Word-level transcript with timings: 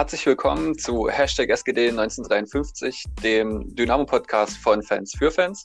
Herzlich 0.00 0.24
willkommen 0.24 0.78
zu 0.78 1.10
Hashtag 1.10 1.50
SGD 1.50 1.90
1953, 1.90 3.04
dem 3.22 3.76
Dynamo-Podcast 3.76 4.56
von 4.56 4.82
Fans 4.82 5.12
für 5.14 5.30
Fans. 5.30 5.62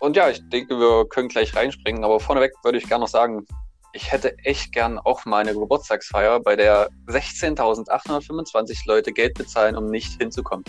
Und 0.00 0.16
ja, 0.16 0.30
ich 0.30 0.42
denke, 0.48 0.76
wir 0.80 1.08
können 1.08 1.28
gleich 1.28 1.54
reinspringen, 1.54 2.02
aber 2.02 2.18
vorneweg 2.18 2.50
würde 2.64 2.78
ich 2.78 2.88
gerne 2.88 3.02
noch 3.02 3.08
sagen, 3.08 3.46
ich 3.92 4.10
hätte 4.10 4.36
echt 4.38 4.72
gern 4.72 4.98
auch 4.98 5.24
mal 5.26 5.42
eine 5.42 5.54
Geburtstagsfeier, 5.54 6.40
bei 6.40 6.56
der 6.56 6.88
16.825 7.06 8.80
Leute 8.88 9.12
Geld 9.12 9.34
bezahlen, 9.34 9.76
um 9.76 9.90
nicht 9.90 10.20
hinzukommen. 10.20 10.64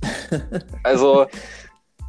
also, 0.84 1.26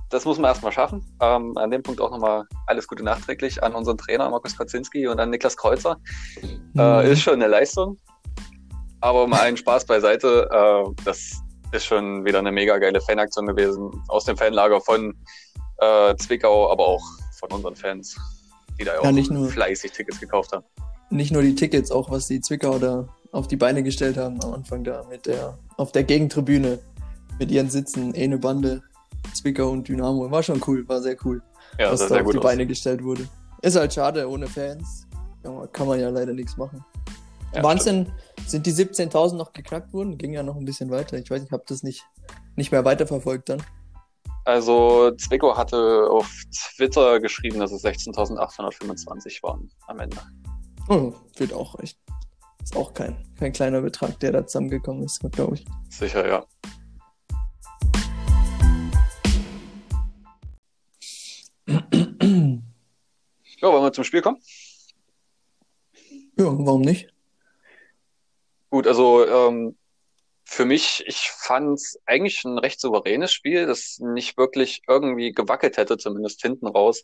das 0.09 0.23
muss 0.23 0.37
man 0.39 0.51
erstmal 0.51 0.71
schaffen. 0.71 1.05
Ähm, 1.19 1.57
an 1.57 1.69
dem 1.69 1.83
Punkt 1.83 1.99
auch 1.99 2.11
nochmal 2.11 2.45
alles 2.65 2.87
Gute 2.87 3.03
nachträglich 3.03 3.61
an 3.61 3.75
unseren 3.75 3.97
Trainer 3.97 4.29
Markus 4.29 4.57
Kaczynski 4.57 5.05
und 5.07 5.19
an 5.19 5.31
Niklas 5.31 5.57
Kreuzer. 5.57 5.97
Äh, 6.77 7.03
mhm. 7.03 7.11
ist 7.11 7.21
schon 7.21 7.33
eine 7.33 7.47
Leistung. 7.47 7.97
Aber 9.01 9.27
mal 9.27 9.41
einen 9.41 9.57
Spaß 9.57 9.85
beiseite. 9.85 10.47
Äh, 10.51 11.03
das 11.03 11.41
ist 11.71 11.85
schon 11.85 12.25
wieder 12.25 12.39
eine 12.39 12.51
mega 12.51 12.77
geile 12.77 13.01
Fanaktion 13.01 13.47
gewesen. 13.47 13.91
Aus 14.07 14.25
dem 14.25 14.37
Fanlager 14.37 14.79
von 14.81 15.15
äh, 15.79 16.15
Zwickau, 16.17 16.71
aber 16.71 16.87
auch 16.87 17.03
von 17.39 17.51
unseren 17.51 17.75
Fans, 17.75 18.15
die 18.79 18.85
da 18.85 18.93
ja, 18.93 18.99
auch 19.01 19.29
nur, 19.29 19.49
fleißig 19.49 19.91
Tickets 19.91 20.19
gekauft 20.19 20.51
haben. 20.53 20.63
Nicht 21.09 21.31
nur 21.31 21.41
die 21.41 21.55
Tickets, 21.55 21.91
auch 21.91 22.09
was 22.09 22.27
die 22.27 22.39
Zwickau 22.39 22.77
da 22.77 23.07
auf 23.31 23.47
die 23.47 23.57
Beine 23.57 23.83
gestellt 23.83 24.17
haben 24.17 24.41
am 24.43 24.53
Anfang 24.53 24.83
da 24.83 25.03
mit 25.09 25.25
der 25.25 25.57
auf 25.77 25.91
der 25.91 26.03
Gegentribüne 26.03 26.79
mit 27.39 27.49
ihren 27.49 27.69
Sitzen, 27.69 28.13
eine 28.15 28.37
Bande 28.37 28.83
Zwickau 29.33 29.69
und 29.69 29.87
Dynamo. 29.87 30.29
War 30.29 30.43
schon 30.43 30.61
cool, 30.67 30.87
war 30.87 31.01
sehr 31.01 31.17
cool, 31.25 31.41
ja, 31.79 31.91
was 31.91 32.07
da 32.07 32.21
auf 32.21 32.31
die 32.31 32.37
aus. 32.37 32.43
Beine 32.43 32.67
gestellt 32.67 33.03
wurde. 33.03 33.27
Ist 33.61 33.75
halt 33.75 33.93
schade, 33.93 34.27
ohne 34.29 34.47
Fans. 34.47 35.07
Ja, 35.43 35.67
kann 35.67 35.87
man 35.87 35.99
ja 35.99 36.09
leider 36.09 36.33
nichts 36.33 36.57
machen. 36.57 36.83
Ja, 37.53 37.63
Wahnsinn, 37.63 38.11
sind 38.47 38.65
die 38.65 38.73
17.000 38.73 39.35
noch 39.35 39.53
geknackt 39.53 39.93
worden? 39.93 40.17
Ging 40.17 40.33
ja 40.33 40.43
noch 40.43 40.55
ein 40.55 40.65
bisschen 40.65 40.89
weiter. 40.89 41.17
Ich 41.17 41.29
weiß, 41.29 41.43
ich 41.43 41.51
habe 41.51 41.63
das 41.67 41.83
nicht, 41.83 42.05
nicht 42.55 42.71
mehr 42.71 42.85
weiterverfolgt 42.85 43.49
dann. 43.49 43.63
Also 44.45 45.11
Zwickau 45.11 45.55
hatte 45.55 46.07
auf 46.09 46.29
Twitter 46.75 47.19
geschrieben, 47.19 47.59
dass 47.59 47.71
es 47.71 47.83
16.825 47.83 49.43
waren 49.43 49.71
am 49.87 49.99
Ende. 49.99 50.17
Oh, 50.89 51.13
wird 51.37 51.53
auch 51.53 51.79
echt. 51.79 51.97
Ist 52.63 52.75
auch 52.75 52.93
kein, 52.93 53.15
kein 53.39 53.53
kleiner 53.53 53.81
Betrag, 53.81 54.19
der 54.19 54.31
da 54.31 54.45
zusammengekommen 54.45 55.03
ist, 55.03 55.19
glaube 55.31 55.55
ich. 55.55 55.65
Sicher, 55.89 56.27
ja. 56.27 56.45
Ja, 63.61 63.71
wollen 63.71 63.83
wir 63.83 63.93
zum 63.93 64.03
Spiel 64.03 64.23
kommen? 64.23 64.39
Ja, 66.35 66.45
warum 66.45 66.81
nicht? 66.81 67.13
Gut, 68.71 68.87
also 68.87 69.27
ähm, 69.27 69.77
für 70.45 70.65
mich, 70.65 71.03
ich 71.05 71.29
fand 71.29 71.77
es 71.77 71.99
eigentlich 72.05 72.43
ein 72.45 72.57
recht 72.57 72.79
souveränes 72.79 73.33
Spiel, 73.33 73.67
das 73.67 73.99
nicht 73.99 74.37
wirklich 74.37 74.81
irgendwie 74.87 75.33
gewackelt 75.33 75.75
hätte, 75.77 75.97
zumindest 75.97 76.41
hinten 76.41 76.67
raus. 76.67 77.03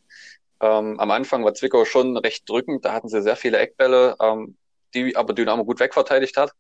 Ähm, 0.62 0.98
am 0.98 1.12
Anfang 1.12 1.44
war 1.44 1.54
Zwickau 1.54 1.84
schon 1.84 2.18
recht 2.18 2.50
drückend, 2.50 2.86
da 2.86 2.94
hatten 2.94 3.10
sie 3.10 3.22
sehr 3.22 3.36
viele 3.36 3.60
Eckbälle, 3.60 4.16
ähm, 4.22 4.58
die 4.94 5.16
aber 5.18 5.34
Dynamo 5.34 5.66
gut 5.66 5.82
wegverteidigt 5.82 6.38
hat. 6.38 6.54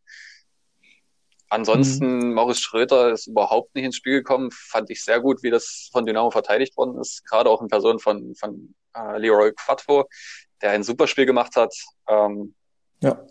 Ansonsten, 1.49 2.19
mhm. 2.19 2.33
Maurice 2.33 2.61
Schröter 2.61 3.11
ist 3.13 3.27
überhaupt 3.27 3.73
nicht 3.75 3.85
ins 3.85 3.95
Spiel 3.95 4.15
gekommen. 4.15 4.51
Fand 4.51 4.89
ich 4.89 5.05
sehr 5.05 5.21
gut, 5.21 5.41
wie 5.41 5.49
das 5.49 5.89
von 5.93 6.05
Dynamo 6.05 6.31
verteidigt 6.31 6.75
worden 6.75 6.99
ist. 6.99 7.25
Gerade 7.25 7.49
auch 7.49 7.61
in 7.61 7.69
Person 7.69 7.99
von, 7.99 8.35
von 8.35 8.75
äh, 8.93 9.17
Leroy 9.17 9.53
Quattro, 9.53 10.09
der 10.61 10.71
ein 10.71 10.83
super 10.83 11.07
Spiel 11.07 11.25
gemacht 11.25 11.55
hat. 11.55 11.73
Ähm, 12.09 12.53
ja. 13.01 13.25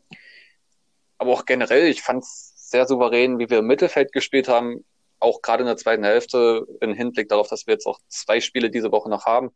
Aber 1.19 1.33
auch 1.33 1.45
generell, 1.47 1.87
ich 1.87 2.03
fand 2.03 2.23
es 2.23 2.53
sehr 2.57 2.87
souverän, 2.87 3.39
wie 3.39 3.49
wir 3.49 3.59
im 3.59 3.67
Mittelfeld 3.67 4.13
gespielt 4.13 4.49
haben. 4.49 4.85
Auch 5.19 5.41
gerade 5.41 5.63
in 5.63 5.67
der 5.67 5.77
zweiten 5.77 6.05
Hälfte, 6.05 6.67
im 6.81 6.93
Hinblick 6.93 7.29
darauf, 7.29 7.49
dass 7.49 7.67
wir 7.67 7.73
jetzt 7.75 7.87
auch 7.87 7.99
zwei 8.09 8.41
Spiele 8.41 8.71
diese 8.71 8.93
Woche 8.93 9.09
noch 9.09 9.25
haben. 9.25 9.51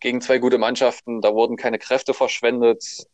Gegen 0.00 0.20
zwei 0.20 0.38
gute 0.38 0.58
Mannschaften, 0.58 1.22
da 1.22 1.32
wurden 1.32 1.56
keine 1.56 1.78
Kräfte 1.78 2.12
verschwendet. 2.12 3.06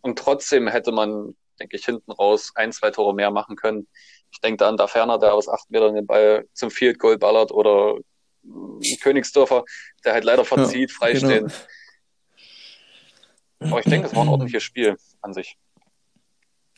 Und 0.00 0.18
trotzdem 0.18 0.66
hätte 0.66 0.90
man 0.90 1.36
denke 1.58 1.76
ich, 1.76 1.84
hinten 1.84 2.10
raus 2.12 2.52
ein, 2.54 2.72
zwei 2.72 2.90
Tore 2.90 3.14
mehr 3.14 3.30
machen 3.30 3.56
können. 3.56 3.86
Ich 4.30 4.40
denke 4.40 4.58
da 4.58 4.68
an 4.68 4.76
da 4.76 4.86
Ferner, 4.86 5.18
der 5.18 5.34
aus 5.34 5.48
acht 5.48 5.70
Metern 5.70 5.94
den 5.94 6.06
Ball 6.06 6.46
zum 6.52 6.70
Field 6.70 6.98
Goal 6.98 7.18
ballert 7.18 7.52
oder 7.52 7.98
Königsdörfer, 9.00 9.64
der 10.04 10.14
halt 10.14 10.24
leider 10.24 10.44
verzieht, 10.44 10.90
ja, 10.90 10.96
freistehen. 10.96 11.52
Genau. 13.60 13.70
Aber 13.70 13.80
ich 13.80 13.86
denke, 13.86 14.08
es 14.08 14.14
war 14.14 14.24
ein 14.24 14.28
ordentliches 14.28 14.62
Spiel 14.62 14.96
an 15.22 15.32
sich. 15.32 15.56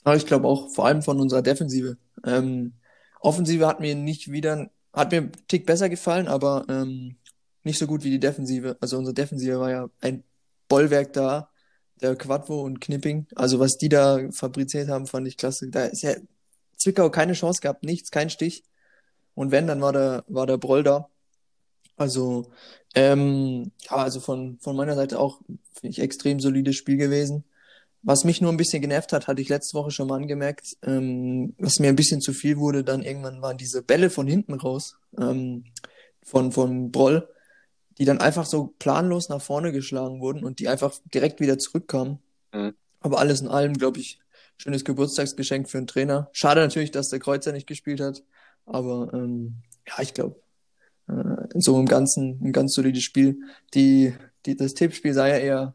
Ja, 0.06 0.14
ich 0.14 0.26
glaube 0.26 0.46
auch, 0.46 0.70
vor 0.70 0.86
allem 0.86 1.02
von 1.02 1.20
unserer 1.20 1.42
Defensive. 1.42 1.96
Ähm, 2.24 2.74
Offensive 3.20 3.66
hat 3.66 3.80
mir 3.80 3.94
nicht 3.96 4.30
wieder, 4.30 4.70
hat 4.92 5.10
mir 5.10 5.18
einen 5.18 5.32
Tick 5.48 5.66
besser 5.66 5.88
gefallen, 5.88 6.28
aber 6.28 6.64
ähm, 6.68 7.16
nicht 7.64 7.78
so 7.78 7.86
gut 7.88 8.04
wie 8.04 8.10
die 8.10 8.20
Defensive. 8.20 8.76
Also 8.80 8.98
unsere 8.98 9.14
Defensive 9.14 9.58
war 9.58 9.70
ja 9.70 9.90
ein 10.00 10.22
Bollwerk 10.68 11.12
da 11.12 11.50
der 12.00 12.14
Quadvo 12.16 12.62
und 12.62 12.80
Knipping. 12.80 13.26
Also 13.34 13.58
was 13.58 13.78
die 13.78 13.88
da 13.88 14.20
fabriziert 14.30 14.88
haben, 14.88 15.06
fand 15.06 15.26
ich 15.26 15.36
klasse. 15.36 15.70
Da 15.70 15.86
ist 15.86 16.02
ja 16.02 16.14
Zwickau 16.76 17.10
keine 17.10 17.32
Chance 17.32 17.60
gehabt, 17.60 17.84
nichts, 17.84 18.10
kein 18.10 18.30
Stich. 18.30 18.62
Und 19.34 19.50
wenn, 19.50 19.66
dann 19.66 19.80
war 19.80 19.92
der, 19.92 20.24
war 20.28 20.46
der 20.46 20.58
Broll 20.58 20.82
da. 20.84 21.08
Also, 21.96 22.52
ähm, 22.94 23.72
ja, 23.90 23.96
also 23.96 24.20
von, 24.20 24.58
von 24.60 24.76
meiner 24.76 24.94
Seite 24.94 25.18
auch, 25.18 25.40
finde 25.74 25.88
ich, 25.90 26.00
extrem 26.00 26.40
solides 26.40 26.76
Spiel 26.76 26.96
gewesen. 26.96 27.44
Was 28.06 28.24
mich 28.24 28.40
nur 28.40 28.52
ein 28.52 28.56
bisschen 28.56 28.80
genervt 28.80 29.12
hat, 29.12 29.26
hatte 29.26 29.42
ich 29.42 29.48
letzte 29.48 29.76
Woche 29.76 29.90
schon 29.90 30.08
mal 30.08 30.16
angemerkt, 30.16 30.76
ähm, 30.82 31.54
was 31.58 31.80
mir 31.80 31.88
ein 31.88 31.96
bisschen 31.96 32.20
zu 32.20 32.32
viel 32.32 32.56
wurde, 32.56 32.84
dann 32.84 33.02
irgendwann 33.02 33.42
waren 33.42 33.58
diese 33.58 33.82
Bälle 33.82 34.10
von 34.10 34.26
hinten 34.26 34.54
raus, 34.54 34.96
ähm, 35.18 35.64
von, 36.22 36.52
von 36.52 36.92
Broll 36.92 37.28
die 37.98 38.04
dann 38.04 38.20
einfach 38.20 38.44
so 38.44 38.74
planlos 38.78 39.28
nach 39.28 39.40
vorne 39.40 39.72
geschlagen 39.72 40.20
wurden 40.20 40.44
und 40.44 40.58
die 40.58 40.68
einfach 40.68 40.94
direkt 41.14 41.40
wieder 41.40 41.58
zurückkamen. 41.58 42.18
Mhm. 42.52 42.74
Aber 43.00 43.18
alles 43.18 43.40
in 43.40 43.48
allem, 43.48 43.74
glaube 43.74 44.00
ich, 44.00 44.20
schönes 44.58 44.84
Geburtstagsgeschenk 44.84 45.68
für 45.68 45.78
einen 45.78 45.86
Trainer. 45.86 46.28
Schade 46.32 46.60
natürlich, 46.60 46.90
dass 46.90 47.08
der 47.08 47.20
Kreuzer 47.20 47.52
nicht 47.52 47.66
gespielt 47.66 48.00
hat, 48.00 48.22
aber 48.64 49.10
ähm, 49.14 49.56
ja, 49.86 50.02
ich 50.02 50.12
glaube, 50.12 50.40
äh, 51.08 51.46
so 51.54 51.78
im 51.78 51.86
Ganzen 51.86 52.40
ein 52.42 52.52
ganz 52.52 52.74
solides 52.74 53.02
Spiel. 53.02 53.38
Die, 53.74 54.14
die, 54.44 54.56
das 54.56 54.74
Tippspiel 54.74 55.14
sah 55.14 55.28
ja 55.28 55.38
eher, 55.38 55.74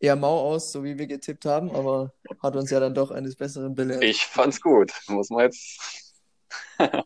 eher 0.00 0.16
mau 0.16 0.40
aus, 0.40 0.72
so 0.72 0.84
wie 0.84 0.98
wir 0.98 1.06
getippt 1.06 1.44
haben, 1.44 1.70
aber 1.74 2.12
hat 2.42 2.56
uns 2.56 2.70
ja 2.70 2.80
dann 2.80 2.94
doch 2.94 3.10
eines 3.10 3.36
Besseren 3.36 3.74
belehrt. 3.74 4.02
Ich 4.04 4.24
fand's 4.24 4.60
gut, 4.60 4.92
muss 5.08 5.30
man 5.30 5.44
jetzt. 5.44 6.14
ja, 6.78 7.04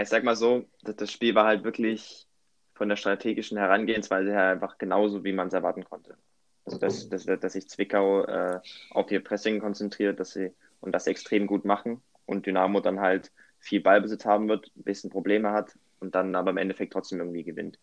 ich 0.00 0.08
sag 0.08 0.24
mal 0.24 0.36
so, 0.36 0.64
das 0.82 1.10
Spiel 1.10 1.34
war 1.34 1.46
halt 1.46 1.64
wirklich 1.64 2.26
von 2.74 2.88
der 2.88 2.96
strategischen 2.96 3.58
Herangehensweise 3.58 4.30
her 4.30 4.48
einfach 4.48 4.78
genauso, 4.78 5.24
wie 5.24 5.32
man 5.32 5.48
es 5.48 5.54
erwarten 5.54 5.84
konnte. 5.84 6.16
Also 6.64 6.78
dass, 6.78 7.08
dass, 7.08 7.24
dass 7.24 7.52
sich 7.52 7.68
Zwickau 7.68 8.24
äh, 8.24 8.60
auf 8.90 9.10
ihr 9.10 9.22
Pressing 9.22 9.60
konzentriert, 9.60 10.20
dass 10.20 10.32
sie 10.32 10.52
und 10.80 10.92
das 10.92 11.06
extrem 11.06 11.46
gut 11.46 11.64
machen 11.64 12.02
und 12.26 12.46
Dynamo 12.46 12.80
dann 12.80 13.00
halt 13.00 13.32
viel 13.58 13.80
Ballbesitz 13.80 14.24
haben 14.24 14.48
wird, 14.48 14.70
ein 14.76 14.82
bisschen 14.84 15.10
Probleme 15.10 15.52
hat 15.52 15.76
und 16.00 16.14
dann 16.14 16.34
aber 16.34 16.50
im 16.50 16.56
Endeffekt 16.56 16.92
trotzdem 16.92 17.20
irgendwie 17.20 17.44
gewinnt. 17.44 17.78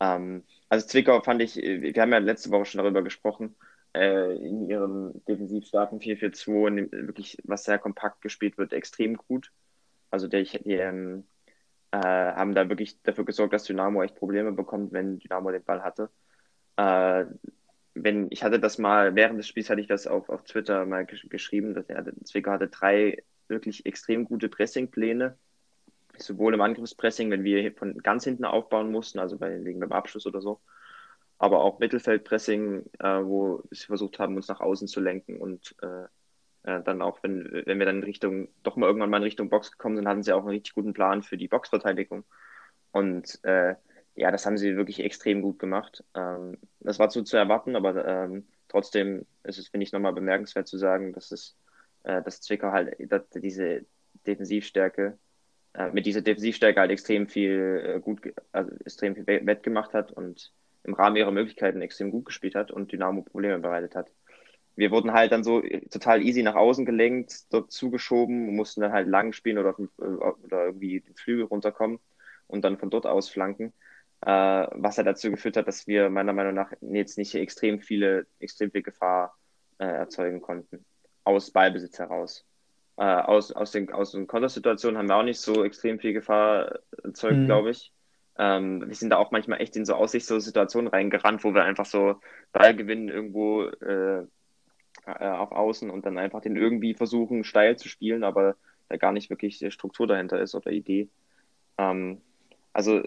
Ähm, 0.00 0.44
also 0.68 0.86
Zwickau 0.86 1.20
fand 1.20 1.42
ich, 1.42 1.56
wir 1.56 1.92
haben 2.00 2.12
ja 2.12 2.18
letzte 2.18 2.50
Woche 2.50 2.64
schon 2.64 2.82
darüber 2.82 3.02
gesprochen, 3.02 3.56
äh, 3.94 4.36
in 4.36 4.68
ihrem 4.68 5.24
defensiv 5.26 5.66
starken 5.66 6.00
4-4-2 6.00 6.66
und 6.66 6.92
wirklich, 6.92 7.38
was 7.44 7.64
sehr 7.64 7.78
kompakt 7.78 8.20
gespielt 8.20 8.58
wird, 8.58 8.72
extrem 8.72 9.16
gut. 9.16 9.52
Also 10.10 10.28
der, 10.28 10.42
die, 10.42 10.74
ähm, 10.74 11.24
äh, 11.92 11.98
haben 11.98 12.54
da 12.54 12.68
wirklich 12.68 13.00
dafür 13.02 13.24
gesorgt, 13.24 13.52
dass 13.52 13.64
Dynamo 13.64 14.02
echt 14.02 14.16
Probleme 14.16 14.52
bekommt, 14.52 14.92
wenn 14.92 15.18
Dynamo 15.18 15.50
den 15.50 15.64
Ball 15.64 15.82
hatte. 15.82 16.10
Äh, 16.76 17.26
wenn, 17.94 18.28
ich 18.30 18.42
hatte 18.44 18.60
das 18.60 18.78
mal, 18.78 19.14
während 19.14 19.38
des 19.38 19.48
Spiels 19.48 19.70
hatte 19.70 19.80
ich 19.80 19.86
das 19.86 20.06
auf, 20.06 20.28
auf 20.28 20.44
Twitter 20.44 20.84
mal 20.84 21.06
gesch 21.06 21.26
geschrieben, 21.28 21.74
dass 21.74 21.88
er, 21.88 22.04
Zwickau 22.24 22.52
hatte 22.52 22.68
drei 22.68 23.22
wirklich 23.48 23.86
extrem 23.86 24.24
gute 24.24 24.48
Pressingpläne, 24.48 25.38
sowohl 26.22 26.54
im 26.54 26.60
Angriffspressing, 26.60 27.30
wenn 27.30 27.44
wir 27.44 27.72
von 27.74 27.98
ganz 27.98 28.24
hinten 28.24 28.44
aufbauen 28.44 28.90
mussten, 28.90 29.18
also 29.18 29.38
bei, 29.38 29.64
wegen 29.64 29.80
beim 29.80 29.92
Abschluss 29.92 30.26
oder 30.26 30.40
so, 30.40 30.60
aber 31.38 31.60
auch 31.62 31.78
Mittelfeldpressing, 31.78 32.84
äh, 32.98 33.24
wo 33.24 33.62
sie 33.70 33.86
versucht 33.86 34.18
haben, 34.18 34.36
uns 34.36 34.48
nach 34.48 34.60
außen 34.60 34.88
zu 34.88 35.00
lenken 35.00 35.38
und 35.38 35.74
äh, 35.82 36.06
äh, 36.66 36.82
dann 36.82 37.02
auch, 37.02 37.22
wenn, 37.22 37.62
wenn 37.66 37.78
wir 37.78 37.86
dann 37.86 37.98
in 37.98 38.04
Richtung, 38.04 38.48
doch 38.62 38.76
mal 38.76 38.86
irgendwann 38.86 39.10
mal 39.10 39.18
in 39.18 39.22
Richtung 39.22 39.48
Box 39.48 39.70
gekommen 39.70 39.96
sind, 39.96 40.08
hatten 40.08 40.22
sie 40.22 40.32
auch 40.32 40.40
einen 40.40 40.48
richtig 40.48 40.74
guten 40.74 40.92
Plan 40.92 41.22
für 41.22 41.36
die 41.36 41.48
Boxverteidigung. 41.48 42.24
Und 42.90 43.38
äh, 43.44 43.76
ja, 44.16 44.30
das 44.30 44.46
haben 44.46 44.56
sie 44.58 44.76
wirklich 44.76 45.00
extrem 45.00 45.42
gut 45.42 45.58
gemacht. 45.58 46.04
Ähm, 46.14 46.58
das 46.80 46.98
war 46.98 47.10
so 47.10 47.22
zu 47.22 47.36
erwarten, 47.36 47.76
aber 47.76 48.04
ähm, 48.06 48.48
trotzdem 48.68 49.26
ist 49.44 49.58
es, 49.58 49.68
finde 49.68 49.84
ich, 49.84 49.92
nochmal 49.92 50.12
bemerkenswert 50.12 50.66
zu 50.66 50.78
sagen, 50.78 51.12
dass 51.12 51.30
es, 51.30 51.56
äh, 52.04 52.22
dass 52.22 52.40
Zwickau 52.40 52.72
halt 52.72 52.96
dass 53.12 53.28
diese 53.30 53.86
Defensivstärke, 54.26 55.18
mit 55.92 56.06
dieser 56.06 56.22
Defensivstärke 56.22 56.80
halt 56.80 56.90
extrem 56.90 57.28
viel 57.28 57.96
äh, 57.96 58.00
gut, 58.00 58.20
also 58.52 58.70
extrem 58.84 59.14
viel 59.14 59.26
wettgemacht 59.26 59.92
hat 59.94 60.12
und 60.12 60.52
im 60.84 60.94
Rahmen 60.94 61.16
ihrer 61.16 61.32
Möglichkeiten 61.32 61.82
extrem 61.82 62.10
gut 62.10 62.26
gespielt 62.26 62.54
hat 62.54 62.70
und 62.70 62.92
Dynamo 62.92 63.22
Probleme 63.22 63.58
bereitet 63.58 63.94
hat. 63.94 64.10
wir 64.76 64.90
wurden 64.90 65.12
halt 65.12 65.32
dann 65.32 65.44
so 65.44 65.62
total 65.90 66.22
easy 66.22 66.42
nach 66.42 66.54
außen 66.54 66.84
gelenkt, 66.84 67.52
dort 67.52 67.72
zugeschoben, 67.72 68.54
mussten 68.54 68.82
dann 68.82 68.92
halt 68.92 69.08
lang 69.08 69.32
spielen 69.32 69.58
oder, 69.58 69.76
oder 69.98 70.66
irgendwie 70.66 71.00
den 71.00 71.14
Flügel 71.16 71.46
runterkommen 71.46 71.98
und 72.46 72.64
dann 72.64 72.78
von 72.78 72.90
dort 72.90 73.06
aus 73.06 73.28
flanken. 73.28 73.72
Äh, 74.22 74.30
was 74.30 74.96
ja 74.96 75.02
dazu 75.02 75.30
geführt 75.30 75.56
hat, 75.56 75.68
dass 75.68 75.86
wir 75.86 76.08
meiner 76.10 76.32
Meinung 76.32 76.54
nach 76.54 76.72
jetzt 76.80 77.18
nicht 77.18 77.34
extrem 77.34 77.80
viele, 77.80 78.26
extrem 78.38 78.70
viel 78.70 78.82
Gefahr 78.82 79.36
äh, 79.78 79.84
erzeugen 79.86 80.40
konnten. 80.40 80.84
Aus 81.24 81.50
Ballbesitz 81.50 81.98
heraus. 81.98 82.44
Äh, 82.98 83.02
aus, 83.02 83.52
aus 83.52 83.72
den, 83.72 83.92
aus 83.92 84.12
den 84.12 84.26
Kontersituationen 84.26 84.96
haben 84.96 85.08
wir 85.08 85.16
auch 85.16 85.22
nicht 85.22 85.40
so 85.40 85.64
extrem 85.64 85.98
viel 85.98 86.14
Gefahr 86.14 86.80
erzeugt, 87.02 87.36
mhm. 87.36 87.46
glaube 87.46 87.70
ich. 87.70 87.92
Ähm, 88.38 88.86
wir 88.86 88.94
sind 88.94 89.10
da 89.10 89.16
auch 89.16 89.30
manchmal 89.30 89.60
echt 89.60 89.76
in 89.76 89.84
so 89.84 89.94
aussichtslose 89.94 90.46
Situationen 90.46 90.88
reingerannt, 90.88 91.44
wo 91.44 91.54
wir 91.54 91.64
einfach 91.64 91.86
so 91.86 92.20
Ball 92.52 92.74
gewinnen 92.74 93.08
irgendwo 93.08 93.64
äh, 93.64 94.24
äh, 95.06 95.28
auf 95.28 95.52
Außen 95.52 95.90
und 95.90 96.06
dann 96.06 96.18
einfach 96.18 96.40
den 96.40 96.56
irgendwie 96.56 96.94
versuchen 96.94 97.44
steil 97.44 97.76
zu 97.76 97.88
spielen, 97.88 98.24
aber 98.24 98.56
da 98.88 98.96
gar 98.96 99.12
nicht 99.12 99.30
wirklich 99.30 99.64
Struktur 99.72 100.06
dahinter 100.06 100.40
ist 100.40 100.54
oder 100.54 100.70
Idee. 100.70 101.08
Ähm, 101.78 102.20
also 102.72 103.02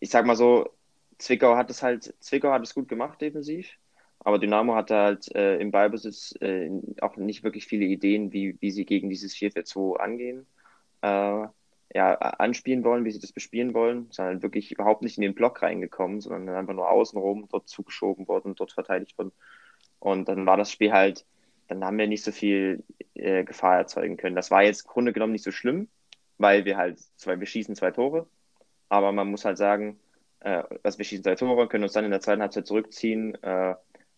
ich 0.00 0.10
sag 0.10 0.26
mal 0.26 0.36
so, 0.36 0.68
Zwickau 1.18 1.56
hat 1.56 1.70
es 1.70 1.82
halt, 1.82 2.14
Zwickau 2.20 2.50
hat 2.50 2.62
es 2.62 2.74
gut 2.74 2.88
gemacht 2.88 3.20
defensiv, 3.20 3.68
aber 4.24 4.38
Dynamo 4.38 4.74
hatte 4.74 4.96
halt 4.96 5.34
äh, 5.34 5.56
im 5.58 5.70
Ballbesitz 5.70 6.34
äh, 6.40 6.70
auch 7.00 7.16
nicht 7.16 7.42
wirklich 7.42 7.66
viele 7.66 7.84
Ideen, 7.86 8.32
wie, 8.32 8.56
wie 8.60 8.70
sie 8.70 8.84
gegen 8.84 9.10
dieses 9.10 9.34
4-4-2 9.34 9.96
angehen. 9.96 10.46
Äh, 11.02 11.46
ja, 11.94 12.14
anspielen 12.14 12.84
wollen, 12.84 13.04
wie 13.04 13.10
sie 13.10 13.20
das 13.20 13.32
bespielen 13.32 13.74
wollen, 13.74 14.06
sondern 14.10 14.42
wirklich 14.42 14.72
überhaupt 14.72 15.02
nicht 15.02 15.18
in 15.18 15.22
den 15.22 15.34
Block 15.34 15.60
reingekommen, 15.60 16.20
sondern 16.20 16.56
einfach 16.56 16.72
nur 16.72 16.90
außenrum 16.90 17.48
dort 17.50 17.68
zugeschoben 17.68 18.28
worden, 18.28 18.54
dort 18.54 18.72
verteidigt 18.72 19.18
worden. 19.18 19.32
Und 19.98 20.28
dann 20.28 20.46
war 20.46 20.56
das 20.56 20.70
Spiel 20.72 20.92
halt, 20.92 21.26
dann 21.68 21.84
haben 21.84 21.98
wir 21.98 22.06
nicht 22.06 22.24
so 22.24 22.32
viel 22.32 22.82
äh, 23.14 23.44
Gefahr 23.44 23.76
erzeugen 23.76 24.16
können. 24.16 24.36
Das 24.36 24.50
war 24.50 24.62
jetzt 24.62 24.84
im 24.86 24.90
Grunde 24.90 25.12
genommen 25.12 25.32
nicht 25.32 25.44
so 25.44 25.50
schlimm, 25.50 25.88
weil 26.38 26.64
wir 26.64 26.76
halt 26.78 26.98
zwei, 27.16 27.38
wir 27.38 27.46
schießen 27.46 27.76
zwei 27.76 27.90
Tore. 27.90 28.26
Aber 28.88 29.12
man 29.12 29.30
muss 29.30 29.44
halt 29.44 29.58
sagen, 29.58 30.00
äh, 30.40 30.62
dass 30.82 30.96
wir 30.96 31.04
schießen 31.04 31.24
zwei 31.24 31.34
Tore, 31.34 31.68
können 31.68 31.84
uns 31.84 31.92
dann 31.92 32.04
in 32.04 32.10
der 32.10 32.20
zweiten 32.20 32.40
Halbzeit 32.40 32.66
zurückziehen. 32.66 33.36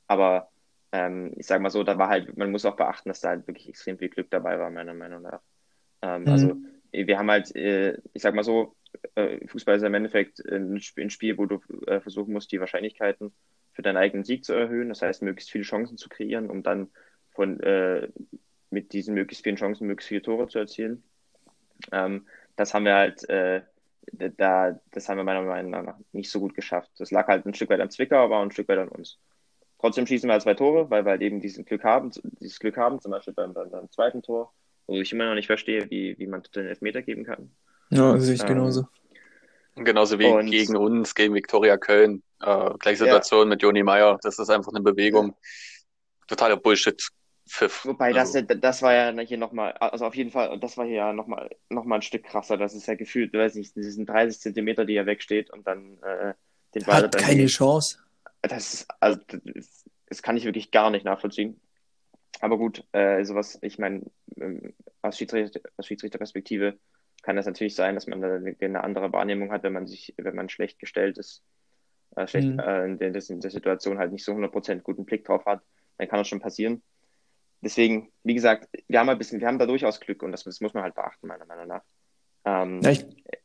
Aber 0.06 0.51
ähm, 0.93 1.33
ich 1.37 1.47
sage 1.47 1.62
mal 1.62 1.71
so, 1.71 1.83
da 1.83 1.99
war 1.99 2.09
halt, 2.09 2.37
man 2.37 2.51
muss 2.51 2.65
auch 2.65 2.77
beachten, 2.77 3.09
dass 3.09 3.21
da 3.21 3.31
halt 3.31 3.47
wirklich 3.47 3.69
extrem 3.69 3.99
viel 3.99 4.09
Glück 4.09 4.31
dabei 4.31 4.59
war, 4.59 4.71
meiner 4.71 4.95
Meinung 4.95 5.23
nach. 5.23 5.41
Ähm, 6.03 6.23
mhm. 6.23 6.29
Also 6.29 6.56
wir 6.93 7.19
haben 7.19 7.31
halt, 7.31 7.55
äh, 7.56 7.99
ich 8.12 8.23
sag 8.23 8.35
mal 8.35 8.45
so, 8.45 8.77
äh, 9.17 9.47
Fußball 9.47 9.77
ist 9.77 9.83
im 9.83 9.95
Endeffekt 9.95 10.41
ein 10.49 10.81
Spiel, 10.81 11.39
wo 11.39 11.47
du 11.47 11.61
äh, 11.87 12.01
versuchen 12.01 12.33
musst, 12.33 12.53
die 12.53 12.61
Wahrscheinlichkeiten 12.61 13.33
für 13.73 13.83
deinen 13.83 13.97
eigenen 13.97 14.25
Sieg 14.25 14.45
zu 14.45 14.53
erhöhen. 14.53 14.89
Das 14.89 15.03
heißt, 15.03 15.23
möglichst 15.23 15.51
viele 15.51 15.65
Chancen 15.65 15.97
zu 15.97 16.09
kreieren, 16.09 16.49
um 16.49 16.62
dann 16.62 16.91
von 17.31 17.59
äh, 17.61 18.09
mit 18.71 18.93
diesen 18.93 19.15
möglichst 19.15 19.43
vielen 19.43 19.57
Chancen 19.57 19.87
möglichst 19.87 20.09
viele 20.09 20.23
Tore 20.23 20.49
zu 20.49 20.59
erzielen. 20.59 21.03
Ähm, 21.91 22.27
das 22.57 22.73
haben 22.73 22.85
wir 22.85 22.95
halt, 22.95 23.29
äh, 23.29 23.62
da, 24.12 24.79
das 24.93 25.09
haben 25.09 25.17
wir 25.17 25.25
meiner 25.25 25.43
Meinung 25.43 25.71
nach 25.73 25.97
nicht 26.12 26.31
so 26.31 26.39
gut 26.39 26.55
geschafft. 26.55 26.91
Das 26.99 27.11
lag 27.11 27.27
halt 27.27 27.47
ein 27.47 27.55
Stück 27.55 27.71
weit 27.71 27.81
am 27.81 27.91
Zwickau, 27.91 28.17
aber 28.17 28.39
auch 28.39 28.43
ein 28.43 28.53
Stück 28.53 28.69
weit 28.69 28.79
an 28.79 28.89
uns. 28.89 29.19
Trotzdem 29.85 30.07
schießen 30.07 30.27
wir 30.27 30.33
halt 30.33 30.43
zwei 30.43 30.55
Tore, 30.55 30.89
weil 30.89 31.05
wir 31.05 31.11
halt 31.11 31.21
eben 31.21 31.43
diesen 31.43 31.67
Glück 31.67 31.85
haben, 31.85 32.11
dieses 32.41 32.59
Glück 32.59 32.79
haben, 32.79 33.03
zum 33.03 33.11
Beispiel 33.11 33.35
beim, 33.35 33.53
beim, 33.53 33.69
beim 33.69 33.91
zweiten 33.91 34.23
Tor, 34.23 34.51
wo 34.87 34.97
ich 34.97 35.13
immer 35.13 35.27
noch 35.27 35.35
nicht 35.35 35.49
verstehe, 35.49 35.91
wie, 35.91 36.19
wie 36.19 36.27
man 36.27 36.43
den 36.55 36.69
Elfmeter 36.69 37.03
geben 37.03 37.25
kann. 37.25 37.51
Ja, 37.91 38.17
sehe 38.17 38.35
ich 38.35 38.41
ähm, 38.41 38.49
genauso. 38.49 38.87
Genauso 39.75 40.19
wie 40.19 40.25
und, 40.25 40.51
gegen 40.51 40.75
uns, 40.75 41.15
gegen 41.15 41.35
Viktoria 41.35 41.77
Köln. 41.77 42.23
Äh, 42.41 42.71
gleiche 42.79 43.01
Situation 43.01 43.41
ja. 43.41 43.45
mit 43.45 43.63
Joni 43.63 43.83
Meyer. 43.83 44.19
Das 44.23 44.39
ist 44.39 44.49
einfach 44.49 44.73
eine 44.73 44.81
Bewegung. 44.81 45.37
Totaler 46.29 46.57
Bullshit. 46.57 47.07
Pfiff. 47.47 47.85
Wobei 47.85 48.15
also. 48.15 48.41
das, 48.41 48.59
das 48.59 48.81
war 48.81 48.95
ja 48.95 49.21
hier 49.21 49.37
nochmal, 49.37 49.73
also 49.73 50.07
auf 50.07 50.15
jeden 50.17 50.31
Fall, 50.31 50.59
das 50.61 50.79
war 50.79 50.87
hier 50.87 50.95
ja 50.95 51.13
nochmal 51.13 51.51
noch 51.69 51.85
mal 51.85 51.97
ein 51.97 52.03
Stück 52.03 52.25
krasser. 52.25 52.57
Das 52.57 52.73
ist 52.73 52.87
ja 52.87 52.95
gefühlt, 52.95 53.35
weiß 53.35 53.57
nicht, 53.57 53.77
das 53.77 53.85
sind 53.85 54.09
30 54.09 54.41
Zentimeter, 54.41 54.87
die 54.87 54.97
er 54.97 55.05
wegsteht 55.05 55.51
und 55.51 55.67
dann 55.67 55.99
äh, 56.03 56.33
den 56.75 56.85
Ball. 56.85 57.03
Hat 57.03 57.19
keine 57.19 57.45
Chance. 57.45 57.99
Das 58.49 58.75
ist, 58.75 58.87
also, 59.00 59.20
das, 59.29 59.85
das 60.06 60.23
kann 60.23 60.37
ich 60.37 60.44
wirklich 60.44 60.70
gar 60.70 60.91
nicht 60.91 61.05
nachvollziehen. 61.05 61.61
Aber 62.41 62.58
gut, 62.58 62.85
äh, 62.93 63.25
sowas, 63.25 63.58
ich 63.62 63.79
meine, 63.79 64.02
ähm, 64.37 64.75
aus, 65.02 65.17
Schiedsrichter, 65.17 65.61
aus 65.76 65.87
Schiedsrichterperspektive 65.87 66.79
kann 67.23 67.37
das 67.37 67.46
natürlich 67.46 67.75
sein, 67.75 67.94
dass 67.94 68.06
man 68.06 68.20
da 68.20 68.35
eine 68.35 68.85
andere 68.85 69.12
Wahrnehmung 69.12 69.50
hat, 69.50 69.62
wenn 69.62 69.73
man 69.73 69.87
sich, 69.87 70.14
wenn 70.19 70.35
man 70.35 70.49
schlecht 70.49 70.79
gestellt 70.79 71.17
ist, 71.17 71.43
äh, 72.17 72.26
schlecht 72.26 72.49
mhm. 72.49 72.58
äh, 72.58 72.85
in, 72.85 72.99
der, 72.99 73.14
in, 73.29 73.41
der, 73.41 73.50
Situation 73.50 73.99
halt 73.99 74.12
nicht 74.12 74.25
so 74.25 74.32
100% 74.32 74.81
guten 74.81 75.05
Blick 75.05 75.25
drauf 75.25 75.47
hat, 75.47 75.62
dann 75.97 76.08
kann 76.08 76.19
das 76.19 76.29
schon 76.29 76.40
passieren. 76.40 76.82
Deswegen, 77.62 78.12
wie 78.25 78.35
gesagt, 78.35 78.69
wir 78.88 79.00
haben 79.00 79.08
ein 79.08 79.17
bisschen, 79.17 79.40
wir 79.40 79.49
haben 79.49 79.58
da 79.58 79.67
durchaus 79.67 80.00
Glück 80.00 80.23
und 80.23 80.32
das, 80.32 80.44
das 80.44 80.61
muss 80.61 80.75
man 80.75 80.82
halt 80.82 80.94
beachten, 80.94 81.26
meiner 81.26 81.47
Meinung 81.47 81.69
nach. 81.69 81.82
Ähm, 82.44 82.81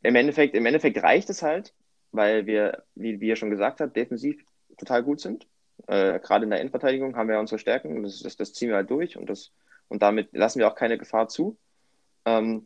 im, 0.03 0.15
Endeffekt, 0.15 0.55
Im 0.55 0.65
Endeffekt 0.65 1.01
reicht 1.01 1.29
es 1.29 1.41
halt, 1.41 1.73
weil 2.11 2.45
wir, 2.45 2.83
wie, 2.95 3.21
wie 3.21 3.27
ihr 3.27 3.37
schon 3.37 3.49
gesagt 3.49 3.79
habt, 3.79 3.95
defensiv 3.95 4.43
total 4.79 5.03
gut 5.03 5.19
sind. 5.21 5.47
Äh, 5.87 6.19
Gerade 6.19 6.43
in 6.45 6.49
der 6.49 6.61
Endverteidigung 6.61 7.15
haben 7.15 7.29
wir 7.29 7.39
unsere 7.39 7.59
Stärken, 7.59 8.03
das, 8.03 8.21
das, 8.21 8.35
das, 8.37 8.53
ziehen 8.53 8.69
wir 8.69 8.75
halt 8.75 8.89
durch 8.89 9.17
und, 9.17 9.29
das, 9.29 9.51
und 9.87 10.01
damit 10.01 10.33
lassen 10.33 10.59
wir 10.59 10.67
auch 10.67 10.75
keine 10.75 10.97
Gefahr 10.97 11.29
zu. 11.29 11.57
Ähm, 12.25 12.65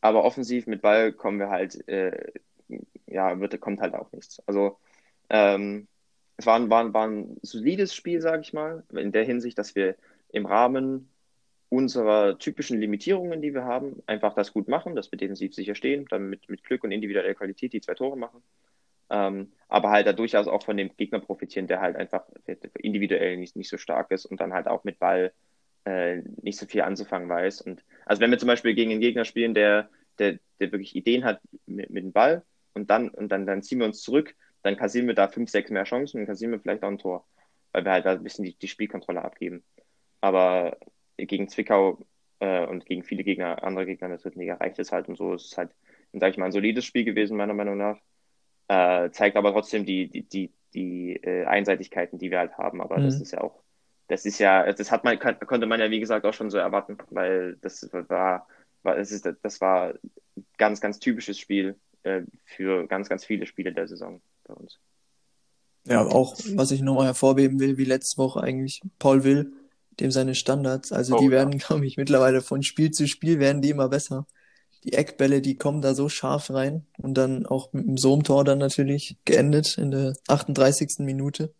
aber 0.00 0.24
offensiv 0.24 0.66
mit 0.66 0.82
Ball 0.82 1.12
kommen 1.12 1.38
wir 1.38 1.50
halt, 1.50 1.88
äh, 1.88 2.32
ja, 3.06 3.38
wird, 3.40 3.60
kommt 3.60 3.80
halt 3.80 3.94
auch 3.94 4.12
nichts. 4.12 4.42
Also 4.46 4.78
ähm, 5.30 5.88
es 6.36 6.46
war, 6.46 6.68
war, 6.70 6.92
war 6.92 7.08
ein 7.08 7.38
solides 7.42 7.94
Spiel, 7.94 8.20
sage 8.20 8.42
ich 8.42 8.52
mal, 8.52 8.84
in 8.92 9.12
der 9.12 9.24
Hinsicht, 9.24 9.58
dass 9.58 9.74
wir 9.74 9.96
im 10.30 10.46
Rahmen 10.46 11.08
unserer 11.68 12.38
typischen 12.38 12.78
Limitierungen, 12.80 13.40
die 13.40 13.54
wir 13.54 13.64
haben, 13.64 14.02
einfach 14.06 14.34
das 14.34 14.52
gut 14.52 14.68
machen, 14.68 14.94
dass 14.94 15.10
wir 15.10 15.18
defensiv 15.18 15.54
sicher 15.54 15.74
stehen, 15.74 16.06
dann 16.10 16.28
mit, 16.28 16.48
mit 16.50 16.64
Glück 16.64 16.84
und 16.84 16.92
individueller 16.92 17.34
Qualität 17.34 17.72
die 17.72 17.80
zwei 17.80 17.94
Tore 17.94 18.16
machen. 18.18 18.42
Ähm, 19.12 19.52
aber 19.68 19.90
halt 19.90 20.06
da 20.06 20.12
durchaus 20.12 20.48
auch 20.48 20.64
von 20.64 20.76
dem 20.76 20.90
Gegner 20.96 21.20
profitieren, 21.20 21.66
der 21.66 21.80
halt 21.80 21.96
einfach 21.96 22.24
individuell 22.78 23.36
nicht, 23.36 23.56
nicht 23.56 23.68
so 23.68 23.76
stark 23.76 24.10
ist 24.10 24.24
und 24.24 24.40
dann 24.40 24.54
halt 24.54 24.66
auch 24.66 24.84
mit 24.84 24.98
Ball 24.98 25.32
äh, 25.84 26.22
nicht 26.40 26.58
so 26.58 26.66
viel 26.66 26.80
anzufangen 26.80 27.28
weiß. 27.28 27.60
Und 27.60 27.84
also 28.06 28.20
wenn 28.20 28.30
wir 28.30 28.38
zum 28.38 28.46
Beispiel 28.46 28.74
gegen 28.74 28.90
einen 28.90 29.00
Gegner 29.00 29.24
spielen, 29.24 29.54
der, 29.54 29.90
der, 30.18 30.38
der 30.60 30.72
wirklich 30.72 30.96
Ideen 30.96 31.24
hat 31.24 31.40
mit, 31.66 31.90
mit 31.90 32.04
dem 32.04 32.12
Ball 32.12 32.42
und 32.72 32.90
dann, 32.90 33.10
und 33.10 33.28
dann, 33.30 33.46
dann 33.46 33.62
ziehen 33.62 33.80
wir 33.80 33.86
uns 33.86 34.00
zurück, 34.00 34.34
dann 34.62 34.76
kassieren 34.76 35.06
wir 35.08 35.14
da 35.14 35.28
fünf, 35.28 35.50
sechs 35.50 35.70
mehr 35.70 35.84
Chancen 35.84 36.20
und 36.20 36.26
kassieren 36.26 36.52
wir 36.52 36.60
vielleicht 36.60 36.82
auch 36.84 36.88
ein 36.88 36.98
Tor, 36.98 37.26
weil 37.72 37.84
wir 37.84 37.92
halt 37.92 38.06
da 38.06 38.12
ein 38.12 38.22
bisschen 38.22 38.44
die, 38.44 38.54
die 38.54 38.68
Spielkontrolle 38.68 39.22
abgeben. 39.22 39.62
Aber 40.20 40.78
gegen 41.18 41.48
Zwickau 41.48 42.06
äh, 42.40 42.64
und 42.66 42.86
gegen 42.86 43.02
viele 43.02 43.24
Gegner, 43.24 43.62
andere 43.62 43.86
Gegner 43.86 44.06
in 44.06 44.12
der 44.12 44.20
dritten 44.20 44.40
Liga 44.40 44.54
reicht 44.54 44.78
es 44.78 44.92
halt 44.92 45.08
und 45.08 45.16
so 45.16 45.34
ist 45.34 45.52
es 45.52 45.58
halt, 45.58 45.70
sage 46.12 46.30
ich 46.30 46.38
mal, 46.38 46.46
ein 46.46 46.52
solides 46.52 46.84
Spiel 46.84 47.04
gewesen, 47.04 47.36
meiner 47.36 47.54
Meinung 47.54 47.76
nach. 47.76 47.98
Äh, 48.72 49.10
zeigt 49.10 49.36
aber 49.36 49.52
trotzdem 49.52 49.84
die, 49.84 50.08
die, 50.08 50.22
die, 50.22 50.50
die 50.72 51.16
äh, 51.16 51.44
Einseitigkeiten, 51.44 52.18
die 52.18 52.30
wir 52.30 52.38
halt 52.38 52.56
haben. 52.56 52.80
Aber 52.80 52.96
mhm. 52.96 53.04
das 53.04 53.20
ist 53.20 53.32
ja 53.32 53.42
auch, 53.42 53.62
das 54.08 54.24
ist 54.24 54.38
ja, 54.38 54.72
das 54.72 54.90
hat 54.90 55.04
man, 55.04 55.18
konnte 55.18 55.66
man 55.66 55.78
ja 55.78 55.90
wie 55.90 56.00
gesagt 56.00 56.24
auch 56.24 56.32
schon 56.32 56.48
so 56.48 56.56
erwarten, 56.56 56.96
weil 57.10 57.58
das 57.60 57.86
war, 57.92 58.46
war 58.82 58.96
das, 58.96 59.10
ist, 59.10 59.28
das 59.42 59.60
war 59.60 59.92
ganz, 60.56 60.80
ganz 60.80 60.98
typisches 61.00 61.38
Spiel 61.38 61.76
äh, 62.02 62.22
für 62.46 62.86
ganz, 62.86 63.10
ganz 63.10 63.26
viele 63.26 63.44
Spiele 63.44 63.74
der 63.74 63.88
Saison 63.88 64.22
bei 64.44 64.54
uns. 64.54 64.78
Ja, 65.86 66.00
auch 66.06 66.34
was 66.54 66.70
ich 66.70 66.80
nochmal 66.80 67.06
hervorheben 67.06 67.60
will, 67.60 67.76
wie 67.76 67.84
letzte 67.84 68.16
Woche 68.16 68.40
eigentlich 68.40 68.80
Paul 68.98 69.22
Will, 69.22 69.52
dem 70.00 70.10
seine 70.10 70.34
Standards, 70.34 70.92
also 70.92 71.16
oh, 71.16 71.20
die 71.20 71.30
werden, 71.30 71.52
ja. 71.52 71.58
glaube 71.66 71.84
ich, 71.84 71.98
mittlerweile 71.98 72.40
von 72.40 72.62
Spiel 72.62 72.90
zu 72.90 73.06
Spiel 73.06 73.38
werden 73.38 73.60
die 73.60 73.68
immer 73.68 73.90
besser. 73.90 74.26
Die 74.84 74.94
Eckbälle, 74.94 75.40
die 75.40 75.56
kommen 75.56 75.80
da 75.80 75.94
so 75.94 76.08
scharf 76.08 76.50
rein 76.50 76.86
und 76.98 77.14
dann 77.14 77.46
auch 77.46 77.72
mit 77.72 77.86
dem 77.86 77.96
Sohm-Tor 77.96 78.44
dann 78.44 78.58
natürlich 78.58 79.16
geendet 79.24 79.78
in 79.78 79.90
der 79.90 80.14
38. 80.28 80.98
Minute, 80.98 81.54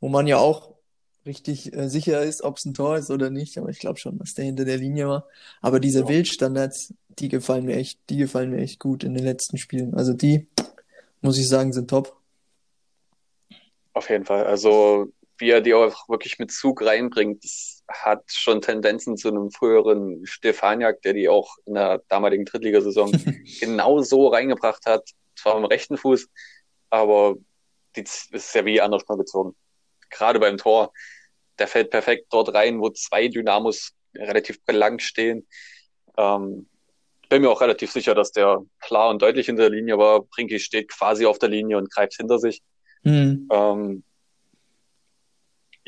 wo 0.00 0.08
man 0.08 0.26
ja 0.26 0.38
auch 0.38 0.74
richtig 1.26 1.72
äh, 1.76 1.88
sicher 1.88 2.22
ist, 2.22 2.42
ob 2.42 2.56
es 2.56 2.64
ein 2.64 2.74
Tor 2.74 2.96
ist 2.96 3.10
oder 3.10 3.30
nicht, 3.30 3.58
aber 3.58 3.68
ich 3.68 3.78
glaube 3.78 3.98
schon, 3.98 4.18
dass 4.18 4.34
der 4.34 4.46
hinter 4.46 4.64
der 4.64 4.78
Linie 4.78 5.08
war. 5.08 5.28
Aber 5.60 5.78
diese 5.78 6.00
ja. 6.00 6.08
Wildstandards, 6.08 6.94
die 7.08 7.28
gefallen 7.28 7.66
mir 7.66 7.76
echt, 7.76 8.00
die 8.08 8.16
gefallen 8.16 8.50
mir 8.50 8.58
echt 8.58 8.80
gut 8.80 9.04
in 9.04 9.14
den 9.14 9.24
letzten 9.24 9.58
Spielen. 9.58 9.94
Also 9.94 10.12
die, 10.12 10.48
muss 11.20 11.38
ich 11.38 11.48
sagen, 11.48 11.72
sind 11.72 11.90
top. 11.90 12.16
Auf 13.92 14.08
jeden 14.08 14.24
Fall. 14.24 14.44
Also 14.44 15.12
wie 15.40 15.50
er 15.50 15.60
die 15.60 15.74
auch 15.74 16.08
wirklich 16.08 16.38
mit 16.38 16.52
Zug 16.52 16.82
reinbringt, 16.82 17.42
das 17.42 17.82
hat 17.88 18.22
schon 18.28 18.60
Tendenzen 18.60 19.16
zu 19.16 19.28
einem 19.28 19.50
früheren 19.50 20.24
Stefaniak, 20.24 21.02
der 21.02 21.14
die 21.14 21.28
auch 21.28 21.56
in 21.66 21.74
der 21.74 22.02
damaligen 22.08 22.44
Drittligasaison 22.44 23.10
genau 23.60 24.00
so 24.00 24.28
reingebracht 24.28 24.86
hat. 24.86 25.08
Zwar 25.34 25.56
am 25.56 25.64
rechten 25.64 25.96
Fuß, 25.96 26.28
aber 26.90 27.36
die 27.96 28.02
ist 28.02 28.54
ja 28.54 28.64
wie 28.64 28.80
anders 28.80 29.08
mal 29.08 29.16
gezogen. 29.16 29.56
Gerade 30.10 30.38
beim 30.38 30.58
Tor, 30.58 30.92
der 31.58 31.66
fällt 31.66 31.90
perfekt 31.90 32.26
dort 32.30 32.54
rein, 32.54 32.80
wo 32.80 32.90
zwei 32.90 33.28
Dynamos 33.28 33.92
relativ 34.14 34.62
blank 34.64 35.02
stehen. 35.02 35.46
Ähm, 36.16 36.68
bin 37.28 37.42
mir 37.42 37.50
auch 37.50 37.60
relativ 37.60 37.92
sicher, 37.92 38.14
dass 38.14 38.32
der 38.32 38.60
klar 38.80 39.10
und 39.10 39.22
deutlich 39.22 39.46
hinter 39.46 39.62
der 39.62 39.70
Linie 39.70 39.98
war. 39.98 40.22
Brinky 40.22 40.58
steht 40.58 40.90
quasi 40.90 41.26
auf 41.26 41.38
der 41.38 41.48
Linie 41.48 41.78
und 41.78 41.90
greift 41.90 42.16
hinter 42.16 42.38
sich. 42.38 42.60
Mhm. 43.04 43.48
Ähm, 43.50 44.04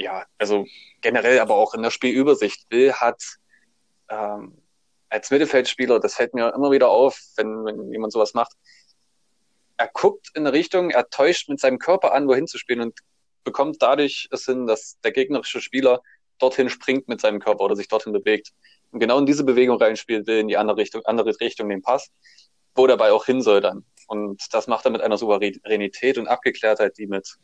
ja, 0.02 0.26
also 0.38 0.66
generell 1.00 1.38
aber 1.38 1.54
auch 1.54 1.75
in 1.75 1.82
der 1.82 1.90
Spielübersicht. 1.90 2.66
Will 2.71 2.92
hat 2.92 3.23
ähm, 4.11 4.59
als 5.09 5.30
Mittelfeldspieler, 5.30 6.00
das 6.00 6.14
fällt 6.14 6.35
mir 6.35 6.52
immer 6.54 6.71
wieder 6.71 6.88
auf, 6.88 7.21
wenn, 7.37 7.64
wenn 7.64 7.92
jemand 7.92 8.12
sowas 8.12 8.35
macht, 8.35 8.52
er 9.76 9.88
guckt 9.88 10.28
in 10.35 10.47
eine 10.47 10.52
Richtung, 10.52 10.90
er 10.90 11.09
täuscht 11.09 11.49
mit 11.49 11.61
seinem 11.61 11.78
Körper 11.78 12.12
an, 12.12 12.28
wohin 12.28 12.47
zu 12.47 12.59
spielen 12.59 12.80
und 12.80 12.99
bekommt 13.44 13.80
dadurch 13.80 14.28
es 14.30 14.44
hin, 14.44 14.66
dass 14.66 14.99
der 15.00 15.12
gegnerische 15.12 15.61
Spieler 15.61 16.02
dorthin 16.38 16.68
springt 16.68 17.09
mit 17.09 17.21
seinem 17.21 17.40
Körper 17.40 17.64
oder 17.64 17.76
sich 17.76 17.88
dorthin 17.88 18.12
bewegt. 18.12 18.52
Und 18.90 19.00
genau 19.00 19.18
in 19.18 19.26
diese 19.26 19.44
Bewegung 19.44 19.78
reinspielt, 19.78 20.26
will 20.26 20.38
in 20.38 20.49
die 20.49 20.56
andere 20.56 20.76
Richtung, 20.76 21.02
andere 21.04 21.35
Richtung 21.40 21.68
den 21.68 21.82
Pass, 21.82 22.11
wo 22.75 22.87
dabei 22.87 23.12
auch 23.12 23.25
hin 23.25 23.42
soll 23.42 23.61
dann. 23.61 23.85
Und 24.06 24.42
das 24.52 24.66
macht 24.66 24.85
er 24.85 24.90
mit 24.90 25.00
einer 25.00 25.16
Souveränität 25.16 26.18
und 26.18 26.28
Abgeklärtheit, 26.28 26.99
die 26.99 27.06
mit 27.06 27.37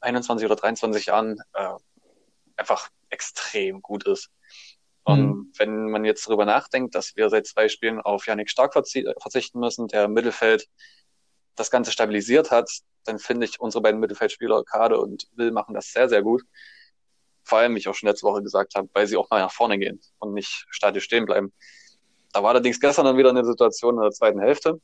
21 0.00 0.46
oder 0.46 0.56
23 0.56 1.06
Jahren 1.06 1.38
äh, 1.54 1.74
einfach 2.56 2.88
extrem 3.10 3.82
gut 3.82 4.04
ist. 4.06 4.30
Und 5.04 5.26
mhm. 5.26 5.52
wenn 5.56 5.90
man 5.90 6.04
jetzt 6.04 6.26
darüber 6.26 6.44
nachdenkt, 6.44 6.94
dass 6.94 7.16
wir 7.16 7.30
seit 7.30 7.46
zwei 7.46 7.68
Spielen 7.68 8.00
auf 8.00 8.26
Yannick 8.26 8.50
Stark 8.50 8.74
verzichten 8.74 9.58
müssen, 9.58 9.88
der 9.88 10.04
im 10.04 10.12
Mittelfeld 10.12 10.68
das 11.56 11.70
Ganze 11.70 11.92
stabilisiert 11.92 12.50
hat, 12.50 12.70
dann 13.04 13.18
finde 13.18 13.46
ich 13.46 13.58
unsere 13.58 13.82
beiden 13.82 14.00
Mittelfeldspieler, 14.00 14.64
Kade 14.64 15.00
und 15.00 15.26
Will, 15.34 15.50
machen 15.50 15.74
das 15.74 15.92
sehr, 15.92 16.08
sehr 16.08 16.22
gut. 16.22 16.42
Vor 17.42 17.58
allem, 17.58 17.74
wie 17.74 17.78
ich 17.78 17.88
auch 17.88 17.94
schon 17.94 18.08
letzte 18.08 18.26
Woche 18.26 18.42
gesagt 18.42 18.74
habe, 18.74 18.88
weil 18.92 19.06
sie 19.06 19.16
auch 19.16 19.30
mal 19.30 19.40
nach 19.40 19.52
vorne 19.52 19.78
gehen 19.78 20.00
und 20.18 20.34
nicht 20.34 20.66
statisch 20.68 21.04
stehen 21.04 21.24
bleiben. 21.24 21.52
Da 22.32 22.42
war 22.42 22.50
allerdings 22.50 22.78
gestern 22.78 23.06
dann 23.06 23.16
wieder 23.16 23.30
eine 23.30 23.44
Situation 23.44 23.96
in 23.96 24.02
der 24.02 24.10
zweiten 24.10 24.40
Hälfte. 24.40 24.78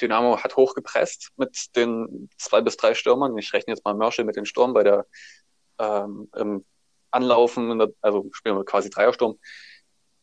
Dynamo 0.00 0.38
hat 0.38 0.56
hochgepresst 0.56 1.30
mit 1.36 1.76
den 1.76 2.28
zwei 2.38 2.60
bis 2.60 2.76
drei 2.76 2.94
Stürmern. 2.94 3.36
Ich 3.38 3.52
rechne 3.52 3.72
jetzt 3.72 3.84
mal 3.84 3.94
Mörschel 3.94 4.24
mit 4.24 4.36
den 4.36 4.46
Sturm 4.46 4.72
bei 4.72 4.82
der 4.82 5.06
ähm, 5.78 6.28
im 6.36 6.64
Anlaufen, 7.10 7.80
also 8.00 8.28
spielen 8.32 8.56
wir 8.56 8.64
quasi 8.64 8.88
Dreiersturm, 8.88 9.38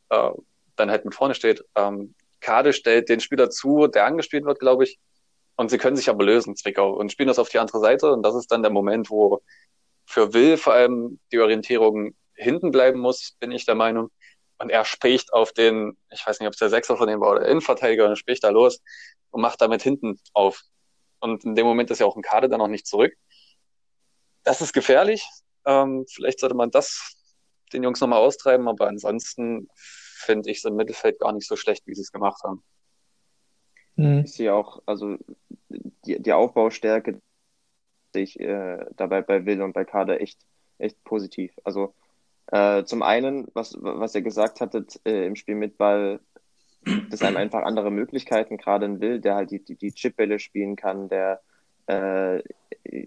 äh, 0.10 0.32
dann 0.76 0.90
halt 0.90 1.06
mit 1.06 1.14
vorne 1.14 1.36
steht. 1.36 1.64
Ähm, 1.76 2.16
Kade 2.40 2.74
stellt 2.74 3.10
den 3.10 3.20
Spieler 3.20 3.50
zu, 3.50 3.88
der 3.88 4.06
angespielt 4.06 4.46
wird, 4.46 4.60
glaube 4.60 4.86
ich, 4.86 4.98
und 5.56 5.70
sie 5.70 5.78
können 5.78 5.98
sich 5.98 6.10
aber 6.10 6.24
lösen, 6.24 6.56
Zwickau, 6.56 6.94
und 6.94 7.12
spielen 7.12 7.28
das 7.28 7.38
auf 7.38 7.50
die 7.50 7.60
andere 7.60 7.80
Seite. 7.80 8.14
Und 8.14 8.24
das 8.24 8.36
ist 8.36 8.52
dann 8.52 8.64
der 8.64 8.72
Moment, 8.72 9.10
wo 9.10 9.42
für 10.06 10.34
Will 10.34 10.58
vor 10.58 10.74
allem 10.74 11.20
die 11.32 11.40
Orientierung 11.40 12.16
hinten 12.34 12.72
bleiben 12.72 13.00
muss, 13.00 13.36
bin 13.40 13.52
ich 13.52 13.66
der 13.66 13.76
Meinung. 13.76 14.10
Und 14.60 14.70
er 14.70 14.86
spricht 14.86 15.34
auf 15.34 15.54
den, 15.54 15.98
ich 16.12 16.26
weiß 16.26 16.40
nicht, 16.40 16.48
ob 16.48 16.54
es 16.54 16.60
der 16.60 16.70
Sechser 16.70 16.98
von 16.98 17.08
dem 17.08 17.22
war 17.22 17.32
oder 17.32 17.42
der 17.42 17.50
Innenverteidiger, 17.50 18.08
und 18.08 18.18
spricht 18.18 18.44
da 18.44 18.50
los 18.50 18.82
und 19.32 19.42
macht 19.42 19.62
damit 19.62 19.82
hinten 19.82 20.20
auf. 20.34 20.62
Und 21.20 21.46
in 21.46 21.56
dem 21.56 21.66
Moment 21.66 21.90
ist 21.92 22.00
ja 22.00 22.06
auch 22.06 22.16
ein 22.16 22.22
Kader 22.22 22.50
dann 22.50 22.60
noch 22.60 22.68
nicht 22.68 22.86
zurück. 22.86 23.14
Das 24.44 24.62
ist 24.62 24.74
gefährlich. 24.74 25.26
Ähm, 25.66 26.06
vielleicht 26.10 26.40
sollte 26.40 26.56
man 26.56 26.72
das 26.72 27.16
den 27.74 27.84
Jungs 27.84 28.02
nochmal 28.02 28.20
austreiben, 28.20 28.68
aber 28.68 28.88
ansonsten 28.88 29.68
finde 29.76 30.50
ich 30.50 30.58
es 30.58 30.66
im 30.66 30.76
Mittelfeld 30.76 31.20
gar 31.20 31.32
nicht 31.32 31.48
so 31.48 31.56
schlecht, 31.56 31.86
wie 31.88 31.96
sie 31.96 32.02
es 32.02 32.12
gemacht 32.12 32.44
haben. 32.44 32.64
Mhm. 33.96 34.24
Ich 34.26 34.34
sehe 34.34 34.54
auch, 34.54 34.82
also 34.86 35.18
die, 35.70 36.22
die 36.22 36.34
Aufbaustärke 36.34 37.22
sehe 38.14 38.24
ich 38.24 38.40
äh, 38.40 38.86
dabei 38.96 39.22
bei 39.22 39.46
Will 39.46 39.62
und 39.62 39.74
bei 39.74 39.86
Kader 39.86 40.20
echt, 40.20 40.40
echt 40.78 41.02
positiv. 41.04 41.54
Also 41.64 41.94
äh, 42.52 42.84
zum 42.84 43.04
einen, 43.04 43.48
was, 43.54 43.78
was 43.80 44.16
ihr 44.16 44.22
gesagt 44.22 44.62
hattet 44.62 45.00
äh, 45.06 45.26
im 45.26 45.36
Spiel 45.36 45.56
mit 45.56 45.78
Ball, 45.78 46.20
dass 47.10 47.22
einem 47.22 47.38
einfach 47.38 47.64
andere 47.64 47.92
Möglichkeiten 47.92 48.58
gerade 48.58 48.86
in 48.86 49.02
Will, 49.02 49.20
der 49.20 49.36
halt 49.36 49.52
die, 49.52 49.64
die, 49.64 49.76
die 49.76 49.92
Chipbälle 49.92 50.40
spielen 50.40 50.76
kann, 50.76 51.10
der 51.10 51.42
äh, 51.88 52.42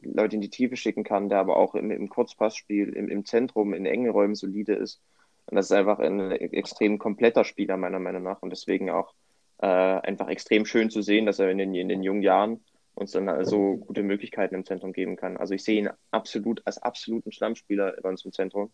Leute 0.02 0.36
in 0.36 0.42
die 0.42 0.50
Tiefe 0.50 0.76
schicken 0.76 1.04
kann, 1.04 1.28
der 1.28 1.38
aber 1.38 1.56
auch 1.56 1.74
im, 1.74 1.90
im 1.90 2.08
Kurzpassspiel, 2.08 2.90
im, 2.90 3.08
im 3.08 3.24
Zentrum, 3.24 3.74
in 3.74 3.86
engen 3.86 4.10
Räumen 4.10 4.34
solide 4.34 4.74
ist. 4.74 5.00
Und 5.46 5.56
das 5.56 5.66
ist 5.66 5.72
einfach 5.72 5.98
ein 5.98 6.30
extrem 6.30 6.98
kompletter 6.98 7.44
Spieler, 7.44 7.76
meiner 7.76 7.98
Meinung 7.98 8.22
nach. 8.22 8.42
Und 8.42 8.50
deswegen 8.50 8.90
auch 8.90 9.14
äh, 9.58 9.66
einfach 9.66 10.28
extrem 10.28 10.66
schön 10.66 10.90
zu 10.90 11.02
sehen, 11.02 11.26
dass 11.26 11.38
er 11.38 11.50
in 11.50 11.58
den, 11.58 11.74
in 11.74 11.88
den 11.88 12.02
jungen 12.02 12.22
Jahren 12.22 12.60
uns 12.94 13.12
dann 13.12 13.44
so 13.44 13.76
gute 13.76 14.02
Möglichkeiten 14.02 14.54
im 14.54 14.64
Zentrum 14.64 14.92
geben 14.92 15.16
kann. 15.16 15.36
Also 15.36 15.54
ich 15.54 15.64
sehe 15.64 15.78
ihn 15.80 15.90
absolut 16.10 16.62
als 16.66 16.78
absoluten 16.78 17.32
Stammspieler 17.32 17.96
bei 18.02 18.08
uns 18.08 18.24
im 18.24 18.32
Zentrum. 18.32 18.70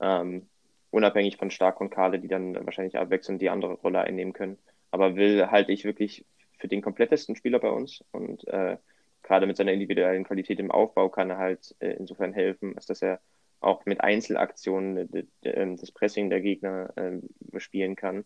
Ähm, 0.00 0.48
unabhängig 0.90 1.36
von 1.36 1.50
Stark 1.50 1.80
und 1.80 1.90
Kahle, 1.90 2.18
die 2.18 2.28
dann 2.28 2.54
wahrscheinlich 2.64 2.96
abwechselnd 2.96 3.42
die 3.42 3.50
andere 3.50 3.74
Rolle 3.74 4.00
einnehmen 4.00 4.32
können. 4.32 4.58
Aber 4.90 5.16
Will 5.16 5.50
halte 5.50 5.72
ich 5.72 5.84
wirklich 5.84 6.24
für 6.58 6.68
den 6.68 6.82
komplettesten 6.82 7.36
Spieler 7.36 7.58
bei 7.58 7.70
uns 7.70 8.02
und 8.12 8.46
äh, 8.48 8.78
gerade 9.22 9.46
mit 9.46 9.56
seiner 9.56 9.72
individuellen 9.72 10.24
Qualität 10.24 10.58
im 10.60 10.70
Aufbau 10.70 11.08
kann 11.08 11.30
er 11.30 11.38
halt 11.38 11.74
äh, 11.80 11.90
insofern 11.90 12.32
helfen, 12.32 12.76
als 12.76 12.86
dass 12.86 13.02
er 13.02 13.20
auch 13.60 13.84
mit 13.84 14.00
Einzelaktionen 14.00 15.28
ähm, 15.42 15.76
das 15.76 15.90
Pressing 15.92 16.30
der 16.30 16.40
Gegner 16.40 16.92
äh, 16.96 17.60
spielen 17.60 17.96
kann, 17.96 18.24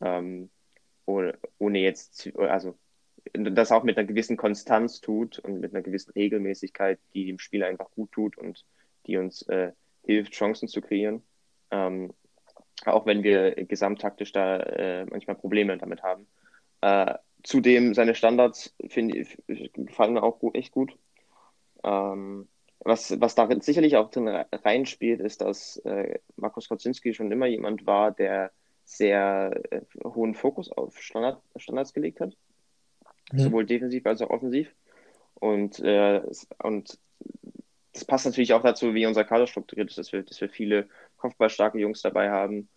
ähm, 0.00 0.50
ohne, 1.04 1.36
ohne 1.58 1.80
jetzt, 1.80 2.30
also 2.36 2.78
das 3.32 3.72
auch 3.72 3.82
mit 3.82 3.98
einer 3.98 4.06
gewissen 4.06 4.36
Konstanz 4.36 5.00
tut 5.00 5.38
und 5.40 5.60
mit 5.60 5.74
einer 5.74 5.82
gewissen 5.82 6.12
Regelmäßigkeit, 6.12 7.00
die 7.14 7.26
dem 7.26 7.38
Spiel 7.38 7.64
einfach 7.64 7.90
gut 7.90 8.12
tut 8.12 8.38
und 8.38 8.64
die 9.06 9.16
uns 9.16 9.42
äh, 9.48 9.72
hilft, 10.06 10.32
Chancen 10.32 10.68
zu 10.68 10.80
kreieren. 10.80 11.22
Ähm, 11.70 12.12
auch 12.84 13.06
wenn 13.06 13.22
wir 13.22 13.52
gesamttaktisch 13.52 14.32
da 14.32 14.58
äh, 14.58 15.06
manchmal 15.06 15.36
Probleme 15.36 15.76
damit 15.78 16.02
haben. 16.02 16.26
Äh, 16.80 17.14
zudem 17.42 17.94
seine 17.94 18.14
Standards 18.14 18.74
finde 18.88 19.18
ich 19.18 19.72
gefallen 19.72 20.14
mir 20.14 20.22
auch 20.22 20.38
gut, 20.38 20.54
echt 20.54 20.72
gut. 20.72 20.96
Ähm, 21.84 22.48
was, 22.80 23.20
was 23.20 23.34
darin 23.34 23.60
sicherlich 23.60 23.96
auch 23.96 24.10
drin 24.10 24.28
reinspielt, 24.28 25.20
ist, 25.20 25.40
dass 25.40 25.78
äh, 25.78 26.18
Markus 26.36 26.68
Kocinski 26.68 27.14
schon 27.14 27.32
immer 27.32 27.46
jemand 27.46 27.86
war, 27.86 28.12
der 28.12 28.52
sehr 28.84 29.60
äh, 29.70 29.80
hohen 30.04 30.34
Fokus 30.34 30.70
auf 30.70 31.00
Standard, 31.00 31.42
Standards 31.56 31.92
gelegt 31.92 32.20
hat. 32.20 32.36
Mhm. 33.32 33.38
Sowohl 33.38 33.66
defensiv 33.66 34.06
als 34.06 34.22
auch 34.22 34.30
offensiv. 34.30 34.72
Und, 35.34 35.80
äh, 35.80 36.22
und 36.62 36.98
das 37.96 38.04
passt 38.04 38.26
natürlich 38.26 38.52
auch 38.52 38.62
dazu, 38.62 38.92
wie 38.94 39.06
unser 39.06 39.24
Kader 39.24 39.46
strukturiert 39.46 39.88
ist, 39.88 39.96
dass 39.96 40.12
wir, 40.12 40.22
dass 40.22 40.40
wir 40.40 40.50
viele 40.50 40.88
kopfballstarke 41.16 41.78
Jungs 41.78 42.02
dabei 42.02 42.30
haben, 42.30 42.68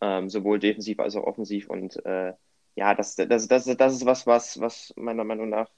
ähm, 0.00 0.30
sowohl 0.30 0.60
defensiv 0.60 1.00
als 1.00 1.16
auch 1.16 1.24
offensiv. 1.24 1.68
Und 1.68 2.04
äh, 2.06 2.34
ja, 2.76 2.94
das, 2.94 3.16
das, 3.16 3.48
das, 3.48 3.64
das 3.64 3.94
ist 3.94 4.06
was, 4.06 4.26
was, 4.28 4.60
was 4.60 4.92
meiner 4.96 5.24
Meinung 5.24 5.48
nach 5.48 5.68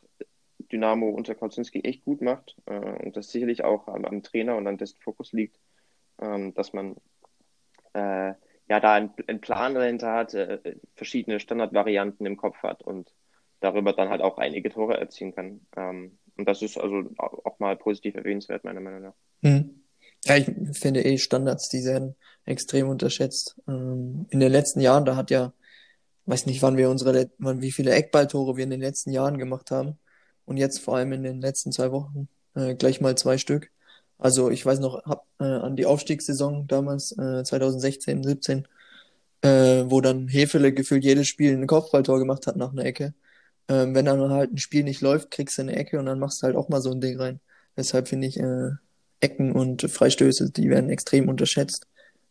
Dynamo 0.71 1.09
unter 1.09 1.35
Kautzinski 1.35 1.81
echt 1.81 2.05
gut 2.05 2.21
macht. 2.21 2.55
Äh, 2.67 2.75
und 2.75 3.17
das 3.17 3.31
sicherlich 3.31 3.65
auch 3.65 3.89
am, 3.89 4.05
am, 4.05 4.23
Trainer 4.23 4.57
und 4.57 4.67
an 4.67 4.77
dessen 4.77 5.01
Fokus 5.01 5.33
liegt, 5.33 5.59
ähm, 6.21 6.53
dass 6.53 6.75
man 6.75 6.97
äh, 7.95 8.35
ja 8.69 8.81
da 8.81 8.93
einen, 8.93 9.15
einen, 9.27 9.41
Plan 9.41 9.75
dahinter 9.75 10.13
hat, 10.13 10.35
äh, 10.35 10.77
verschiedene 10.97 11.41
Standardvarianten 11.41 12.27
im 12.27 12.37
Kopf 12.37 12.63
hat 12.63 12.83
und 12.83 13.15
darüber 13.63 13.93
dann 13.93 14.09
halt 14.09 14.21
auch 14.21 14.39
einige 14.39 14.71
Tore 14.71 14.99
erzielen 14.99 15.35
kann. 15.35 15.61
Ähm, 15.77 16.19
und 16.37 16.49
das 16.49 16.63
ist 16.63 16.79
also 16.79 17.05
auch 17.17 17.59
mal 17.59 17.77
positiv 17.77 18.15
erwähnenswert, 18.15 18.65
meiner 18.65 18.81
Meinung 18.81 19.03
nach. 19.03 19.15
Hm. 19.43 19.83
Ja, 20.25 20.37
ich 20.37 20.51
finde 20.73 21.05
eh 21.05 21.19
Standards, 21.19 21.69
die 21.69 21.85
werden 21.85 22.15
extrem 22.45 22.89
unterschätzt. 22.89 23.57
Ähm, 23.69 24.27
in 24.31 24.41
den 24.41 24.53
letzten 24.53 24.81
Jahren, 24.81 25.05
da 25.05 25.17
hat 25.17 25.31
ja, 25.31 25.53
weiß 26.27 26.47
nicht, 26.47 26.63
wann 26.63 26.77
wir 26.77 26.91
unsere, 26.91 27.31
wann, 27.39 27.61
wie 27.61 27.73
viele 27.73 27.93
Eckballtore 27.93 28.57
wir 28.57 28.65
in 28.65 28.71
den 28.71 28.81
letzten 28.81 29.11
Jahren 29.11 29.39
gemacht 29.39 29.71
haben. 29.71 29.99
Und 30.45 30.57
jetzt 30.57 30.79
vor 30.79 30.97
allem 30.97 31.13
in 31.13 31.23
den 31.23 31.41
letzten 31.41 31.73
zwei 31.73 31.93
Wochen 31.93 32.29
äh, 32.55 32.75
gleich 32.75 33.01
mal 33.01 33.17
zwei 33.17 33.39
Stück. 33.39 33.71
Also 34.19 34.51
ich 34.51 34.65
weiß 34.65 34.79
noch 34.81 35.05
hab, 35.05 35.27
äh, 35.41 35.45
an 35.45 35.77
die 35.77 35.87
Aufstiegssaison 35.87 36.67
damals, 36.69 37.13
äh, 37.19 37.43
2016, 37.43 38.23
17, 38.23 38.69
äh, 39.43 39.85
wo 39.87 40.01
dann 40.01 40.29
Hefele 40.29 40.73
gefühlt 40.73 41.05
jedes 41.05 41.29
Spiel 41.29 41.53
ein 41.57 41.67
Kopfballtor 41.67 42.19
gemacht 42.19 42.47
hat 42.47 42.57
nach 42.57 42.73
einer 42.73 42.85
Ecke. 42.85 43.15
Ähm, 43.73 43.95
wenn 43.95 44.05
dann 44.05 44.31
halt 44.31 44.53
ein 44.53 44.59
Spiel 44.59 44.85
nicht 44.85 45.01
läuft, 45.01 45.31
kriegst 45.31 45.57
du 45.57 45.63
eine 45.63 45.77
Ecke 45.77 45.99
und 45.99 46.05
dann 46.05 46.19
machst 46.19 46.43
du 46.43 46.47
halt 46.47 46.57
auch 46.57 46.69
mal 46.69 46.83
so 46.83 46.91
ein 46.91 47.01
Ding 47.01 47.19
rein. 47.19 47.41
Deshalb 47.75 48.07
finde 48.07 48.27
ich 48.27 48.39
äh, 48.39 48.73
Ecken 49.21 49.53
und 49.53 49.91
Freistöße, 49.91 50.51
die 50.51 50.69
werden 50.69 50.91
extrem 50.91 51.31
unterschätzt. 51.31 51.87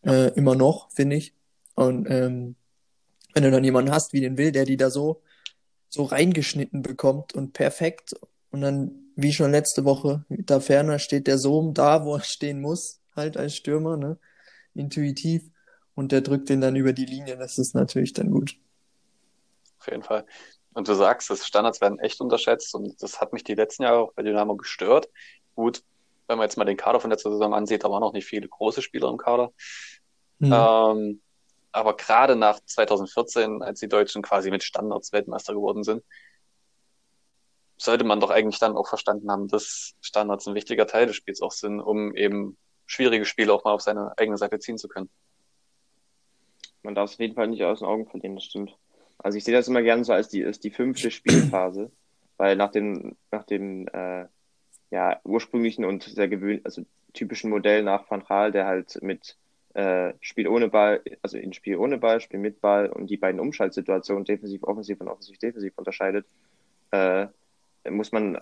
Äh, 0.05 0.31
immer 0.35 0.53
noch, 0.53 0.91
finde 0.91 1.15
ich. 1.15 1.33
Und 1.73 2.07
ähm, 2.11 2.55
wenn 3.33 3.43
du 3.43 3.49
dann 3.49 3.63
jemanden 3.63 3.91
hast 3.91 4.13
wie 4.13 4.21
den 4.21 4.37
Will, 4.37 4.51
der 4.51 4.65
die 4.65 4.77
da 4.77 4.91
so, 4.91 5.23
so 5.89 6.03
reingeschnitten 6.03 6.83
bekommt 6.83 7.33
und 7.33 7.53
perfekt 7.53 8.13
und 8.51 8.61
dann, 8.61 8.91
wie 9.15 9.33
schon 9.33 9.49
letzte 9.49 9.83
Woche, 9.83 10.23
da 10.29 10.59
ferner 10.59 10.99
steht 10.99 11.25
der 11.25 11.39
Sohn 11.39 11.73
da, 11.73 12.05
wo 12.05 12.17
er 12.17 12.23
stehen 12.23 12.61
muss, 12.61 12.99
halt 13.15 13.35
als 13.35 13.55
Stürmer, 13.55 13.97
ne? 13.97 14.19
Intuitiv. 14.75 15.49
Und 15.95 16.11
der 16.11 16.21
drückt 16.21 16.49
den 16.49 16.61
dann 16.61 16.75
über 16.75 16.93
die 16.93 17.05
Linie, 17.05 17.35
das 17.35 17.57
ist 17.57 17.73
natürlich 17.73 18.13
dann 18.13 18.29
gut. 18.29 18.57
Auf 19.79 19.87
jeden 19.87 20.03
Fall. 20.03 20.25
Und 20.73 20.87
du 20.87 20.93
sagst, 20.93 21.29
dass 21.29 21.45
Standards 21.45 21.81
werden 21.81 21.99
echt 21.99 22.21
unterschätzt 22.21 22.73
und 22.75 23.01
das 23.01 23.19
hat 23.19 23.33
mich 23.33 23.43
die 23.43 23.55
letzten 23.55 23.83
Jahre 23.83 23.99
auch 23.99 24.13
bei 24.13 24.23
Dynamo 24.23 24.55
gestört. 24.55 25.09
Gut, 25.55 25.83
wenn 26.27 26.37
man 26.37 26.45
jetzt 26.45 26.57
mal 26.57 26.63
den 26.63 26.77
Kader 26.77 26.99
von 26.99 27.09
letzter 27.09 27.31
Saison 27.31 27.53
ansieht, 27.53 27.83
da 27.83 27.89
waren 27.89 28.01
noch 28.01 28.13
nicht 28.13 28.25
viele 28.25 28.47
große 28.47 28.81
Spieler 28.81 29.09
im 29.09 29.17
Kader. 29.17 29.51
Mhm. 30.39 30.53
Ähm, 30.53 31.21
aber 31.73 31.95
gerade 31.95 32.35
nach 32.35 32.59
2014, 32.65 33.61
als 33.61 33.79
die 33.79 33.89
Deutschen 33.89 34.21
quasi 34.21 34.49
mit 34.49 34.63
Standards 34.63 35.11
Weltmeister 35.11 35.53
geworden 35.53 35.83
sind, 35.83 36.03
sollte 37.77 38.03
man 38.03 38.19
doch 38.19 38.29
eigentlich 38.29 38.59
dann 38.59 38.77
auch 38.77 38.87
verstanden 38.87 39.31
haben, 39.31 39.47
dass 39.47 39.93
Standards 40.01 40.47
ein 40.47 40.55
wichtiger 40.55 40.87
Teil 40.87 41.07
des 41.07 41.15
Spiels 41.15 41.41
auch 41.41 41.51
sind, 41.51 41.79
um 41.79 42.15
eben 42.15 42.57
schwierige 42.85 43.25
Spiele 43.25 43.53
auch 43.53 43.63
mal 43.63 43.73
auf 43.73 43.81
seine 43.81 44.13
eigene 44.17 44.37
Seite 44.37 44.59
ziehen 44.59 44.77
zu 44.77 44.87
können. 44.87 45.09
Man 46.83 46.95
darf 46.95 47.09
es 47.09 47.15
auf 47.15 47.19
jeden 47.19 47.35
Fall 47.35 47.47
nicht 47.47 47.63
aus 47.63 47.79
den 47.79 47.87
Augen 47.87 48.07
verlieren, 48.07 48.35
das 48.35 48.45
stimmt. 48.45 48.75
Also 49.23 49.37
ich 49.37 49.43
sehe 49.43 49.53
das 49.53 49.67
immer 49.67 49.81
gerne 49.81 50.03
so 50.03 50.13
als 50.13 50.29
die, 50.29 50.45
als 50.45 50.59
die 50.59 50.71
fünfte 50.71 51.11
Spielphase, 51.11 51.91
weil 52.37 52.55
nach 52.55 52.71
dem, 52.71 53.15
nach 53.31 53.43
dem 53.43 53.87
äh, 53.87 54.25
ja, 54.89 55.19
ursprünglichen 55.23 55.85
und 55.85 56.03
sehr 56.03 56.27
gewöhnlichen, 56.27 56.65
also 56.65 56.83
typischen 57.13 57.49
Modell 57.49 57.83
nach 57.83 58.09
Van 58.09 58.23
Gaal, 58.23 58.51
der 58.51 58.65
halt 58.65 59.01
mit 59.01 59.37
äh, 59.73 60.13
Spiel 60.19 60.47
ohne 60.47 60.69
Ball, 60.69 61.01
also 61.21 61.37
in 61.37 61.53
Spiel 61.53 61.77
ohne 61.77 61.97
Ball, 61.97 62.19
Spiel 62.19 62.39
mit 62.39 62.61
Ball 62.61 62.89
und 62.89 63.09
die 63.09 63.17
beiden 63.17 63.39
Umschaltsituationen, 63.39 64.25
defensiv, 64.25 64.63
offensiv 64.63 64.99
und 65.01 65.07
offensiv, 65.07 65.37
defensiv 65.37 65.73
unterscheidet, 65.77 66.25
äh, 66.91 67.27
muss 67.89 68.11
man, 68.11 68.37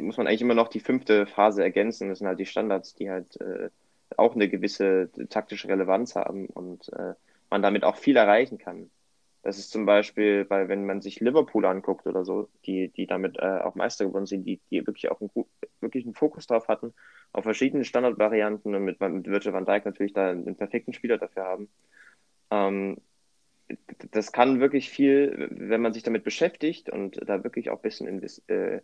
muss 0.00 0.16
man 0.16 0.26
eigentlich 0.26 0.42
immer 0.42 0.54
noch 0.54 0.68
die 0.68 0.80
fünfte 0.80 1.26
Phase 1.26 1.62
ergänzen. 1.62 2.08
Das 2.08 2.18
sind 2.18 2.28
halt 2.28 2.38
die 2.38 2.46
Standards, 2.46 2.94
die 2.94 3.10
halt 3.10 3.40
äh, 3.40 3.70
auch 4.16 4.34
eine 4.34 4.48
gewisse 4.48 5.10
taktische 5.30 5.68
Relevanz 5.68 6.14
haben 6.14 6.46
und 6.46 6.92
äh, 6.92 7.14
man 7.50 7.62
damit 7.62 7.82
auch 7.82 7.96
viel 7.96 8.16
erreichen 8.16 8.58
kann. 8.58 8.90
Das 9.42 9.58
ist 9.58 9.70
zum 9.70 9.86
Beispiel, 9.86 10.46
weil 10.48 10.68
wenn 10.68 10.86
man 10.86 11.00
sich 11.00 11.18
Liverpool 11.18 11.64
anguckt 11.66 12.06
oder 12.06 12.24
so, 12.24 12.48
die, 12.64 12.88
die 12.88 13.06
damit 13.06 13.38
äh, 13.38 13.60
auch 13.62 13.74
Meister 13.74 14.04
geworden 14.06 14.26
sind, 14.26 14.44
die, 14.44 14.60
die 14.70 14.86
wirklich 14.86 15.10
auch 15.10 15.20
einen, 15.20 15.30
wirklich 15.80 16.04
einen 16.04 16.14
Fokus 16.14 16.46
drauf 16.46 16.68
hatten, 16.68 16.94
auf 17.32 17.42
verschiedene 17.42 17.84
Standardvarianten 17.84 18.74
und 18.74 18.84
mit, 18.84 19.00
mit 19.00 19.26
Virgil 19.26 19.52
van 19.52 19.64
Dijk 19.64 19.84
natürlich 19.84 20.12
da 20.12 20.30
einen 20.30 20.56
perfekten 20.56 20.92
Spieler 20.92 21.18
dafür 21.18 21.44
haben. 21.44 21.68
Ähm, 22.50 22.98
das 24.12 24.32
kann 24.32 24.60
wirklich 24.60 24.90
viel, 24.90 25.48
wenn 25.50 25.80
man 25.80 25.92
sich 25.92 26.02
damit 26.02 26.24
beschäftigt 26.24 26.90
und 26.90 27.18
da 27.26 27.42
wirklich 27.42 27.70
auch 27.70 27.78
ein 27.78 27.82
bisschen 27.82 28.06
invest, 28.06 28.48
äh, 28.48 28.80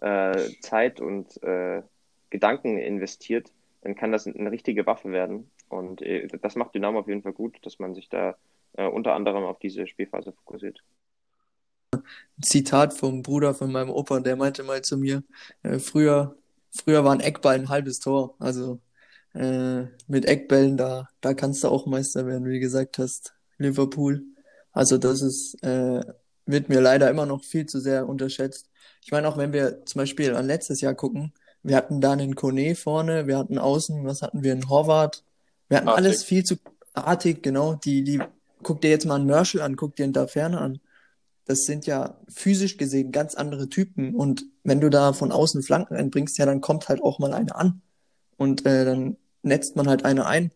äh, 0.00 0.60
Zeit 0.60 1.00
und 1.00 1.42
äh, 1.42 1.82
Gedanken 2.30 2.78
investiert, 2.78 3.52
dann 3.82 3.94
kann 3.94 4.12
das 4.12 4.26
eine 4.26 4.50
richtige 4.50 4.86
Waffe 4.86 5.10
werden. 5.10 5.50
Und 5.68 6.02
äh, 6.02 6.28
das 6.40 6.56
macht 6.56 6.74
Dynamo 6.74 7.00
auf 7.00 7.08
jeden 7.08 7.22
Fall 7.22 7.32
gut, 7.32 7.58
dass 7.62 7.78
man 7.78 7.94
sich 7.94 8.08
da 8.08 8.36
äh, 8.78 8.86
unter 8.86 9.14
anderem 9.14 9.44
auf 9.44 9.58
diese 9.58 9.86
Spielphase 9.86 10.32
fokussiert. 10.32 10.78
Zitat 12.40 12.94
vom 12.94 13.22
Bruder 13.22 13.52
von 13.54 13.72
meinem 13.72 13.90
Opa, 13.90 14.20
der 14.20 14.36
meinte 14.36 14.62
mal 14.62 14.82
zu 14.82 14.96
mir, 14.96 15.24
äh, 15.62 15.78
früher, 15.78 16.36
früher 16.70 17.04
war 17.04 17.12
ein 17.12 17.20
Eckball 17.20 17.56
ein 17.56 17.68
halbes 17.68 17.98
Tor. 17.98 18.36
Also 18.38 18.80
äh, 19.34 19.82
mit 20.06 20.26
Eckbällen, 20.26 20.76
da, 20.76 21.08
da 21.20 21.34
kannst 21.34 21.64
du 21.64 21.68
auch 21.68 21.86
Meister 21.86 22.24
werden, 22.26 22.46
wie 22.46 22.54
du 22.54 22.60
gesagt 22.60 22.98
hast, 22.98 23.34
Liverpool. 23.58 24.22
Also 24.72 24.96
das 24.96 25.22
ist, 25.22 25.60
äh, 25.64 26.00
wird 26.46 26.68
mir 26.68 26.80
leider 26.80 27.10
immer 27.10 27.26
noch 27.26 27.42
viel 27.42 27.66
zu 27.66 27.80
sehr 27.80 28.08
unterschätzt. 28.08 28.70
Ich 29.04 29.10
meine, 29.10 29.28
auch 29.28 29.36
wenn 29.36 29.52
wir 29.52 29.84
zum 29.86 30.00
Beispiel 30.00 30.36
an 30.36 30.46
letztes 30.46 30.80
Jahr 30.80 30.94
gucken, 30.94 31.32
wir 31.64 31.74
hatten 31.74 32.00
da 32.00 32.12
einen 32.12 32.36
Kone 32.36 32.76
vorne, 32.76 33.26
wir 33.26 33.38
hatten 33.38 33.58
außen, 33.58 34.04
was 34.04 34.22
hatten 34.22 34.44
wir, 34.44 34.52
einen 34.52 34.68
Horvath. 34.68 35.24
Wir 35.68 35.78
hatten 35.78 35.88
Artig. 35.88 36.04
alles 36.04 36.22
viel 36.22 36.44
zu 36.44 36.56
artig, 36.94 37.42
genau. 37.42 37.74
Die, 37.74 38.04
die 38.04 38.20
guck 38.62 38.80
dir 38.80 38.90
jetzt 38.90 39.06
mal 39.06 39.16
einen 39.16 39.26
Merschel 39.26 39.60
an, 39.60 39.76
guck 39.76 39.96
dir 39.96 40.04
einen 40.04 40.12
da 40.12 40.26
Ferne 40.26 40.60
an. 40.60 40.80
Das 41.46 41.60
sind 41.60 41.86
ja 41.86 42.18
physisch 42.28 42.76
gesehen 42.76 43.10
ganz 43.10 43.34
andere 43.34 43.68
Typen. 43.68 44.14
Und 44.14 44.44
wenn 44.64 44.80
du 44.80 44.90
da 44.90 45.12
von 45.12 45.32
außen 45.32 45.62
Flanken 45.62 45.94
einbringst, 45.96 46.38
ja, 46.38 46.46
dann 46.46 46.60
kommt 46.60 46.88
halt 46.88 47.02
auch 47.02 47.18
mal 47.18 47.32
eine 47.32 47.54
an. 47.54 47.80
Und 48.36 48.66
äh, 48.66 48.84
dann 48.84 49.16
netzt 49.42 49.76
man 49.76 49.88
halt 49.88 50.04
eine 50.04 50.26
ein. 50.26 50.50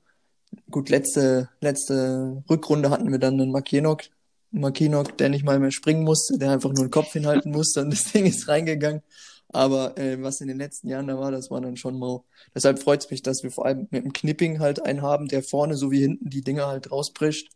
Gut, 0.71 0.91
letzte, 0.91 1.49
letzte 1.61 2.45
Rückrunde 2.51 2.91
hatten 2.91 3.11
wir 3.11 3.19
dann 3.19 3.41
einen 3.41 3.53
Makinok, 3.53 4.03
Makinok, 4.51 5.17
der 5.17 5.31
nicht 5.31 5.45
mal 5.45 5.59
mehr 5.59 5.73
springen 5.73 6.05
musste, 6.05 6.39
der 6.39 6.53
einfach 6.53 6.73
nur 6.73 6.85
den 6.85 6.91
Kopf 6.91 7.13
hinhalten 7.13 7.53
musste 7.53 7.81
und 7.81 7.91
das 7.91 8.13
Ding 8.13 8.27
ist 8.27 8.49
reingegangen. 8.49 9.03
Aber 9.49 9.97
äh, 9.99 10.23
was 10.23 10.41
in 10.41 10.49
den 10.49 10.59
letzten 10.59 10.89
Jahren 10.89 11.07
da 11.07 11.19
war, 11.19 11.31
das 11.31 11.51
war 11.51 11.61
dann 11.61 11.77
schon 11.77 11.99
mau. 11.99 12.25
Deshalb 12.55 12.83
freut 12.83 13.05
es 13.05 13.11
mich, 13.11 13.23
dass 13.23 13.43
wir 13.43 13.51
vor 13.51 13.67
allem 13.67 13.89
mit 13.91 14.05
dem 14.05 14.13
Knipping 14.13 14.61
halt 14.61 14.85
einen 14.85 15.03
haben, 15.03 15.29
der 15.29 15.43
vorne 15.43 15.77
so 15.77 15.91
wie 15.91 16.01
hinten 16.01 16.31
die 16.31 16.43
Dinger 16.43 16.67
halt 16.67 16.91
rausbricht 16.91 17.51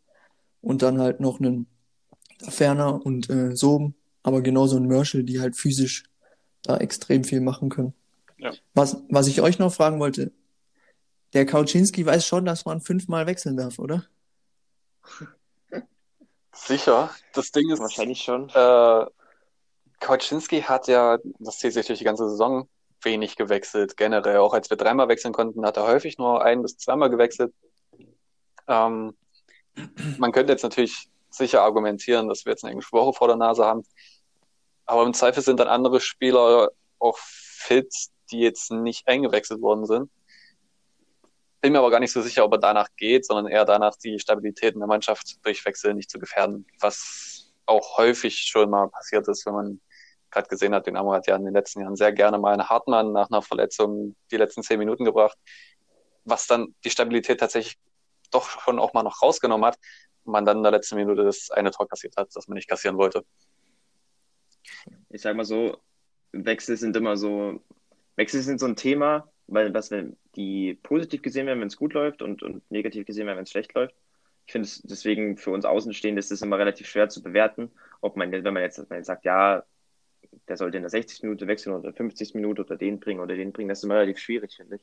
und 0.67 0.83
dann 0.83 1.01
halt 1.01 1.21
noch 1.21 1.39
einen 1.39 1.69
Ferner 2.41 3.07
und 3.07 3.31
äh, 3.31 3.55
so, 3.55 3.93
aber 4.25 4.43
genauso 4.43 4.77
ein 4.77 4.87
Merschel, 4.87 5.23
die 5.23 5.41
halt 5.41 5.57
physisch 5.57 6.03
da 6.63 6.77
extrem 6.79 7.23
viel 7.23 7.41
machen 7.41 7.69
können. 7.69 7.95
Ja. 8.37 8.53
Was, 8.75 8.97
was 9.09 9.29
ich 9.29 9.41
euch 9.41 9.61
noch 9.61 9.73
fragen 9.73 10.01
wollte, 10.01 10.33
der 11.35 11.47
Kauczynski 11.47 12.05
weiß 12.05 12.27
schon, 12.27 12.45
dass 12.45 12.65
man 12.65 12.81
fünfmal 12.81 13.27
wechseln 13.27 13.57
darf, 13.57 13.79
oder? 13.79 14.07
Sicher. 16.53 17.11
Das 17.33 17.53
Ding 17.53 17.71
ist. 17.71 17.79
Wahrscheinlich 17.79 18.23
schon. 18.23 18.49
Äh, 18.49 19.07
Kauczynski 20.01 20.63
hat 20.63 20.89
ja, 20.89 21.19
das 21.39 21.59
zählt 21.59 21.75
sich 21.75 21.87
durch 21.87 22.01
die 22.01 22.05
ganze 22.05 22.29
Saison, 22.29 22.69
wenig 23.03 23.37
gewechselt. 23.37 23.97
Generell, 23.97 24.39
auch 24.39 24.53
als 24.53 24.69
wir 24.69 24.77
dreimal 24.77 25.09
wechseln 25.09 25.33
konnten, 25.33 25.65
hat 25.65 25.77
er 25.77 25.87
häufig 25.87 26.19
nur 26.19 26.45
ein 26.45 26.63
bis 26.63 26.77
zweimal 26.77 27.09
gewechselt. 27.09 27.55
Ähm, 28.67 29.15
man 30.19 30.33
könnte 30.33 30.53
jetzt 30.53 30.63
natürlich 30.63 31.09
sicher 31.31 31.63
argumentieren, 31.63 32.29
dass 32.29 32.45
wir 32.45 32.53
jetzt 32.53 32.65
eine 32.65 32.73
englische 32.73 32.93
Woche 32.93 33.13
vor 33.13 33.29
der 33.29 33.37
Nase 33.37 33.65
haben. 33.65 33.83
Aber 34.87 35.05
im 35.05 35.15
Zweifel 35.15 35.43
sind 35.43 35.61
dann 35.61 35.69
andere 35.69 36.01
Spieler 36.01 36.71
auch 36.99 37.19
fit, 37.19 37.93
die 38.31 38.41
jetzt 38.41 38.71
nicht 38.71 39.07
eingewechselt 39.07 39.61
worden 39.61 39.87
sind. 39.87 40.11
Bin 41.61 41.73
mir 41.73 41.79
aber 41.79 41.91
gar 41.91 42.01
nicht 42.01 42.13
so 42.13 42.23
sicher, 42.23 42.45
ob 42.45 42.53
er 42.53 42.59
danach 42.59 42.89
geht, 42.97 43.27
sondern 43.27 43.49
eher 43.49 43.65
danach, 43.65 43.97
die 43.97 44.19
Stabilität 44.19 44.75
in 44.75 44.81
der 44.81 44.89
Mannschaft 44.89 45.45
durch 45.45 45.65
Wechsel 45.65 45.95
nicht 45.95 46.11
zu 46.11 46.19
gefährden. 46.19 46.67
Was 46.81 47.53
auch 47.67 47.99
häufig 47.99 48.43
schon 48.43 48.71
mal 48.71 48.89
passiert 48.89 49.27
ist, 49.29 49.45
wenn 49.47 49.55
man 49.55 49.81
gerade 50.31 50.49
gesehen 50.49 50.75
hat, 50.75 50.87
Dynamo 50.87 51.13
hat 51.13 51.27
ja 51.27 51.37
in 51.37 51.45
den 51.45 51.55
letzten 51.55 51.81
Jahren 51.81 51.97
sehr 51.97 52.13
gerne 52.13 52.39
mal 52.39 52.53
einen 52.53 52.69
Hartmann 52.69 53.13
nach 53.13 53.31
einer 53.31 53.43
Verletzung 53.43 54.15
die 54.31 54.37
letzten 54.37 54.63
zehn 54.63 54.79
Minuten 54.79 55.05
gebracht, 55.05 55.37
was 56.25 56.47
dann 56.47 56.75
die 56.85 56.91
Stabilität 56.91 57.41
tatsächlich 57.41 57.79
doch 58.37 58.61
schon 58.61 58.79
auch 58.79 58.93
mal 58.95 59.03
noch 59.03 59.23
rausgenommen 59.23 59.67
hat 59.67 59.79
man 60.27 60.45
dann 60.45 60.59
in 60.59 60.63
der 60.63 60.73
letzten 60.73 60.97
Minute 60.97 61.25
das 61.25 61.51
eine 61.51 61.71
Tor 61.71 61.89
kassiert 61.89 62.17
hat, 62.17 62.29
das 62.35 62.49
man 62.49 62.57
nicht 62.57 62.69
kassieren 62.69 62.97
wollte. 62.97 63.25
Ich 65.11 65.23
sag 65.23 65.37
mal 65.37 65.45
so, 65.45 65.79
Wechsel 66.33 66.77
sind 66.77 66.97
immer 66.97 67.17
so, 67.17 67.61
Wechsel 68.17 68.43
sind 68.43 68.61
so 68.61 68.67
ein 68.67 68.77
Thema, 68.77 69.31
weil 69.47 69.73
was 69.73 69.91
wenn 69.91 70.17
die 70.35 70.75
positiv 70.83 71.23
gesehen 71.23 71.47
werden, 71.47 71.61
wenn 71.61 71.69
es 71.69 71.77
gut 71.77 71.95
läuft 71.95 72.23
und, 72.23 72.43
und 72.43 72.69
negativ 72.71 73.07
gesehen 73.07 73.27
werden, 73.27 73.39
wenn 73.39 73.45
es 73.45 73.51
schlecht 73.51 73.75
läuft. 73.75 73.95
Ich 74.47 74.53
finde 74.53 74.67
es 74.67 74.83
deswegen 74.83 75.37
für 75.39 75.51
uns 75.51 75.65
Außenstehende 75.65 76.21
ist 76.21 76.31
es 76.31 76.43
immer 76.43 76.59
relativ 76.59 76.89
schwer 76.89 77.09
zu 77.09 77.23
bewerten, 77.23 77.71
ob 78.01 78.17
man, 78.17 78.31
wenn 78.31 78.43
man 78.43 78.63
jetzt, 78.63 78.79
wenn 78.79 78.87
man 78.89 78.99
jetzt 78.99 79.07
sagt, 79.07 79.25
ja, 79.25 79.65
der 80.49 80.57
sollte 80.57 80.77
in 80.77 80.83
der 80.83 80.91
60 80.91 81.23
Minute 81.23 81.47
wechseln 81.47 81.75
oder 81.75 81.93
50 81.93 82.35
Minute 82.35 82.63
oder 82.63 82.77
den 82.77 83.01
bringen 83.01 83.21
oder 83.21 83.35
den 83.35 83.53
bringen, 83.53 83.69
das 83.69 83.79
ist 83.79 83.85
immer 83.85 83.97
relativ 83.97 84.19
schwierig, 84.19 84.55
finde 84.55 84.77
ich. 84.77 84.83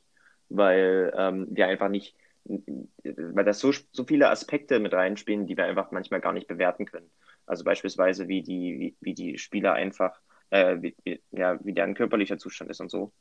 Weil 0.50 1.14
ähm, 1.16 1.48
wir 1.50 1.68
einfach 1.68 1.90
nicht 1.90 2.16
weil 2.46 3.46
da 3.46 3.54
so, 3.54 3.72
so 3.92 4.04
viele 4.04 4.30
Aspekte 4.30 4.80
mit 4.80 4.94
reinspielen, 4.94 5.46
die 5.48 5.58
wir 5.58 5.66
einfach 5.66 5.92
manchmal 5.92 6.22
gar 6.22 6.34
nicht 6.34 6.48
bewerten 6.48 6.86
können. 6.86 7.10
Also 7.46 7.64
beispielsweise, 7.64 8.28
wie 8.28 8.42
die, 8.42 8.80
wie, 8.80 8.96
wie 9.02 9.14
die 9.14 9.38
Spieler 9.38 9.74
einfach, 9.74 10.20
äh, 10.50 10.78
wie, 10.82 10.96
wie, 11.04 11.22
ja, 11.32 11.60
wie 11.64 11.74
deren 11.74 11.94
körperlicher 11.94 12.38
Zustand 12.38 12.72
ist 12.72 12.80
und 12.80 12.90
so. 12.90 13.14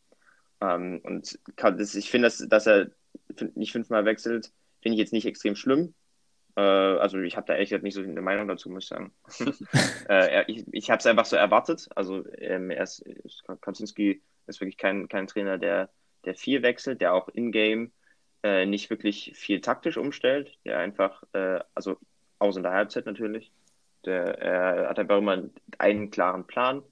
Ähm, 0.61 1.01
und 1.03 1.39
kann, 1.57 1.79
das, 1.79 1.95
ich 1.95 2.11
finde, 2.11 2.27
dass, 2.27 2.39
dass 2.49 2.67
er 2.67 2.91
nicht 3.55 3.73
fünfmal 3.73 4.05
wechselt, 4.05 4.53
finde 4.81 4.95
ich 4.95 5.01
jetzt 5.01 5.13
nicht 5.13 5.27
extrem 5.27 5.57
schlimm. 5.57 5.95
Äh, 6.57 6.61
also 6.61 7.19
ich 7.19 7.37
habe 7.37 7.47
da 7.47 7.55
echt 7.55 7.83
nicht 7.83 7.95
so 7.95 8.03
eine 8.03 8.23
Meinung 8.23 8.49
dazu, 8.49 8.71
muss 8.71 8.85
ich 8.85 8.89
sagen. 8.89 9.13
äh, 10.09 10.45
ich 10.51 10.65
ich 10.73 10.91
habe 10.91 10.99
es 10.99 11.07
einfach 11.07 11.27
so 11.27 11.37
erwartet. 11.37 11.89
Also 11.97 12.25
ähm, 12.39 12.71
er 12.71 12.85
ist, 12.85 13.05
Kaczynski 13.61 14.23
ist 14.47 14.61
wirklich 14.61 14.77
kein, 14.77 15.09
kein 15.09 15.27
Trainer, 15.27 15.59
der, 15.59 15.91
der 16.25 16.35
viel 16.35 16.63
wechselt, 16.63 17.01
der 17.01 17.15
auch 17.15 17.29
in-game 17.29 17.93
äh, 18.43 18.67
nicht 18.67 18.91
wirklich 18.91 19.33
viel 19.37 19.61
taktisch 19.61 19.97
umstellt, 19.97 20.57
der 20.65 20.79
einfach, 20.79 21.23
äh, 21.33 21.61
also 21.75 21.97
außer 22.39 22.59
in 22.59 22.65
der 22.65 22.73
Halbzeit 22.73 23.07
natürlich, 23.07 23.53
der 24.05 24.39
er 24.39 24.89
hat 24.89 24.99
einfach 24.99 25.19
immer 25.19 25.45
einen 25.79 26.11
klaren 26.11 26.47
Plan, 26.47 26.83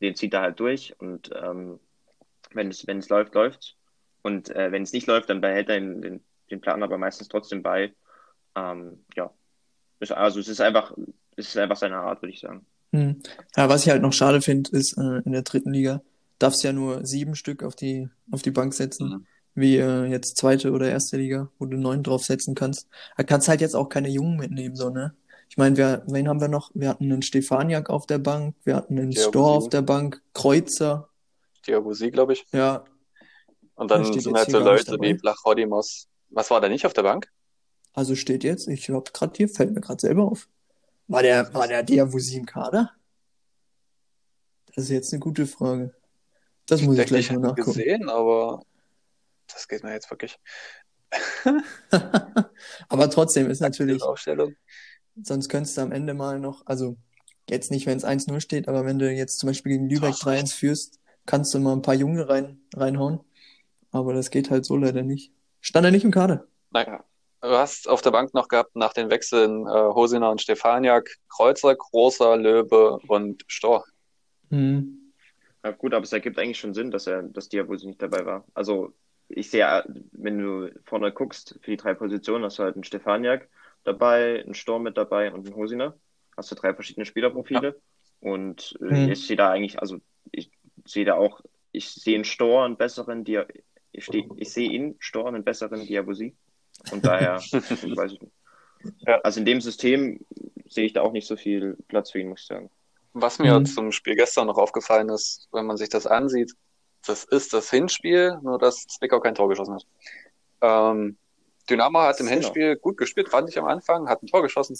den 0.00 0.16
zieht 0.16 0.34
er 0.34 0.40
halt 0.42 0.58
durch 0.58 0.94
und 0.98 1.30
ähm, 1.34 1.78
wenn 2.52 2.68
es 2.68 2.86
wenn 2.86 2.98
es 2.98 3.08
läuft, 3.08 3.34
läuft's 3.34 3.76
und 4.22 4.50
äh, 4.50 4.72
wenn 4.72 4.82
es 4.82 4.92
nicht 4.92 5.06
läuft, 5.06 5.30
dann 5.30 5.40
behält 5.40 5.68
er 5.68 5.78
den, 5.78 6.02
den, 6.02 6.20
den 6.50 6.60
Plan 6.60 6.82
aber 6.82 6.98
meistens 6.98 7.28
trotzdem 7.28 7.62
bei. 7.62 7.92
Ähm, 8.56 9.04
ja, 9.14 9.30
also 10.10 10.40
es 10.40 10.48
ist 10.48 10.60
einfach 10.60 10.92
es 11.36 11.48
ist 11.48 11.56
einfach 11.56 11.76
seine 11.76 11.98
Art, 11.98 12.22
würde 12.22 12.32
ich 12.32 12.40
sagen. 12.40 12.66
Hm. 12.92 13.22
Ja, 13.56 13.68
was 13.68 13.84
ich 13.84 13.90
halt 13.90 14.02
noch 14.02 14.12
schade 14.12 14.40
finde, 14.40 14.70
ist 14.70 14.98
äh, 14.98 15.22
in 15.24 15.32
der 15.32 15.42
dritten 15.42 15.72
Liga 15.72 16.02
darfst 16.38 16.62
du 16.62 16.68
ja 16.68 16.72
nur 16.72 17.06
sieben 17.06 17.36
Stück 17.36 17.62
auf 17.62 17.76
die 17.76 18.08
auf 18.32 18.42
die 18.42 18.50
Bank 18.50 18.74
setzen. 18.74 19.08
Mhm 19.08 19.26
wie 19.56 19.78
äh, 19.78 20.04
jetzt 20.04 20.36
zweite 20.36 20.70
oder 20.70 20.88
erste 20.88 21.16
Liga, 21.16 21.50
wo 21.58 21.66
du 21.66 21.76
neun 21.76 22.02
draufsetzen 22.02 22.54
kannst. 22.54 22.88
Da 23.16 23.24
kannst 23.24 23.48
halt 23.48 23.60
jetzt 23.60 23.74
auch 23.74 23.88
keine 23.88 24.08
Jungen 24.08 24.36
mitnehmen, 24.36 24.76
so, 24.76 24.90
ne? 24.90 25.14
Ich 25.48 25.56
meine, 25.56 25.76
wir, 25.76 26.02
wen 26.06 26.28
haben 26.28 26.40
wir 26.40 26.48
noch? 26.48 26.70
Wir 26.74 26.88
hatten 26.90 27.04
einen 27.04 27.22
Stefaniak 27.22 27.88
auf 27.88 28.06
der 28.06 28.18
Bank, 28.18 28.54
wir 28.64 28.76
hatten 28.76 28.98
einen 28.98 29.10
Thiago 29.12 29.28
Store 29.28 29.50
auf 29.52 29.68
der 29.68 29.82
Bank, 29.82 30.22
Kreuzer. 30.34 31.08
Thiago 31.62 31.92
Sie, 31.94 32.10
glaube 32.10 32.34
ich. 32.34 32.44
Ja. 32.52 32.84
Und 33.76 33.90
dann 33.90 34.04
sind 34.04 34.36
halt 34.36 34.50
so 34.50 34.58
Leute 34.58 34.98
wie 35.00 35.14
Blachrodimos. 35.14 36.08
Was 36.30 36.50
war 36.50 36.60
da 36.60 36.68
nicht 36.68 36.84
auf 36.84 36.92
der 36.92 37.02
Bank? 37.02 37.30
Also 37.92 38.14
steht 38.14 38.44
jetzt, 38.44 38.68
ich 38.68 38.84
glaube 38.84 39.10
gerade 39.12 39.32
hier, 39.36 39.48
fällt 39.48 39.72
mir 39.72 39.80
gerade 39.80 40.00
selber 40.00 40.24
auf. 40.24 40.48
War 41.08 41.22
der, 41.22 41.52
war 41.54 41.68
der 41.68 41.82
Diabusi 41.82 42.36
im 42.36 42.46
Kader? 42.46 42.90
Das 44.74 44.84
ist 44.84 44.90
jetzt 44.90 45.12
eine 45.12 45.20
gute 45.20 45.46
Frage. 45.46 45.94
Das 46.66 46.80
ich 46.80 46.86
muss 46.86 46.98
ich 46.98 47.06
gleich 47.06 47.30
mal 47.30 47.38
nachgucken. 47.38 47.64
gesehen, 47.64 48.08
aber 48.08 48.62
das 49.52 49.68
geht 49.68 49.84
mir 49.84 49.92
jetzt 49.92 50.10
wirklich 50.10 50.38
Aber 52.88 53.10
trotzdem 53.10 53.50
ist 53.50 53.60
natürlich, 53.60 54.02
sonst 55.22 55.48
könntest 55.48 55.76
du 55.76 55.82
am 55.82 55.92
Ende 55.92 56.14
mal 56.14 56.38
noch, 56.38 56.64
also 56.66 56.96
jetzt 57.48 57.70
nicht, 57.70 57.86
wenn 57.86 57.98
es 57.98 58.04
1-0 58.04 58.40
steht, 58.40 58.68
aber 58.68 58.84
wenn 58.84 58.98
du 58.98 59.10
jetzt 59.10 59.38
zum 59.38 59.48
Beispiel 59.48 59.72
gegen 59.72 59.88
Lübeck 59.88 60.14
3-1 60.14 60.54
führst, 60.54 61.00
kannst 61.26 61.54
du 61.54 61.58
mal 61.58 61.72
ein 61.72 61.82
paar 61.82 61.94
Junge 61.94 62.28
rein, 62.28 62.60
reinhauen. 62.74 63.20
Aber 63.90 64.12
das 64.14 64.30
geht 64.30 64.50
halt 64.50 64.64
so 64.64 64.76
leider 64.76 65.02
nicht. 65.02 65.32
Stand 65.60 65.84
er 65.84 65.90
nicht 65.90 66.04
im 66.04 66.10
Kader? 66.10 66.46
Nein. 66.70 67.00
Du 67.40 67.50
hast 67.50 67.88
auf 67.88 68.02
der 68.02 68.10
Bank 68.10 68.34
noch 68.34 68.48
gehabt 68.48 68.74
nach 68.74 68.92
den 68.92 69.10
Wechseln 69.10 69.66
äh, 69.66 69.70
Hosina 69.70 70.30
und 70.30 70.40
Stefaniak, 70.40 71.16
Kreuzer, 71.28 71.74
Großer, 71.76 72.36
Löwe 72.36 72.98
und 73.06 73.44
Stor. 73.46 73.84
Mhm. 74.50 75.12
Ja, 75.64 75.70
gut, 75.72 75.94
aber 75.94 76.04
es 76.04 76.12
ergibt 76.12 76.38
eigentlich 76.38 76.58
schon 76.58 76.74
Sinn, 76.74 76.90
dass 76.90 77.06
er, 77.06 77.22
dass 77.22 77.48
Diabusi 77.48 77.86
nicht 77.86 78.02
dabei 78.02 78.24
war. 78.24 78.44
Also 78.54 78.94
ich 79.28 79.50
sehe, 79.50 79.84
wenn 80.12 80.38
du 80.38 80.70
vorne 80.84 81.12
guckst, 81.12 81.58
für 81.62 81.72
die 81.72 81.76
drei 81.76 81.94
Positionen 81.94 82.44
hast 82.44 82.58
du 82.58 82.62
halt 82.62 82.74
einen 82.74 82.84
Stefaniak 82.84 83.48
dabei, 83.84 84.42
einen 84.42 84.54
Stor 84.54 84.78
mit 84.78 84.96
dabei 84.96 85.32
und 85.32 85.46
einen 85.46 85.56
Hosina. 85.56 85.94
Hast 86.36 86.50
du 86.50 86.54
drei 86.54 86.74
verschiedene 86.74 87.06
Spielerprofile. 87.06 87.68
Ja. 87.68 87.74
Und 88.20 88.76
äh, 88.80 89.06
mhm. 89.06 89.12
ich 89.12 89.26
sehe 89.26 89.36
da 89.36 89.50
eigentlich, 89.50 89.80
also 89.80 89.98
ich 90.32 90.50
sehe 90.84 91.04
da 91.04 91.14
auch, 91.14 91.40
ich 91.72 91.90
sehe 91.90 92.14
einen 92.14 92.24
Stor 92.24 92.64
einen 92.64 92.76
besseren, 92.76 93.24
Dia 93.24 93.46
ich, 93.92 94.04
steh, 94.04 94.28
ich 94.36 94.52
sehe 94.52 94.70
ihn, 94.70 94.96
Stor 94.98 95.28
einen 95.28 95.44
besseren 95.44 95.86
Diabusi. 95.86 96.34
Und 96.92 97.04
daher, 97.04 97.36
weiß 97.52 98.12
ich 98.12 98.20
nicht. 98.20 98.32
Ja. 99.06 99.20
Also 99.22 99.40
in 99.40 99.46
dem 99.46 99.60
System 99.60 100.20
sehe 100.68 100.84
ich 100.84 100.92
da 100.92 101.02
auch 101.02 101.12
nicht 101.12 101.26
so 101.26 101.36
viel 101.36 101.76
Platz 101.88 102.10
für 102.10 102.20
ihn, 102.20 102.28
muss 102.28 102.42
ich 102.42 102.46
sagen. 102.46 102.70
Was 103.12 103.38
mir 103.38 103.58
mhm. 103.58 103.64
zum 103.64 103.92
Spiel 103.92 104.14
gestern 104.14 104.46
noch 104.46 104.58
aufgefallen 104.58 105.08
ist, 105.08 105.48
wenn 105.52 105.64
man 105.64 105.78
sich 105.78 105.88
das 105.88 106.06
ansieht, 106.06 106.52
das 107.08 107.24
ist 107.24 107.52
das 107.52 107.70
Hinspiel, 107.70 108.38
nur 108.42 108.58
dass 108.58 108.86
Zwickau 108.86 109.20
kein 109.20 109.34
Tor 109.34 109.48
geschossen 109.48 109.74
hat. 109.74 109.86
Ähm, 110.60 111.16
Dynamo 111.68 112.00
hat 112.00 112.20
im 112.20 112.26
genau. 112.26 112.40
Hinspiel 112.40 112.76
gut 112.76 112.96
gespielt, 112.96 113.28
fand 113.28 113.48
ich 113.48 113.58
am 113.58 113.66
Anfang, 113.66 114.08
hat 114.08 114.22
ein 114.22 114.26
Tor 114.26 114.42
geschossen. 114.42 114.78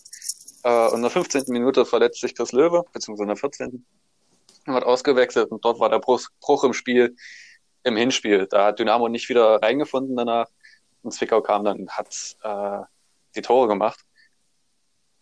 Äh, 0.63 0.89
und 0.89 0.97
in 0.97 1.03
der 1.03 1.11
15. 1.11 1.45
Minute 1.49 1.85
verletzt 1.85 2.21
sich 2.21 2.35
Chris 2.35 2.53
Löwe, 2.53 2.85
beziehungsweise 2.93 3.25
in 3.25 3.29
der 3.29 3.37
14. 3.37 3.87
Und 4.67 4.75
wird 4.75 4.85
ausgewechselt 4.85 5.51
und 5.51 5.65
dort 5.65 5.79
war 5.79 5.89
der 5.89 5.99
Bruch, 5.99 6.29
Bruch 6.41 6.65
im 6.65 6.73
Spiel, 6.73 7.17
im 7.85 7.97
Hinspiel. 7.97 8.47
Da 8.49 8.67
hat 8.67 8.79
Dynamo 8.79 9.09
nicht 9.09 9.29
wieder 9.29 9.63
reingefunden 9.63 10.17
danach. 10.17 10.49
Und 11.03 11.13
Zwickau 11.13 11.41
kam 11.41 11.65
dann 11.65 11.81
und 11.81 11.97
hat 11.97 12.37
äh, 12.43 12.85
die 13.37 13.43
Tore 13.43 13.69
gemacht. 13.69 14.01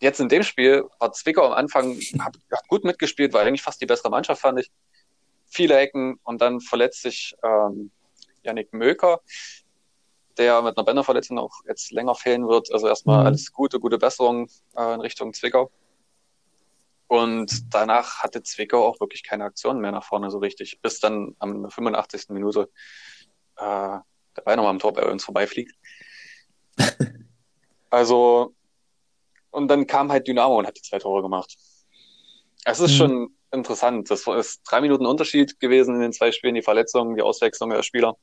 Jetzt 0.01 0.19
in 0.19 0.29
dem 0.29 0.43
Spiel 0.43 0.83
war 0.99 1.13
Zwickau 1.13 1.45
am 1.45 1.53
Anfang, 1.53 1.95
hat, 2.19 2.37
hat 2.51 2.67
gut 2.67 2.83
mitgespielt, 2.83 3.33
war 3.33 3.41
eigentlich 3.41 3.61
fast 3.61 3.81
die 3.81 3.85
bessere 3.85 4.09
Mannschaft, 4.09 4.41
fand 4.41 4.59
ich. 4.59 4.71
Viele 5.47 5.77
Ecken 5.77 6.19
und 6.23 6.41
dann 6.41 6.59
verletzt 6.59 7.01
sich 7.01 7.35
ähm, 7.43 7.91
Yannick 8.43 8.73
Möker, 8.73 9.21
der 10.37 10.61
mit 10.61 10.77
einer 10.77 10.85
Bänderverletzung 10.85 11.39
auch 11.39 11.61
jetzt 11.67 11.91
länger 11.91 12.15
fehlen 12.15 12.47
wird. 12.47 12.71
Also 12.71 12.87
erstmal 12.87 13.21
mhm. 13.21 13.27
alles 13.27 13.51
Gute, 13.51 13.79
gute 13.79 13.97
Besserung 13.97 14.47
äh, 14.75 14.93
in 14.93 15.01
Richtung 15.01 15.33
Zwickau. 15.33 15.71
Und 17.07 17.73
danach 17.73 18.23
hatte 18.23 18.41
Zwickau 18.41 18.85
auch 18.85 18.99
wirklich 18.99 19.23
keine 19.23 19.43
Aktionen 19.43 19.79
mehr 19.79 19.91
nach 19.91 20.03
vorne 20.03 20.31
so 20.31 20.39
richtig, 20.39 20.81
bis 20.81 20.99
dann 20.99 21.35
am 21.39 21.69
85. 21.69 22.29
Minute 22.29 22.69
äh, 23.57 23.99
der 24.35 24.41
Ball 24.43 24.55
nochmal 24.55 24.71
am 24.71 24.79
Tor 24.79 24.93
bei 24.93 25.05
uns 25.05 25.23
vorbeifliegt. 25.23 25.73
also, 27.89 28.53
und 29.51 29.67
dann 29.67 29.87
kam 29.87 30.11
halt 30.11 30.27
Dynamo 30.27 30.57
und 30.57 30.67
hat 30.67 30.77
die 30.77 30.81
zwei 30.81 30.99
Tore 30.99 31.21
gemacht. 31.21 31.55
Es 32.65 32.79
ist 32.79 32.93
mhm. 32.93 32.97
schon 32.97 33.34
interessant. 33.51 34.09
Das 34.11 34.25
ist 34.27 34.61
drei 34.65 34.81
Minuten 34.81 35.05
Unterschied 35.05 35.59
gewesen 35.59 35.95
in 35.95 36.01
den 36.01 36.13
zwei 36.13 36.31
Spielen, 36.31 36.55
die 36.55 36.61
Verletzungen, 36.61 37.15
die 37.15 37.21
Auswechslung 37.21 37.69
der 37.69 37.83
Spieler. 37.83 38.17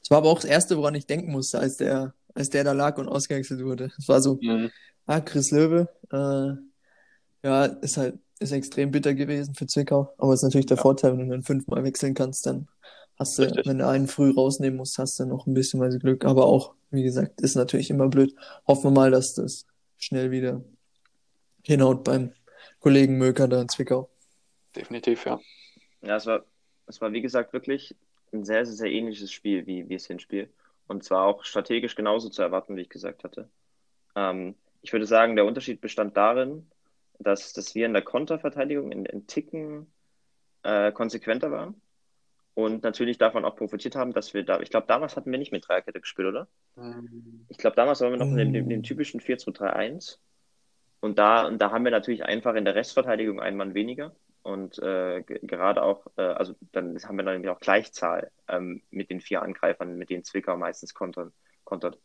Das 0.00 0.10
war 0.10 0.18
aber 0.18 0.30
auch 0.30 0.40
das 0.40 0.46
Erste, 0.46 0.76
woran 0.76 0.94
ich 0.94 1.06
denken 1.06 1.30
musste, 1.30 1.58
als 1.58 1.76
der, 1.76 2.14
als 2.34 2.50
der 2.50 2.64
da 2.64 2.72
lag 2.72 2.98
und 2.98 3.08
ausgewechselt 3.08 3.62
wurde. 3.62 3.90
Es 3.98 4.08
war 4.08 4.20
so, 4.20 4.38
mhm. 4.40 4.70
ah, 5.06 5.20
Chris 5.20 5.50
Löwe, 5.50 5.88
äh, 6.10 7.46
ja, 7.46 7.64
ist 7.64 7.96
halt, 7.96 8.18
ist 8.38 8.52
extrem 8.52 8.90
bitter 8.90 9.14
gewesen 9.14 9.54
für 9.54 9.66
Zwickau. 9.66 10.14
Aber 10.16 10.32
es 10.32 10.40
ist 10.40 10.44
natürlich 10.44 10.66
der 10.66 10.78
ja. 10.78 10.82
Vorteil, 10.82 11.12
wenn 11.12 11.28
du 11.28 11.30
dann 11.30 11.42
fünfmal 11.42 11.84
wechseln 11.84 12.14
kannst, 12.14 12.46
dann 12.46 12.68
hast 13.18 13.38
du, 13.38 13.42
Richtig. 13.42 13.66
wenn 13.66 13.78
du 13.78 13.86
einen 13.86 14.08
früh 14.08 14.30
rausnehmen 14.30 14.78
musst, 14.78 14.98
hast 14.98 15.20
du 15.20 15.26
noch 15.26 15.46
ein 15.46 15.54
bisschen 15.54 15.80
weise 15.80 15.98
Glück. 15.98 16.24
Aber 16.24 16.46
auch, 16.46 16.74
wie 16.90 17.02
gesagt, 17.02 17.40
ist 17.42 17.54
natürlich 17.54 17.90
immer 17.90 18.08
blöd. 18.08 18.34
Hoffen 18.66 18.84
wir 18.84 18.90
mal, 18.90 19.10
dass 19.10 19.34
das 19.34 19.66
schnell 19.98 20.30
wieder 20.30 20.62
hinhaut 21.62 22.02
beim 22.04 22.32
Kollegen 22.80 23.18
Möker 23.18 23.46
da 23.46 23.60
in 23.60 23.68
Zwickau. 23.68 24.08
Definitiv, 24.76 25.26
ja. 25.26 25.40
Ja, 26.02 26.16
es 26.16 26.26
war, 26.26 26.44
es 26.86 27.00
war 27.00 27.12
wie 27.12 27.20
gesagt 27.20 27.52
wirklich 27.52 27.94
ein 28.32 28.44
sehr, 28.44 28.64
sehr, 28.64 28.76
sehr 28.76 28.90
ähnliches 28.90 29.32
Spiel 29.32 29.66
wie, 29.66 29.88
wie 29.88 29.94
das 29.94 30.06
Hinspiel. 30.06 30.50
Und 30.86 31.04
zwar 31.04 31.26
auch 31.26 31.44
strategisch 31.44 31.94
genauso 31.94 32.30
zu 32.30 32.42
erwarten, 32.42 32.76
wie 32.76 32.82
ich 32.82 32.88
gesagt 32.88 33.24
hatte. 33.24 33.48
Ähm, 34.16 34.54
ich 34.82 34.92
würde 34.92 35.06
sagen, 35.06 35.36
der 35.36 35.44
Unterschied 35.44 35.80
bestand 35.80 36.16
darin, 36.16 36.70
dass, 37.18 37.52
dass 37.52 37.74
wir 37.74 37.86
in 37.86 37.92
der 37.92 38.02
Konterverteidigung 38.02 38.90
in, 38.90 39.04
in 39.04 39.26
Ticken 39.26 39.92
äh, 40.62 40.90
konsequenter 40.92 41.50
waren 41.50 41.80
und 42.54 42.82
natürlich 42.82 43.18
davon 43.18 43.44
auch 43.44 43.56
profitiert 43.56 43.94
haben, 43.94 44.12
dass 44.12 44.34
wir 44.34 44.42
da, 44.42 44.60
ich 44.60 44.70
glaube, 44.70 44.86
damals 44.86 45.16
hatten 45.16 45.30
wir 45.30 45.38
nicht 45.38 45.52
mit 45.52 45.68
Dreierkette 45.68 46.00
gespielt, 46.00 46.28
oder? 46.28 46.48
Mhm. 46.76 47.46
Ich 47.48 47.58
glaube, 47.58 47.76
damals 47.76 48.00
waren 48.00 48.12
wir 48.12 48.18
noch 48.18 48.26
in 48.26 48.36
dem, 48.36 48.52
dem, 48.52 48.68
dem 48.68 48.82
typischen 48.82 49.20
4-2-3-1. 49.20 50.18
Und 51.00 51.18
da, 51.18 51.46
und 51.46 51.58
da 51.58 51.70
haben 51.70 51.84
wir 51.84 51.90
natürlich 51.90 52.24
einfach 52.24 52.54
in 52.54 52.64
der 52.64 52.74
Restverteidigung 52.74 53.40
einen 53.40 53.56
Mann 53.56 53.74
weniger. 53.74 54.14
Und 54.42 54.78
äh, 54.78 55.22
gerade 55.22 55.82
auch, 55.82 56.06
äh, 56.16 56.22
also 56.22 56.54
dann 56.72 56.98
haben 57.02 57.16
wir 57.16 57.24
dann 57.24 57.46
auch 57.48 57.60
Gleichzahl 57.60 58.30
ähm, 58.48 58.82
mit 58.90 59.10
den 59.10 59.20
vier 59.20 59.42
Angreifern, 59.42 59.98
mit 59.98 60.10
denen 60.10 60.24
Zwickau 60.24 60.56
meistens 60.56 60.94
kontern, 60.94 61.32
kontert. 61.64 61.98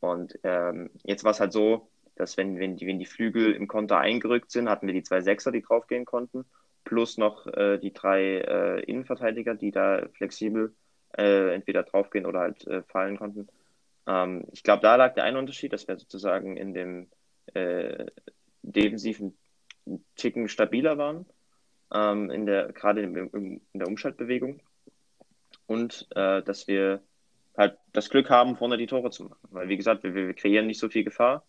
Und 0.00 0.38
ähm, 0.42 0.90
jetzt 1.02 1.24
war 1.24 1.30
es 1.30 1.40
halt 1.40 1.52
so, 1.52 1.88
dass 2.14 2.36
wenn, 2.36 2.58
wenn, 2.58 2.76
die, 2.76 2.86
wenn 2.86 2.98
die 2.98 3.06
Flügel 3.06 3.52
im 3.52 3.68
Konter 3.68 3.98
eingerückt 3.98 4.50
sind, 4.50 4.68
hatten 4.68 4.86
wir 4.86 4.94
die 4.94 5.02
zwei 5.02 5.20
Sechser, 5.20 5.50
die 5.50 5.62
draufgehen 5.62 6.04
konnten 6.04 6.44
plus 6.88 7.18
noch 7.18 7.46
äh, 7.46 7.78
die 7.78 7.92
drei 7.92 8.38
äh, 8.38 8.80
Innenverteidiger, 8.80 9.54
die 9.54 9.70
da 9.70 10.08
flexibel 10.14 10.74
äh, 11.16 11.54
entweder 11.54 11.82
draufgehen 11.82 12.24
oder 12.24 12.40
halt 12.40 12.66
äh, 12.66 12.82
fallen 12.84 13.18
konnten. 13.18 13.48
Ähm, 14.06 14.46
ich 14.52 14.62
glaube, 14.62 14.80
da 14.82 14.96
lag 14.96 15.12
der 15.14 15.24
eine 15.24 15.38
Unterschied, 15.38 15.74
dass 15.74 15.86
wir 15.86 15.98
sozusagen 15.98 16.56
in 16.56 16.74
dem 16.74 17.08
defensiven 18.60 19.38
Ticken 20.16 20.48
stabiler 20.48 20.98
waren, 20.98 21.24
ähm, 21.92 22.30
in 22.30 22.46
der, 22.46 22.72
gerade 22.72 23.02
in, 23.02 23.16
in, 23.16 23.60
der 23.72 23.88
Umschaltbewegung. 23.88 24.60
Und 25.66 26.06
äh, 26.14 26.42
dass 26.42 26.66
wir 26.66 27.02
halt 27.56 27.76
das 27.92 28.08
Glück 28.08 28.30
haben, 28.30 28.56
vorne 28.56 28.76
die 28.76 28.86
Tore 28.86 29.10
zu 29.10 29.24
machen. 29.24 29.48
Weil, 29.50 29.68
wie 29.68 29.76
gesagt, 29.76 30.02
wir, 30.02 30.14
wir 30.14 30.34
kreieren 30.34 30.66
nicht 30.66 30.80
so 30.80 30.88
viel 30.88 31.04
Gefahr. 31.04 31.44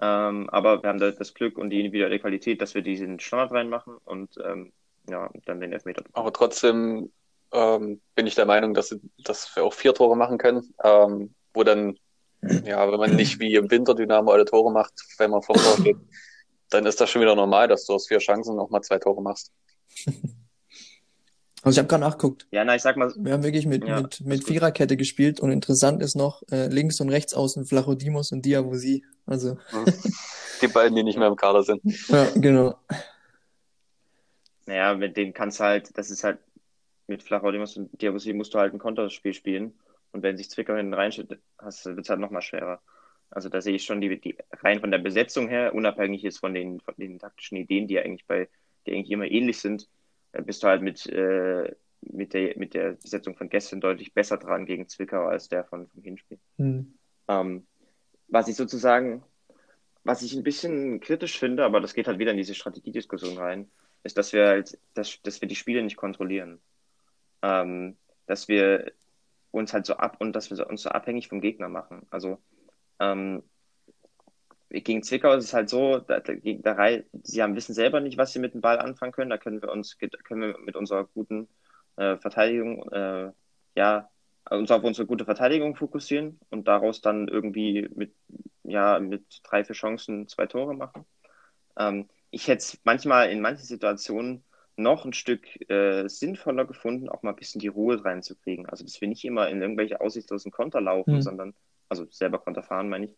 Ähm, 0.00 0.48
aber 0.48 0.82
wir 0.82 0.88
haben 0.88 0.98
das 0.98 1.34
Glück 1.34 1.58
und 1.58 1.70
die 1.70 1.80
individuelle 1.80 2.18
Qualität, 2.18 2.62
dass 2.62 2.74
wir 2.74 2.82
diesen 2.82 3.20
Standard 3.20 3.52
reinmachen 3.52 3.96
und 4.04 4.30
ähm, 4.42 4.72
ja, 5.10 5.28
dann 5.44 5.60
den 5.60 5.72
Elfmeter. 5.72 6.04
Aber 6.14 6.32
trotzdem 6.32 7.10
ähm, 7.52 8.00
bin 8.14 8.26
ich 8.26 8.34
der 8.34 8.46
Meinung, 8.46 8.72
dass, 8.72 8.96
dass 9.24 9.54
wir 9.54 9.64
auch 9.64 9.74
vier 9.74 9.92
Tore 9.92 10.16
machen 10.16 10.38
können, 10.38 10.72
ähm, 10.82 11.34
wo 11.52 11.64
dann, 11.64 11.98
ja, 12.40 12.90
wenn 12.90 12.98
man 12.98 13.14
nicht 13.14 13.40
wie 13.40 13.54
im 13.56 13.70
Winter 13.70 13.94
Dynamo 13.94 14.30
alle 14.30 14.46
Tore 14.46 14.72
macht, 14.72 14.94
wenn 15.18 15.30
man 15.30 15.42
Tor 15.42 15.56
geht, 15.82 15.98
dann 16.70 16.86
ist 16.86 17.00
das 17.00 17.10
schon 17.10 17.20
wieder 17.20 17.34
normal, 17.34 17.68
dass 17.68 17.84
du 17.84 17.94
aus 17.94 18.08
vier 18.08 18.18
Chancen 18.18 18.56
noch 18.56 18.70
mal 18.70 18.80
zwei 18.80 18.98
Tore 18.98 19.20
machst. 19.20 19.52
Also 21.62 21.74
ich 21.74 21.78
habe 21.78 21.88
gerade 21.88 22.04
nachgeguckt. 22.04 22.46
Ja, 22.52 22.64
na, 22.64 22.74
ich 22.74 22.80
sag 22.80 22.96
mal. 22.96 23.12
Wir 23.18 23.34
haben 23.34 23.42
wirklich 23.42 23.66
mit, 23.66 23.86
ja, 23.86 24.00
mit, 24.00 24.22
mit 24.22 24.44
Viererkette 24.44 24.96
gespielt 24.96 25.40
und 25.40 25.50
interessant 25.50 26.02
ist 26.02 26.16
noch, 26.16 26.42
äh, 26.50 26.68
links 26.68 27.00
und 27.00 27.10
rechts 27.10 27.34
außen 27.34 27.66
Flachodimos 27.66 28.32
und 28.32 28.46
Diavosi. 28.46 29.04
Also. 29.26 29.58
Die 30.62 30.68
beiden, 30.68 30.96
die 30.96 31.02
nicht 31.02 31.18
mehr 31.18 31.28
im 31.28 31.36
Kader 31.36 31.62
sind. 31.62 31.82
Ja, 32.08 32.28
genau. 32.34 32.78
Naja, 34.64 34.94
mit 34.94 35.16
denen 35.16 35.34
kannst 35.34 35.60
du 35.60 35.64
halt, 35.64 35.96
das 35.98 36.10
ist 36.10 36.24
halt, 36.24 36.38
mit 37.06 37.22
Flachodimos 37.22 37.76
und 37.76 38.00
Diavosi 38.00 38.32
musst 38.32 38.54
du 38.54 38.58
halt 38.58 38.72
ein 38.72 38.78
Konterspiel 38.78 39.34
spielen. 39.34 39.74
Und 40.12 40.22
wenn 40.22 40.36
sich 40.36 40.48
Zwickau 40.48 40.76
hinten 40.76 40.94
reinschüttet, 40.94 41.40
wird 41.58 41.98
es 41.98 42.08
halt 42.08 42.20
nochmal 42.20 42.42
schwerer. 42.42 42.80
Also 43.30 43.48
da 43.48 43.60
sehe 43.60 43.76
ich 43.76 43.84
schon 43.84 44.00
die, 44.00 44.20
die 44.20 44.36
rein 44.62 44.80
von 44.80 44.90
der 44.90 44.98
Besetzung 44.98 45.48
her, 45.48 45.74
unabhängig 45.74 46.24
ist 46.24 46.38
von 46.38 46.54
den, 46.54 46.80
von 46.80 46.94
den 46.96 47.18
taktischen 47.18 47.58
Ideen, 47.58 47.86
die 47.86 47.98
eigentlich 47.98 48.26
bei, 48.26 48.48
die 48.86 48.92
eigentlich 48.92 49.10
immer 49.10 49.30
ähnlich 49.30 49.58
sind, 49.58 49.88
bist 50.32 50.62
du 50.62 50.68
halt 50.68 50.82
mit, 50.82 51.06
äh, 51.06 51.74
mit, 52.02 52.34
der, 52.34 52.56
mit 52.58 52.74
der 52.74 52.92
Besetzung 52.92 53.36
von 53.36 53.48
gestern 53.48 53.80
deutlich 53.80 54.14
besser 54.14 54.36
dran 54.36 54.66
gegen 54.66 54.88
Zwickau 54.88 55.26
als 55.26 55.48
der 55.48 55.64
von, 55.64 55.88
vom 55.88 56.02
Hinspiel. 56.02 56.38
Mhm. 56.56 56.94
Ähm, 57.28 57.66
was 58.28 58.48
ich 58.48 58.56
sozusagen, 58.56 59.22
was 60.04 60.22
ich 60.22 60.34
ein 60.34 60.44
bisschen 60.44 61.00
kritisch 61.00 61.38
finde, 61.38 61.64
aber 61.64 61.80
das 61.80 61.94
geht 61.94 62.06
halt 62.06 62.18
wieder 62.18 62.30
in 62.30 62.36
diese 62.36 62.54
Strategiediskussion 62.54 63.36
rein, 63.36 63.70
ist, 64.02 64.16
dass 64.16 64.32
wir 64.32 64.46
halt, 64.46 64.78
dass, 64.94 65.20
dass 65.22 65.40
wir 65.40 65.48
die 65.48 65.56
Spiele 65.56 65.82
nicht 65.82 65.96
kontrollieren. 65.96 66.60
Ähm, 67.42 67.96
dass 68.26 68.48
wir 68.48 68.92
uns 69.50 69.72
halt 69.72 69.86
so 69.86 69.94
ab 69.94 70.16
und 70.20 70.34
dass 70.34 70.50
wir 70.50 70.66
uns 70.68 70.82
so 70.82 70.90
abhängig 70.90 71.28
vom 71.28 71.40
Gegner 71.40 71.68
machen. 71.68 72.06
Also 72.10 72.38
ähm, 73.00 73.42
gegen 74.70 75.02
Zwickau 75.02 75.32
ist 75.34 75.44
es 75.44 75.54
halt 75.54 75.68
so, 75.68 75.98
da, 75.98 76.20
da, 76.20 76.32
da, 76.34 76.98
sie 77.22 77.42
haben, 77.42 77.56
wissen 77.56 77.74
selber 77.74 78.00
nicht, 78.00 78.18
was 78.18 78.32
sie 78.32 78.38
mit 78.38 78.54
dem 78.54 78.60
Ball 78.60 78.78
anfangen 78.78 79.12
können. 79.12 79.30
Da 79.30 79.38
können 79.38 79.60
wir 79.62 79.70
uns 79.70 79.98
können 79.98 80.40
wir 80.42 80.58
mit 80.58 80.76
unserer 80.76 81.04
guten 81.06 81.48
äh, 81.96 82.16
Verteidigung 82.16 82.88
äh, 82.92 83.32
ja 83.76 84.08
uns 84.48 84.70
auf 84.70 84.82
unsere 84.82 85.06
gute 85.06 85.24
Verteidigung 85.24 85.76
fokussieren 85.76 86.40
und 86.50 86.66
daraus 86.66 87.00
dann 87.00 87.28
irgendwie 87.28 87.88
mit, 87.94 88.14
ja, 88.64 88.98
mit 88.98 89.24
drei, 89.44 89.64
vier 89.64 89.74
Chancen 89.74 90.28
zwei 90.28 90.46
Tore 90.46 90.74
machen. 90.74 91.04
Ähm, 91.78 92.08
ich 92.30 92.48
hätte 92.48 92.58
es 92.58 92.80
manchmal 92.84 93.30
in 93.30 93.40
manchen 93.40 93.64
Situationen 93.64 94.44
noch 94.76 95.04
ein 95.04 95.12
Stück 95.12 95.44
äh, 95.70 96.08
sinnvoller 96.08 96.64
gefunden, 96.64 97.08
auch 97.08 97.22
mal 97.22 97.30
ein 97.30 97.36
bisschen 97.36 97.60
die 97.60 97.68
Ruhe 97.68 98.02
reinzukriegen. 98.04 98.66
Also, 98.66 98.84
dass 98.84 99.00
wir 99.00 99.08
nicht 99.08 99.24
immer 99.24 99.48
in 99.48 99.60
irgendwelche 99.60 100.00
aussichtslosen 100.00 100.50
Konter 100.50 100.80
laufen, 100.80 101.16
mhm. 101.16 101.22
sondern, 101.22 101.54
also 101.88 102.06
selber 102.10 102.38
Konter 102.38 102.62
fahren, 102.62 102.88
meine 102.88 103.06
ich, 103.06 103.16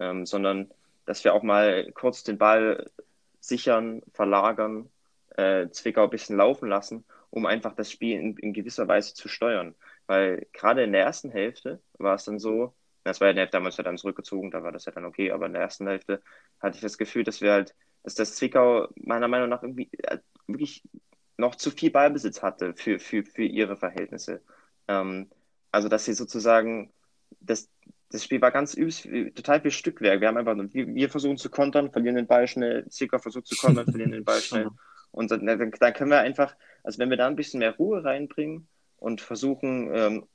ähm, 0.00 0.26
sondern 0.26 0.70
dass 1.08 1.24
wir 1.24 1.32
auch 1.32 1.42
mal 1.42 1.90
kurz 1.92 2.22
den 2.22 2.36
Ball 2.36 2.84
sichern, 3.40 4.02
verlagern, 4.12 4.90
äh, 5.38 5.70
Zwickau 5.70 6.04
ein 6.04 6.10
bisschen 6.10 6.36
laufen 6.36 6.68
lassen, 6.68 7.04
um 7.30 7.46
einfach 7.46 7.74
das 7.74 7.90
Spiel 7.90 8.18
in, 8.20 8.36
in 8.36 8.52
gewisser 8.52 8.86
Weise 8.88 9.14
zu 9.14 9.26
steuern. 9.26 9.74
Weil 10.06 10.46
gerade 10.52 10.84
in 10.84 10.92
der 10.92 11.04
ersten 11.04 11.30
Hälfte 11.30 11.80
war 11.94 12.16
es 12.16 12.24
dann 12.24 12.38
so, 12.38 12.74
das 13.04 13.20
war 13.20 13.28
ja 13.28 13.30
in 13.30 13.36
der 13.36 13.44
Hälfte 13.44 13.56
damals 13.56 13.78
ja 13.78 13.84
dann 13.84 13.96
zurückgezogen, 13.96 14.50
da 14.50 14.62
war 14.62 14.70
das 14.70 14.84
ja 14.84 14.92
dann 14.92 15.06
okay, 15.06 15.30
aber 15.30 15.46
in 15.46 15.54
der 15.54 15.62
ersten 15.62 15.86
Hälfte 15.86 16.22
hatte 16.60 16.76
ich 16.76 16.82
das 16.82 16.98
Gefühl, 16.98 17.24
dass 17.24 17.40
wir 17.40 17.52
halt, 17.52 17.74
dass 18.02 18.14
das 18.14 18.36
Zwickau 18.36 18.88
meiner 18.96 19.28
Meinung 19.28 19.48
nach 19.48 19.62
irgendwie 19.62 19.88
äh, 20.02 20.18
wirklich 20.46 20.82
noch 21.38 21.54
zu 21.54 21.70
viel 21.70 21.90
Ballbesitz 21.90 22.42
hatte 22.42 22.74
für, 22.74 22.98
für, 22.98 23.24
für 23.24 23.44
ihre 23.44 23.76
Verhältnisse. 23.78 24.42
Ähm, 24.88 25.30
also, 25.72 25.88
dass 25.88 26.04
sie 26.04 26.12
sozusagen, 26.12 26.92
das, 27.40 27.70
das 28.10 28.24
Spiel 28.24 28.40
war 28.40 28.50
ganz 28.50 28.74
übs, 28.74 29.06
total 29.34 29.60
viel 29.60 29.70
Stückwerk. 29.70 30.20
Wir 30.20 30.28
haben 30.28 30.38
einfach, 30.38 30.56
wir, 30.56 30.94
wir 30.94 31.10
versuchen 31.10 31.36
zu 31.36 31.50
kontern, 31.50 31.90
verlieren 31.90 32.16
den 32.16 32.26
Ball 32.26 32.46
schnell, 32.46 32.88
Zwickau 32.88 33.18
versucht 33.18 33.46
zu 33.46 33.56
kontern, 33.56 33.84
verlieren 33.90 34.12
den 34.12 34.24
Ball 34.24 34.40
schnell. 34.40 34.68
Und 35.10 35.30
dann, 35.30 35.44
dann, 35.46 35.70
können 35.70 36.10
wir 36.10 36.20
einfach, 36.20 36.54
also 36.82 36.98
wenn 36.98 37.10
wir 37.10 37.16
da 37.16 37.26
ein 37.26 37.36
bisschen 37.36 37.60
mehr 37.60 37.76
Ruhe 37.76 38.04
reinbringen 38.04 38.68
und 38.98 39.20
versuchen, 39.20 39.90
ähm, 39.94 40.26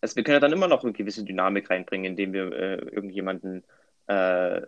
also 0.00 0.16
wir 0.16 0.24
können 0.24 0.36
ja 0.36 0.40
dann 0.40 0.52
immer 0.52 0.68
noch 0.68 0.84
eine 0.84 0.92
gewisse 0.92 1.24
Dynamik 1.24 1.70
reinbringen, 1.70 2.06
indem 2.06 2.32
wir 2.32 2.52
äh, 2.52 2.74
irgendjemanden 2.76 3.64
äh, 4.06 4.62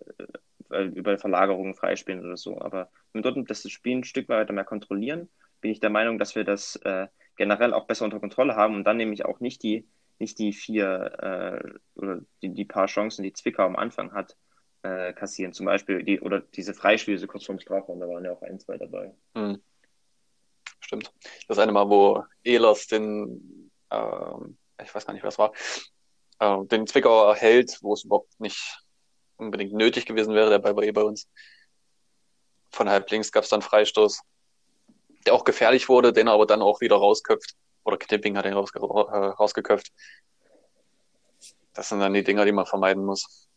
über 0.94 1.18
Verlagerungen 1.18 1.74
freispielen 1.74 2.24
oder 2.24 2.36
so. 2.36 2.60
Aber 2.60 2.90
wenn 3.12 3.22
wir 3.22 3.32
dort 3.32 3.48
das 3.50 3.68
Spiel 3.70 3.98
ein 3.98 4.04
Stück 4.04 4.28
weiter 4.28 4.52
mehr 4.52 4.64
kontrollieren, 4.64 5.28
bin 5.60 5.70
ich 5.70 5.80
der 5.80 5.90
Meinung, 5.90 6.18
dass 6.18 6.34
wir 6.34 6.44
das 6.44 6.76
äh, 6.84 7.06
generell 7.36 7.72
auch 7.72 7.86
besser 7.86 8.04
unter 8.04 8.20
Kontrolle 8.20 8.56
haben 8.56 8.74
und 8.74 8.84
dann 8.84 8.96
nämlich 8.96 9.24
auch 9.24 9.40
nicht 9.40 9.62
die, 9.62 9.86
nicht 10.18 10.38
die 10.38 10.52
vier 10.52 11.62
äh, 11.64 11.98
oder 11.98 12.20
die, 12.42 12.50
die 12.50 12.64
paar 12.64 12.86
Chancen, 12.86 13.22
die 13.22 13.32
Zwickau 13.32 13.64
am 13.64 13.76
Anfang 13.76 14.12
hat, 14.12 14.36
äh, 14.82 15.12
kassieren. 15.12 15.52
Zum 15.52 15.66
Beispiel 15.66 16.02
die, 16.02 16.20
oder 16.20 16.40
diese 16.40 16.74
Freispiele 16.74 17.26
kurz 17.26 17.44
vorm 17.44 17.60
Strafraum, 17.60 18.00
da 18.00 18.08
waren 18.08 18.24
ja 18.24 18.32
auch 18.32 18.42
ein, 18.42 18.58
zwei 18.58 18.78
dabei. 18.78 19.14
Hm. 19.34 19.60
Stimmt. 20.80 21.12
Das 21.48 21.58
eine 21.58 21.72
Mal, 21.72 21.88
wo 21.88 22.24
Ehlers 22.44 22.86
den, 22.86 23.70
ähm, 23.90 24.56
ich 24.82 24.94
weiß 24.94 25.06
gar 25.06 25.14
nicht, 25.14 25.24
was 25.24 25.38
war, 25.38 25.52
äh, 26.38 26.64
den 26.66 26.86
Zwickauer 26.86 27.34
hält, 27.34 27.78
wo 27.82 27.94
es 27.94 28.04
überhaupt 28.04 28.38
nicht 28.40 28.82
unbedingt 29.36 29.72
nötig 29.72 30.06
gewesen 30.06 30.34
wäre, 30.34 30.50
der 30.50 30.58
Ball 30.58 30.76
war 30.76 30.84
eh 30.84 30.92
bei 30.92 31.02
uns. 31.02 31.28
Von 32.70 32.88
halb 32.88 33.10
links 33.10 33.32
gab 33.32 33.44
es 33.44 33.50
dann 33.50 33.62
Freistoß, 33.62 34.22
der 35.26 35.34
auch 35.34 35.44
gefährlich 35.44 35.88
wurde, 35.88 36.12
den 36.12 36.28
er 36.28 36.34
aber 36.34 36.46
dann 36.46 36.62
auch 36.62 36.80
wieder 36.80 36.96
rausköpft. 36.96 37.56
Oder 37.86 37.98
Knipping 37.98 38.36
hat 38.36 38.44
ihn 38.46 38.52
rausge 38.52 38.80
äh, 38.80 38.82
rausgeköpft. 38.82 39.92
Das 41.72 41.88
sind 41.88 42.00
dann 42.00 42.14
die 42.14 42.24
Dinger, 42.24 42.44
die 42.44 42.52
man 42.52 42.66
vermeiden 42.66 43.04
muss. 43.04 43.48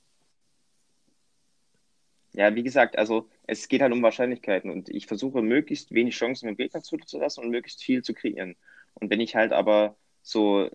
Ja, 2.34 2.54
wie 2.54 2.62
gesagt, 2.62 2.98
also 2.98 3.28
es 3.48 3.68
geht 3.68 3.82
halt 3.82 3.92
um 3.92 4.04
Wahrscheinlichkeiten 4.04 4.70
und 4.70 4.88
ich 4.89 5.08
versuche 5.08 5.42
möglichst 5.42 5.92
wenig 5.94 6.15
Chancen 6.15 6.48
im 6.48 6.58
Gegner 6.58 6.84
zuzulassen 6.84 7.44
und 7.44 7.50
möglichst 7.50 7.84
viel 7.84 8.04
zu 8.04 8.13
kreieren. 8.13 8.56
Und 8.94 9.10
wenn 9.10 9.20
ich 9.20 9.36
halt 9.36 9.52
aber 9.52 9.96
so 10.22 10.70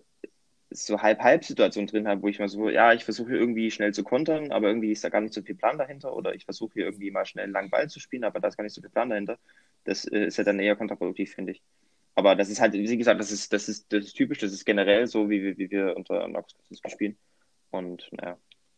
so 0.71 1.01
Halb-Halb-Situation 1.01 1.87
drin 1.87 2.07
habe, 2.07 2.21
wo 2.23 2.27
ich 2.27 2.39
mal 2.39 2.49
so, 2.49 2.69
ja, 2.69 2.91
ich 2.91 3.05
versuche 3.05 3.35
irgendwie 3.35 3.71
schnell 3.71 3.93
zu 3.93 4.03
kontern, 4.03 4.51
aber 4.51 4.67
irgendwie 4.67 4.91
ist 4.91 5.03
da 5.03 5.09
gar 5.09 5.21
nicht 5.21 5.33
so 5.33 5.41
viel 5.41 5.55
Plan 5.55 5.77
dahinter 5.77 6.13
oder 6.13 6.35
ich 6.35 6.43
versuche 6.45 6.73
hier 6.73 6.85
irgendwie 6.85 7.11
mal 7.11 7.25
schnell 7.25 7.45
einen 7.45 7.53
langen 7.53 7.69
Ball 7.69 7.87
zu 7.87 7.99
spielen, 7.99 8.25
aber 8.25 8.39
da 8.39 8.49
ist 8.49 8.57
gar 8.57 8.63
nicht 8.63 8.73
so 8.73 8.81
viel 8.81 8.89
Plan 8.89 9.09
dahinter. 9.09 9.37
Das 9.85 10.05
äh, 10.05 10.25
ist 10.25 10.37
ja 10.37 10.43
dann 10.43 10.59
eher 10.59 10.75
kontraproduktiv, 10.75 11.33
finde 11.33 11.53
ich. 11.53 11.61
Aber 12.15 12.35
das 12.35 12.49
ist 12.49 12.61
halt, 12.61 12.73
wie 12.73 12.97
gesagt, 12.97 13.19
das 13.19 13.31
ist, 13.31 13.51
das 13.51 13.67
ist, 13.67 13.91
das 13.91 14.05
ist 14.05 14.13
typisch, 14.13 14.39
das 14.39 14.53
ist 14.53 14.65
generell 14.65 15.05
so, 15.05 15.29
wie, 15.29 15.43
wie, 15.43 15.57
wie 15.57 15.71
wir 15.71 15.95
unter 15.97 16.27
Nox 16.27 16.55
spielen. 16.87 17.17
Und 17.71 18.09
naja, 18.11 18.37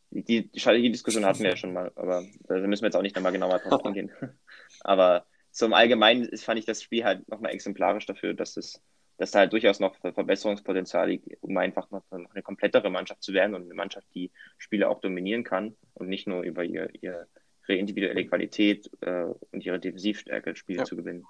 die, 0.10 0.50
die 0.50 0.60
Strategiediskussion 0.60 1.26
hatten 1.26 1.44
wir 1.44 1.52
ja 1.52 1.56
schon 1.56 1.74
mal, 1.74 1.92
aber 1.96 2.24
da 2.48 2.56
müssen 2.56 2.82
wir 2.82 2.88
jetzt 2.88 2.96
auch 2.96 3.02
nicht 3.02 3.16
nochmal 3.16 3.32
genauer 3.32 3.60
drauf 3.60 3.86
eingehen. 3.86 4.12
aber 4.82 5.26
so 5.52 5.66
im 5.66 5.74
Allgemeinen 5.74 6.36
fand 6.38 6.60
ich 6.60 6.66
das 6.66 6.82
Spiel 6.82 7.04
halt 7.04 7.28
nochmal 7.30 7.52
exemplarisch 7.54 8.06
dafür, 8.06 8.34
dass 8.34 8.58
es 8.58 8.82
dass 9.18 9.32
da 9.32 9.40
halt 9.40 9.54
durchaus 9.54 9.80
noch 9.80 9.96
Verbesserungspotenzial 9.96 11.10
liegt, 11.10 11.28
um 11.42 11.58
einfach 11.58 11.90
noch, 11.90 12.04
noch 12.12 12.32
eine 12.32 12.44
komplettere 12.44 12.90
Mannschaft 12.90 13.24
zu 13.24 13.34
werden 13.34 13.56
und 13.56 13.64
eine 13.64 13.74
Mannschaft, 13.74 14.08
die 14.14 14.32
Spiele 14.58 14.90
auch 14.90 15.02
dominieren 15.02 15.44
kann 15.44 15.76
und 15.96 16.08
nicht 16.08 16.28
nur 16.28 16.44
über 16.44 16.64
ihr, 16.64 16.90
ihre 17.02 17.28
individuelle 17.68 18.26
Qualität 18.28 18.90
äh, 19.02 19.26
und 19.52 19.66
ihre 19.66 19.80
Defensivstärke 19.80 20.56
Spiele 20.56 20.80
ja. 20.80 20.86
zu 20.86 20.96
gewinnen. 20.96 21.26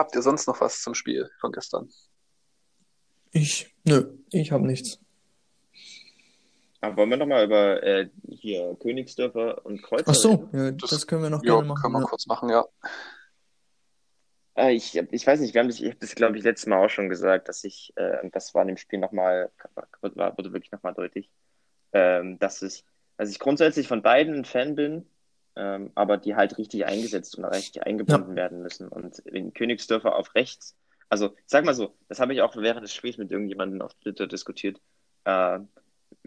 Habt 0.00 0.14
ihr 0.14 0.22
sonst 0.22 0.46
noch 0.46 0.58
was 0.62 0.80
zum 0.80 0.94
Spiel 0.94 1.28
von 1.40 1.52
gestern? 1.52 1.90
Ich, 3.32 3.76
nö, 3.84 4.16
ich 4.30 4.50
habe 4.50 4.66
nichts. 4.66 4.98
Aber 6.80 6.96
wollen 6.96 7.10
wir 7.10 7.16
nochmal 7.18 7.44
über 7.44 7.82
äh, 7.82 8.08
hier 8.26 8.74
Königsdörfer 8.80 9.66
und 9.66 9.82
Kreuzer 9.82 10.06
Ach 10.06 10.14
so, 10.14 10.48
ja, 10.54 10.70
das, 10.70 10.88
das, 10.88 11.06
können 11.06 11.24
wir 11.24 11.28
noch 11.28 11.44
ja, 11.44 11.52
gerne 11.52 11.68
machen. 11.68 11.82
Können 11.82 11.92
wir 11.96 12.00
ja. 12.00 12.06
kurz 12.06 12.26
machen, 12.26 12.48
ja. 12.48 12.64
Äh, 14.54 14.72
ich, 14.72 14.96
ich 14.96 15.26
weiß 15.26 15.40
nicht, 15.40 15.52
wir 15.52 15.60
haben 15.60 15.68
das, 15.68 15.78
ich 15.78 15.88
habe 15.88 15.98
das, 16.00 16.14
glaube 16.14 16.38
ich, 16.38 16.44
letztes 16.44 16.66
Mal 16.66 16.82
auch 16.82 16.88
schon 16.88 17.10
gesagt, 17.10 17.50
dass 17.50 17.62
ich, 17.64 17.92
äh, 17.96 18.26
das 18.30 18.54
war 18.54 18.62
in 18.62 18.68
dem 18.68 18.78
Spiel 18.78 19.00
nochmal, 19.00 19.50
wurde 20.00 20.54
wirklich 20.54 20.72
nochmal 20.72 20.94
deutlich, 20.94 21.30
ähm, 21.92 22.38
dass 22.38 22.62
ich, 22.62 22.86
also 23.18 23.30
ich 23.30 23.38
grundsätzlich 23.38 23.86
von 23.86 24.00
beiden 24.00 24.32
ein 24.32 24.44
Fan 24.46 24.76
bin, 24.76 25.04
ähm, 25.56 25.90
aber 25.94 26.16
die 26.16 26.36
halt 26.36 26.58
richtig 26.58 26.86
eingesetzt 26.86 27.36
und 27.36 27.44
richtig 27.44 27.82
eingebunden 27.84 28.30
ja. 28.30 28.36
werden 28.36 28.62
müssen. 28.62 28.88
Und 28.88 29.22
wenn 29.24 29.52
Königsdörfer 29.52 30.16
auf 30.16 30.34
rechts, 30.34 30.76
also 31.08 31.34
sag 31.46 31.64
mal 31.64 31.74
so, 31.74 31.94
das 32.08 32.20
habe 32.20 32.32
ich 32.32 32.40
auch 32.40 32.56
während 32.56 32.84
des 32.84 32.94
Spiels 32.94 33.18
mit 33.18 33.30
irgendjemandem 33.30 33.82
auf 33.82 33.94
Twitter 33.94 34.26
diskutiert. 34.26 34.80
Äh, 35.24 35.60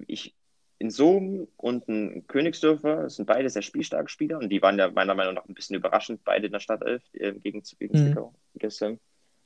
ich, 0.08 0.36
in 0.80 0.90
Sohm 0.90 1.48
und 1.56 1.88
ein 1.88 2.28
Königsdörfer 2.28 3.10
sind 3.10 3.26
beide 3.26 3.50
sehr 3.50 3.62
spielstarke 3.62 4.10
Spieler 4.10 4.40
und 4.40 4.50
die 4.50 4.62
waren 4.62 4.78
ja 4.78 4.92
meiner 4.92 5.16
Meinung 5.16 5.36
nach 5.36 5.46
ein 5.46 5.54
bisschen 5.54 5.78
überraschend, 5.78 6.24
beide 6.26 6.48
in 6.48 6.52
der 6.52 6.60
Startelf 6.60 7.02
äh, 7.14 7.32
gegen, 7.34 7.64
gegen 7.80 7.98
mhm. 7.98 8.06
Zwickau 8.06 8.34
gestern. 8.56 9.00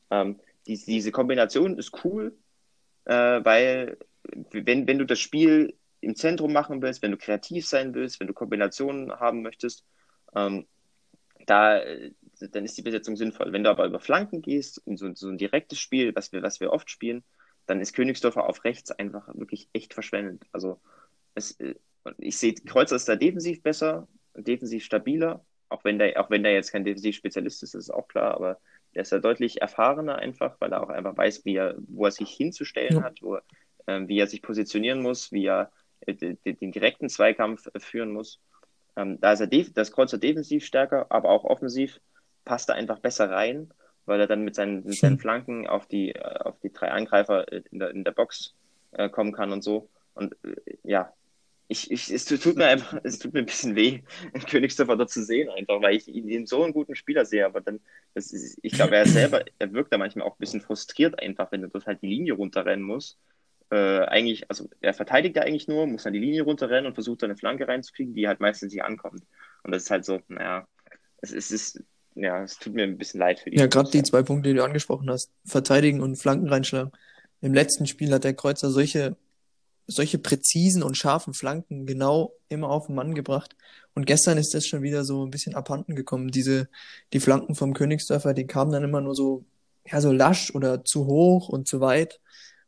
Ähm, 0.10 0.40
die, 0.66 0.78
diese 0.78 1.12
Kombination 1.12 1.78
ist 1.78 2.04
cool, 2.04 2.36
äh, 3.06 3.14
weil 3.14 3.98
wenn, 4.52 4.88
wenn 4.88 4.98
du 4.98 5.06
das 5.06 5.20
Spiel 5.20 5.76
im 6.02 6.16
Zentrum 6.16 6.54
machen 6.54 6.82
willst, 6.82 7.02
wenn 7.02 7.12
du 7.12 7.18
kreativ 7.18 7.68
sein 7.68 7.94
willst, 7.94 8.20
wenn 8.20 8.28
du 8.28 8.34
Kombinationen 8.34 9.12
haben 9.12 9.42
möchtest, 9.42 9.86
ähm, 10.36 10.68
da, 11.46 11.82
dann 12.40 12.66
ist 12.66 12.78
die 12.78 12.82
Besetzung 12.82 13.16
sinnvoll. 13.16 13.54
Wenn 13.54 13.64
du 13.64 13.70
aber 13.70 13.86
über 13.86 14.00
Flanken 14.00 14.42
gehst, 14.42 14.82
in 14.86 14.98
so, 14.98 15.14
so 15.14 15.30
ein 15.30 15.38
direktes 15.38 15.80
Spiel, 15.80 16.14
was 16.16 16.32
wir, 16.32 16.42
was 16.42 16.60
wir 16.60 16.72
oft 16.72 16.90
spielen, 16.90 17.24
dann 17.66 17.82
ist 17.82 17.94
Königsdorfer 17.94 18.48
auf 18.48 18.64
rechts 18.64 18.92
einfach 18.92 19.28
wirklich 19.34 19.70
echt 19.74 19.94
verschwendet. 19.94 20.44
Also 20.52 20.80
es, 21.36 21.60
äh, 21.60 21.76
ich 22.18 22.38
sehe, 22.38 22.54
Kreuzer 22.54 22.96
ist 22.96 23.10
da 23.10 23.16
defensiv 23.16 23.62
besser, 23.64 24.08
defensiv 24.36 24.84
stabiler, 24.84 25.46
auch 25.70 25.84
wenn 25.84 26.00
der, 26.00 26.20
auch 26.22 26.30
wenn 26.30 26.44
der 26.44 26.54
jetzt 26.54 26.72
kein 26.72 26.86
Defensivspezialist 26.86 27.64
ist, 27.64 27.74
das 27.74 27.86
ist 27.86 27.90
auch 27.90 28.08
klar, 28.08 28.36
aber 28.36 28.60
der 28.96 29.02
ist 29.02 29.12
da 29.12 29.20
deutlich 29.20 29.62
erfahrener 29.62 30.16
einfach, 30.16 30.56
weil 30.60 30.72
er 30.72 30.82
auch 30.82 30.90
einfach 30.90 31.18
weiß, 31.18 31.44
wie 31.46 31.56
er, 31.56 31.76
wo 31.88 32.06
er 32.06 32.12
sich 32.12 32.30
hinzustellen 32.30 32.98
ja. 32.98 33.04
hat, 33.04 33.22
wo, 33.22 33.38
ähm, 33.88 34.08
wie 34.08 34.20
er 34.20 34.28
sich 34.28 34.42
positionieren 34.42 35.02
muss, 35.02 35.32
wie 35.32 35.46
er 35.46 35.64
äh, 35.64 35.68
den 36.06 36.72
direkten 36.72 37.10
Zweikampf 37.10 37.68
äh, 37.74 37.80
führen 37.80 38.12
muss. 38.12 38.40
Ähm, 38.96 39.20
da 39.20 39.34
ist 39.34 39.42
er 39.42 39.48
das 39.48 39.92
Kreuzer 39.92 40.18
defensiv 40.18 40.66
stärker, 40.66 41.08
aber 41.10 41.30
auch 41.30 41.44
offensiv 41.44 42.00
passt 42.46 42.70
er 42.70 42.76
einfach 42.76 43.00
besser 43.00 43.30
rein, 43.30 43.72
weil 44.06 44.20
er 44.20 44.28
dann 44.28 44.44
mit 44.44 44.56
seinen, 44.56 44.84
mit 44.84 44.98
seinen 44.98 45.20
Flanken 45.20 45.68
auf 45.68 45.86
die, 45.88 46.16
äh, 46.16 46.40
auf 46.40 46.60
die 46.60 46.72
drei 46.72 46.92
Angreifer 46.92 47.52
in 47.52 47.80
der, 47.80 47.92
in 47.92 48.04
der 48.04 48.12
Box 48.12 48.56
äh, 48.92 49.10
kommen 49.10 49.34
kann 49.34 49.52
und 49.52 49.64
so. 49.64 49.90
Und 50.14 50.34
äh, 50.44 50.56
ja, 50.84 51.14
ich, 51.68 51.92
ich, 51.92 52.10
es 52.10 52.26
tut 52.26 52.56
mir 52.56 52.66
einfach, 52.66 53.00
es 53.04 53.20
tut 53.20 53.34
mir 53.34 53.40
ein 53.40 53.46
bisschen 53.46 53.76
weh, 53.76 54.02
Königsdorfer 54.50 54.96
dort 54.96 55.10
zu 55.10 55.24
sehen, 55.24 55.50
einfach, 55.50 55.82
weil 55.82 55.96
ich 55.96 56.08
ihn 56.08 56.46
so 56.46 56.64
einen 56.64 56.74
guten 56.74 56.96
Spieler 56.96 57.26
sehe, 57.26 57.46
aber 57.46 57.62
dann, 57.62 57.80
ist, 58.16 58.58
ich 58.62 58.74
glaube, 58.74 58.96
er 58.96 59.06
selber, 59.06 59.44
er 59.60 59.74
wirkt 59.74 59.94
da 59.94 59.98
manchmal 59.98 60.26
auch 60.26 60.36
ein 60.36 60.40
bisschen 60.40 60.62
frustriert 60.62 61.20
einfach, 61.22 61.52
wenn 61.52 61.64
er 61.64 61.70
dort 61.70 61.86
halt 61.86 62.02
die 62.02 62.08
Linie 62.08 62.34
runterrennen 62.34 62.86
muss. 62.86 63.18
Äh, 63.70 64.06
eigentlich, 64.06 64.50
also 64.50 64.70
er 64.82 64.94
verteidigt 64.94 65.36
ja 65.36 65.44
eigentlich 65.44 65.68
nur, 65.68 65.88
muss 65.88 66.04
dann 66.04 66.14
die 66.14 66.20
Linie 66.20 66.44
runterrennen 66.44 66.86
und 66.86 66.94
versucht 66.94 67.22
dann 67.22 67.32
eine 67.32 67.38
Flanke 67.38 67.68
reinzukriegen, 67.68 68.14
die 68.14 68.28
halt 68.28 68.40
meistens 68.40 68.74
nicht 68.74 68.84
ankommt. 68.84 69.24
Und 69.64 69.72
das 69.72 69.84
ist 69.84 69.92
halt 69.92 70.06
so, 70.06 70.20
naja, 70.28 70.68
es, 71.22 71.34
es 71.34 71.52
ist, 71.52 71.84
ja, 72.16 72.44
es 72.44 72.58
tut 72.58 72.74
mir 72.74 72.84
ein 72.84 72.98
bisschen 72.98 73.20
leid 73.20 73.40
für 73.40 73.50
die. 73.50 73.58
Ja, 73.58 73.68
gerade 73.68 73.92
die 73.92 74.04
zwei 74.04 74.24
Punkte, 74.24 74.50
die 74.50 74.56
du 74.56 74.64
angesprochen 74.64 75.10
hast, 75.10 75.32
verteidigen 75.46 76.02
und 76.02 76.16
Flanken 76.16 76.48
reinschlagen. 76.48 76.92
Im 77.42 77.54
letzten 77.54 77.88
Spiel 77.88 78.14
hat 78.14 78.24
der 78.24 78.34
Kreuzer 78.34 78.70
solche 78.70 79.18
solche 79.90 80.20
präzisen 80.20 80.84
und 80.84 80.98
scharfen 80.98 81.34
Flanken 81.34 81.86
genau 81.86 82.34
immer 82.50 82.70
auf 82.70 82.88
den 82.88 82.96
Mann 82.96 83.16
gebracht. 83.16 83.56
Und 83.94 84.06
gestern 84.06 84.38
ist 84.38 84.54
das 84.54 84.68
schon 84.68 84.82
wieder 84.82 85.06
so 85.06 85.26
ein 85.26 85.32
bisschen 85.32 85.56
abhanden 85.56 85.96
gekommen. 85.96 86.28
Diese, 86.28 86.68
die 87.14 87.22
Flanken 87.22 87.56
vom 87.56 87.74
Königsdörfer, 87.74 88.34
die 88.34 88.46
kamen 88.46 88.74
dann 88.74 88.84
immer 88.84 89.00
nur 89.00 89.16
so 89.16 89.46
ja 89.92 90.02
so 90.02 90.12
lasch 90.12 90.54
oder 90.54 90.84
zu 90.84 91.06
hoch 91.06 91.50
und 91.50 91.68
zu 91.68 91.80
weit. 91.80 92.20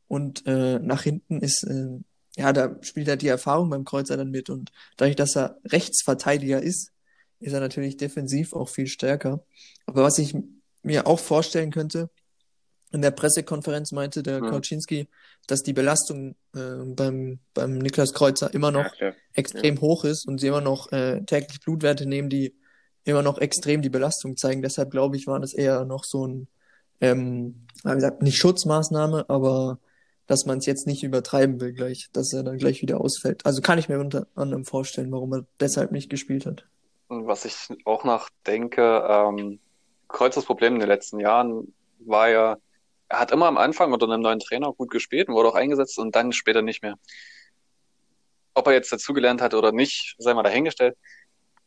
Und 0.09 0.45
äh, 0.47 0.79
nach 0.79 1.03
hinten 1.03 1.39
ist, 1.39 1.63
äh, 1.63 1.99
ja, 2.35 2.51
da 2.51 2.75
spielt 2.81 3.07
halt 3.07 3.21
die 3.21 3.27
Erfahrung 3.27 3.69
beim 3.69 3.85
Kreuzer 3.85 4.17
dann 4.17 4.31
mit. 4.31 4.49
Und 4.49 4.71
dadurch, 4.97 5.15
dass 5.15 5.37
er 5.37 5.57
Rechtsverteidiger 5.65 6.61
ist, 6.61 6.91
ist 7.39 7.53
er 7.53 7.61
natürlich 7.61 7.95
defensiv 7.95 8.53
auch 8.53 8.67
viel 8.67 8.87
stärker. 8.87 9.45
Aber 9.85 10.03
was 10.03 10.17
ich 10.17 10.35
mir 10.83 11.07
auch 11.07 11.19
vorstellen 11.19 11.71
könnte, 11.71 12.09
in 12.91 13.01
der 13.01 13.11
Pressekonferenz 13.11 13.91
meinte 13.91 14.23
der 14.23 14.39
ja. 14.39 14.49
Kauczynski, 14.49 15.07
dass 15.47 15.61
die 15.61 15.73
Belastung 15.73 16.35
äh, 16.55 16.83
beim, 16.85 17.39
beim 17.53 17.77
Niklas 17.77 18.13
Kreuzer 18.13 18.51
immer 18.53 18.71
noch 18.71 18.95
ja, 18.95 19.13
extrem 19.33 19.75
ja. 19.75 19.81
hoch 19.81 20.05
ist 20.05 20.27
und 20.27 20.39
sie 20.39 20.47
immer 20.47 20.61
noch 20.61 20.91
äh, 20.91 21.21
täglich 21.21 21.59
Blutwerte 21.61 22.07
nehmen, 22.07 22.29
die 22.29 22.55
immer 23.03 23.21
noch 23.21 23.37
extrem 23.37 23.83
die 23.83 23.89
Belastung 23.89 24.37
zeigen. 24.37 24.63
Deshalb 24.63 24.89
glaube 24.89 25.17
ich, 25.17 25.27
war 25.27 25.39
das 25.39 25.53
eher 25.53 25.85
noch 25.85 26.03
so 26.03 26.25
ein, 26.25 26.47
ähm, 26.99 27.67
wie 27.83 27.93
gesagt, 27.93 28.23
nicht 28.23 28.37
Schutzmaßnahme, 28.37 29.29
aber 29.29 29.79
dass 30.29 30.45
man 30.45 30.59
es 30.59 30.67
jetzt 30.67 30.85
nicht 30.85 31.03
übertreiben 31.03 31.59
will 31.59 31.73
gleich, 31.73 32.07
dass 32.13 32.31
er 32.33 32.43
dann 32.43 32.59
gleich 32.59 32.83
wieder 32.83 33.01
ausfällt. 33.01 33.47
Also 33.47 33.63
kann 33.63 33.79
ich 33.79 33.89
mir 33.89 33.99
unter 33.99 34.27
anderem 34.35 34.63
vorstellen, 34.63 35.11
warum 35.11 35.33
er 35.33 35.45
deshalb 35.59 35.91
nicht 35.91 36.11
gespielt 36.11 36.45
hat. 36.45 36.67
Was 37.07 37.45
ich 37.45 37.55
auch 37.85 38.03
noch 38.03 38.29
denke, 38.45 39.03
ähm, 39.09 39.59
Kreuzers 40.07 40.45
Problem 40.45 40.75
in 40.75 40.81
den 40.81 40.87
letzten 40.87 41.19
Jahren 41.19 41.73
war 41.97 42.29
ja, 42.29 42.57
er 43.07 43.19
hat 43.19 43.31
immer 43.31 43.47
am 43.47 43.57
Anfang 43.57 43.91
unter 43.91 44.05
einem 44.05 44.21
neuen 44.21 44.37
Trainer 44.37 44.71
gut 44.71 44.91
gespielt 44.91 45.29
und 45.29 45.33
wurde 45.33 45.49
auch 45.49 45.55
eingesetzt 45.55 45.97
und 45.97 46.15
dann 46.15 46.31
später 46.31 46.61
nicht 46.61 46.83
mehr. 46.83 46.93
Ob 48.53 48.67
er 48.67 48.73
jetzt 48.73 48.91
dazugelernt 48.91 49.41
hat 49.41 49.55
oder 49.55 49.71
nicht, 49.71 50.13
sei 50.19 50.35
mal 50.35 50.43
dahingestellt. 50.43 50.95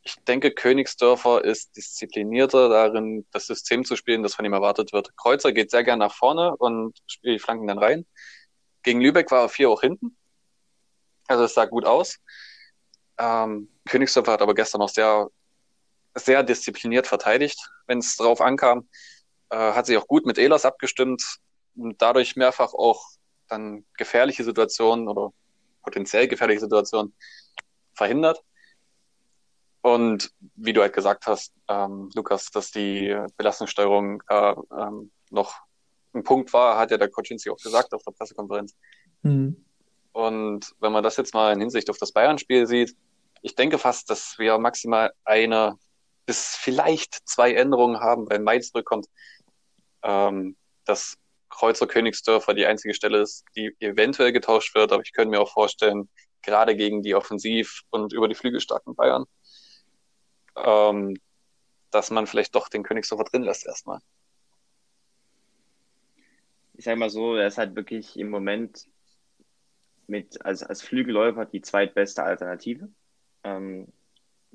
Ich 0.04 0.14
denke, 0.28 0.52
Königsdörfer 0.52 1.44
ist 1.44 1.76
disziplinierter 1.76 2.68
darin, 2.68 3.26
das 3.32 3.48
System 3.48 3.84
zu 3.84 3.96
spielen, 3.96 4.22
das 4.22 4.36
von 4.36 4.44
ihm 4.44 4.52
erwartet 4.52 4.92
wird. 4.92 5.16
Kreuzer 5.16 5.50
geht 5.50 5.72
sehr 5.72 5.82
gern 5.82 5.98
nach 5.98 6.14
vorne 6.14 6.56
und 6.56 6.96
spielt 7.08 7.34
die 7.34 7.42
Flanken 7.42 7.66
dann 7.66 7.78
rein. 7.78 8.06
Gegen 8.82 9.00
Lübeck 9.00 9.30
war 9.30 9.42
er 9.42 9.48
vier 9.48 9.70
auch 9.70 9.80
hinten. 9.80 10.16
Also 11.28 11.44
es 11.44 11.54
sah 11.54 11.64
gut 11.66 11.84
aus. 11.84 12.18
Ähm, 13.18 13.68
Königsdorfer 13.88 14.32
hat 14.32 14.42
aber 14.42 14.54
gestern 14.54 14.82
auch 14.82 14.88
sehr, 14.88 15.28
sehr 16.14 16.42
diszipliniert 16.42 17.06
verteidigt, 17.06 17.58
wenn 17.86 17.98
es 17.98 18.16
darauf 18.16 18.40
ankam. 18.40 18.88
Äh, 19.50 19.56
hat 19.56 19.86
sich 19.86 19.96
auch 19.96 20.06
gut 20.06 20.26
mit 20.26 20.38
Elas 20.38 20.64
abgestimmt 20.64 21.22
und 21.76 22.00
dadurch 22.00 22.36
mehrfach 22.36 22.74
auch 22.74 23.06
dann 23.48 23.84
gefährliche 23.96 24.44
Situationen 24.44 25.08
oder 25.08 25.32
potenziell 25.82 26.28
gefährliche 26.28 26.60
Situationen 26.60 27.14
verhindert. 27.94 28.42
Und 29.82 30.32
wie 30.54 30.72
du 30.72 30.80
halt 30.80 30.92
gesagt 30.92 31.26
hast, 31.26 31.52
ähm, 31.68 32.08
Lukas, 32.14 32.50
dass 32.50 32.70
die 32.70 33.16
Belastungssteuerung 33.36 34.22
äh, 34.28 34.54
ähm, 34.78 35.10
noch 35.30 35.56
ein 36.14 36.24
Punkt 36.24 36.52
war, 36.52 36.78
hat 36.78 36.90
ja 36.90 36.98
der 36.98 37.08
Koczynski 37.08 37.50
auch 37.50 37.56
gesagt 37.56 37.92
auf 37.94 38.02
der 38.02 38.12
Pressekonferenz. 38.12 38.76
Mhm. 39.22 39.64
Und 40.12 40.74
wenn 40.80 40.92
man 40.92 41.02
das 41.02 41.16
jetzt 41.16 41.34
mal 41.34 41.52
in 41.52 41.60
Hinsicht 41.60 41.88
auf 41.88 41.98
das 41.98 42.12
Bayern-Spiel 42.12 42.66
sieht, 42.66 42.94
ich 43.40 43.54
denke 43.54 43.78
fast, 43.78 44.10
dass 44.10 44.38
wir 44.38 44.58
maximal 44.58 45.12
eine 45.24 45.78
bis 46.26 46.54
vielleicht 46.54 47.28
zwei 47.28 47.54
Änderungen 47.54 47.98
haben, 48.00 48.28
wenn 48.30 48.44
Mai 48.44 48.60
zurückkommt, 48.60 49.06
ähm, 50.02 50.56
dass 50.84 51.16
Kreuzer 51.48 51.86
Königsdörfer 51.86 52.54
die 52.54 52.66
einzige 52.66 52.94
Stelle 52.94 53.18
ist, 53.18 53.44
die 53.56 53.74
eventuell 53.80 54.32
getauscht 54.32 54.74
wird, 54.74 54.92
aber 54.92 55.02
ich 55.02 55.12
könnte 55.12 55.30
mir 55.30 55.40
auch 55.40 55.52
vorstellen, 55.52 56.08
gerade 56.42 56.76
gegen 56.76 57.02
die 57.02 57.14
Offensiv- 57.14 57.82
und 57.90 58.12
über 58.12 58.28
die 58.28 58.34
Flügel 58.34 58.60
starken 58.60 58.94
Bayern, 58.94 59.24
ähm, 60.56 61.16
dass 61.90 62.10
man 62.10 62.26
vielleicht 62.26 62.54
doch 62.54 62.68
den 62.68 62.82
Königsdörfer 62.82 63.24
drin 63.24 63.42
lässt 63.42 63.66
erstmal 63.66 64.00
ich 66.82 66.86
sag 66.86 66.98
mal 66.98 67.10
so, 67.10 67.36
er 67.36 67.46
ist 67.46 67.58
halt 67.58 67.76
wirklich 67.76 68.18
im 68.18 68.28
Moment 68.28 68.88
mit 70.08 70.44
als, 70.44 70.64
als 70.64 70.82
Flügelläufer 70.82 71.44
die 71.44 71.60
zweitbeste 71.60 72.24
Alternative 72.24 72.88
ähm, 73.44 73.86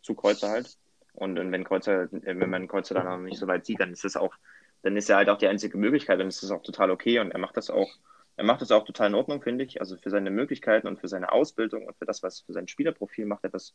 zu 0.01 0.13
Kreuzer 0.13 0.49
halt. 0.49 0.77
Und, 1.13 1.39
und 1.39 1.53
wenn 1.53 1.63
Kreuzer, 1.63 2.09
wenn 2.11 2.49
man 2.49 2.67
Kreuzer 2.67 2.95
dann 2.95 3.05
noch 3.05 3.17
nicht 3.19 3.39
so 3.39 3.47
weit 3.47 3.65
sieht, 3.65 3.79
dann 3.79 3.93
ist 3.93 4.03
das 4.03 4.17
auch, 4.17 4.35
dann 4.81 4.97
ist 4.97 5.09
er 5.09 5.15
halt 5.15 5.29
auch 5.29 5.37
die 5.37 5.47
einzige 5.47 5.77
Möglichkeit, 5.77 6.19
dann 6.19 6.27
ist 6.27 6.43
das 6.43 6.51
auch 6.51 6.61
total 6.63 6.91
okay 6.91 7.19
und 7.19 7.31
er 7.31 7.39
macht 7.39 7.55
das 7.55 7.69
auch, 7.69 7.95
er 8.35 8.43
macht 8.43 8.61
das 8.61 8.71
auch 8.71 8.83
total 8.83 9.07
in 9.07 9.15
Ordnung, 9.15 9.41
finde 9.41 9.63
ich. 9.63 9.79
Also 9.79 9.95
für 9.95 10.09
seine 10.09 10.29
Möglichkeiten 10.29 10.87
und 10.87 10.99
für 10.99 11.07
seine 11.07 11.31
Ausbildung 11.31 11.85
und 11.87 11.95
für 11.95 12.05
das, 12.05 12.23
was 12.23 12.41
für 12.41 12.51
sein 12.51 12.67
Spielerprofil 12.67 13.25
macht 13.25 13.45
er 13.45 13.51
das, 13.51 13.73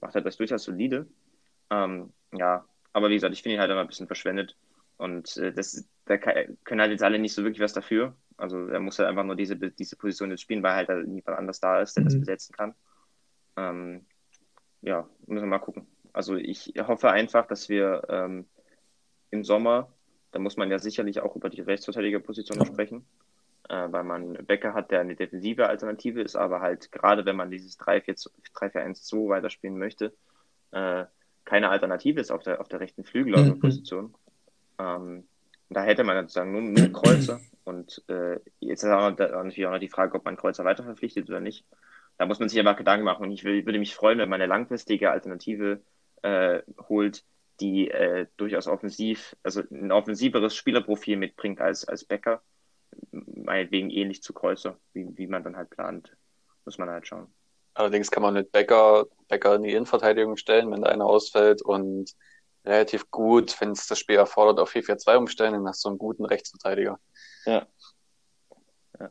macht 0.00 0.16
er 0.16 0.22
das 0.22 0.38
durchaus 0.38 0.64
solide. 0.64 1.06
Ähm, 1.70 2.12
ja, 2.32 2.64
aber 2.92 3.10
wie 3.10 3.14
gesagt, 3.14 3.32
ich 3.32 3.44
finde 3.44 3.54
ihn 3.54 3.60
halt 3.60 3.70
immer 3.70 3.82
ein 3.82 3.86
bisschen 3.86 4.08
verschwendet. 4.08 4.56
Und 4.96 5.36
äh, 5.36 5.52
das, 5.52 5.88
da 6.04 6.16
können 6.18 6.80
halt 6.80 6.90
jetzt 6.90 7.02
alle 7.02 7.18
nicht 7.18 7.34
so 7.34 7.42
wirklich 7.42 7.60
was 7.60 7.72
dafür. 7.72 8.14
Also 8.36 8.66
er 8.68 8.80
muss 8.80 8.98
halt 8.98 9.08
einfach 9.08 9.24
nur 9.24 9.36
diese, 9.36 9.56
diese 9.56 9.96
Position 9.96 10.30
jetzt 10.30 10.42
spielen, 10.42 10.62
weil 10.62 10.74
halt, 10.74 10.88
halt 10.88 11.06
niemand 11.06 11.38
anders 11.38 11.60
da 11.60 11.80
ist, 11.80 11.96
der 11.96 12.02
mhm. 12.02 12.06
das 12.06 12.18
besetzen 12.18 12.54
kann. 12.56 12.74
Ähm, 13.56 14.06
ja, 14.80 15.08
müssen 15.26 15.44
wir 15.44 15.48
mal 15.48 15.58
gucken. 15.58 15.86
Also 16.12 16.36
ich 16.36 16.74
hoffe 16.78 17.10
einfach, 17.10 17.46
dass 17.46 17.68
wir 17.68 18.02
ähm, 18.08 18.46
im 19.30 19.44
Sommer, 19.44 19.92
da 20.32 20.38
muss 20.38 20.56
man 20.56 20.70
ja 20.70 20.78
sicherlich 20.78 21.20
auch 21.20 21.36
über 21.36 21.48
die 21.50 21.60
Rechtsverteidigerposition 21.60 22.58
ja. 22.58 22.66
sprechen, 22.66 23.06
äh, 23.68 23.88
weil 23.90 24.04
man 24.04 24.32
Becker 24.44 24.74
hat, 24.74 24.90
der 24.90 25.00
eine 25.00 25.16
defensive 25.16 25.68
Alternative 25.68 26.20
ist, 26.20 26.36
aber 26.36 26.60
halt 26.60 26.92
gerade 26.92 27.24
wenn 27.24 27.36
man 27.36 27.50
dieses 27.50 27.78
3-4-1-2 27.78 29.28
weiterspielen 29.28 29.78
möchte, 29.78 30.12
äh, 30.72 31.04
keine 31.44 31.70
Alternative 31.70 32.20
ist 32.20 32.30
auf 32.30 32.42
der, 32.42 32.60
auf 32.60 32.68
der 32.68 32.80
rechten 32.80 33.04
Flügelposition. 33.04 34.06
Mhm. 34.06 34.14
Ähm, 34.78 35.24
da 35.68 35.82
hätte 35.82 36.04
man 36.04 36.16
sozusagen 36.22 36.52
nur, 36.52 36.62
nur 36.62 36.92
Kreuzer. 36.92 37.40
Und 37.64 38.02
äh, 38.08 38.40
jetzt 38.58 38.82
ist 38.82 38.90
auch 38.90 39.16
natürlich 39.16 39.66
auch 39.66 39.72
noch 39.72 39.78
die 39.78 39.88
Frage, 39.88 40.16
ob 40.16 40.24
man 40.24 40.36
Kreuzer 40.36 40.64
weiter 40.64 40.82
verpflichtet 40.82 41.28
oder 41.28 41.40
nicht. 41.40 41.64
Da 42.18 42.26
muss 42.26 42.40
man 42.40 42.48
sich 42.48 42.58
einfach 42.58 42.76
Gedanken 42.76 43.04
machen. 43.04 43.22
Und 43.22 43.30
ich 43.30 43.44
will, 43.44 43.64
würde 43.64 43.78
mich 43.78 43.94
freuen, 43.94 44.18
wenn 44.18 44.28
man 44.28 44.40
eine 44.40 44.48
langfristige 44.48 45.10
Alternative 45.10 45.80
äh, 46.22 46.62
holt, 46.88 47.24
die 47.60 47.88
äh, 47.90 48.26
durchaus 48.36 48.66
offensiv, 48.66 49.36
also 49.42 49.62
ein 49.70 49.92
offensiveres 49.92 50.56
Spielerprofil 50.56 51.16
mitbringt 51.16 51.60
als, 51.60 51.86
als 51.86 52.04
Becker. 52.04 52.42
Meinetwegen 53.10 53.90
ähnlich 53.90 54.22
zu 54.22 54.32
Kreuzer, 54.32 54.76
wie, 54.92 55.06
wie 55.16 55.26
man 55.26 55.44
dann 55.44 55.56
halt 55.56 55.70
plant. 55.70 56.16
Muss 56.64 56.78
man 56.78 56.90
halt 56.90 57.06
schauen. 57.06 57.32
Allerdings 57.74 58.10
kann 58.10 58.22
man 58.22 58.34
mit 58.34 58.52
Becker, 58.52 59.06
Becker 59.28 59.54
in 59.54 59.62
die 59.62 59.70
Innenverteidigung 59.70 60.36
stellen, 60.36 60.70
wenn 60.70 60.82
da 60.82 60.90
einer 60.90 61.06
ausfällt 61.06 61.62
und 61.62 62.12
relativ 62.64 63.10
gut, 63.10 63.60
wenn 63.60 63.72
es 63.72 63.86
das 63.86 63.98
Spiel 63.98 64.16
erfordert, 64.16 64.60
auf 64.60 64.72
4-4-2 64.72 65.16
umstellen, 65.16 65.52
dann 65.54 65.66
hast 65.66 65.84
du 65.84 65.88
einen 65.88 65.98
guten 65.98 66.24
Rechtsverteidiger. 66.24 66.98
Ja. 67.44 67.66
ja. 68.98 69.10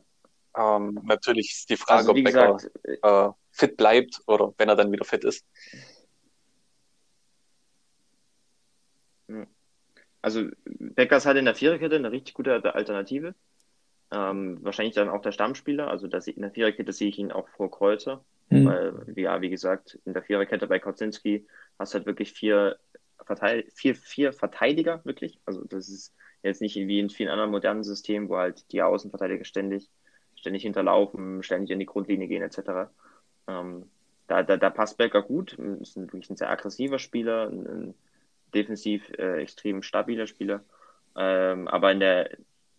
Ähm, 0.56 1.00
natürlich 1.04 1.52
ist 1.52 1.70
die 1.70 1.76
Frage, 1.76 1.98
also, 2.00 2.10
ob 2.12 2.16
Becker 2.24 2.54
gesagt, 2.54 2.70
äh, 3.02 3.28
fit 3.50 3.76
bleibt 3.76 4.22
oder 4.26 4.54
wenn 4.56 4.68
er 4.68 4.76
dann 4.76 4.92
wieder 4.92 5.04
fit 5.04 5.24
ist. 5.24 5.44
Also 10.22 10.48
Becker 10.64 11.16
ist 11.16 11.26
halt 11.26 11.36
in 11.36 11.44
der 11.44 11.56
Viererkette 11.56 11.96
eine 11.96 12.12
richtig 12.12 12.34
gute 12.34 12.74
Alternative. 12.74 13.34
Ähm, 14.12 14.58
wahrscheinlich 14.62 14.94
dann 14.94 15.08
auch 15.08 15.20
der 15.20 15.32
Stammspieler. 15.32 15.88
Also 15.88 16.06
das, 16.06 16.28
in 16.28 16.42
der 16.42 16.52
Viererkette 16.52 16.92
sehe 16.92 17.08
ich 17.08 17.18
ihn 17.18 17.32
auch 17.32 17.48
vor 17.48 17.70
Kreuzer. 17.70 18.24
Mhm. 18.48 18.66
Weil, 18.66 19.04
ja, 19.16 19.40
wie 19.40 19.50
gesagt, 19.50 19.98
in 20.04 20.14
der 20.14 20.22
Viererkette 20.22 20.68
bei 20.68 20.78
Kocinski 20.78 21.46
hast 21.78 21.92
du 21.92 21.98
halt 21.98 22.06
wirklich 22.06 22.32
vier 22.32 22.78
Verteid 23.24 23.72
vier, 23.74 23.94
vier 23.94 24.32
Verteidiger, 24.32 25.00
wirklich. 25.04 25.38
Also 25.44 25.64
das 25.64 25.88
ist 25.88 26.14
jetzt 26.42 26.60
nicht 26.60 26.76
wie 26.76 26.98
in 26.98 27.10
vielen 27.10 27.30
anderen 27.30 27.50
modernen 27.50 27.84
Systemen, 27.84 28.28
wo 28.28 28.36
halt 28.36 28.70
die 28.72 28.82
Außenverteidiger 28.82 29.44
ständig, 29.44 29.90
ständig 30.36 30.62
hinterlaufen, 30.62 31.42
ständig 31.42 31.70
in 31.70 31.78
die 31.78 31.86
Grundlinie 31.86 32.28
gehen, 32.28 32.42
etc. 32.42 32.90
Ähm, 33.46 33.90
da, 34.26 34.42
da, 34.42 34.56
da 34.56 34.70
passt 34.70 34.96
Becker 34.98 35.22
gut, 35.22 35.52
ist 35.52 35.96
ein, 35.96 36.06
wirklich 36.12 36.30
ein 36.30 36.36
sehr 36.36 36.50
aggressiver 36.50 36.98
Spieler, 36.98 37.48
ein, 37.48 37.66
ein 37.66 37.94
defensiv 38.54 39.08
äh, 39.18 39.42
extrem 39.42 39.82
stabiler 39.82 40.26
Spieler. 40.26 40.64
Ähm, 41.16 41.68
aber 41.68 41.92
in 41.92 42.00
der, 42.00 42.30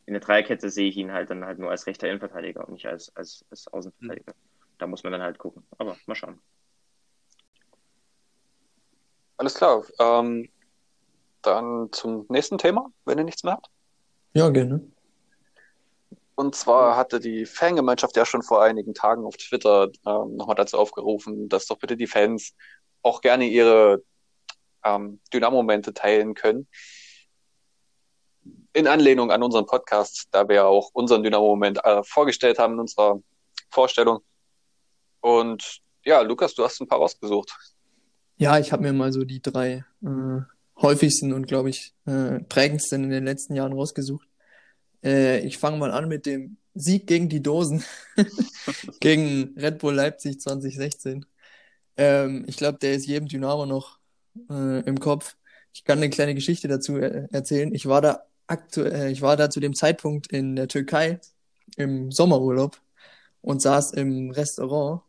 in 0.06 0.14
der 0.14 0.22
Dreierkette 0.22 0.70
sehe 0.70 0.90
ich 0.90 0.98
ihn 0.98 1.12
halt 1.12 1.30
dann 1.30 1.46
halt 1.46 1.60
nur 1.60 1.70
als 1.70 1.88
rechter 1.88 2.08
Innenverteidiger 2.08 2.68
und 2.68 2.74
nicht 2.74 2.88
als, 2.88 3.16
als, 3.16 3.46
als 3.50 3.68
Außenverteidiger. 3.68 4.34
Mhm. 4.34 4.78
Da 4.78 4.88
muss 4.88 5.04
man 5.04 5.14
dann 5.14 5.22
halt 5.22 5.38
gucken. 5.38 5.64
Aber 5.78 5.98
mal 6.06 6.16
schauen. 6.16 6.40
Alles 9.38 9.56
klar. 9.56 9.84
Ähm, 10.00 10.50
dann 11.42 11.90
zum 11.92 12.26
nächsten 12.30 12.58
Thema, 12.58 12.92
wenn 13.06 13.18
ihr 13.18 13.24
nichts 13.24 13.44
mehr 13.44 13.54
habt. 13.54 13.70
Ja, 14.34 14.50
gerne. 14.50 14.82
Und 16.36 16.56
zwar 16.56 16.98
hatte 16.98 17.20
die 17.20 17.46
Fangemeinschaft 17.46 18.18
ja 18.18 18.26
schon 18.26 18.42
vor 18.42 18.64
einigen 18.64 18.94
Tagen 18.94 19.26
auf 19.26 19.38
Twitter 19.38 19.90
ähm, 20.06 20.36
nochmal 20.36 20.56
dazu 20.56 20.80
aufgerufen, 20.80 21.48
dass 21.48 21.68
doch 21.68 21.78
bitte 21.78 21.96
die 21.96 22.08
Fans 22.08 22.56
auch 23.04 23.22
gerne 23.22 23.46
ihre 23.46 24.02
ähm, 24.84 25.20
Dynamo-Momente 25.32 25.94
teilen 25.94 26.34
können. 26.34 26.68
In 28.74 28.88
Anlehnung 28.88 29.30
an 29.30 29.44
unseren 29.44 29.68
Podcast, 29.68 30.28
da 30.32 30.50
wir 30.50 30.66
auch 30.66 30.90
unseren 30.94 31.22
Dynamo-Moment 31.22 31.84
äh, 31.84 32.02
vorgestellt 32.04 32.58
haben 32.58 32.74
in 32.74 32.80
unserer 32.80 33.20
Vorstellung. 33.70 34.22
Und 35.22 35.82
ja, 36.04 36.22
Lukas, 36.22 36.56
du 36.56 36.64
hast 36.64 36.82
ein 36.82 36.88
paar 36.88 36.98
rausgesucht. 36.98 37.56
Ja, 38.44 38.60
ich 38.60 38.74
habe 38.74 38.84
mir 38.84 38.92
mal 38.92 39.14
so 39.14 39.24
die 39.24 39.42
drei 39.42 39.86
äh, 40.04 40.42
häufigsten 40.82 41.32
und, 41.32 41.48
glaube 41.48 41.70
ich, 41.70 41.94
äh, 42.06 42.42
prägendsten 42.42 43.06
in 43.06 43.10
den 43.10 43.24
letzten 43.24 43.56
Jahren 43.56 43.72
rausgesucht. 43.72 44.28
Äh, 45.02 45.40
ich 45.48 45.58
fange 45.58 45.78
mal 45.78 45.92
an 45.92 46.10
mit 46.10 46.26
dem 46.26 46.58
Sieg 46.74 47.08
gegen 47.08 47.30
die 47.30 47.42
Dosen, 47.42 47.86
gegen 49.00 49.58
Red 49.58 49.78
Bull 49.78 49.94
Leipzig 49.94 50.42
2016. 50.42 51.26
Ähm, 51.96 52.44
ich 52.46 52.58
glaube, 52.58 52.80
der 52.80 52.96
ist 52.96 53.08
jedem 53.08 53.30
Dynamo 53.30 53.66
noch 53.66 54.00
äh, 54.50 54.82
im 54.82 55.00
Kopf. 55.00 55.38
Ich 55.74 55.86
kann 55.86 56.00
eine 56.00 56.10
kleine 56.10 56.36
Geschichte 56.36 56.68
dazu 56.68 56.98
äh, 56.98 57.30
erzählen. 57.32 57.74
Ich 57.74 57.86
war 57.86 58.02
da 58.02 58.26
aktuell, 58.48 58.94
äh, 58.94 59.12
ich 59.12 59.22
war 59.22 59.38
da 59.38 59.50
zu 59.50 59.62
dem 59.62 59.74
Zeitpunkt 59.74 60.28
in 60.34 60.58
der 60.58 60.68
Türkei 60.68 61.22
im 61.78 62.12
Sommerurlaub 62.12 62.82
und 63.40 63.62
saß 63.62 63.94
im 63.94 64.32
Restaurant 64.32 65.02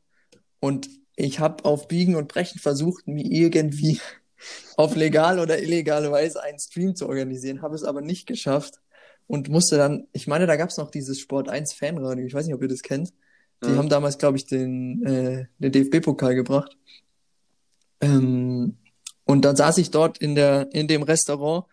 und 0.60 0.88
ich 1.16 1.40
habe 1.40 1.64
auf 1.64 1.88
Biegen 1.88 2.16
und 2.16 2.28
Brechen 2.28 2.60
versucht, 2.60 3.06
mir 3.06 3.24
irgendwie 3.24 4.00
auf 4.76 4.96
legal 4.96 5.38
oder 5.38 5.60
illegale 5.60 6.10
Weise 6.10 6.42
einen 6.42 6.58
Stream 6.58 6.96
zu 6.96 7.08
organisieren, 7.08 7.62
habe 7.62 7.74
es 7.74 7.84
aber 7.84 8.00
nicht 8.00 8.26
geschafft 8.26 8.80
und 9.26 9.48
musste 9.48 9.76
dann, 9.76 10.06
ich 10.12 10.26
meine, 10.26 10.46
da 10.46 10.56
gab 10.56 10.70
es 10.70 10.76
noch 10.76 10.90
dieses 10.90 11.18
Sport 11.20 11.48
1 11.48 11.72
Fanradio, 11.72 12.26
ich 12.26 12.34
weiß 12.34 12.46
nicht, 12.46 12.54
ob 12.54 12.62
ihr 12.62 12.68
das 12.68 12.82
kennt. 12.82 13.12
Die 13.62 13.70
mhm. 13.70 13.78
haben 13.78 13.88
damals, 13.88 14.18
glaube 14.18 14.36
ich, 14.36 14.46
den, 14.46 15.04
äh, 15.04 15.46
den 15.58 15.72
DFB-Pokal 15.72 16.34
gebracht. 16.34 16.76
Ähm, 18.00 18.76
und 19.24 19.44
dann 19.44 19.56
saß 19.56 19.78
ich 19.78 19.90
dort 19.90 20.18
in, 20.18 20.34
der, 20.34 20.68
in 20.72 20.88
dem 20.88 21.02
Restaurant, 21.02 21.64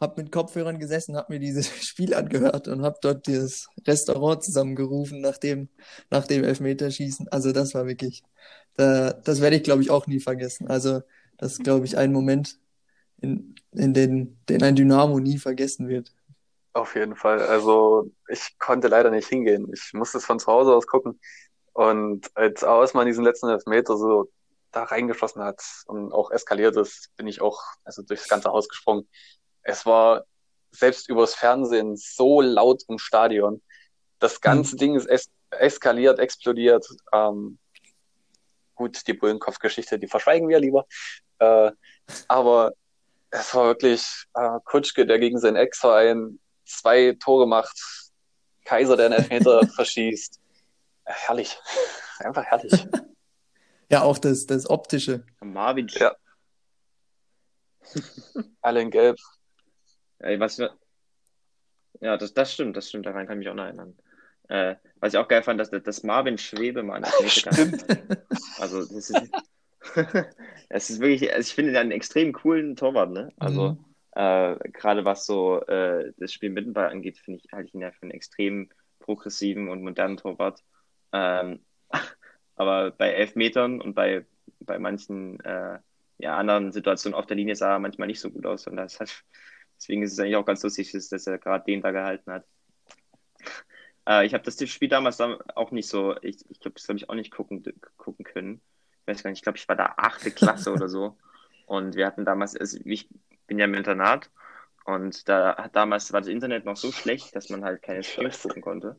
habe 0.00 0.22
mit 0.22 0.32
Kopfhörern 0.32 0.78
gesessen, 0.78 1.16
habe 1.16 1.34
mir 1.34 1.40
dieses 1.40 1.68
Spiel 1.86 2.14
angehört 2.14 2.68
und 2.68 2.82
habe 2.82 2.98
dort 3.02 3.26
dieses 3.26 3.68
Restaurant 3.86 4.42
zusammengerufen 4.42 5.20
nach 5.20 5.38
dem, 5.38 5.68
nach 6.10 6.26
dem 6.26 6.44
Elfmeterschießen. 6.44 7.28
Also 7.28 7.52
das 7.52 7.74
war 7.74 7.86
wirklich, 7.86 8.22
da, 8.76 9.12
das 9.12 9.40
werde 9.40 9.56
ich, 9.56 9.62
glaube 9.62 9.82
ich, 9.82 9.90
auch 9.90 10.06
nie 10.06 10.20
vergessen. 10.20 10.68
Also 10.68 11.02
das 11.38 11.52
ist, 11.52 11.64
glaube 11.64 11.86
ich, 11.86 11.96
ein 11.96 12.12
Moment, 12.12 12.58
in, 13.20 13.54
in 13.72 13.94
den, 13.94 14.38
den 14.48 14.62
ein 14.62 14.76
Dynamo 14.76 15.18
nie 15.18 15.38
vergessen 15.38 15.88
wird. 15.88 16.12
Auf 16.72 16.94
jeden 16.96 17.16
Fall. 17.16 17.40
Also 17.40 18.10
ich 18.28 18.58
konnte 18.58 18.88
leider 18.88 19.10
nicht 19.10 19.28
hingehen. 19.28 19.70
Ich 19.72 19.92
musste 19.92 20.18
es 20.18 20.24
von 20.24 20.38
zu 20.38 20.48
Hause 20.48 20.74
aus 20.74 20.86
gucken. 20.86 21.20
Und 21.72 22.30
als 22.34 22.64
Ausmann 22.64 23.06
diesen 23.06 23.24
letzten 23.24 23.48
Elfmeter 23.48 23.96
so 23.96 24.30
da 24.72 24.84
reingeschossen 24.84 25.42
hat 25.42 25.62
und 25.86 26.12
auch 26.12 26.30
eskaliert 26.30 26.76
ist, 26.76 27.10
bin 27.16 27.28
ich 27.28 27.40
auch 27.40 27.62
also 27.84 28.02
durchs 28.02 28.28
ganze 28.28 28.50
Haus 28.50 28.68
gesprungen. 28.68 29.08
Es 29.62 29.86
war 29.86 30.24
selbst 30.72 31.08
übers 31.08 31.34
Fernsehen 31.34 31.96
so 31.96 32.40
laut 32.40 32.82
im 32.88 32.98
Stadion. 32.98 33.62
Das 34.18 34.40
ganze 34.40 34.74
mhm. 34.74 34.78
Ding 34.78 34.96
ist 34.96 35.06
es 35.08 35.30
eskaliert, 35.50 36.18
explodiert. 36.18 36.86
Ähm, 37.12 37.58
gut, 38.74 39.06
die 39.06 39.14
Bullenkopf-Geschichte, 39.14 39.98
die 39.98 40.08
verschweigen 40.08 40.48
wir 40.48 40.60
lieber. 40.60 40.86
Äh, 41.38 41.72
aber 42.28 42.72
es 43.30 43.54
war 43.54 43.66
wirklich 43.66 44.06
äh, 44.34 44.58
Kutschke, 44.64 45.06
der 45.06 45.18
gegen 45.18 45.38
seinen 45.38 45.56
Ex-Verein 45.56 46.38
zwei 46.64 47.16
Tore 47.18 47.46
macht, 47.46 47.76
Kaiser, 48.64 48.96
der 48.96 49.06
einen 49.06 49.14
Elfmeter 49.14 49.66
verschießt. 49.74 50.40
Herrlich. 51.04 51.58
Einfach 52.18 52.44
herrlich. 52.44 52.86
Ja, 53.90 54.02
auch 54.02 54.16
das, 54.16 54.46
das 54.46 54.68
Optische. 54.68 55.24
Marvin. 55.40 55.86
Ja. 55.88 56.16
Alle 58.62 58.80
in 58.80 58.90
Gelb. 58.90 59.18
Ey, 60.18 60.40
was. 60.40 60.56
Ja, 62.00 62.16
das, 62.16 62.32
das 62.32 62.54
stimmt, 62.54 62.76
das 62.76 62.88
stimmt, 62.88 63.06
daran 63.06 63.26
kann 63.26 63.36
ich 63.36 63.40
mich 63.40 63.48
auch 63.50 63.54
noch 63.54 63.64
erinnern. 63.64 63.96
Äh, 64.48 64.76
was 65.00 65.14
ich 65.14 65.18
auch 65.18 65.28
geil 65.28 65.42
fand, 65.42 65.60
dass, 65.60 65.70
dass 65.70 66.02
Marvin 66.02 66.38
Schwebe 66.38 66.82
mal 66.82 66.96
eine 66.96 67.06
Stimmt. 67.28 67.84
Also, 68.58 68.80
das 68.80 69.10
ist, 69.10 69.30
das 70.68 70.90
ist 70.90 71.00
wirklich, 71.00 71.32
also 71.32 71.46
ich 71.46 71.54
finde 71.54 71.72
ihn 71.72 71.76
einen 71.76 71.90
extrem 71.90 72.32
coolen 72.32 72.76
Torwart, 72.76 73.10
ne? 73.10 73.30
Also, 73.38 73.70
mhm. 73.70 73.84
äh, 74.12 74.56
gerade 74.70 75.04
was 75.04 75.26
so 75.26 75.60
äh, 75.62 76.12
das 76.18 76.32
Spiel 76.32 76.50
mit 76.50 76.66
dem 76.66 76.72
Ball 76.72 76.88
angeht, 76.88 77.18
finde 77.18 77.40
ich, 77.42 77.52
halte 77.52 77.68
ich 77.68 77.74
ihn 77.74 77.80
ja 77.80 77.90
für 77.90 78.02
einen 78.02 78.12
extrem 78.12 78.70
progressiven 79.00 79.68
und 79.68 79.82
modernen 79.82 80.16
Torwart. 80.16 80.60
Ähm, 81.12 81.60
aber 82.56 82.90
bei 82.92 83.10
Elfmetern 83.10 83.80
und 83.80 83.94
bei, 83.94 84.24
bei 84.60 84.78
manchen 84.78 85.40
äh, 85.40 85.78
ja, 86.18 86.36
anderen 86.36 86.72
Situationen 86.72 87.18
auf 87.18 87.26
der 87.26 87.36
Linie 87.36 87.56
sah 87.56 87.74
er 87.74 87.78
manchmal 87.78 88.08
nicht 88.08 88.20
so 88.20 88.30
gut 88.30 88.46
aus. 88.46 88.66
Und 88.66 88.76
das 88.76 89.00
hat, 89.00 89.10
deswegen 89.76 90.02
ist 90.02 90.12
es 90.12 90.18
eigentlich 90.18 90.36
auch 90.36 90.46
ganz 90.46 90.62
lustig, 90.62 90.92
dass 90.92 91.26
er 91.26 91.38
gerade 91.38 91.64
den 91.64 91.82
da 91.82 91.90
gehalten 91.90 92.30
hat. 92.32 92.46
Äh, 94.06 94.26
ich 94.26 94.34
habe 94.34 94.44
das 94.44 94.68
Spiel 94.68 94.88
damals 94.88 95.20
auch 95.20 95.70
nicht 95.70 95.88
so, 95.88 96.16
ich, 96.22 96.44
ich 96.50 96.60
glaube, 96.60 96.74
das 96.74 96.88
habe 96.88 96.98
ich 96.98 97.08
auch 97.08 97.14
nicht 97.14 97.32
gucken, 97.32 97.62
gucken 97.96 98.24
können. 98.24 98.60
Ich 99.00 99.06
weiß 99.06 99.22
gar 99.22 99.30
nicht, 99.30 99.38
ich 99.38 99.42
glaube, 99.42 99.58
ich 99.58 99.68
war 99.68 99.76
da 99.76 99.94
achte 99.96 100.30
Klasse 100.30 100.72
oder 100.72 100.88
so. 100.88 101.16
Und 101.66 101.96
wir 101.96 102.06
hatten 102.06 102.24
damals, 102.24 102.56
also 102.56 102.78
ich 102.84 103.08
bin 103.46 103.58
ja 103.58 103.64
im 103.64 103.74
Internat 103.74 104.30
und 104.84 105.28
da 105.28 105.56
hat 105.56 105.76
damals 105.76 106.12
war 106.12 106.20
das 106.20 106.28
Internet 106.28 106.64
noch 106.64 106.76
so 106.76 106.92
schlecht, 106.92 107.34
dass 107.34 107.48
man 107.48 107.64
halt 107.64 107.82
keine 107.82 108.02
Streams 108.02 108.42
gucken 108.42 108.62
konnte. 108.62 108.96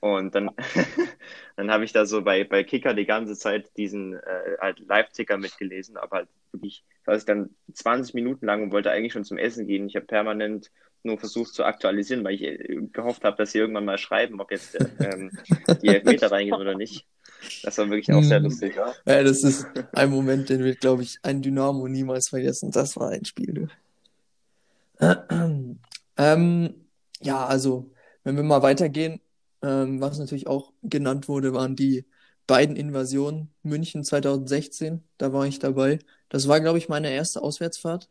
Und 0.00 0.34
dann, 0.34 0.50
dann 1.56 1.70
habe 1.70 1.84
ich 1.84 1.92
da 1.92 2.06
so 2.06 2.22
bei, 2.22 2.44
bei 2.44 2.62
Kicker 2.62 2.94
die 2.94 3.06
ganze 3.06 3.36
Zeit 3.36 3.76
diesen 3.76 4.14
äh, 4.14 4.56
halt 4.60 4.78
Live-Ticker 4.80 5.36
mitgelesen, 5.36 5.96
aber 5.96 6.18
halt 6.18 6.28
wirklich, 6.52 6.84
weiß 7.04 7.22
ich 7.22 7.26
dann 7.26 7.54
20 7.72 8.14
Minuten 8.14 8.46
lang 8.46 8.62
und 8.62 8.72
wollte 8.72 8.90
eigentlich 8.90 9.12
schon 9.12 9.24
zum 9.24 9.38
Essen 9.38 9.66
gehen. 9.66 9.88
Ich 9.88 9.96
habe 9.96 10.06
permanent 10.06 10.70
nur 11.02 11.18
versucht 11.18 11.54
zu 11.54 11.64
aktualisieren, 11.64 12.24
weil 12.24 12.34
ich 12.34 12.42
äh, 12.42 12.78
gehofft 12.92 13.24
habe, 13.24 13.36
dass 13.36 13.52
sie 13.52 13.58
irgendwann 13.58 13.84
mal 13.84 13.98
schreiben, 13.98 14.40
ob 14.40 14.50
jetzt 14.50 14.76
ähm, 15.00 15.30
die 15.82 15.88
Elfmeter 15.88 16.30
reingehen 16.30 16.60
oder 16.60 16.74
nicht. 16.74 17.06
Das 17.62 17.78
war 17.78 17.88
wirklich 17.88 18.12
auch 18.12 18.22
sehr 18.22 18.38
hm. 18.38 18.44
lustig. 18.44 18.74
Ja, 18.76 18.94
ja 19.06 19.22
das 19.22 19.42
ist 19.44 19.66
ein 19.92 20.10
Moment, 20.10 20.48
den 20.48 20.64
wird, 20.64 20.80
glaube 20.80 21.02
ich, 21.02 21.18
ein 21.22 21.42
Dynamo 21.42 21.86
niemals 21.88 22.28
vergessen. 22.28 22.70
Das 22.70 22.96
war 22.96 23.10
ein 23.10 23.24
Spiel. 23.24 23.68
ähm, 26.16 26.74
ja, 27.20 27.46
also, 27.46 27.90
wenn 28.24 28.36
wir 28.36 28.42
mal 28.42 28.62
weitergehen, 28.62 29.20
ähm, 29.62 30.00
was 30.00 30.18
natürlich 30.18 30.46
auch 30.46 30.72
genannt 30.82 31.28
wurde, 31.28 31.52
waren 31.52 31.76
die 31.76 32.04
beiden 32.46 32.76
Invasionen. 32.76 33.50
München 33.62 34.04
2016, 34.04 35.04
da 35.18 35.32
war 35.32 35.46
ich 35.46 35.58
dabei. 35.58 36.00
Das 36.28 36.48
war, 36.48 36.60
glaube 36.60 36.78
ich, 36.78 36.88
meine 36.88 37.10
erste 37.10 37.42
Auswärtsfahrt. 37.42 38.08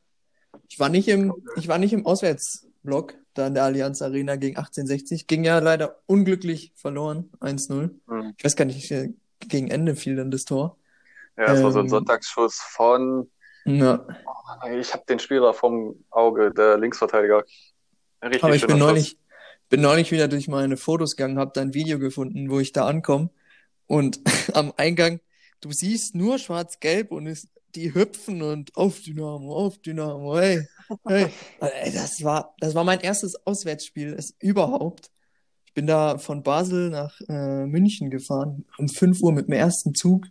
Ich 0.70 0.80
war 0.80 0.90
nicht 0.90 1.08
im, 1.08 1.34
ich 1.58 1.68
war 1.68 1.78
nicht 1.78 1.94
im 1.94 2.06
Auswärtsblock, 2.88 3.16
da 3.34 3.48
in 3.48 3.54
der 3.54 3.64
Allianz 3.64 4.02
Arena 4.02 4.36
gegen 4.36 4.58
1860. 4.58 5.28
Ging 5.28 5.44
ja 5.44 5.60
leider 5.60 6.00
unglücklich 6.06 6.72
verloren, 6.76 7.30
1-0. 7.40 7.92
Mhm. 8.08 8.34
Ich 8.38 8.44
weiß 8.44 8.56
gar 8.56 8.66
nicht, 8.66 8.90
äh, 8.92 9.10
gegen 9.40 9.70
Ende 9.70 9.96
fiel 9.96 10.16
dann 10.16 10.32
das 10.32 10.46
Tor. 10.46 10.78
Ja, 11.38 11.48
das 11.48 11.60
ähm, 11.60 11.64
war 11.66 11.72
so 11.72 11.80
ein 11.80 11.86
ähm, 11.86 11.90
Sonntagsschuss 11.90 12.56
von. 12.56 13.30
Ja. 13.66 14.06
Oh, 14.26 14.68
ich 14.70 14.94
habe 14.94 15.04
den 15.08 15.20
Spieler 15.20 15.54
vom 15.54 16.04
Auge, 16.10 16.52
der 16.52 16.78
Linksverteidiger. 16.78 17.44
Richtig 18.24 18.44
Aber 18.44 18.56
ich 18.56 18.66
bin 18.66 18.80
neulich, 18.80 19.20
bin 19.70 19.82
neulich 19.82 20.12
wieder 20.12 20.28
durch 20.28 20.48
meine 20.48 20.78
Fotos 20.78 21.16
gegangen, 21.16 21.38
habe 21.38 21.52
da 21.54 21.62
ein 21.62 21.74
Video 21.74 22.00
gefunden, 22.00 22.50
wo 22.50 22.60
ich 22.60 22.72
da 22.72 22.88
ankomme 22.88 23.30
und 23.86 24.22
am 24.56 24.74
Eingang, 24.78 25.20
du 25.60 25.72
siehst 25.72 26.16
nur 26.16 26.40
schwarz-gelb 26.40 27.12
und 27.12 27.28
es, 27.28 27.50
die 27.76 27.94
hüpfen 27.94 28.42
und 28.42 28.76
auf 28.76 29.02
Dynamo, 29.02 29.54
auf 29.54 29.78
Dynamo, 29.80 30.38
hey. 30.38 30.66
Das 31.04 32.24
war, 32.24 32.56
das 32.60 32.76
war 32.76 32.84
mein 32.84 33.00
erstes 33.00 33.36
Auswärtsspiel 33.46 34.14
es, 34.18 34.36
überhaupt. 34.40 35.12
Ich 35.66 35.74
bin 35.74 35.88
da 35.88 36.18
von 36.18 36.44
Basel 36.44 36.90
nach 36.90 37.20
äh, 37.28 37.66
München 37.66 38.10
gefahren, 38.10 38.66
um 38.78 38.88
5 38.88 39.22
Uhr 39.22 39.32
mit 39.32 39.48
dem 39.48 39.54
ersten 39.54 39.94
Zug 39.94 40.26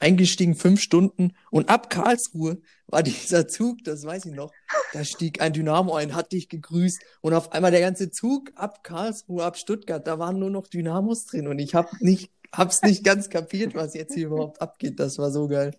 eingestiegen, 0.00 0.54
fünf 0.54 0.80
Stunden 0.80 1.34
und 1.50 1.68
ab 1.68 1.90
Karlsruhe 1.90 2.58
war 2.86 3.02
dieser 3.02 3.46
Zug, 3.46 3.84
das 3.84 4.04
weiß 4.04 4.24
ich 4.24 4.32
noch, 4.32 4.50
da 4.92 5.04
stieg 5.04 5.40
ein 5.40 5.52
Dynamo 5.52 5.94
ein, 5.94 6.14
hat 6.14 6.32
dich 6.32 6.48
gegrüßt 6.48 7.00
und 7.20 7.34
auf 7.34 7.52
einmal 7.52 7.70
der 7.70 7.82
ganze 7.82 8.10
Zug 8.10 8.50
ab 8.56 8.82
Karlsruhe, 8.82 9.44
ab 9.44 9.56
Stuttgart, 9.58 10.04
da 10.06 10.18
waren 10.18 10.38
nur 10.38 10.50
noch 10.50 10.66
Dynamos 10.66 11.26
drin 11.26 11.46
und 11.46 11.58
ich 11.58 11.74
hab 11.74 11.92
nicht, 12.00 12.32
hab's 12.52 12.82
nicht 12.82 13.04
ganz 13.04 13.28
kapiert, 13.28 13.74
was 13.74 13.94
jetzt 13.94 14.14
hier 14.14 14.26
überhaupt 14.28 14.60
abgeht. 14.60 14.98
Das 14.98 15.18
war 15.18 15.30
so 15.30 15.46
geil. 15.46 15.76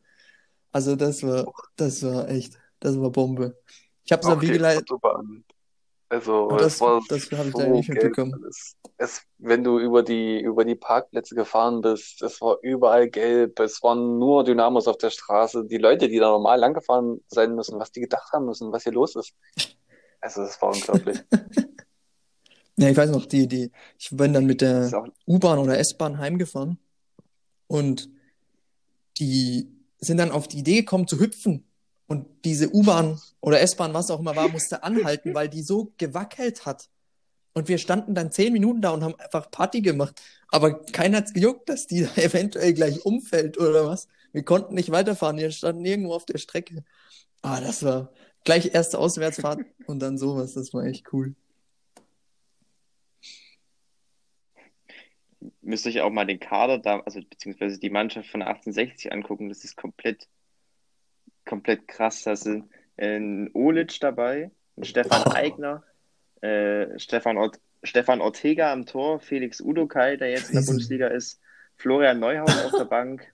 Also 0.71 0.95
das 0.95 1.23
war, 1.23 1.51
das 1.75 2.03
war 2.03 2.29
echt, 2.29 2.57
das 2.79 2.99
war 2.99 3.11
Bombe. 3.11 3.57
Ich 4.11 4.13
hab's 4.13 4.27
dann 4.27 4.41
wie 4.41 4.47
geleitet. 4.47 4.89
Also 6.09 6.49
das, 6.49 6.73
es 6.73 6.81
war 6.81 7.01
das 7.07 7.31
habe 7.31 7.47
ich 7.47 7.53
so 7.53 7.59
da 7.59 7.67
nicht 7.69 7.87
mitbekommen. 7.87 8.43
Es, 8.49 8.75
es, 8.97 9.21
wenn 9.37 9.63
du 9.63 9.79
über 9.79 10.03
die 10.03 10.41
über 10.41 10.65
die 10.65 10.75
Parkplätze 10.75 11.33
gefahren 11.33 11.79
bist, 11.79 12.21
es 12.21 12.41
war 12.41 12.57
überall 12.61 13.09
gelb, 13.09 13.57
es 13.61 13.81
waren 13.81 14.19
nur 14.19 14.43
Dynamos 14.43 14.89
auf 14.89 14.97
der 14.97 15.11
Straße. 15.11 15.63
Die 15.65 15.77
Leute, 15.77 16.09
die 16.09 16.17
da 16.17 16.27
normal 16.27 16.59
langgefahren 16.59 17.21
sein 17.29 17.55
müssen, 17.55 17.79
was 17.79 17.93
die 17.93 18.01
gedacht 18.01 18.33
haben 18.33 18.47
müssen, 18.47 18.73
was 18.73 18.83
hier 18.83 18.91
los 18.91 19.15
ist. 19.15 19.33
Also 20.19 20.41
es 20.41 20.61
war 20.61 20.73
unglaublich. 20.73 21.23
ja, 22.75 22.89
ich 22.89 22.97
weiß 22.97 23.11
noch, 23.11 23.25
die, 23.27 23.47
die, 23.47 23.71
ich 23.97 24.09
bin 24.11 24.33
dann 24.33 24.45
mit 24.45 24.59
der 24.59 24.91
U-Bahn 25.25 25.57
oder 25.57 25.79
S-Bahn 25.79 26.17
heimgefahren 26.17 26.77
und 27.67 28.09
die 29.19 29.71
sind 29.99 30.17
dann 30.17 30.31
auf 30.31 30.49
die 30.49 30.57
Idee 30.57 30.81
gekommen 30.81 31.07
zu 31.07 31.17
hüpfen 31.17 31.70
und 32.11 32.27
diese 32.43 32.75
U-Bahn 32.75 33.21
oder 33.39 33.61
S-Bahn, 33.61 33.93
was 33.93 34.11
auch 34.11 34.19
immer 34.19 34.35
war, 34.35 34.49
musste 34.49 34.83
anhalten, 34.83 35.33
weil 35.33 35.47
die 35.47 35.61
so 35.61 35.93
gewackelt 35.97 36.65
hat. 36.65 36.89
Und 37.53 37.69
wir 37.69 37.77
standen 37.77 38.15
dann 38.15 38.33
zehn 38.33 38.51
Minuten 38.51 38.81
da 38.81 38.89
und 38.89 39.01
haben 39.01 39.15
einfach 39.17 39.49
Party 39.49 39.81
gemacht. 39.81 40.21
Aber 40.49 40.83
keiner 40.83 41.19
hat's 41.19 41.31
gejuckt, 41.31 41.69
dass 41.69 41.87
die 41.87 42.01
da 42.03 42.09
eventuell 42.21 42.73
gleich 42.73 43.05
umfällt 43.05 43.57
oder 43.57 43.87
was. 43.87 44.09
Wir 44.33 44.43
konnten 44.43 44.75
nicht 44.75 44.91
weiterfahren. 44.91 45.37
Wir 45.37 45.51
standen 45.51 45.85
irgendwo 45.85 46.13
auf 46.13 46.25
der 46.25 46.37
Strecke. 46.37 46.83
Ah, 47.41 47.61
das 47.61 47.81
war 47.83 48.11
gleich 48.43 48.73
erste 48.73 48.99
Auswärtsfahrt 48.99 49.61
und 49.87 49.99
dann 49.99 50.17
sowas. 50.17 50.53
Das 50.53 50.73
war 50.73 50.83
echt 50.83 51.13
cool. 51.13 51.33
müsst 55.61 55.87
euch 55.87 56.01
auch 56.01 56.11
mal 56.11 56.25
den 56.25 56.39
Kader 56.39 56.77
da, 56.77 56.99
also 56.99 57.21
beziehungsweise 57.21 57.79
die 57.79 57.89
Mannschaft 57.89 58.29
von 58.29 58.41
1860 58.41 59.11
angucken. 59.13 59.49
Das 59.49 59.63
ist 59.63 59.77
komplett, 59.77 60.27
komplett 61.45 61.87
krass. 61.87 62.23
Da 62.23 62.35
sind 62.35 62.69
ein 62.97 63.49
Olic 63.53 63.99
dabei, 63.99 64.51
ein 64.77 64.83
Stefan 64.83 65.31
Eigner, 65.33 65.83
äh, 66.41 66.97
Stefan, 66.99 67.37
Ort 67.37 67.59
Stefan 67.83 68.21
Ortega 68.21 68.71
am 68.71 68.85
Tor, 68.85 69.19
Felix 69.19 69.59
Udokai, 69.59 70.15
der 70.17 70.29
jetzt 70.29 70.49
in 70.49 70.55
der 70.59 70.65
Bundesliga 70.65 71.07
ist, 71.07 71.41
Florian 71.77 72.19
Neuhaus 72.19 72.65
auf 72.65 72.71
der 72.77 72.85
Bank, 72.85 73.33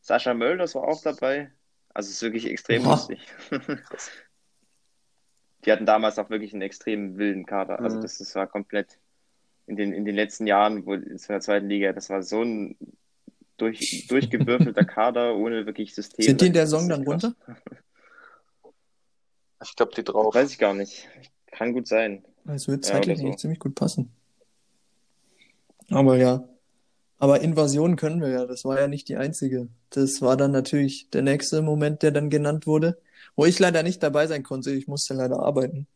Sascha 0.00 0.34
Mölders 0.34 0.74
war 0.74 0.84
auch 0.84 1.02
dabei. 1.02 1.50
Also 1.94 2.08
es 2.08 2.16
ist 2.16 2.22
wirklich 2.22 2.48
extrem 2.48 2.84
Boah. 2.84 2.92
lustig. 2.92 3.26
Die 5.64 5.72
hatten 5.72 5.86
damals 5.86 6.18
auch 6.18 6.30
wirklich 6.30 6.52
einen 6.52 6.62
extrem 6.62 7.18
wilden 7.18 7.46
Kader. 7.46 7.80
Also 7.80 7.98
mhm. 7.98 8.02
das, 8.02 8.18
das 8.18 8.34
war 8.34 8.46
komplett 8.46 8.98
in 9.66 9.76
den, 9.76 9.92
in 9.92 10.04
den 10.04 10.14
letzten 10.14 10.46
Jahren, 10.46 10.86
wo 10.86 10.94
in 10.94 11.20
der 11.28 11.40
zweiten 11.40 11.68
Liga, 11.68 11.92
das 11.92 12.10
war 12.10 12.22
so 12.22 12.42
ein 12.42 12.76
durch, 13.56 14.06
durchgewürfelter 14.08 14.84
Kader 14.84 15.36
ohne 15.36 15.66
wirklich 15.66 15.94
System. 15.94 16.24
Sind 16.24 16.40
die 16.40 16.46
in 16.46 16.52
der 16.52 16.66
Saison 16.66 16.88
dann 16.88 17.04
runter? 17.04 17.34
Ich 19.64 19.76
glaube, 19.76 19.92
die 19.94 20.02
drauf. 20.02 20.34
Weiß 20.34 20.50
ich 20.50 20.58
gar 20.58 20.74
nicht. 20.74 21.08
Kann 21.52 21.72
gut 21.72 21.86
sein. 21.86 22.24
Es 22.46 22.66
wird 22.66 22.84
zeitlich 22.84 23.20
ja, 23.20 23.30
so. 23.30 23.36
ziemlich 23.36 23.60
gut 23.60 23.76
passen. 23.76 24.10
Aber 25.88 26.16
ja. 26.16 26.48
Aber 27.18 27.40
Invasion 27.40 27.94
können 27.96 28.20
wir 28.20 28.28
ja. 28.30 28.46
Das 28.46 28.64
war 28.64 28.80
ja 28.80 28.88
nicht 28.88 29.08
die 29.08 29.16
einzige. 29.16 29.68
Das 29.90 30.20
war 30.20 30.36
dann 30.36 30.50
natürlich 30.50 31.10
der 31.10 31.22
nächste 31.22 31.62
Moment, 31.62 32.02
der 32.02 32.10
dann 32.10 32.30
genannt 32.30 32.66
wurde. 32.66 32.98
Wo 33.36 33.44
ich 33.44 33.58
leider 33.60 33.84
nicht 33.84 34.02
dabei 34.02 34.26
sein 34.26 34.42
konnte. 34.42 34.72
Ich 34.72 34.88
musste 34.88 35.14
leider 35.14 35.38
arbeiten. 35.38 35.86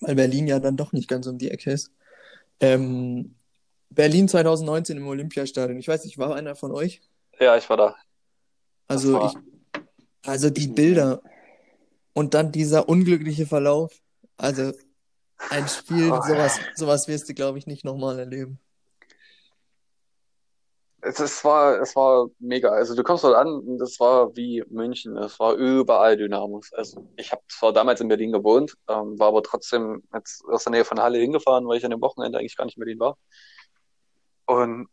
Weil 0.00 0.16
Berlin 0.16 0.46
ja 0.46 0.60
dann 0.60 0.76
doch 0.76 0.92
nicht 0.92 1.08
ganz 1.08 1.26
um 1.26 1.38
die 1.38 1.50
Ecke 1.50 1.70
ist. 1.70 1.90
Ähm, 2.60 3.34
Berlin 3.90 4.28
2019 4.28 4.96
im 4.96 5.06
Olympiastadion. 5.06 5.78
Ich 5.78 5.88
weiß 5.88 6.04
nicht, 6.04 6.18
war 6.18 6.34
einer 6.34 6.54
von 6.54 6.72
euch? 6.72 7.02
Ja, 7.38 7.56
ich 7.56 7.68
war 7.68 7.76
da. 7.76 7.96
Also, 8.88 9.14
war... 9.14 9.32
ich, 9.32 9.80
also 10.26 10.50
die 10.50 10.68
Bilder 10.68 11.22
und 12.12 12.34
dann 12.34 12.52
dieser 12.52 12.88
unglückliche 12.88 13.46
Verlauf. 13.46 13.92
Also 14.36 14.72
ein 15.50 15.68
Spiel, 15.68 16.10
oh. 16.12 16.20
sowas, 16.22 16.58
sowas 16.74 17.08
wirst 17.08 17.28
du, 17.28 17.34
glaube 17.34 17.58
ich, 17.58 17.66
nicht 17.66 17.84
nochmal 17.84 18.18
erleben. 18.18 18.58
Es, 21.02 21.18
es, 21.18 21.42
war, 21.44 21.80
es 21.80 21.96
war 21.96 22.28
mega. 22.38 22.68
Also 22.68 22.94
du 22.94 23.02
kommst 23.02 23.24
dort 23.24 23.34
an 23.34 23.48
und 23.48 23.78
das 23.78 23.98
war 24.00 24.36
wie 24.36 24.62
München. 24.68 25.16
Es 25.16 25.40
war 25.40 25.54
überall 25.54 26.16
Dynamos. 26.18 26.72
Also 26.74 27.08
ich 27.16 27.32
habe 27.32 27.42
zwar 27.48 27.72
damals 27.72 28.02
in 28.02 28.08
Berlin 28.08 28.32
gewohnt, 28.32 28.74
ähm, 28.86 29.18
war 29.18 29.28
aber 29.28 29.42
trotzdem 29.42 30.02
jetzt 30.12 30.44
aus 30.44 30.64
der 30.64 30.72
Nähe 30.72 30.84
von 30.84 31.00
Halle 31.00 31.18
hingefahren, 31.18 31.66
weil 31.66 31.78
ich 31.78 31.84
an 31.84 31.90
dem 31.90 32.02
Wochenende 32.02 32.38
eigentlich 32.38 32.56
gar 32.56 32.66
nicht 32.66 32.76
in 32.76 32.80
Berlin 32.80 33.00
war. 33.00 33.16
Und 34.50 34.88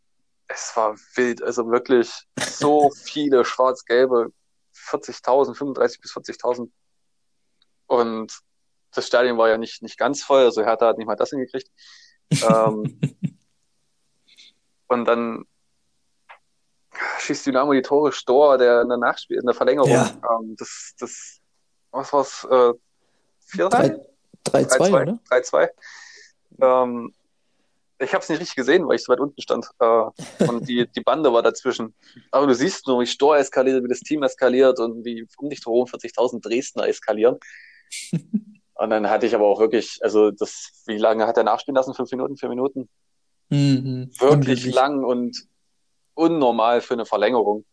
es 0.47 0.72
war 0.76 0.95
wild. 1.16 1.41
Also 1.41 1.68
wirklich 1.72 2.14
so 2.39 2.91
viele 3.05 3.43
schwarz-gelbe, 3.43 4.32
40.000, 4.76 5.55
35 5.55 5.99
bis 5.99 6.12
40.000. 6.12 6.70
Und 7.88 8.39
das 8.93 9.08
Stadion 9.08 9.39
war 9.39 9.49
ja 9.49 9.58
nicht, 9.58 9.82
nicht 9.82 9.97
ganz 9.97 10.22
voll, 10.22 10.43
also 10.43 10.64
Hertha 10.64 10.86
hat 10.86 10.99
nicht 10.99 11.08
mal 11.08 11.16
das 11.16 11.32
hingekriegt. 11.32 11.72
ähm, 12.32 12.99
und 14.89 15.05
dann 15.05 15.45
schießt 17.20 17.47
Dynamo 17.47 17.74
die 17.74 17.82
Tore 17.82 18.12
Stor, 18.12 18.60
der 18.60 18.82
in 18.84 18.89
der 18.89 18.99
Nachspiel, 18.99 19.39
in 19.39 19.45
der 19.45 19.55
Verlängerung, 19.55 19.89
ja. 19.89 20.08
ähm, 20.39 20.55
das, 20.55 20.93
das, 20.99 21.41
was 21.89 22.14
war's, 22.14 22.43
äh, 22.43 22.74
4-3? 23.58 24.05
3-2, 24.45 25.01
oder? 25.01 25.20
3-2. 25.32 25.70
Ähm, 26.62 27.14
ich 28.00 28.14
habe 28.14 28.22
es 28.22 28.30
nicht 28.30 28.39
richtig 28.39 28.56
gesehen, 28.56 28.88
weil 28.88 28.95
ich 28.95 29.04
so 29.04 29.12
weit 29.12 29.20
unten 29.20 29.41
stand. 29.41 29.68
Äh, 29.80 30.45
und 30.48 30.68
die, 30.68 30.88
die 30.88 31.02
Bande 31.02 31.32
war 31.34 31.41
dazwischen. 31.41 31.93
Aber 32.32 32.48
du 32.48 32.54
siehst 32.54 32.88
nur, 32.88 33.02
wie 33.02 33.08
Stor 33.08 33.38
eskaliert, 33.38 33.84
wie 33.84 33.88
das 33.88 34.02
Team 34.02 34.24
eskaliert 34.24 34.80
und 34.80 35.04
wie 35.04 35.28
um 35.38 35.50
dich 35.50 35.66
herum 35.66 35.86
40.000 35.86 36.41
Dresdner 36.41 36.88
eskalieren. 36.88 37.38
Und 38.80 38.91
dann 38.91 39.10
hatte 39.10 39.26
ich 39.26 39.34
aber 39.34 39.48
auch 39.48 39.60
wirklich, 39.60 39.98
also 40.04 40.30
das, 40.30 40.84
wie 40.86 40.98
lange 40.98 41.26
hat 41.26 41.36
er 41.36 41.43
nachspielen 41.43 41.76
lassen? 41.76 41.95
Fünf 41.95 42.12
Minuten, 42.12 42.38
vier 42.38 42.50
Minuten? 42.50 42.88
Mhm. 43.50 44.12
Wirklich 44.20 44.72
lang 44.72 45.04
und 45.04 45.48
unnormal 46.14 46.82
für 46.82 46.93
eine 46.93 47.08
Verlängerung. 47.08 47.66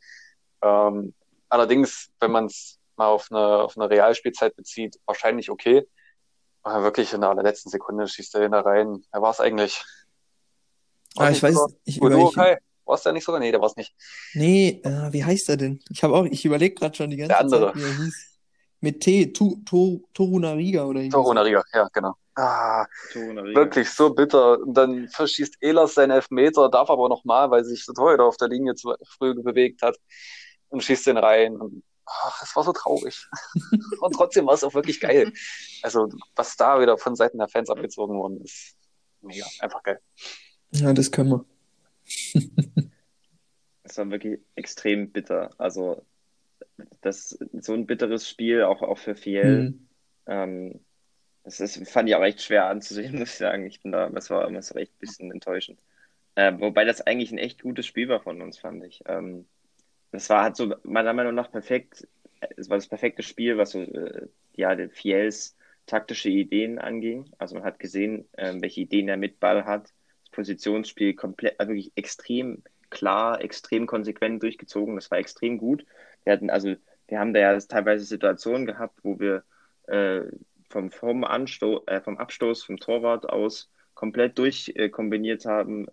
Ähm, 0.62 1.12
allerdings, 1.50 2.10
wenn 2.20 2.30
man 2.30 2.46
es 2.46 2.78
mal 2.96 3.08
auf 3.08 3.28
eine, 3.30 3.64
auf 3.64 3.76
eine 3.76 3.90
Realspielzeit 3.90 4.56
bezieht, 4.56 4.98
wahrscheinlich 5.04 5.50
okay. 5.50 5.86
Aber 6.62 6.82
wirklich 6.84 7.12
in 7.12 7.20
der 7.20 7.30
allerletzten 7.30 7.70
Sekunde 7.70 8.08
schießt 8.08 8.36
er 8.36 8.42
hin 8.42 8.52
da 8.52 8.60
rein. 8.60 9.04
Er 9.12 9.20
war 9.20 9.30
es 9.30 9.40
eigentlich. 9.40 9.84
Ah, 11.16 11.30
ich 11.30 11.42
weiß, 11.42 11.56
ich, 11.84 11.98
über, 11.98 12.16
ich, 12.16 12.36
War 12.36 12.58
es 12.94 13.02
der 13.02 13.12
nicht 13.12 13.24
sogar? 13.24 13.40
Nee, 13.40 13.52
der 13.52 13.60
war 13.60 13.68
es 13.68 13.76
nicht. 13.76 13.94
Nee, 14.34 14.80
äh, 14.84 15.12
wie 15.12 15.24
heißt 15.24 15.48
er 15.48 15.56
denn? 15.56 15.80
Ich 15.90 16.02
habe 16.02 16.14
auch, 16.14 16.24
ich 16.24 16.44
überlege 16.44 16.74
gerade 16.74 16.94
schon 16.96 17.10
die 17.10 17.16
ganze 17.16 17.28
der 17.28 17.40
andere. 17.40 17.72
Zeit, 17.72 17.76
wie 17.76 17.82
er 17.82 17.96
hieß. 17.96 18.38
Mit 18.80 19.00
T, 19.00 19.32
tu, 19.32 19.62
tu, 19.64 20.02
Torunariga 20.12 20.84
oder 20.84 21.00
irgendwas. 21.00 21.22
Torunariga, 21.22 21.62
ja, 21.72 21.88
genau. 21.92 22.14
Ah, 22.36 22.84
wirklich 23.14 23.88
so 23.90 24.12
bitter. 24.12 24.58
Und 24.60 24.74
dann 24.74 25.08
verschießt 25.08 25.56
Elas 25.60 25.94
seinen 25.94 26.10
Elfmeter, 26.10 26.68
darf 26.68 26.90
aber 26.90 27.08
nochmal, 27.08 27.50
weil 27.50 27.64
sich 27.64 27.86
der 27.86 27.94
Torhüter 27.94 28.24
auf 28.24 28.36
der 28.36 28.48
Linie 28.48 28.74
zu 28.74 28.94
früh 29.06 29.34
bewegt 29.34 29.82
hat 29.82 29.96
und 30.68 30.82
schießt 30.82 31.06
den 31.06 31.16
rein. 31.16 31.56
Und, 31.56 31.84
ach, 32.04 32.42
es 32.42 32.54
war 32.56 32.64
so 32.64 32.72
traurig. 32.72 33.24
und 34.00 34.12
trotzdem 34.12 34.46
war 34.46 34.54
es 34.54 34.64
auch 34.64 34.74
wirklich 34.74 35.00
geil. 35.00 35.32
Also, 35.82 36.08
was 36.34 36.56
da 36.56 36.80
wieder 36.80 36.98
von 36.98 37.14
Seiten 37.14 37.38
der 37.38 37.48
Fans 37.48 37.70
abgezogen 37.70 38.18
worden 38.18 38.42
ist, 38.42 38.74
mega, 39.20 39.46
einfach 39.60 39.82
geil. 39.84 40.00
Ja, 40.74 40.92
das 40.92 41.10
können 41.10 41.30
wir. 41.30 41.44
Es 43.86 43.98
war 43.98 44.10
wirklich 44.10 44.40
extrem 44.54 45.10
bitter. 45.10 45.50
Also, 45.58 46.06
das 47.02 47.38
so 47.52 47.74
ein 47.74 47.86
bitteres 47.86 48.28
Spiel, 48.28 48.62
auch, 48.62 48.80
auch 48.80 48.96
für 48.96 49.14
Fiel. 49.14 49.62
Mhm. 49.62 49.88
Ähm, 50.26 50.80
das 51.44 51.60
ist, 51.60 51.86
fand 51.88 52.08
ich 52.08 52.14
auch 52.14 52.22
echt 52.22 52.42
schwer 52.42 52.64
anzusehen, 52.66 53.12
muss 53.18 53.28
ich 53.28 53.36
sagen. 53.36 53.66
Ich 53.66 53.82
bin 53.82 53.92
da, 53.92 54.08
das 54.08 54.30
war, 54.30 54.50
das 54.50 54.74
war 54.74 54.80
echt 54.80 54.92
ein 54.94 55.00
bisschen 55.00 55.30
enttäuschend. 55.30 55.78
Äh, 56.34 56.54
wobei 56.58 56.84
das 56.84 57.02
eigentlich 57.02 57.30
ein 57.30 57.38
echt 57.38 57.62
gutes 57.62 57.86
Spiel 57.86 58.08
war 58.08 58.20
von 58.20 58.40
uns, 58.40 58.58
fand 58.58 58.82
ich. 58.84 59.02
Ähm, 59.06 59.46
das 60.10 60.30
war 60.30 60.42
halt 60.42 60.56
so 60.56 60.74
meiner 60.82 61.12
Meinung 61.12 61.34
nach 61.34 61.50
perfekt. 61.50 62.08
Es 62.56 62.70
war 62.70 62.78
das 62.78 62.88
perfekte 62.88 63.22
Spiel, 63.22 63.58
was 63.58 63.70
so 63.70 63.80
äh, 63.82 64.28
ja, 64.54 64.76
Fiels 64.88 65.56
taktische 65.86 66.30
Ideen 66.30 66.78
anging. 66.78 67.30
Also 67.38 67.54
man 67.54 67.64
hat 67.64 67.78
gesehen, 67.78 68.26
äh, 68.32 68.54
welche 68.60 68.80
Ideen 68.80 69.08
er 69.08 69.16
mit 69.16 69.40
Ball 69.40 69.64
hat. 69.64 69.92
Positionsspiel 70.34 71.14
komplett, 71.14 71.58
also 71.58 71.72
wirklich 71.72 71.92
extrem 71.96 72.62
klar, 72.90 73.40
extrem 73.40 73.86
konsequent 73.86 74.42
durchgezogen. 74.42 74.94
Das 74.96 75.10
war 75.10 75.18
extrem 75.18 75.58
gut. 75.58 75.84
Wir 76.24 76.32
hatten 76.32 76.50
also, 76.50 76.74
wir 77.08 77.18
haben 77.18 77.34
da 77.34 77.40
ja 77.40 77.58
teilweise 77.58 78.04
Situationen 78.04 78.66
gehabt, 78.66 79.00
wo 79.02 79.18
wir 79.18 79.44
äh, 79.86 80.22
vom, 80.70 80.90
vom, 80.90 81.24
Ansto 81.24 81.82
äh, 81.86 82.00
vom 82.00 82.18
Abstoß 82.18 82.64
vom 82.64 82.78
Torwart 82.78 83.28
aus 83.28 83.70
komplett 83.94 84.38
durchkombiniert 84.38 85.44
äh, 85.44 85.48
haben, 85.48 85.86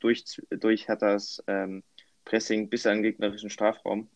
durch, 0.00 0.24
durch 0.48 0.88
hat 0.88 1.02
das 1.02 1.42
ähm, 1.46 1.82
Pressing 2.24 2.70
bis 2.70 2.86
an 2.86 2.98
den 2.98 3.02
gegnerischen 3.02 3.50
Strafraum. 3.50 4.08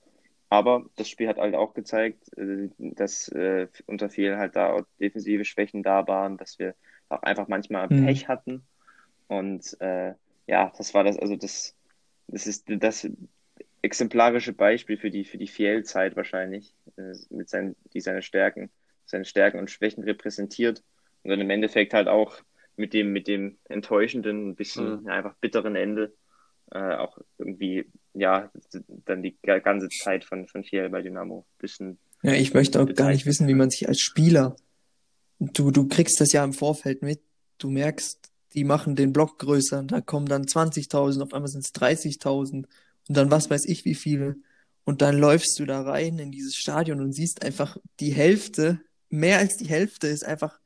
Aber 0.48 0.84
das 0.96 1.08
Spiel 1.08 1.28
hat 1.28 1.38
halt 1.38 1.54
auch 1.54 1.74
gezeigt, 1.74 2.36
äh, 2.38 2.68
dass 2.78 3.28
äh, 3.28 3.68
unter 3.86 4.08
vielen 4.08 4.38
halt 4.38 4.56
da 4.56 4.84
defensive 5.00 5.44
Schwächen 5.44 5.82
da 5.82 6.06
waren, 6.06 6.36
dass 6.36 6.58
wir 6.58 6.74
auch 7.08 7.22
einfach 7.22 7.48
manchmal 7.48 7.88
mhm. 7.88 8.06
Pech 8.06 8.28
hatten. 8.28 8.66
Und 9.28 9.76
äh, 9.80 10.14
ja, 10.46 10.72
das 10.76 10.94
war 10.94 11.04
das, 11.04 11.18
also 11.18 11.36
das, 11.36 11.74
das 12.28 12.46
ist 12.46 12.64
das 12.68 13.08
exemplarische 13.82 14.52
Beispiel 14.52 14.96
für 14.96 15.10
die, 15.10 15.24
für 15.24 15.38
die 15.38 15.48
Fiel-Zeit 15.48 16.16
wahrscheinlich, 16.16 16.74
äh, 16.96 17.14
mit 17.30 17.48
seinen, 17.48 17.76
die 17.92 18.00
seine 18.00 18.22
Stärken, 18.22 18.70
seine 19.04 19.24
Stärken 19.24 19.58
und 19.58 19.70
Schwächen 19.70 20.04
repräsentiert 20.04 20.82
und 21.22 21.30
dann 21.30 21.40
im 21.40 21.50
Endeffekt 21.50 21.94
halt 21.94 22.08
auch 22.08 22.36
mit 22.76 22.92
dem, 22.92 23.12
mit 23.12 23.26
dem 23.26 23.56
enttäuschenden, 23.68 24.50
ein 24.50 24.54
bisschen 24.54 25.02
mhm. 25.02 25.08
einfach 25.08 25.34
bitteren 25.36 25.76
Ende 25.76 26.12
äh, 26.72 26.94
auch 26.94 27.18
irgendwie, 27.38 27.86
ja, 28.14 28.50
dann 29.04 29.22
die 29.22 29.36
ganze 29.42 29.88
Zeit 29.88 30.24
von, 30.24 30.46
von 30.48 30.64
Fiel 30.64 30.88
bei 30.88 31.02
Dynamo 31.02 31.40
ein 31.40 31.58
bisschen. 31.58 31.98
Ja, 32.22 32.32
ich 32.32 32.54
möchte 32.54 32.80
auch 32.80 32.92
gar 32.94 33.10
nicht 33.10 33.26
wissen, 33.26 33.46
wie 33.46 33.54
man 33.54 33.70
sich 33.70 33.88
als 33.88 34.00
Spieler, 34.00 34.56
du, 35.38 35.70
du 35.70 35.86
kriegst 35.86 36.20
das 36.20 36.32
ja 36.32 36.42
im 36.42 36.52
Vorfeld 36.52 37.02
mit, 37.02 37.20
du 37.58 37.70
merkst, 37.70 38.25
die 38.56 38.64
machen 38.64 38.96
den 38.96 39.12
Block 39.12 39.38
größer, 39.38 39.82
da 39.84 40.00
kommen 40.00 40.26
dann 40.26 40.44
20.000, 40.44 41.22
auf 41.22 41.34
einmal 41.34 41.50
sind 41.50 41.64
es 41.64 41.74
30.000 41.74 42.52
und 42.54 42.68
dann 43.06 43.30
was 43.30 43.50
weiß 43.50 43.66
ich 43.66 43.84
wie 43.84 43.94
viele. 43.94 44.36
Und 44.84 45.02
dann 45.02 45.18
läufst 45.18 45.58
du 45.58 45.66
da 45.66 45.82
rein 45.82 46.18
in 46.18 46.30
dieses 46.30 46.54
Stadion 46.54 47.00
und 47.00 47.12
siehst 47.12 47.44
einfach 47.44 47.76
die 48.00 48.12
Hälfte, 48.12 48.80
mehr 49.10 49.38
als 49.38 49.56
die 49.56 49.68
Hälfte 49.68 50.08
ist 50.08 50.24
einfach 50.24 50.58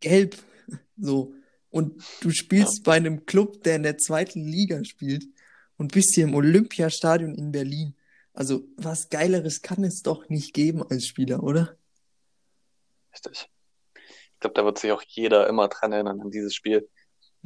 gelb. 0.00 0.36
So. 0.98 1.34
Und 1.68 2.02
du 2.22 2.30
spielst 2.30 2.82
bei 2.82 2.94
einem 2.94 3.26
Club, 3.26 3.62
der 3.64 3.76
in 3.76 3.82
der 3.82 3.98
zweiten 3.98 4.46
Liga 4.46 4.82
spielt 4.82 5.26
und 5.76 5.92
bist 5.92 6.14
hier 6.14 6.24
im 6.24 6.34
Olympiastadion 6.34 7.34
in 7.34 7.52
Berlin. 7.52 7.94
Also, 8.32 8.66
was 8.78 9.10
Geileres 9.10 9.60
kann 9.60 9.84
es 9.84 10.00
doch 10.00 10.30
nicht 10.30 10.54
geben 10.54 10.82
als 10.82 11.06
Spieler, 11.06 11.42
oder? 11.42 11.76
Richtig. 13.12 13.50
Ich 14.32 14.40
glaube, 14.40 14.54
da 14.54 14.64
wird 14.64 14.78
sich 14.78 14.90
auch 14.90 15.02
jeder 15.06 15.46
immer 15.48 15.68
dran 15.68 15.92
erinnern 15.92 16.22
an 16.22 16.30
dieses 16.30 16.54
Spiel. 16.54 16.88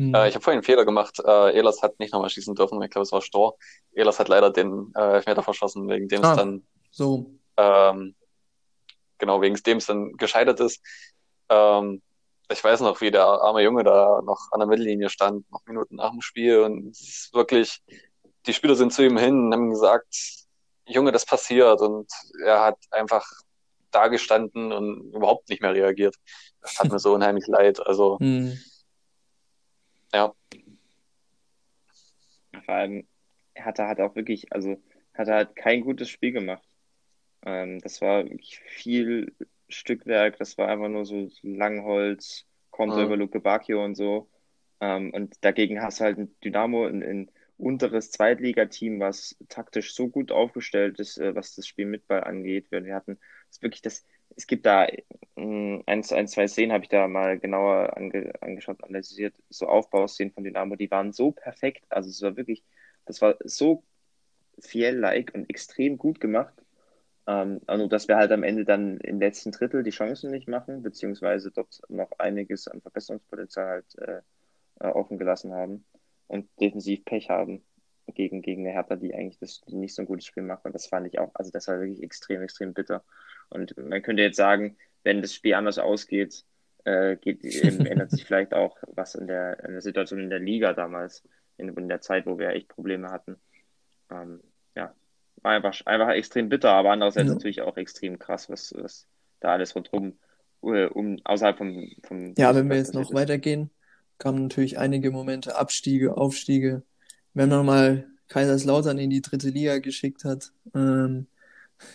Mhm. 0.00 0.14
Äh, 0.14 0.28
ich 0.28 0.34
habe 0.34 0.42
vorhin 0.42 0.58
einen 0.58 0.64
Fehler 0.64 0.86
gemacht. 0.86 1.18
Äh, 1.22 1.58
Elas 1.58 1.82
hat 1.82 1.98
nicht 1.98 2.14
nochmal 2.14 2.30
schießen 2.30 2.54
dürfen. 2.54 2.80
Ich 2.80 2.88
glaube, 2.88 3.02
es 3.02 3.12
war 3.12 3.20
Stor. 3.20 3.58
Elas 3.92 4.18
hat 4.18 4.28
leider 4.28 4.50
den 4.50 4.92
äh, 4.96 5.16
Elfmeter 5.16 5.42
verschossen, 5.42 5.86
wegen 5.90 6.08
dem 6.08 6.24
ah, 6.24 6.30
es 6.30 6.36
dann 6.38 6.66
so. 6.90 7.30
Ähm, 7.58 8.14
genau, 9.18 9.42
wegen 9.42 9.56
dem 9.56 9.76
es 9.76 9.84
dann 9.84 10.12
gescheitert 10.16 10.58
ist. 10.60 10.80
Ähm, 11.50 12.00
ich 12.50 12.64
weiß 12.64 12.80
noch, 12.80 13.02
wie 13.02 13.10
der 13.10 13.26
arme 13.26 13.60
Junge 13.60 13.84
da 13.84 14.22
noch 14.24 14.48
an 14.52 14.60
der 14.60 14.68
Mittellinie 14.68 15.10
stand, 15.10 15.50
noch 15.52 15.66
Minuten 15.66 15.96
nach 15.96 16.12
dem 16.12 16.22
Spiel. 16.22 16.60
Und 16.60 16.92
es 16.92 17.00
ist 17.00 17.34
wirklich, 17.34 17.82
die 18.46 18.54
Spieler 18.54 18.76
sind 18.76 18.94
zu 18.94 19.04
ihm 19.04 19.18
hin 19.18 19.46
und 19.46 19.52
haben 19.52 19.68
gesagt, 19.68 20.16
Junge, 20.86 21.12
das 21.12 21.26
passiert. 21.26 21.82
Und 21.82 22.10
er 22.42 22.62
hat 22.62 22.78
einfach 22.90 23.26
da 23.90 24.08
gestanden 24.08 24.72
und 24.72 25.12
überhaupt 25.12 25.50
nicht 25.50 25.60
mehr 25.60 25.74
reagiert. 25.74 26.16
Das 26.62 26.78
hat 26.78 26.90
mir 26.90 26.98
so 26.98 27.12
unheimlich 27.14 27.46
leid. 27.48 27.86
Also, 27.86 28.18
hm. 28.18 28.58
Ja. 30.14 30.34
Vor 32.64 32.74
allem, 32.74 33.06
er 33.54 33.64
hatte 33.64 33.86
halt 33.86 34.00
auch 34.00 34.14
wirklich, 34.16 34.52
also, 34.52 34.82
hat 35.14 35.28
er 35.28 35.34
halt 35.34 35.56
kein 35.56 35.82
gutes 35.82 36.08
Spiel 36.08 36.32
gemacht. 36.32 36.66
Ähm, 37.44 37.80
das 37.80 38.00
war 38.00 38.24
wirklich 38.24 38.58
viel 38.58 39.34
Stückwerk, 39.68 40.38
das 40.38 40.58
war 40.58 40.68
einfach 40.68 40.88
nur 40.88 41.06
so 41.06 41.28
Langholz, 41.42 42.44
kommt 42.70 42.96
mhm. 42.96 43.02
über 43.02 43.16
Luke 43.16 43.40
Bacchio 43.40 43.84
und 43.84 43.94
so. 43.94 44.28
Ähm, 44.80 45.12
und 45.12 45.36
dagegen 45.44 45.82
hast 45.82 46.00
du 46.00 46.04
halt 46.04 46.18
ein 46.18 46.34
Dynamo, 46.42 46.86
ein, 46.86 47.02
ein 47.02 47.30
unteres 47.58 48.10
Zweitligateam, 48.10 49.00
was 49.00 49.36
taktisch 49.48 49.94
so 49.94 50.08
gut 50.08 50.32
aufgestellt 50.32 50.98
ist, 50.98 51.18
äh, 51.18 51.34
was 51.34 51.54
das 51.54 51.66
Spiel 51.66 51.86
mit 51.86 52.06
Ball 52.06 52.24
angeht. 52.24 52.66
Wir 52.70 52.94
hatten 52.94 53.18
es 53.50 53.62
wirklich 53.62 53.82
das, 53.82 54.04
es 54.36 54.46
gibt 54.46 54.66
da 54.66 54.86
ein, 55.36 55.84
ein 55.86 56.02
zwei 56.02 56.46
Szenen, 56.46 56.72
habe 56.72 56.84
ich 56.84 56.90
da 56.90 57.08
mal 57.08 57.38
genauer 57.38 57.96
ange, 57.96 58.32
angeschaut, 58.40 58.82
analysiert, 58.84 59.34
so 59.48 59.66
Aufbauszenen 59.66 60.32
von 60.32 60.44
Dynamo, 60.44 60.76
die 60.76 60.90
waren 60.90 61.12
so 61.12 61.32
perfekt. 61.32 61.84
Also 61.88 62.10
es 62.10 62.22
war 62.22 62.36
wirklich, 62.36 62.64
das 63.06 63.20
war 63.22 63.36
so 63.44 63.84
fiel-like 64.60 65.32
und 65.34 65.48
extrem 65.50 65.98
gut 65.98 66.20
gemacht. 66.20 66.54
Ähm, 67.26 67.60
also, 67.66 67.86
dass 67.86 68.08
wir 68.08 68.16
halt 68.16 68.32
am 68.32 68.42
Ende 68.42 68.64
dann 68.64 68.98
im 68.98 69.20
letzten 69.20 69.52
Drittel 69.52 69.82
die 69.82 69.90
Chancen 69.90 70.30
nicht 70.30 70.48
machen, 70.48 70.82
beziehungsweise 70.82 71.50
dort 71.50 71.80
noch 71.88 72.10
einiges 72.18 72.68
an 72.68 72.80
Verbesserungspotenzial 72.80 73.68
halt 73.68 73.98
äh, 73.98 74.20
äh, 74.80 74.88
offen 74.88 75.18
gelassen 75.18 75.52
haben 75.52 75.84
und 76.26 76.48
defensiv 76.60 77.04
Pech 77.04 77.30
haben 77.30 77.62
gegen, 78.14 78.42
gegen 78.42 78.66
eine 78.66 78.74
Hertha, 78.74 78.96
die 78.96 79.14
eigentlich 79.14 79.38
das, 79.38 79.60
die 79.62 79.76
nicht 79.76 79.94
so 79.94 80.02
ein 80.02 80.06
gutes 80.06 80.26
Spiel 80.26 80.42
macht. 80.42 80.64
Und 80.64 80.74
das 80.74 80.86
fand 80.86 81.06
ich 81.06 81.18
auch, 81.18 81.30
also 81.34 81.50
das 81.50 81.68
war 81.68 81.80
wirklich 81.80 82.02
extrem, 82.02 82.42
extrem 82.42 82.74
bitter. 82.74 83.04
Und 83.50 83.76
man 83.76 84.02
könnte 84.02 84.22
jetzt 84.22 84.36
sagen, 84.36 84.76
wenn 85.02 85.22
das 85.22 85.34
Spiel 85.34 85.54
anders 85.54 85.78
ausgeht, 85.78 86.44
äh, 86.84 87.16
geht, 87.16 87.44
ändert 87.64 88.10
sich 88.10 88.24
vielleicht 88.24 88.54
auch 88.54 88.76
was 88.88 89.14
in 89.14 89.26
der, 89.26 89.62
in 89.64 89.72
der 89.72 89.82
Situation 89.82 90.20
in 90.20 90.30
der 90.30 90.38
Liga 90.38 90.72
damals, 90.72 91.22
in, 91.56 91.68
in 91.68 91.88
der 91.88 92.00
Zeit, 92.00 92.26
wo 92.26 92.38
wir 92.38 92.50
echt 92.50 92.68
Probleme 92.68 93.08
hatten. 93.10 93.36
Ähm, 94.10 94.40
ja, 94.74 94.94
war 95.42 95.52
einfach, 95.52 95.78
einfach 95.86 96.10
extrem 96.10 96.48
bitter, 96.48 96.70
aber 96.70 96.92
andererseits 96.92 97.28
ja. 97.28 97.34
natürlich 97.34 97.62
auch 97.62 97.76
extrem 97.76 98.18
krass, 98.18 98.48
was, 98.48 98.72
was 98.76 99.06
da 99.40 99.52
alles 99.52 99.74
rundherum 99.74 100.18
äh, 100.62 100.86
um, 100.86 101.18
außerhalb 101.24 101.58
vom, 101.58 101.88
vom 102.04 102.34
Ja, 102.36 102.54
wenn 102.54 102.68
wir 102.68 102.76
jetzt 102.76 102.94
noch 102.94 103.10
ist. 103.10 103.14
weitergehen, 103.14 103.70
kamen 104.18 104.42
natürlich 104.42 104.78
einige 104.78 105.10
Momente, 105.10 105.56
Abstiege, 105.56 106.16
Aufstiege. 106.16 106.82
Wenn 107.34 107.48
man 107.48 107.66
mal 107.66 108.06
Kaiserslautern 108.28 108.98
in 108.98 109.10
die 109.10 109.22
dritte 109.22 109.48
Liga 109.48 109.78
geschickt 109.78 110.24
hat, 110.24 110.52
ähm, 110.74 111.26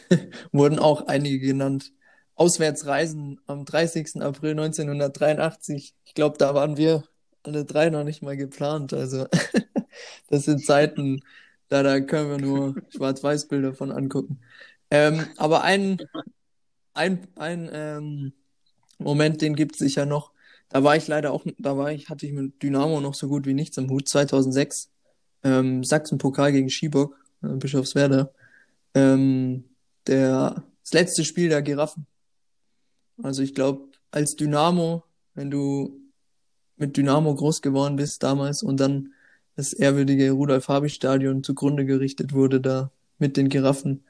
wurden 0.51 0.79
auch 0.79 1.07
einige 1.07 1.39
genannt. 1.39 1.91
Auswärtsreisen 2.35 3.39
am 3.47 3.65
30. 3.65 4.21
April 4.21 4.51
1983. 4.51 5.95
Ich 6.03 6.13
glaube, 6.13 6.37
da 6.37 6.53
waren 6.53 6.77
wir 6.77 7.03
alle 7.43 7.65
drei 7.65 7.89
noch 7.89 8.03
nicht 8.03 8.21
mal 8.21 8.35
geplant. 8.35 8.93
Also 8.93 9.27
das 10.29 10.43
sind 10.43 10.65
Zeiten, 10.65 11.21
da, 11.69 11.83
da 11.83 11.99
können 12.01 12.29
wir 12.29 12.37
nur 12.37 12.75
Schwarz-Weiß-Bilder 12.89 13.73
von 13.73 13.91
angucken. 13.91 14.41
Ähm, 14.91 15.25
aber 15.37 15.63
ein, 15.63 15.97
ein, 16.93 17.27
ein 17.35 17.69
ähm, 17.71 18.33
Moment, 18.97 19.41
den 19.41 19.55
gibt 19.55 19.73
es 19.73 19.79
sicher 19.79 20.05
noch. 20.05 20.31
Da 20.69 20.83
war 20.83 20.95
ich 20.95 21.07
leider 21.07 21.31
auch, 21.31 21.45
da 21.57 21.77
war 21.77 21.91
ich, 21.91 22.09
hatte 22.09 22.25
ich 22.25 22.33
mit 22.33 22.61
Dynamo 22.61 22.99
noch 22.99 23.13
so 23.13 23.27
gut 23.27 23.45
wie 23.45 23.53
nichts 23.53 23.77
im 23.77 23.89
Hut. 23.89 24.07
2006, 24.09 24.91
ähm, 25.43 25.83
Sachsen-Pokal 25.83 26.51
gegen 26.51 26.69
Schiebock, 26.69 27.15
äh, 27.43 27.47
Bischofswerda. 27.47 28.31
Ähm, 28.93 29.65
der, 30.07 30.63
das 30.83 30.93
letzte 30.93 31.25
Spiel 31.25 31.49
der 31.49 31.61
Giraffen. 31.61 32.05
Also 33.21 33.41
ich 33.41 33.53
glaube, 33.53 33.89
als 34.11 34.35
Dynamo, 34.35 35.03
wenn 35.33 35.51
du 35.51 35.99
mit 36.77 36.97
Dynamo 36.97 37.33
groß 37.33 37.61
geworden 37.61 37.95
bist 37.95 38.23
damals 38.23 38.63
und 38.63 38.79
dann 38.79 39.13
das 39.55 39.73
ehrwürdige 39.73 40.31
Rudolf-Habich-Stadion 40.31 41.43
zugrunde 41.43 41.85
gerichtet 41.85 42.33
wurde 42.33 42.59
da 42.59 42.91
mit 43.17 43.37
den 43.37 43.49
Giraffen. 43.49 44.03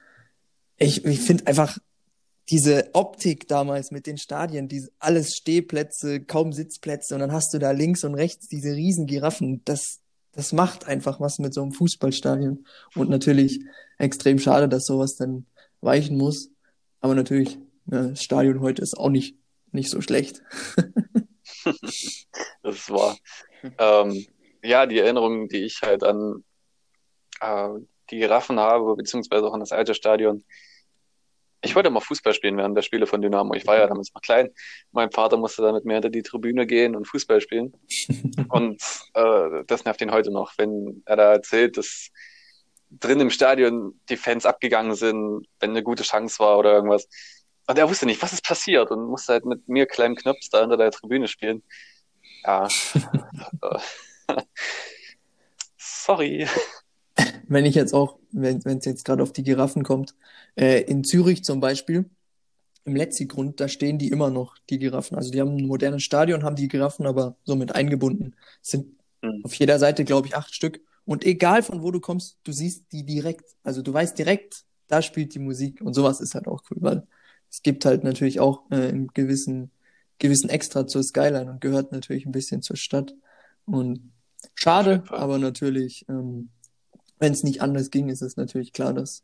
Ich, 0.77 1.05
ich 1.05 1.21
finde 1.21 1.47
einfach 1.47 1.77
diese 2.49 2.89
Optik 2.93 3.47
damals 3.47 3.91
mit 3.91 4.07
den 4.07 4.17
Stadien, 4.17 4.67
diese 4.67 4.91
alles 4.99 5.35
Stehplätze, 5.35 6.21
kaum 6.21 6.53
Sitzplätze 6.53 7.13
und 7.13 7.21
dann 7.21 7.31
hast 7.31 7.53
du 7.53 7.59
da 7.59 7.71
links 7.71 8.03
und 8.03 8.15
rechts 8.15 8.47
diese 8.47 8.73
riesen 8.73 9.07
Giraffen. 9.07 9.61
Das, 9.65 9.99
das 10.31 10.53
macht 10.53 10.87
einfach 10.87 11.19
was 11.19 11.39
mit 11.39 11.53
so 11.53 11.61
einem 11.61 11.71
Fußballstadion. 11.71 12.65
Und 12.95 13.09
natürlich 13.09 13.61
extrem 13.97 14.37
schade, 14.37 14.67
dass 14.67 14.85
sowas 14.85 15.15
dann 15.15 15.45
weichen 15.85 16.17
muss. 16.17 16.51
Aber 16.99 17.15
natürlich, 17.15 17.57
ne, 17.85 18.09
das 18.09 18.23
Stadion 18.23 18.59
heute 18.59 18.81
ist 18.81 18.97
auch 18.97 19.09
nicht, 19.09 19.37
nicht 19.71 19.89
so 19.89 20.01
schlecht. 20.01 20.41
das 22.63 22.89
wahr. 22.89 23.17
Ähm, 23.77 24.25
ja, 24.63 24.85
die 24.85 24.99
Erinnerungen, 24.99 25.47
die 25.47 25.63
ich 25.63 25.81
halt 25.81 26.03
an 26.03 26.43
äh, 27.39 27.69
die 28.09 28.17
Giraffen 28.17 28.59
habe, 28.59 28.95
beziehungsweise 28.95 29.45
auch 29.47 29.53
an 29.53 29.59
das 29.59 29.71
alte 29.71 29.93
Stadion. 29.93 30.43
Ich 31.61 31.75
wollte 31.75 31.89
mal 31.89 31.99
Fußball 31.99 32.33
spielen 32.33 32.57
während 32.57 32.77
der 32.77 32.83
Spiele 32.83 33.07
von 33.07 33.21
Dynamo. 33.21 33.55
Ich 33.55 33.65
war 33.65 33.77
ja 33.77 33.87
damals 33.87 34.13
noch 34.13 34.21
klein. 34.21 34.49
Mein 34.91 35.09
Vater 35.11 35.37
musste 35.37 35.63
dann 35.63 35.73
mit 35.73 35.83
mir 35.83 35.93
hinter 35.93 36.11
die 36.11 36.21
Tribüne 36.21 36.67
gehen 36.67 36.95
und 36.95 37.07
Fußball 37.07 37.41
spielen. 37.41 37.73
und 38.49 38.81
äh, 39.15 39.63
das 39.65 39.83
nervt 39.83 40.01
ihn 40.01 40.11
heute 40.11 40.31
noch, 40.31 40.53
wenn 40.57 41.01
er 41.05 41.15
da 41.15 41.31
erzählt, 41.33 41.77
dass 41.77 42.11
drin 42.89 43.19
im 43.19 43.29
Stadion 43.29 43.99
die 44.09 44.17
Fans 44.17 44.45
abgegangen 44.45 44.95
sind, 44.95 45.47
wenn 45.59 45.71
eine 45.71 45.83
gute 45.83 46.03
Chance 46.03 46.39
war 46.39 46.57
oder 46.57 46.73
irgendwas. 46.73 47.07
Und 47.67 47.77
er 47.77 47.89
wusste 47.89 48.05
nicht, 48.05 48.21
was 48.21 48.33
ist 48.33 48.43
passiert 48.43 48.91
und 48.91 49.07
musste 49.07 49.33
halt 49.33 49.45
mit 49.45 49.67
mir 49.67 49.85
kleinem 49.85 50.15
Knöps 50.15 50.49
da 50.49 50.61
hinter 50.61 50.77
der 50.77 50.91
Tribüne 50.91 51.27
spielen. 51.27 51.63
Ja. 52.43 52.67
Sorry. 55.77 56.47
Wenn 57.47 57.65
ich 57.65 57.75
jetzt 57.75 57.93
auch, 57.93 58.19
wenn 58.31 58.59
es 58.59 58.85
jetzt 58.85 59.05
gerade 59.05 59.23
auf 59.23 59.33
die 59.33 59.43
Giraffen 59.43 59.83
kommt, 59.83 60.15
äh, 60.55 60.81
in 60.81 61.03
Zürich 61.03 61.43
zum 61.43 61.59
Beispiel, 61.59 62.09
im 62.85 62.95
Letzigrund, 62.95 63.59
da 63.59 63.67
stehen 63.67 63.97
die 63.97 64.09
immer 64.09 64.29
noch, 64.29 64.57
die 64.69 64.77
Giraffen. 64.77 65.17
Also 65.17 65.31
die 65.31 65.41
haben 65.41 65.57
ein 65.57 65.65
modernes 65.65 66.03
Stadion, 66.03 66.43
haben 66.43 66.55
die 66.55 66.67
Giraffen 66.67 67.07
aber 67.07 67.35
somit 67.43 67.73
eingebunden. 67.73 68.35
Es 68.61 68.71
sind 68.71 68.95
mhm. 69.21 69.41
auf 69.43 69.53
jeder 69.55 69.79
Seite, 69.79 70.05
glaube 70.05 70.27
ich, 70.27 70.35
acht 70.35 70.53
Stück. 70.53 70.81
Und 71.05 71.25
egal 71.25 71.63
von 71.63 71.83
wo 71.83 71.91
du 71.91 71.99
kommst, 71.99 72.37
du 72.43 72.51
siehst 72.51 72.91
die 72.91 73.03
direkt. 73.03 73.55
Also 73.63 73.81
du 73.81 73.93
weißt 73.93 74.17
direkt, 74.17 74.63
da 74.87 75.01
spielt 75.01 75.33
die 75.35 75.39
Musik. 75.39 75.81
Und 75.81 75.93
sowas 75.93 76.19
ist 76.19 76.35
halt 76.35 76.47
auch 76.47 76.63
cool, 76.69 76.77
weil 76.81 77.07
es 77.49 77.61
gibt 77.61 77.85
halt 77.85 78.03
natürlich 78.03 78.39
auch 78.39 78.63
äh, 78.71 78.87
einen 78.89 79.07
gewissen, 79.09 79.71
gewissen 80.19 80.49
Extra 80.49 80.87
zur 80.87 81.03
Skyline 81.03 81.49
und 81.49 81.61
gehört 81.61 81.91
natürlich 81.91 82.25
ein 82.25 82.31
bisschen 82.31 82.61
zur 82.61 82.75
Stadt. 82.75 83.13
Und 83.65 84.11
Schade, 84.53 85.03
aber 85.07 85.39
natürlich, 85.39 86.05
ähm, 86.09 86.49
wenn 87.19 87.33
es 87.33 87.43
nicht 87.43 87.61
anders 87.61 87.89
ging, 87.89 88.09
ist 88.09 88.21
es 88.21 88.37
natürlich 88.37 88.73
klar, 88.73 88.93
dass, 88.93 89.23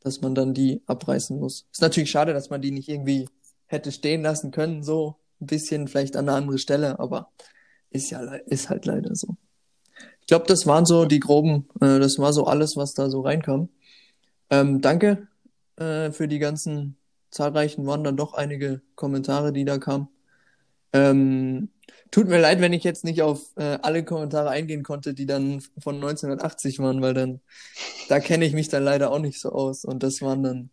dass 0.00 0.20
man 0.20 0.34
dann 0.34 0.54
die 0.54 0.82
abreißen 0.86 1.38
muss. 1.38 1.66
Ist 1.72 1.82
natürlich 1.82 2.10
schade, 2.10 2.32
dass 2.32 2.50
man 2.50 2.62
die 2.62 2.70
nicht 2.70 2.88
irgendwie 2.88 3.28
hätte 3.66 3.92
stehen 3.92 4.22
lassen 4.22 4.50
können, 4.50 4.82
so 4.82 5.16
ein 5.40 5.46
bisschen 5.46 5.88
vielleicht 5.88 6.16
an 6.16 6.28
eine 6.28 6.36
andere 6.36 6.58
Stelle, 6.58 6.98
aber 6.98 7.30
ist 7.90 8.10
ja 8.10 8.20
ist 8.46 8.70
halt 8.70 8.86
leider 8.86 9.14
so. 9.14 9.36
Ich 10.30 10.32
glaube, 10.32 10.46
das 10.46 10.64
waren 10.64 10.86
so 10.86 11.06
die 11.06 11.18
groben, 11.18 11.68
äh, 11.80 11.98
das 11.98 12.20
war 12.20 12.32
so 12.32 12.44
alles, 12.44 12.76
was 12.76 12.94
da 12.94 13.10
so 13.10 13.22
reinkam. 13.22 13.68
Ähm, 14.48 14.80
danke 14.80 15.26
äh, 15.74 16.12
für 16.12 16.28
die 16.28 16.38
ganzen 16.38 16.96
zahlreichen, 17.32 17.84
waren 17.84 18.04
dann 18.04 18.16
doch 18.16 18.34
einige 18.34 18.80
Kommentare, 18.94 19.52
die 19.52 19.64
da 19.64 19.78
kamen. 19.78 20.06
Ähm, 20.92 21.70
tut 22.12 22.28
mir 22.28 22.38
leid, 22.38 22.60
wenn 22.60 22.72
ich 22.72 22.84
jetzt 22.84 23.02
nicht 23.02 23.22
auf 23.22 23.40
äh, 23.56 23.78
alle 23.82 24.04
Kommentare 24.04 24.50
eingehen 24.50 24.84
konnte, 24.84 25.14
die 25.14 25.26
dann 25.26 25.62
von 25.82 25.96
1980 25.96 26.78
waren, 26.78 27.02
weil 27.02 27.14
dann, 27.14 27.40
da 28.08 28.20
kenne 28.20 28.44
ich 28.44 28.52
mich 28.52 28.68
dann 28.68 28.84
leider 28.84 29.10
auch 29.10 29.18
nicht 29.18 29.40
so 29.40 29.50
aus. 29.50 29.84
Und 29.84 30.04
das 30.04 30.22
waren 30.22 30.44
dann, 30.44 30.70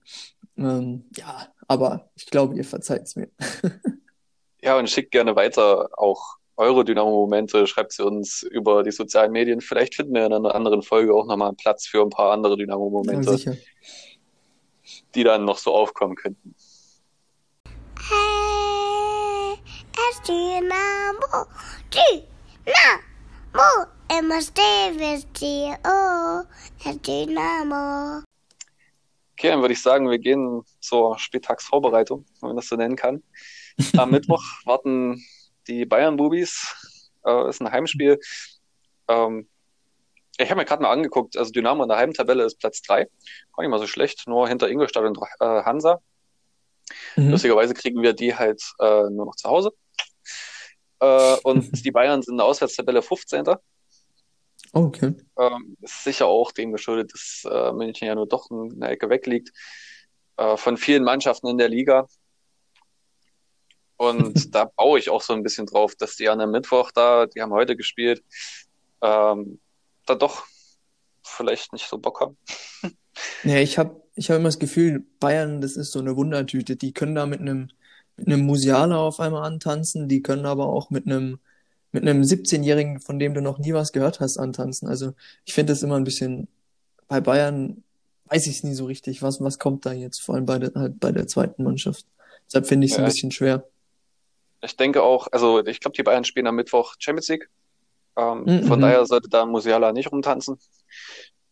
ähm, 0.57 1.05
ja, 1.15 1.47
aber 1.67 2.11
ich 2.13 2.27
glaube, 2.27 2.55
ihr 2.55 2.63
verzeiht 2.63 3.05
es 3.05 3.15
mir. 3.15 3.29
ja, 4.61 4.77
und 4.77 4.87
schickt 4.87 5.09
gerne 5.09 5.35
weiter 5.35 5.89
auch 5.97 6.36
eure 6.57 6.83
Dynamo-Momente, 6.83 7.67
schreibt 7.67 7.93
sie 7.93 8.03
uns 8.03 8.41
über 8.43 8.83
die 8.83 8.91
sozialen 8.91 9.31
Medien. 9.31 9.61
Vielleicht 9.61 9.95
finden 9.95 10.15
wir 10.15 10.25
in 10.25 10.33
einer 10.33 10.53
anderen 10.53 10.81
Folge 10.81 11.13
auch 11.13 11.25
nochmal 11.25 11.49
einen 11.49 11.57
Platz 11.57 11.87
für 11.87 12.01
ein 12.01 12.09
paar 12.09 12.31
andere 12.31 12.57
Dynamo-Momente, 12.57 13.35
ja, 13.35 13.53
die 15.15 15.23
dann 15.23 15.45
noch 15.45 15.59
so 15.59 15.73
aufkommen 15.73 16.15
könnten. 16.15 16.55
Hey, 18.09 19.59
es 20.09 20.21
Dynamo, 20.23 21.45
Dynamo. 21.93 22.47
Davis, 24.55 25.27
oh, 25.85 26.43
Dynamo. 27.05 28.23
Okay, 29.33 29.49
dann 29.49 29.61
würde 29.61 29.73
ich 29.73 29.81
sagen, 29.81 30.09
wir 30.09 30.17
gehen 30.17 30.63
zur 30.79 31.19
Spieltagsvorbereitung, 31.19 32.25
wenn 32.41 32.49
man 32.49 32.55
das 32.55 32.67
so 32.67 32.75
nennen 32.75 32.95
kann. 32.95 33.21
Am 33.95 34.09
Mittwoch 34.11 34.41
warten 34.65 35.23
die 35.67 35.85
Bayern-Bubis. 35.85 36.75
Äh, 37.25 37.49
ist 37.49 37.61
ein 37.61 37.71
Heimspiel. 37.71 38.19
Ähm, 39.07 39.47
ich 40.37 40.49
habe 40.49 40.59
mir 40.59 40.65
gerade 40.65 40.83
mal 40.83 40.91
angeguckt, 40.91 41.35
also 41.35 41.51
Dynamo 41.51 41.83
in 41.83 41.89
der 41.89 41.97
Heimtabelle 41.97 42.43
ist 42.43 42.59
Platz 42.59 42.81
3. 42.83 43.05
Gar 43.05 43.63
nicht 43.63 43.69
mal 43.69 43.79
so 43.79 43.87
schlecht, 43.87 44.27
nur 44.27 44.47
hinter 44.47 44.69
Ingolstadt 44.69 45.03
und 45.03 45.17
äh, 45.39 45.45
Hansa. 45.63 45.99
Mhm. 47.15 47.31
Lustigerweise 47.31 47.73
kriegen 47.73 48.01
wir 48.01 48.13
die 48.13 48.35
halt 48.35 48.61
äh, 48.79 49.09
nur 49.09 49.25
noch 49.25 49.35
zu 49.35 49.49
Hause. 49.49 49.71
Äh, 50.99 51.37
und 51.43 51.71
die 51.85 51.91
Bayern 51.91 52.21
sind 52.21 52.33
in 52.33 52.37
der 52.37 52.45
Auswärtstabelle 52.45 53.01
15. 53.01 53.45
Okay. 54.73 55.15
Ähm, 55.39 55.77
ist 55.81 56.03
sicher 56.03 56.27
auch 56.27 56.51
dem 56.51 56.71
geschuldet, 56.71 57.13
dass 57.13 57.43
äh, 57.49 57.71
München 57.71 58.07
ja 58.07 58.15
nur 58.15 58.27
doch 58.27 58.49
eine 58.51 58.89
Ecke 58.89 59.09
wegliegt 59.09 59.51
äh, 60.37 60.57
von 60.57 60.77
vielen 60.77 61.03
Mannschaften 61.03 61.47
in 61.47 61.57
der 61.57 61.69
Liga. 61.69 62.07
Und 63.97 64.53
da 64.55 64.65
baue 64.65 64.99
ich 64.99 65.09
auch 65.09 65.21
so 65.21 65.33
ein 65.33 65.43
bisschen 65.43 65.65
drauf, 65.65 65.95
dass 65.95 66.15
die 66.15 66.29
an 66.29 66.39
einem 66.39 66.51
Mittwoch 66.51 66.91
da, 66.91 67.25
die 67.25 67.41
haben 67.41 67.51
heute 67.51 67.75
gespielt, 67.75 68.23
ähm, 69.01 69.59
da 70.05 70.15
doch 70.15 70.45
vielleicht 71.23 71.73
nicht 71.73 71.87
so 71.87 71.97
Bock 71.97 72.21
haben. 72.21 72.37
Ja, 73.43 73.55
ich 73.55 73.79
habe 73.79 73.99
ich 74.13 74.29
hab 74.29 74.37
immer 74.37 74.47
das 74.47 74.59
Gefühl, 74.59 75.03
Bayern, 75.19 75.59
das 75.59 75.75
ist 75.75 75.91
so 75.91 75.97
eine 75.97 76.15
Wundertüte. 76.15 76.75
Die 76.75 76.93
können 76.93 77.15
da 77.15 77.25
mit 77.25 77.39
einem 77.39 77.69
mit 78.15 78.27
einem 78.27 78.45
Musiala 78.45 78.97
auf 78.97 79.19
einmal 79.19 79.43
antanzen, 79.43 80.07
die 80.07 80.21
können 80.21 80.45
aber 80.45 80.67
auch 80.67 80.91
mit 80.91 81.07
einem 81.07 81.39
mit 81.91 82.03
einem 82.03 82.21
17-Jährigen, 82.21 82.99
von 82.99 83.17
dem 83.17 83.33
du 83.33 83.41
noch 83.41 83.59
nie 83.59 83.73
was 83.73 83.91
gehört 83.91 84.19
hast, 84.19 84.37
antanzen. 84.37 84.87
Also 84.87 85.13
ich 85.45 85.53
finde 85.53 85.73
das 85.73 85.83
immer 85.83 85.95
ein 85.95 86.03
bisschen, 86.03 86.47
bei 87.07 87.21
Bayern 87.21 87.83
weiß 88.25 88.45
ich 88.47 88.57
es 88.57 88.63
nie 88.63 88.73
so 88.73 88.85
richtig, 88.85 89.21
was, 89.21 89.41
was 89.41 89.57
kommt 89.57 89.85
da 89.85 89.93
jetzt, 89.93 90.21
vor 90.21 90.35
allem 90.35 90.45
bei 90.45 90.59
der, 90.59 90.73
halt 90.75 90.99
bei 90.99 91.11
der 91.11 91.27
zweiten 91.27 91.63
Mannschaft. 91.63 92.05
Deshalb 92.45 92.67
finde 92.67 92.85
ich 92.85 92.91
es 92.91 92.97
ja, 92.97 93.03
ein 93.03 93.09
bisschen 93.09 93.31
schwer. 93.31 93.65
Ich 94.61 94.75
denke 94.75 95.03
auch, 95.03 95.27
also 95.31 95.65
ich 95.65 95.79
glaube, 95.79 95.95
die 95.95 96.03
Bayern 96.03 96.23
spielen 96.23 96.47
am 96.47 96.55
Mittwoch 96.55 96.95
Champions 96.99 97.27
League. 97.29 97.49
Ähm, 98.15 98.43
mhm. 98.45 98.63
Von 98.63 98.81
daher 98.81 99.05
sollte 99.05 99.29
da 99.29 99.45
Musiala 99.45 99.91
nicht 99.91 100.11
rumtanzen. 100.11 100.59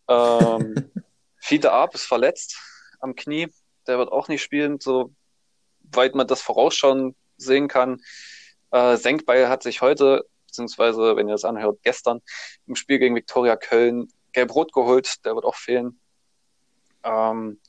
Ähm, 0.08 0.92
Fiete 1.38 1.72
Arp 1.72 1.94
ist 1.94 2.06
verletzt 2.06 2.58
am 3.00 3.16
Knie. 3.16 3.50
Der 3.88 4.00
wird 4.00 4.12
auch 4.12 4.28
nicht 4.28 4.42
spielen, 4.42 4.80
soweit 4.80 6.16
man 6.16 6.26
das 6.26 6.42
vorausschauen 6.42 7.16
sehen 7.38 7.68
kann. 7.68 8.02
Äh, 8.72 8.98
Senkbeil 8.98 9.48
hat 9.48 9.62
sich 9.62 9.82
heute, 9.82 10.26
beziehungsweise, 10.48 11.16
wenn 11.16 11.28
ihr 11.28 11.34
das 11.34 11.46
anhört, 11.46 11.80
gestern 11.84 12.22
im 12.66 12.76
Spiel 12.76 12.98
gegen 12.98 13.16
Viktoria 13.16 13.56
Köln 13.56 14.08
gelb-rot 14.34 14.74
geholt. 14.74 15.24
Der 15.24 15.36
wird 15.36 15.46
auch 15.46 15.56
fehlen. 15.56 16.00
Ähm, 17.04 17.60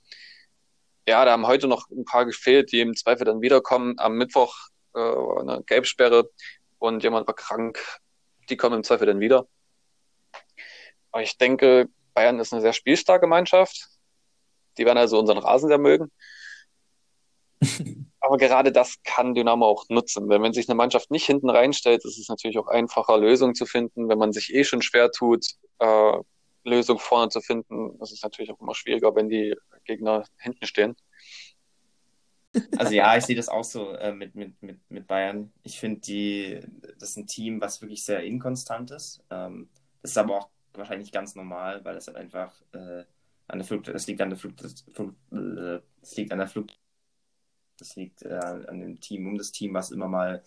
ja, 1.07 1.24
da 1.24 1.32
haben 1.32 1.47
heute 1.47 1.68
noch 1.68 1.91
ein 1.91 2.05
paar 2.05 2.24
gefehlt, 2.24 2.72
die 2.72 2.80
im 2.80 2.97
Zweifel 2.97 3.24
dann 3.24 3.43
wiederkommen. 3.43 3.99
Am 3.99 4.16
Mittwoch 4.16 4.57
äh, 4.97 5.40
eine 5.40 5.62
Gelbsperre 5.64 6.30
und 6.78 7.03
jemand 7.03 7.26
war 7.26 7.34
krank. 7.34 7.78
Die 8.49 8.57
kommen 8.57 8.76
im 8.76 8.84
Zweifel 8.84 9.07
dann 9.07 9.20
wieder. 9.20 9.47
Aber 11.12 11.22
ich 11.22 11.38
denke, 11.38 11.88
Bayern 12.14 12.40
ist 12.40 12.53
eine 12.53 12.62
sehr 12.62 12.72
spielstarke 12.72 13.26
Mannschaft. 13.26 13.88
Die 14.78 14.84
werden 14.84 14.99
also 14.99 15.18
unseren 15.18 15.38
Rasen 15.38 15.68
sehr 15.68 15.78
mögen. 15.78 16.11
Aber 18.20 18.38
gerade 18.38 18.72
das 18.72 18.97
kann 19.05 19.34
Dynamo 19.34 19.66
auch 19.66 19.84
nutzen. 19.88 20.28
Wenn, 20.28 20.42
wenn 20.42 20.53
sich 20.53 20.68
eine 20.68 20.74
Mannschaft 20.74 21.11
nicht 21.11 21.26
hinten 21.26 21.49
reinstellt, 21.49 22.05
ist 22.05 22.18
es 22.18 22.28
natürlich 22.28 22.59
auch 22.59 22.66
einfacher, 22.66 23.18
Lösungen 23.18 23.55
zu 23.55 23.66
finden. 23.66 24.09
Wenn 24.09 24.18
man 24.18 24.32
sich 24.32 24.53
eh 24.53 24.64
schon 24.64 24.82
schwer 24.82 25.11
tut, 25.12 25.47
äh, 25.78 26.18
Lösungen 26.64 26.99
vorne 26.99 27.28
zu 27.28 27.40
finden, 27.40 27.99
ist 28.03 28.12
es 28.12 28.22
natürlich 28.22 28.51
auch 28.51 28.61
immer 28.61 28.74
schwieriger, 28.74 29.14
wenn 29.14 29.28
die 29.28 29.55
Gegner 29.84 30.24
hinten 30.38 30.66
stehen. 30.66 30.97
Also 32.75 32.95
ja, 32.95 33.17
ich 33.17 33.25
sehe 33.25 33.37
das 33.37 33.49
auch 33.49 33.65
so 33.65 33.93
äh, 33.93 34.13
mit, 34.13 34.35
mit, 34.35 34.61
mit, 34.63 34.81
mit 34.91 35.07
Bayern. 35.07 35.53
Ich 35.63 35.79
finde, 35.81 36.01
die, 36.01 36.61
das 36.99 37.11
ist 37.11 37.17
ein 37.17 37.27
Team, 37.27 37.61
was 37.61 37.81
wirklich 37.83 38.05
sehr 38.05 38.23
inkonstant 38.25 38.91
ist. 38.91 39.23
Ähm, 39.31 39.69
das 40.03 40.13
ist 40.13 40.19
aber 40.19 40.37
auch 40.39 40.51
wahrscheinlich 40.75 41.13
ganz 41.13 41.35
normal, 41.35 41.85
weil 41.85 41.97
es 41.97 42.07
halt 42.07 42.17
einfach 42.17 42.55
äh, 42.73 43.05
an 43.49 43.59
der 43.59 43.65
Flucht, 43.65 43.89
das 43.89 44.07
liegt 44.07 44.21
an 44.21 44.31
der 44.31 44.39
Flucht, 44.39 44.63
das, 44.63 44.85
das 45.31 46.17
liegt 46.17 46.33
an 46.33 46.39
der 46.39 46.49
Flucht 46.49 46.79
das 47.79 47.97
liegt 47.97 48.23
äh, 48.23 48.35
an 48.35 48.81
dem 48.81 49.01
Team, 49.01 49.27
um 49.27 49.37
das 49.39 49.53
Team, 49.53 49.75
was 49.75 49.91
immer 49.91 50.09
mal 50.09 50.43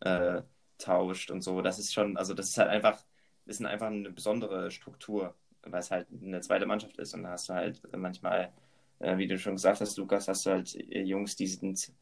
äh, 0.00 0.42
tauscht 0.78 1.30
und 1.30 1.42
so. 1.42 1.62
Das 1.62 1.78
ist 1.78 1.92
schon, 1.94 2.16
also 2.16 2.34
das 2.34 2.48
ist 2.50 2.58
halt 2.58 2.70
einfach, 2.70 3.02
ist 3.46 3.64
einfach 3.64 3.86
eine 3.88 4.10
besondere 4.10 4.70
Struktur, 4.70 5.34
weil 5.62 5.80
es 5.80 5.90
halt 5.90 6.08
eine 6.12 6.40
zweite 6.40 6.66
Mannschaft 6.66 6.98
ist. 6.98 7.14
Und 7.14 7.22
da 7.24 7.30
hast 7.30 7.48
du 7.48 7.54
halt 7.54 7.80
manchmal, 7.96 8.52
äh, 9.00 9.16
wie 9.18 9.26
du 9.26 9.38
schon 9.38 9.54
gesagt 9.54 9.80
hast, 9.80 9.96
Lukas, 9.96 10.28
hast 10.28 10.46
du 10.46 10.50
halt 10.50 10.74
äh, 10.74 11.02
Jungs, 11.02 11.36
die 11.36 11.46
sind 11.46 11.92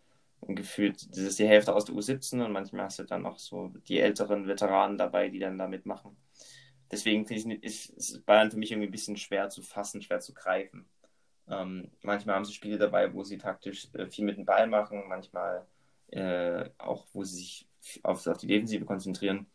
gefühlt, 0.49 1.09
das 1.11 1.19
ist 1.19 1.39
die 1.39 1.47
Hälfte 1.47 1.75
aus 1.75 1.85
der 1.85 1.95
U17 1.95 2.45
und 2.45 2.53
manchmal 2.53 2.85
hast 2.85 2.99
du 2.99 3.05
dann 3.05 3.27
auch 3.27 3.39
so 3.39 3.69
die 3.87 4.01
älteren 4.01 4.47
Veteranen 4.47 4.99
dabei, 4.99 5.29
die 5.29 5.39
dann 5.39 5.59
da 5.59 5.69
mitmachen. 5.69 6.17
Deswegen 6.91 7.27
finde 7.27 7.57
ich, 7.57 7.93
ist, 7.97 8.27
Bayern 8.27 8.51
für 8.51 8.59
mich 8.59 8.71
irgendwie 8.73 8.89
ein 8.89 8.93
bisschen 8.93 9.17
schwer 9.17 9.49
zu 9.49 9.63
fassen, 9.63 10.03
schwer 10.03 10.21
zu 10.21 10.35
greifen. 10.35 10.85
Ähm, 11.49 11.91
manchmal 12.03 12.37
haben 12.37 12.45
sie 12.45 12.53
Spiele 12.53 12.79
dabei, 12.79 13.13
wo 13.15 13.25
sie 13.25 13.39
taktisch 13.39 13.89
äh, 13.95 14.07
viel 14.09 14.25
mit 14.25 14.37
dem 14.37 14.45
Ball 14.45 14.67
machen, 14.67 15.05
manchmal 15.09 15.67
äh, 16.09 16.69
auch, 16.79 17.07
wo 17.13 17.25
sie 17.25 17.37
sich 17.37 17.69
auf, 18.03 18.27
auf 18.27 18.39
die 18.39 18.47
Defensive 18.47 18.85
konzentrieren. 18.85 19.47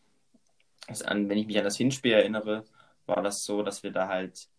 Also 0.87 1.05
an, 1.05 1.29
wenn 1.29 1.37
ich 1.37 1.47
mich 1.47 1.57
an 1.57 1.63
das 1.63 1.77
Hinspiel 1.77 2.13
erinnere, 2.13 2.65
war 3.05 3.21
das 3.21 3.43
so, 3.43 3.61
dass 3.61 3.83
wir 3.83 3.91
da 3.91 4.07
halt 4.07 4.49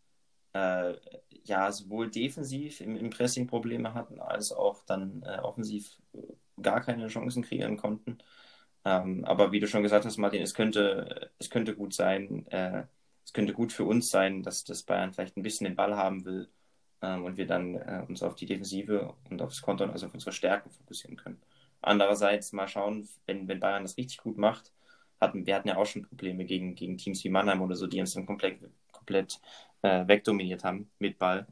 äh, 0.59 0.95
ja 1.45 1.73
sowohl 1.73 2.11
defensiv 2.11 2.81
im, 2.81 2.97
im, 2.97 3.11
Pressing 3.11 3.47
Probleme 3.47 3.95
hatten, 3.95 4.21
als 4.21 4.53
auch 4.53 4.85
dann 4.85 5.23
äh, 5.27 5.39
offensiv 5.41 5.97
gar 6.61 6.81
keine 6.81 7.09
Chancen 7.09 7.43
kreieren 7.43 7.77
konnten. 7.77 8.19
Ähm, 8.85 9.25
aber 9.25 9.53
wie 9.53 9.61
du 9.61 9.69
schon 9.69 9.83
gesagt 9.83 10.05
hast, 10.05 10.19
Martin, 10.19 10.43
es 10.43 10.55
könnte, 10.55 11.31
es 11.39 11.51
könnte 11.51 11.75
gut 11.75 11.95
sein, 11.95 12.47
äh, 12.49 12.85
es 13.25 13.33
könnte 13.33 13.53
gut 13.55 13.73
für 13.73 13.85
uns 13.85 14.11
sein, 14.11 14.43
dass 14.43 14.65
das 14.65 14.83
Bayern 14.83 15.13
vielleicht 15.13 15.37
ein 15.37 15.43
bisschen 15.43 15.67
den 15.67 15.77
Ball 15.77 15.97
haben 15.97 16.25
will 16.25 16.49
ähm, 17.03 17.25
und 17.25 17.37
wir 17.37 17.47
dann 17.47 17.75
äh, 17.77 18.05
uns 18.09 18.23
auf 18.23 18.35
die 18.37 18.47
Defensive 18.47 19.15
und 19.31 19.43
aufs 19.43 19.63
Kontern, 19.63 19.91
also 19.91 20.07
auf 20.07 20.15
unsere 20.15 20.33
Stärken 20.33 20.71
fokussieren 20.71 21.17
können. 21.17 21.41
Andererseits 21.83 22.53
mal 22.53 22.69
schauen, 22.69 23.09
wenn, 23.27 23.49
wenn 23.49 23.61
Bayern 23.61 23.85
das 23.85 23.97
richtig 23.97 24.19
gut 24.19 24.39
macht, 24.39 24.73
hatten, 25.21 25.47
wir 25.47 25.55
hatten 25.55 25.69
ja 25.69 25.77
auch 25.77 25.87
schon 25.87 26.03
Probleme 26.03 26.45
gegen, 26.45 26.75
gegen 26.75 26.97
Teams 26.97 27.23
wie 27.25 27.29
Mannheim 27.29 27.63
oder 27.63 27.77
so, 27.77 27.87
die 27.87 28.01
uns 28.01 28.15
dann 28.15 28.27
komplett, 28.27 28.61
komplett 29.09 29.41
äh, 29.83 30.07
wegdominiert 30.07 30.65
haben 30.65 30.91
mit 30.99 31.19
Ball. 31.19 31.47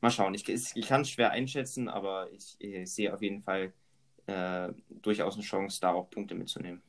Mal 0.00 0.10
schauen, 0.10 0.34
ich, 0.34 0.46
ich 0.48 0.86
kann 0.86 1.00
es 1.00 1.10
schwer 1.10 1.30
einschätzen, 1.30 1.88
aber 1.88 2.30
ich, 2.32 2.56
ich 2.58 2.92
sehe 2.92 3.12
auf 3.12 3.22
jeden 3.22 3.42
Fall 3.42 3.72
äh, 4.26 4.68
durchaus 4.90 5.34
eine 5.34 5.42
Chance, 5.42 5.80
da 5.80 5.92
auch 5.92 6.10
Punkte 6.10 6.34
mitzunehmen. 6.34 6.82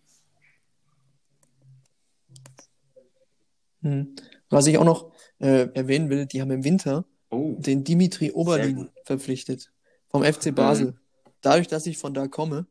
Hm. 3.81 4.15
Was 4.49 4.67
ich 4.67 4.77
auch 4.77 4.83
noch 4.83 5.13
äh, 5.39 5.69
erwähnen 5.73 6.09
will, 6.09 6.25
die 6.25 6.41
haben 6.41 6.51
im 6.51 6.63
Winter 6.63 7.05
oh, 7.29 7.55
den 7.57 7.83
Dimitri 7.83 8.31
Oberlin 8.31 8.89
verpflichtet 9.05 9.71
vom 10.09 10.23
FC 10.23 10.53
Basel. 10.53 10.87
Mhm. 10.87 10.99
Dadurch, 11.41 11.67
dass 11.67 11.85
ich 11.85 11.97
von 11.97 12.13
da 12.13 12.27
komme, 12.27 12.65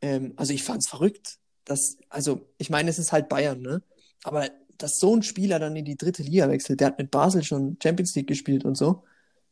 ähm, 0.00 0.32
also 0.36 0.52
ich 0.52 0.64
fand's 0.64 0.88
verrückt, 0.88 1.38
dass, 1.64 1.98
also 2.08 2.48
ich 2.58 2.70
meine, 2.70 2.90
es 2.90 2.98
ist 2.98 3.12
halt 3.12 3.28
Bayern, 3.28 3.60
ne? 3.60 3.82
Aber 4.24 4.48
dass 4.82 4.98
so 4.98 5.14
ein 5.14 5.22
Spieler 5.22 5.58
dann 5.58 5.76
in 5.76 5.84
die 5.84 5.96
dritte 5.96 6.22
Liga 6.22 6.48
wechselt, 6.48 6.80
der 6.80 6.88
hat 6.88 6.98
mit 6.98 7.10
Basel 7.10 7.42
schon 7.42 7.76
Champions 7.82 8.14
League 8.14 8.26
gespielt 8.26 8.64
und 8.64 8.76
so. 8.76 9.04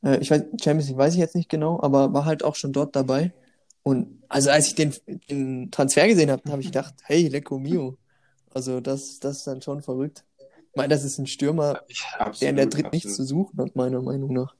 Äh, 0.02 0.18
ich 0.18 0.30
weiß, 0.30 0.42
Champions 0.62 0.88
League 0.88 0.98
weiß 0.98 1.14
ich 1.14 1.20
jetzt 1.20 1.36
nicht 1.36 1.48
genau, 1.48 1.80
aber 1.80 2.12
war 2.12 2.24
halt 2.24 2.42
auch 2.42 2.56
schon 2.56 2.72
dort 2.72 2.96
dabei. 2.96 3.32
Und 3.82 4.22
also 4.28 4.50
als 4.50 4.68
ich 4.68 4.74
den, 4.74 4.94
den 5.30 5.70
Transfer 5.70 6.06
gesehen 6.08 6.30
habe, 6.30 6.50
habe 6.50 6.60
ich 6.60 6.68
gedacht, 6.68 6.94
hey, 7.04 7.28
Lecco 7.28 7.58
Mio. 7.58 7.96
Also 8.52 8.80
das, 8.80 9.20
das 9.20 9.38
ist 9.38 9.46
dann 9.46 9.62
schon 9.62 9.82
verrückt. 9.82 10.24
Ich 10.38 10.76
meine, 10.76 10.88
das 10.88 11.04
ist 11.04 11.18
ein 11.18 11.26
Stürmer, 11.26 11.82
absolut, 12.18 12.42
der 12.42 12.50
in 12.50 12.56
der 12.56 12.66
Dritt 12.66 12.92
nichts 12.92 13.14
zu 13.14 13.24
suchen 13.24 13.60
hat, 13.60 13.74
meiner 13.76 14.02
Meinung 14.02 14.32
nach. 14.32 14.54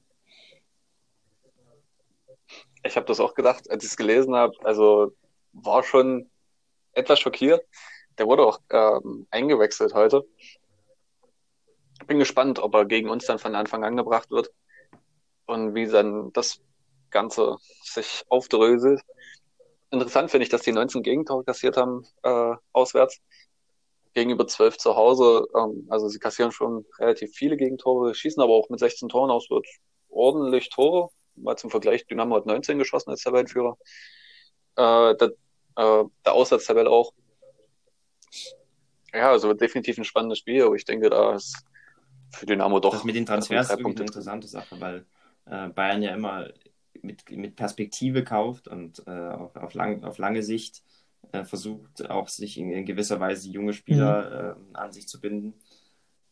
Ich 2.83 2.95
habe 2.95 3.05
das 3.05 3.19
auch 3.19 3.33
gedacht, 3.33 3.69
als 3.69 3.83
ich 3.83 3.91
es 3.91 3.97
gelesen 3.97 4.35
habe. 4.35 4.53
Also 4.63 5.13
war 5.53 5.83
schon 5.83 6.29
etwas 6.93 7.19
schockiert. 7.19 7.65
Der 8.17 8.27
wurde 8.27 8.43
auch 8.43 8.59
ähm, 8.71 9.27
eingewechselt 9.31 9.93
heute. 9.93 10.25
Bin 12.07 12.19
gespannt, 12.19 12.59
ob 12.59 12.73
er 12.75 12.85
gegen 12.85 13.09
uns 13.09 13.25
dann 13.25 13.39
von 13.39 13.55
Anfang 13.55 13.83
an 13.83 13.95
gebracht 13.95 14.31
wird 14.31 14.51
und 15.45 15.75
wie 15.75 15.87
dann 15.87 16.31
das 16.33 16.61
Ganze 17.09 17.57
sich 17.83 18.23
aufdröselt. 18.29 19.01
Interessant 19.91 20.31
finde 20.31 20.43
ich, 20.43 20.49
dass 20.49 20.61
die 20.61 20.71
19 20.71 21.03
Gegentore 21.03 21.43
kassiert 21.43 21.77
haben 21.77 22.05
äh, 22.23 22.55
auswärts 22.71 23.19
gegenüber 24.13 24.47
12 24.47 24.77
zu 24.77 24.95
Hause. 24.95 25.47
Ähm, 25.55 25.87
also 25.89 26.07
sie 26.07 26.19
kassieren 26.19 26.51
schon 26.51 26.85
relativ 26.99 27.33
viele 27.33 27.57
Gegentore, 27.57 28.13
schießen 28.13 28.41
aber 28.41 28.53
auch 28.53 28.69
mit 28.69 28.79
16 28.79 29.09
Toren 29.09 29.31
aus, 29.31 29.49
wird 29.49 29.67
ordentlich 30.09 30.69
Tore. 30.69 31.09
Mal 31.35 31.57
zum 31.57 31.69
Vergleich, 31.69 32.05
Dynamo 32.07 32.35
hat 32.35 32.45
19 32.45 32.77
geschossen 32.77 33.09
als 33.09 33.23
Tabellenführer. 33.23 33.77
Äh, 34.75 35.15
der, 35.15 35.31
äh, 35.75 36.03
der 36.25 36.33
Auswärtstabelle 36.33 36.89
auch. 36.89 37.13
Ja, 39.13 39.31
also 39.31 39.53
definitiv 39.53 39.97
ein 39.97 40.05
spannendes 40.05 40.39
Spiel, 40.39 40.63
aber 40.63 40.75
ich 40.75 40.85
denke, 40.85 41.09
da 41.09 41.35
ist 41.35 41.65
für 42.31 42.45
Dynamo 42.45 42.79
doch. 42.79 42.93
Das 42.93 43.03
mit 43.03 43.15
den 43.15 43.25
Transfers 43.25 43.69
ist 43.69 43.77
wirklich 43.77 43.97
eine 43.97 44.05
interessante 44.05 44.47
Sache, 44.47 44.79
weil 44.79 45.05
äh, 45.45 45.69
Bayern 45.69 46.01
ja 46.01 46.13
immer 46.13 46.49
mit, 47.01 47.29
mit 47.31 47.55
Perspektive 47.55 48.23
kauft 48.23 48.67
und 48.67 49.03
äh, 49.07 49.11
auf, 49.11 49.55
auf, 49.55 49.73
lang, 49.73 50.03
auf 50.03 50.17
lange 50.17 50.43
Sicht 50.43 50.83
äh, 51.31 51.43
versucht, 51.43 52.09
auch 52.09 52.27
sich 52.27 52.57
in, 52.57 52.71
in, 52.71 52.85
gewisser 52.85 53.19
Weise 53.19 53.49
junge 53.49 53.73
Spieler 53.73 54.55
mhm. 54.55 54.75
an 54.75 54.91
sich 54.91 55.07
zu 55.07 55.19
binden. 55.19 55.53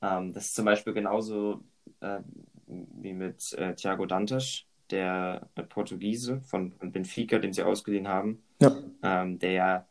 Ähm, 0.01 0.33
das 0.33 0.47
ist 0.47 0.55
zum 0.55 0.65
Beispiel 0.65 0.93
genauso 0.93 1.63
äh, 2.01 2.19
wie 2.67 3.13
mit 3.13 3.53
äh, 3.53 3.75
Thiago 3.75 4.05
Dantas, 4.05 4.65
der 4.89 5.49
Portugiese 5.69 6.41
von, 6.41 6.71
von 6.73 6.91
Benfica, 6.91 7.37
den 7.37 7.53
sie 7.53 7.63
ausgeliehen 7.63 8.07
haben, 8.07 8.41
ja. 8.59 8.75
ähm, 9.03 9.37
der 9.37 9.51
ja 9.51 9.87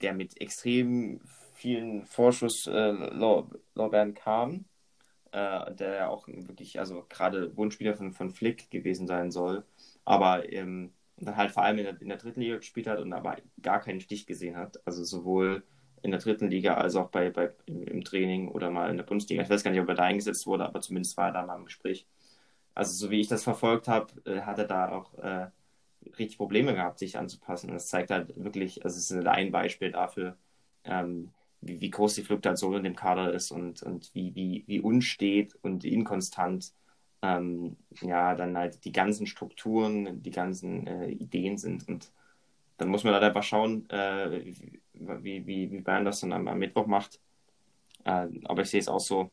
der 0.00 0.12
mit 0.12 0.40
extrem 0.40 1.20
vielen 1.56 2.04
Vorschusslorbeeren 2.06 4.10
äh, 4.10 4.12
kam, 4.12 4.64
äh, 5.32 5.74
der 5.74 5.94
ja 5.94 6.08
auch 6.08 6.28
wirklich, 6.28 6.78
also 6.78 7.04
gerade 7.08 7.56
Wunschspieler 7.56 7.94
von, 7.94 8.12
von 8.12 8.30
Flick 8.30 8.70
gewesen 8.70 9.06
sein 9.06 9.30
soll, 9.30 9.64
aber 10.04 10.50
ähm, 10.52 10.92
dann 11.18 11.36
halt 11.36 11.52
vor 11.52 11.64
allem 11.64 11.78
in 11.78 11.84
der, 11.84 12.00
in 12.00 12.08
der 12.08 12.18
dritten 12.18 12.40
Liga 12.40 12.56
gespielt 12.56 12.86
hat 12.86 13.00
und 13.00 13.12
aber 13.12 13.36
gar 13.62 13.80
keinen 13.80 14.00
Stich 14.00 14.26
gesehen 14.26 14.56
hat. 14.56 14.80
Also 14.86 15.04
sowohl 15.04 15.64
in 16.02 16.10
der 16.10 16.20
dritten 16.20 16.48
Liga 16.48 16.74
als 16.74 16.94
auch 16.96 17.08
bei, 17.10 17.30
bei 17.30 17.52
im, 17.66 18.04
Training 18.04 18.48
oder 18.48 18.70
mal 18.70 18.90
in 18.90 18.96
der 18.98 19.04
Bundesliga. 19.04 19.42
Ich 19.42 19.50
weiß 19.50 19.64
gar 19.64 19.70
nicht, 19.70 19.80
ob 19.80 19.88
er 19.88 19.94
da 19.94 20.04
eingesetzt 20.04 20.46
wurde, 20.46 20.66
aber 20.66 20.80
zumindest 20.80 21.16
war 21.16 21.28
er 21.28 21.32
da 21.32 21.46
mal 21.46 21.56
im 21.56 21.64
Gespräch. 21.64 22.06
Also 22.74 22.92
so 22.92 23.10
wie 23.10 23.20
ich 23.20 23.28
das 23.28 23.44
verfolgt 23.44 23.88
habe, 23.88 24.12
äh, 24.26 24.42
hat 24.42 24.58
er 24.58 24.66
da 24.66 24.90
auch 24.90 25.14
äh, 25.18 25.48
richtig 26.18 26.36
Probleme 26.36 26.74
gehabt, 26.74 26.98
sich 26.98 27.18
anzupassen. 27.18 27.70
Und 27.70 27.74
das 27.74 27.88
zeigt 27.88 28.10
halt 28.10 28.34
wirklich, 28.36 28.84
also 28.84 28.98
es 28.98 29.10
ist 29.10 29.26
ein 29.26 29.50
Beispiel 29.50 29.90
dafür, 29.90 30.36
ähm, 30.84 31.32
wie, 31.60 31.80
wie, 31.80 31.90
groß 31.90 32.14
die 32.14 32.22
Fluktuation 32.22 32.74
in 32.74 32.84
dem 32.84 32.96
Kader 32.96 33.32
ist 33.32 33.50
und, 33.50 33.82
und 33.82 34.14
wie, 34.14 34.34
wie, 34.34 34.64
wie 34.66 34.80
unstet 34.80 35.54
und 35.62 35.84
inkonstant 35.84 36.72
ähm, 37.22 37.76
ja 38.00 38.34
dann 38.34 38.56
halt 38.56 38.84
die 38.84 38.92
ganzen 38.92 39.26
Strukturen, 39.26 40.22
die 40.22 40.30
ganzen 40.30 40.86
äh, 40.86 41.08
Ideen 41.08 41.58
sind. 41.58 41.88
Und 41.88 42.12
dann 42.76 42.88
muss 42.88 43.04
man 43.04 43.14
halt 43.14 43.24
einfach 43.24 43.42
schauen, 43.42 43.88
äh, 43.90 44.44
wie, 44.92 45.46
wie, 45.46 45.70
wie 45.70 45.80
Bayern 45.80 46.04
das 46.04 46.20
dann 46.20 46.32
am, 46.32 46.48
am 46.48 46.58
Mittwoch 46.58 46.86
macht. 46.86 47.20
Äh, 48.04 48.28
aber 48.44 48.62
ich 48.62 48.70
sehe 48.70 48.80
es 48.80 48.88
auch 48.88 49.00
so, 49.00 49.30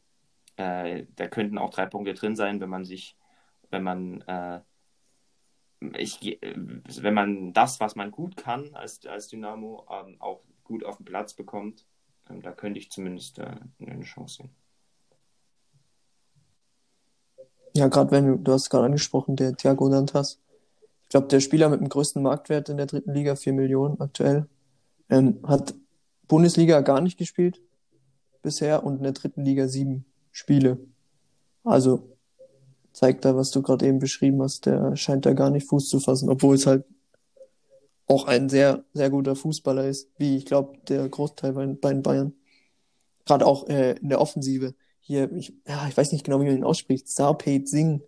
äh, 0.55 1.05
da 1.15 1.27
könnten 1.27 1.57
auch 1.57 1.71
drei 1.71 1.85
Punkte 1.85 2.13
drin 2.13 2.35
sein, 2.35 2.61
wenn 2.61 2.69
man 2.69 2.85
sich, 2.85 3.17
wenn 3.69 3.83
man 3.83 4.21
äh, 4.21 4.61
ich, 5.97 6.39
wenn 6.41 7.13
man 7.13 7.53
das, 7.53 7.79
was 7.79 7.95
man 7.95 8.11
gut 8.11 8.37
kann 8.37 8.73
als, 8.73 9.05
als 9.05 9.27
Dynamo, 9.27 9.85
ähm, 9.89 10.15
auch 10.19 10.41
gut 10.63 10.85
auf 10.85 10.97
den 10.97 11.05
Platz 11.05 11.33
bekommt, 11.33 11.85
da 12.29 12.51
könnte 12.51 12.79
ich 12.79 12.91
zumindest 12.91 13.39
äh, 13.39 13.55
eine 13.79 14.03
Chance 14.03 14.37
sehen. 14.37 14.49
Ja, 17.75 17.87
gerade 17.87 18.11
wenn 18.11 18.27
du, 18.27 18.37
du 18.37 18.51
hast 18.53 18.69
gerade 18.69 18.85
angesprochen, 18.85 19.35
der 19.35 19.55
Thiago 19.55 19.89
Dantas. 19.89 20.39
Ich 21.03 21.09
glaube, 21.09 21.27
der 21.27 21.39
Spieler 21.39 21.69
mit 21.69 21.79
dem 21.79 21.89
größten 21.89 22.21
Marktwert 22.21 22.69
in 22.69 22.77
der 22.77 22.85
dritten 22.85 23.13
Liga, 23.13 23.35
4 23.35 23.53
Millionen 23.53 23.99
aktuell, 23.99 24.47
ähm, 25.09 25.39
hat 25.43 25.73
Bundesliga 26.27 26.81
gar 26.81 27.01
nicht 27.01 27.17
gespielt 27.17 27.61
bisher 28.41 28.83
und 28.83 28.97
in 28.97 29.03
der 29.03 29.11
dritten 29.13 29.43
Liga 29.43 29.67
sieben 29.67 30.05
Spiele. 30.31 30.79
Also 31.63 32.17
zeigt 32.91 33.25
da, 33.25 33.35
was 33.35 33.51
du 33.51 33.61
gerade 33.61 33.87
eben 33.87 33.99
beschrieben 33.99 34.41
hast, 34.41 34.65
der 34.65 34.95
scheint 34.95 35.25
da 35.25 35.33
gar 35.33 35.49
nicht 35.49 35.67
Fuß 35.67 35.89
zu 35.89 35.99
fassen, 35.99 36.29
obwohl 36.29 36.55
es 36.55 36.67
halt 36.67 36.85
auch 38.07 38.25
ein 38.25 38.49
sehr, 38.49 38.83
sehr 38.93 39.09
guter 39.09 39.35
Fußballer 39.35 39.85
ist, 39.85 40.09
wie 40.17 40.37
ich 40.37 40.45
glaube, 40.45 40.77
der 40.87 41.07
Großteil 41.07 41.53
bei, 41.53 41.65
bei 41.67 41.93
den 41.93 42.03
Bayern. 42.03 42.33
Gerade 43.25 43.45
auch 43.45 43.67
äh, 43.69 43.93
in 43.93 44.09
der 44.09 44.19
Offensive. 44.19 44.75
Hier, 44.99 45.31
ich, 45.33 45.53
ja, 45.67 45.87
ich 45.87 45.95
weiß 45.95 46.11
nicht 46.11 46.25
genau, 46.25 46.41
wie 46.41 46.45
man 46.45 46.57
ihn 46.57 46.63
ausspricht. 46.63 47.07
Sarpeit 47.07 47.67
Singh 47.67 48.01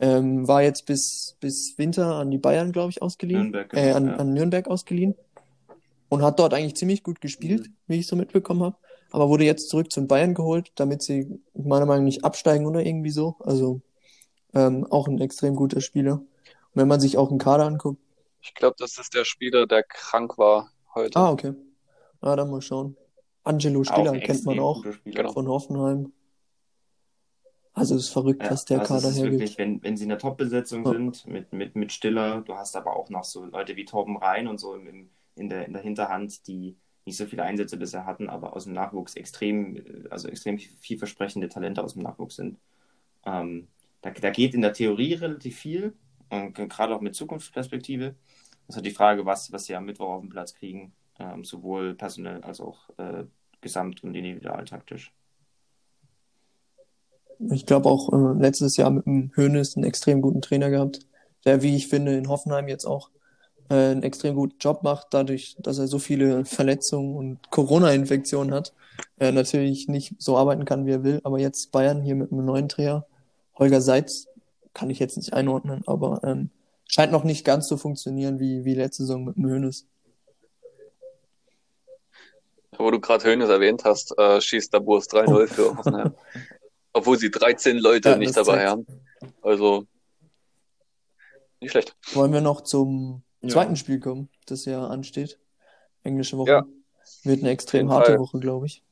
ähm, 0.00 0.46
war 0.46 0.62
jetzt 0.62 0.86
bis, 0.86 1.36
bis 1.40 1.76
Winter 1.78 2.16
an 2.16 2.30
die 2.30 2.38
Bayern, 2.38 2.72
glaube 2.72 2.90
ich, 2.90 3.02
ausgeliehen. 3.02 3.42
Nürnberg, 3.42 3.70
genau, 3.70 3.82
äh, 3.82 3.92
an, 3.92 4.06
ja. 4.06 4.16
an 4.16 4.32
Nürnberg 4.32 4.68
ausgeliehen. 4.68 5.14
Und 6.08 6.22
hat 6.22 6.38
dort 6.38 6.54
eigentlich 6.54 6.76
ziemlich 6.76 7.02
gut 7.02 7.20
gespielt, 7.20 7.68
mhm. 7.68 7.74
wie 7.86 7.98
ich 7.98 8.06
so 8.06 8.16
mitbekommen 8.16 8.62
habe. 8.62 8.76
Aber 9.10 9.28
wurde 9.28 9.44
jetzt 9.44 9.68
zurück 9.68 9.92
zu 9.92 10.00
den 10.00 10.08
Bayern 10.08 10.34
geholt, 10.34 10.72
damit 10.74 11.02
sie 11.02 11.40
meiner 11.54 11.86
Meinung 11.86 12.04
nach 12.04 12.10
nicht 12.10 12.24
absteigen 12.24 12.66
oder 12.66 12.84
irgendwie 12.84 13.10
so. 13.10 13.36
Also 13.40 13.80
ähm, 14.54 14.86
auch 14.90 15.08
ein 15.08 15.20
extrem 15.20 15.54
guter 15.54 15.80
Spieler. 15.80 16.14
Und 16.14 16.26
wenn 16.74 16.88
man 16.88 17.00
sich 17.00 17.16
auch 17.16 17.30
einen 17.30 17.38
Kader 17.38 17.64
anguckt. 17.64 18.00
Ich 18.48 18.54
glaube, 18.54 18.76
das 18.78 18.98
ist 18.98 19.14
der 19.14 19.24
Spieler, 19.24 19.66
der 19.66 19.82
krank 19.82 20.38
war 20.38 20.72
heute. 20.94 21.18
Ah, 21.18 21.30
okay. 21.30 21.54
Ah, 22.20 22.34
dann 22.34 22.50
mal 22.50 22.62
schauen. 22.62 22.96
Angelo 23.44 23.84
Stiller 23.84 24.18
kennt 24.18 24.44
man 24.44 24.58
auch 24.58 24.84
genau. 25.04 25.32
von 25.32 25.48
Hoffenheim. 25.48 26.12
Also 27.72 27.94
es 27.94 28.04
ist 28.04 28.08
verrückt, 28.10 28.42
ja, 28.42 28.50
was 28.50 28.64
der 28.64 28.80
also 28.80 28.94
Kader 28.94 29.14
hergibt. 29.14 29.32
Wirklich, 29.32 29.58
wenn, 29.58 29.82
wenn 29.82 29.96
sie 29.96 30.02
in 30.02 30.08
der 30.08 30.18
Top-Besetzung 30.18 30.84
ja. 30.84 30.92
sind, 30.92 31.26
mit, 31.26 31.52
mit, 31.52 31.76
mit 31.76 31.92
Stiller, 31.92 32.40
du 32.40 32.54
hast 32.54 32.74
aber 32.74 32.96
auch 32.96 33.08
noch 33.08 33.24
so 33.24 33.44
Leute 33.44 33.76
wie 33.76 33.84
Torben 33.84 34.16
Rhein 34.16 34.48
und 34.48 34.58
so 34.58 34.74
im, 34.74 35.10
in, 35.36 35.48
der, 35.48 35.66
in 35.66 35.72
der 35.72 35.82
Hinterhand, 35.82 36.46
die 36.48 36.76
nicht 37.04 37.16
so 37.16 37.26
viele 37.26 37.44
Einsätze 37.44 37.76
bisher 37.76 38.04
hatten, 38.04 38.28
aber 38.28 38.54
aus 38.54 38.64
dem 38.64 38.72
Nachwuchs 38.72 39.14
extrem, 39.14 40.06
also 40.10 40.28
extrem 40.28 40.58
vielversprechende 40.58 41.48
Talente 41.48 41.82
aus 41.82 41.94
dem 41.94 42.02
Nachwuchs 42.02 42.36
sind. 42.36 42.58
Ähm, 43.24 43.68
da, 44.02 44.10
da 44.10 44.30
geht 44.30 44.54
in 44.54 44.60
der 44.60 44.72
Theorie 44.72 45.14
relativ 45.14 45.56
viel 45.56 45.94
und 46.30 46.54
gerade 46.54 46.94
auch 46.94 47.00
mit 47.00 47.14
Zukunftsperspektive. 47.14 48.14
Das 48.68 48.74
ist 48.74 48.76
halt 48.76 48.86
die 48.86 48.94
Frage, 48.94 49.26
was, 49.26 49.50
was 49.50 49.64
sie 49.64 49.74
am 49.74 49.86
Mittwoch 49.86 50.10
auf 50.10 50.20
dem 50.20 50.28
Platz 50.28 50.54
kriegen, 50.54 50.92
ähm, 51.18 51.42
sowohl 51.42 51.94
personell 51.94 52.42
als 52.42 52.60
auch 52.60 52.88
äh, 52.98 53.24
gesamt- 53.60 54.04
und 54.04 54.14
individualtaktisch. 54.14 55.12
Ich 57.50 57.66
glaube 57.66 57.88
auch 57.88 58.12
äh, 58.12 58.40
letztes 58.40 58.76
Jahr 58.76 58.90
mit 58.90 59.06
dem 59.06 59.32
Hönes 59.34 59.76
einen 59.76 59.86
extrem 59.86 60.20
guten 60.20 60.42
Trainer 60.42 60.70
gehabt, 60.70 61.00
der, 61.44 61.62
wie 61.62 61.74
ich 61.74 61.88
finde, 61.88 62.16
in 62.16 62.28
Hoffenheim 62.28 62.68
jetzt 62.68 62.84
auch 62.84 63.10
äh, 63.70 63.74
einen 63.74 64.02
extrem 64.02 64.36
guten 64.36 64.58
Job 64.60 64.82
macht, 64.82 65.08
dadurch, 65.10 65.56
dass 65.60 65.78
er 65.78 65.88
so 65.88 65.98
viele 65.98 66.44
Verletzungen 66.44 67.16
und 67.16 67.50
Corona-Infektionen 67.50 68.52
hat. 68.52 68.74
Er 69.16 69.32
natürlich 69.32 69.88
nicht 69.88 70.14
so 70.18 70.36
arbeiten 70.36 70.64
kann, 70.64 70.86
wie 70.86 70.92
er 70.92 71.04
will, 71.04 71.20
aber 71.24 71.38
jetzt 71.38 71.72
Bayern 71.72 72.02
hier 72.02 72.16
mit 72.16 72.30
einem 72.32 72.44
neuen 72.44 72.68
Trainer 72.68 73.06
Holger 73.58 73.80
Seitz 73.80 74.28
kann 74.72 74.90
ich 74.90 74.98
jetzt 74.98 75.16
nicht 75.16 75.32
einordnen, 75.32 75.82
aber 75.86 76.20
ähm, 76.22 76.50
scheint 76.88 77.12
noch 77.12 77.22
nicht 77.22 77.44
ganz 77.44 77.68
so 77.68 77.76
funktionieren 77.76 78.40
wie, 78.40 78.64
wie 78.64 78.74
letzte 78.74 79.04
Saison 79.04 79.24
mit 79.24 79.36
dem 79.36 79.46
Hönes. 79.46 79.86
Wo 82.76 82.90
du 82.90 83.00
gerade 83.00 83.24
Hönes 83.24 83.48
erwähnt 83.48 83.84
hast, 83.84 84.16
äh, 84.18 84.40
schießt 84.40 84.72
der 84.72 84.80
Burs 84.80 85.08
3-0 85.08 85.28
oh. 85.28 85.46
für 85.46 85.76
Hoffenheim. 85.76 86.14
Obwohl 86.92 87.18
sie 87.18 87.30
13 87.30 87.76
Leute 87.78 88.10
ja, 88.10 88.16
nicht 88.16 88.36
dabei 88.36 88.56
zeigt. 88.56 88.70
haben. 88.70 88.86
Also 89.42 89.86
nicht 91.60 91.72
schlecht. 91.72 91.96
Wollen 92.12 92.32
wir 92.32 92.40
noch 92.40 92.62
zum 92.62 93.22
ja. 93.40 93.48
zweiten 93.48 93.76
Spiel 93.76 94.00
kommen, 94.00 94.28
das 94.46 94.64
ja 94.64 94.86
ansteht? 94.86 95.38
Englische 96.02 96.38
Woche. 96.38 96.50
Ja. 96.50 96.66
Wird 97.24 97.40
eine 97.40 97.50
extrem 97.50 97.90
harte 97.90 98.12
Fall. 98.12 98.20
Woche, 98.20 98.38
glaube 98.38 98.66
ich. 98.66 98.82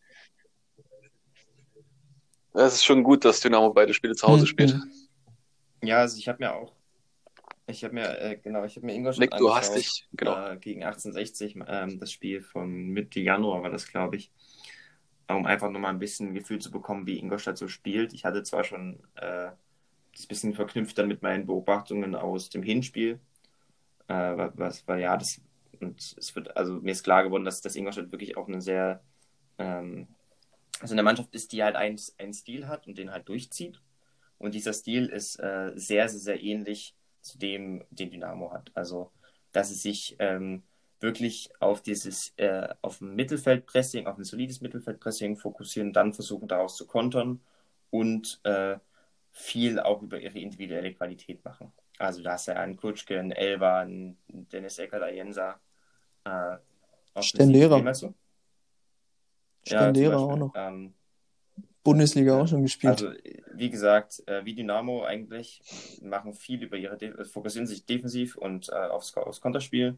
Es 2.55 2.75
ist 2.75 2.85
schon 2.85 3.03
gut, 3.03 3.25
dass 3.25 3.41
Dynamo 3.41 3.73
beide 3.73 3.93
Spiele 3.93 4.15
zu 4.15 4.27
Hause 4.27 4.43
mhm. 4.43 4.47
spielt. 4.47 4.77
Ja, 5.83 5.99
also 5.99 6.17
ich 6.17 6.27
habe 6.27 6.39
mir 6.41 6.55
auch, 6.55 6.73
ich 7.67 7.85
habe 7.85 7.95
mir, 7.95 8.21
äh, 8.21 8.37
genau, 8.37 8.65
ich 8.65 8.77
habe 8.77 8.87
mir 8.87 8.95
Ingolstadt 8.95 9.31
Nick, 9.31 9.39
du 9.39 9.55
hast 9.55 9.75
dich, 9.75 10.07
genau. 10.13 10.51
Äh, 10.51 10.57
gegen 10.57 10.85
1860, 10.85 11.57
ähm, 11.67 11.99
das 11.99 12.13
Spiel 12.13 12.43
von 12.43 12.71
Mitte 12.89 13.21
Januar 13.21 13.63
war 13.63 13.71
das, 13.71 13.89
glaube 13.89 14.17
ich, 14.17 14.31
um 15.29 15.47
einfach 15.47 15.71
nochmal 15.71 15.93
ein 15.93 15.99
bisschen 15.99 16.29
ein 16.29 16.35
Gefühl 16.35 16.61
zu 16.61 16.71
bekommen, 16.71 17.07
wie 17.07 17.19
Ingolstadt 17.19 17.59
so 17.59 17.69
spielt. 17.69 18.13
Ich 18.13 18.25
hatte 18.25 18.43
zwar 18.43 18.65
schon 18.65 19.01
äh, 19.17 19.51
das 20.15 20.27
bisschen 20.27 20.55
verknüpft 20.55 20.97
dann 20.99 21.09
mit 21.09 21.23
meinen 21.23 21.47
Beobachtungen 21.47 22.15
aus 22.15 22.51
dem 22.51 22.63
Hinspiel, 22.63 23.21
äh, 24.09 24.15
was 24.55 24.87
war 24.87 24.99
ja 24.99 25.17
das, 25.17 25.41
und 25.81 26.01
es 26.01 26.35
wird, 26.35 26.57
also 26.57 26.75
mir 26.75 26.93
ist 26.93 27.03
klar 27.03 27.23
geworden, 27.23 27.45
dass, 27.45 27.61
dass 27.61 27.77
Ingolstadt 27.77 28.13
wirklich 28.13 28.37
auch 28.37 28.49
eine 28.49 28.63
sehr 28.63 29.03
ähm, 29.59 30.09
also 30.81 30.95
eine 30.95 31.03
Mannschaft 31.03 31.35
ist, 31.35 31.53
die 31.53 31.63
halt 31.63 31.77
einen, 31.77 31.99
einen 32.19 32.35
Stil 32.35 32.69
hat 32.69 32.87
und 32.87 32.99
den 32.99 33.11
halt 33.11 33.29
durchzieht. 33.29 33.81
Und 34.39 34.55
dieser 34.55 34.73
Stil 34.73 35.07
ist 35.07 35.37
äh, 35.41 35.73
sehr, 35.75 36.09
sehr, 36.09 36.21
sehr 36.21 36.43
ähnlich 36.43 36.95
zu 37.27 37.39
dem, 37.39 37.85
den 37.91 38.11
Dynamo 38.11 38.53
hat. 38.53 38.71
Also, 38.75 39.11
dass 39.53 39.71
es 39.71 39.83
sich 39.83 40.17
ähm, 40.19 40.63
wirklich 41.01 41.51
auf 41.61 41.83
dieses, 41.83 42.33
äh, 42.37 42.69
auf 42.83 43.01
ein 43.01 43.15
Mittelfeldpressing, 43.15 44.07
auf 44.07 44.19
ein 44.19 44.25
solides 44.25 44.61
Mittelfeldpressing 44.61 45.37
fokussieren, 45.37 45.93
dann 45.93 46.15
versuchen 46.15 46.49
daraus 46.49 46.77
zu 46.77 46.87
kontern 46.87 47.41
und 47.91 48.41
äh, 48.45 48.79
viel 49.31 49.79
auch 49.79 50.03
über 50.03 50.19
ihre 50.19 50.39
individuelle 50.39 50.95
Qualität 50.95 51.45
machen. 51.45 51.73
Also 51.99 52.23
da 52.23 52.33
hast 52.33 52.49
du 52.49 52.53
ja 52.53 52.61
einen 52.61 52.77
Kutschke, 52.77 53.19
einen 53.19 53.33
Elva, 53.33 53.81
einen 53.81 54.19
Dennis 54.29 54.79
Eckert, 54.79 55.03
Ayensa. 55.03 55.61
Äh, 56.25 56.57
Stendera. 57.21 57.95
Stendera 59.65 60.11
ja, 60.11 60.17
auch 60.17 60.37
noch. 60.37 60.53
Ähm, 60.55 60.95
Bundesliga 61.87 62.41
auch 62.41 62.47
schon 62.47 62.63
gespielt. 62.63 63.03
Also, 63.03 63.13
wie 63.55 63.71
gesagt, 63.71 64.23
äh, 64.27 64.45
wie 64.45 64.55
Dynamo 64.55 65.05
eigentlich, 65.05 65.63
machen 66.03 66.35
viel 66.35 66.63
über 66.63 66.77
ihre, 66.77 66.97
De 66.97 67.25
fokussieren 67.25 67.67
sich 67.67 67.87
defensiv 67.87 68.37
und 68.37 68.69
äh, 68.69 68.73
aufs, 68.73 69.17
aufs 69.17 69.41
Konterspiel 69.41 69.97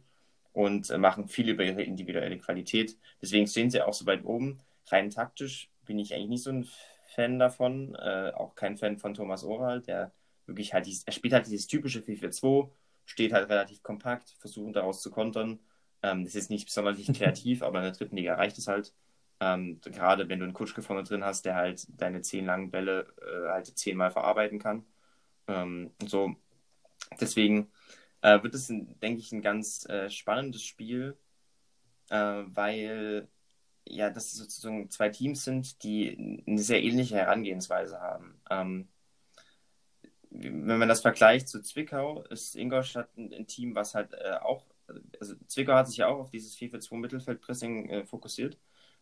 und 0.52 0.90
äh, 0.90 0.98
machen 0.98 1.28
viel 1.28 1.48
über 1.48 1.64
ihre 1.64 1.82
individuelle 1.82 2.38
Qualität. 2.38 2.96
Deswegen 3.20 3.46
stehen 3.46 3.70
sie 3.70 3.82
auch 3.82 3.94
so 3.94 4.06
weit 4.06 4.24
oben. 4.24 4.58
Rein 4.88 5.10
taktisch 5.10 5.70
bin 5.84 5.98
ich 5.98 6.14
eigentlich 6.14 6.28
nicht 6.28 6.42
so 6.42 6.50
ein 6.50 6.68
Fan 7.06 7.38
davon, 7.38 7.94
äh, 7.94 8.32
auch 8.34 8.54
kein 8.54 8.76
Fan 8.76 8.98
von 8.98 9.14
Thomas 9.14 9.42
Oral, 9.42 9.80
der 9.80 10.12
wirklich 10.46 10.74
halt, 10.74 10.86
dieses, 10.86 11.04
er 11.04 11.12
spielt 11.12 11.32
halt 11.32 11.46
dieses 11.46 11.66
typische 11.66 12.00
4-4-2, 12.00 12.68
steht 13.06 13.32
halt 13.32 13.48
relativ 13.48 13.82
kompakt, 13.82 14.34
versuchen 14.38 14.72
daraus 14.72 15.00
zu 15.00 15.10
kontern. 15.10 15.58
Ähm, 16.02 16.24
das 16.24 16.34
ist 16.34 16.50
nicht 16.50 16.66
besonders 16.66 16.98
kreativ, 17.16 17.62
aber 17.62 17.78
in 17.78 17.84
der 17.84 17.92
dritten 17.92 18.16
Liga 18.16 18.34
reicht 18.34 18.58
es 18.58 18.68
halt. 18.68 18.92
Ähm, 19.40 19.80
gerade 19.82 20.28
wenn 20.28 20.40
du 20.40 20.44
einen 20.44 20.54
Kutschke 20.54 20.82
vorne 20.82 21.04
drin 21.04 21.24
hast, 21.24 21.44
der 21.44 21.54
halt 21.54 21.86
deine 22.00 22.22
zehn 22.22 22.46
langen 22.46 22.70
Bälle 22.70 23.06
äh, 23.22 23.48
halt 23.48 23.66
zehnmal 23.78 24.10
verarbeiten 24.10 24.58
kann. 24.58 24.84
Ähm, 25.46 25.92
so, 26.04 26.34
deswegen 27.20 27.70
äh, 28.22 28.42
wird 28.42 28.54
es, 28.54 28.68
denke 28.68 29.20
ich, 29.20 29.32
ein 29.32 29.42
ganz 29.42 29.86
äh, 29.88 30.10
spannendes 30.10 30.62
Spiel, 30.62 31.16
äh, 32.10 32.16
weil 32.46 33.28
ja, 33.90 34.10
das 34.10 34.32
sozusagen 34.32 34.90
zwei 34.90 35.08
Teams 35.08 35.44
sind, 35.44 35.82
die 35.82 36.42
eine 36.46 36.58
sehr 36.58 36.82
ähnliche 36.82 37.16
Herangehensweise 37.16 38.00
haben. 38.00 38.40
Ähm, 38.50 38.88
wenn 40.30 40.78
man 40.78 40.88
das 40.88 41.00
vergleicht 41.00 41.48
zu 41.48 41.62
Zwickau, 41.62 42.22
ist 42.24 42.54
Ingolstadt 42.54 43.16
ein, 43.16 43.32
ein 43.32 43.46
Team, 43.46 43.74
was 43.74 43.94
halt 43.94 44.12
äh, 44.12 44.36
auch, 44.40 44.66
also 45.20 45.34
Zwickau 45.46 45.74
hat 45.74 45.88
sich 45.88 45.98
ja 45.98 46.08
auch 46.08 46.18
auf 46.18 46.30
dieses 46.30 46.56
4-4-2 46.56 46.96
Mittelfeldpressing 46.96 47.88
äh, 47.88 48.04
fokussiert. 48.04 48.58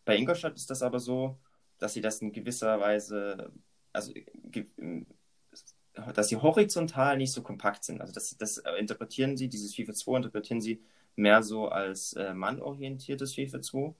Bei 0.07 0.15
Ingolstadt 0.15 0.55
ist 0.55 0.69
das 0.69 0.83
aber 0.83 0.99
so, 0.99 1.37
dass 1.79 1.93
sie 1.93 1.99
das 1.99 2.21
in 2.21 2.31
gewisser 2.31 2.79
Weise, 2.79 3.51
also 3.91 4.13
dass 6.15 6.29
sie 6.29 6.37
horizontal 6.37 7.17
nicht 7.17 7.33
so 7.33 7.43
kompakt 7.43 7.83
sind. 7.83 7.99
Also 7.99 8.13
das, 8.13 8.37
das 8.37 8.63
interpretieren 8.79 9.35
sie, 9.35 9.49
dieses 9.49 9.75
4-4-2 9.75 10.15
interpretieren 10.15 10.61
sie 10.61 10.81
mehr 11.17 11.43
so 11.43 11.67
als 11.67 12.13
äh, 12.13 12.33
mannorientiertes 12.33 13.35
4-4-2. 13.35 13.95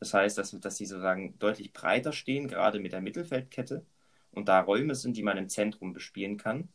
Das 0.00 0.12
heißt, 0.12 0.36
dass, 0.36 0.50
dass 0.50 0.76
sie 0.78 0.86
sozusagen 0.86 1.38
deutlich 1.38 1.72
breiter 1.72 2.12
stehen, 2.12 2.48
gerade 2.48 2.80
mit 2.80 2.90
der 2.90 3.00
Mittelfeldkette 3.00 3.86
und 4.32 4.48
da 4.48 4.62
Räume 4.62 4.96
sind, 4.96 5.16
die 5.16 5.22
man 5.22 5.38
im 5.38 5.48
Zentrum 5.48 5.92
bespielen 5.92 6.38
kann. 6.38 6.70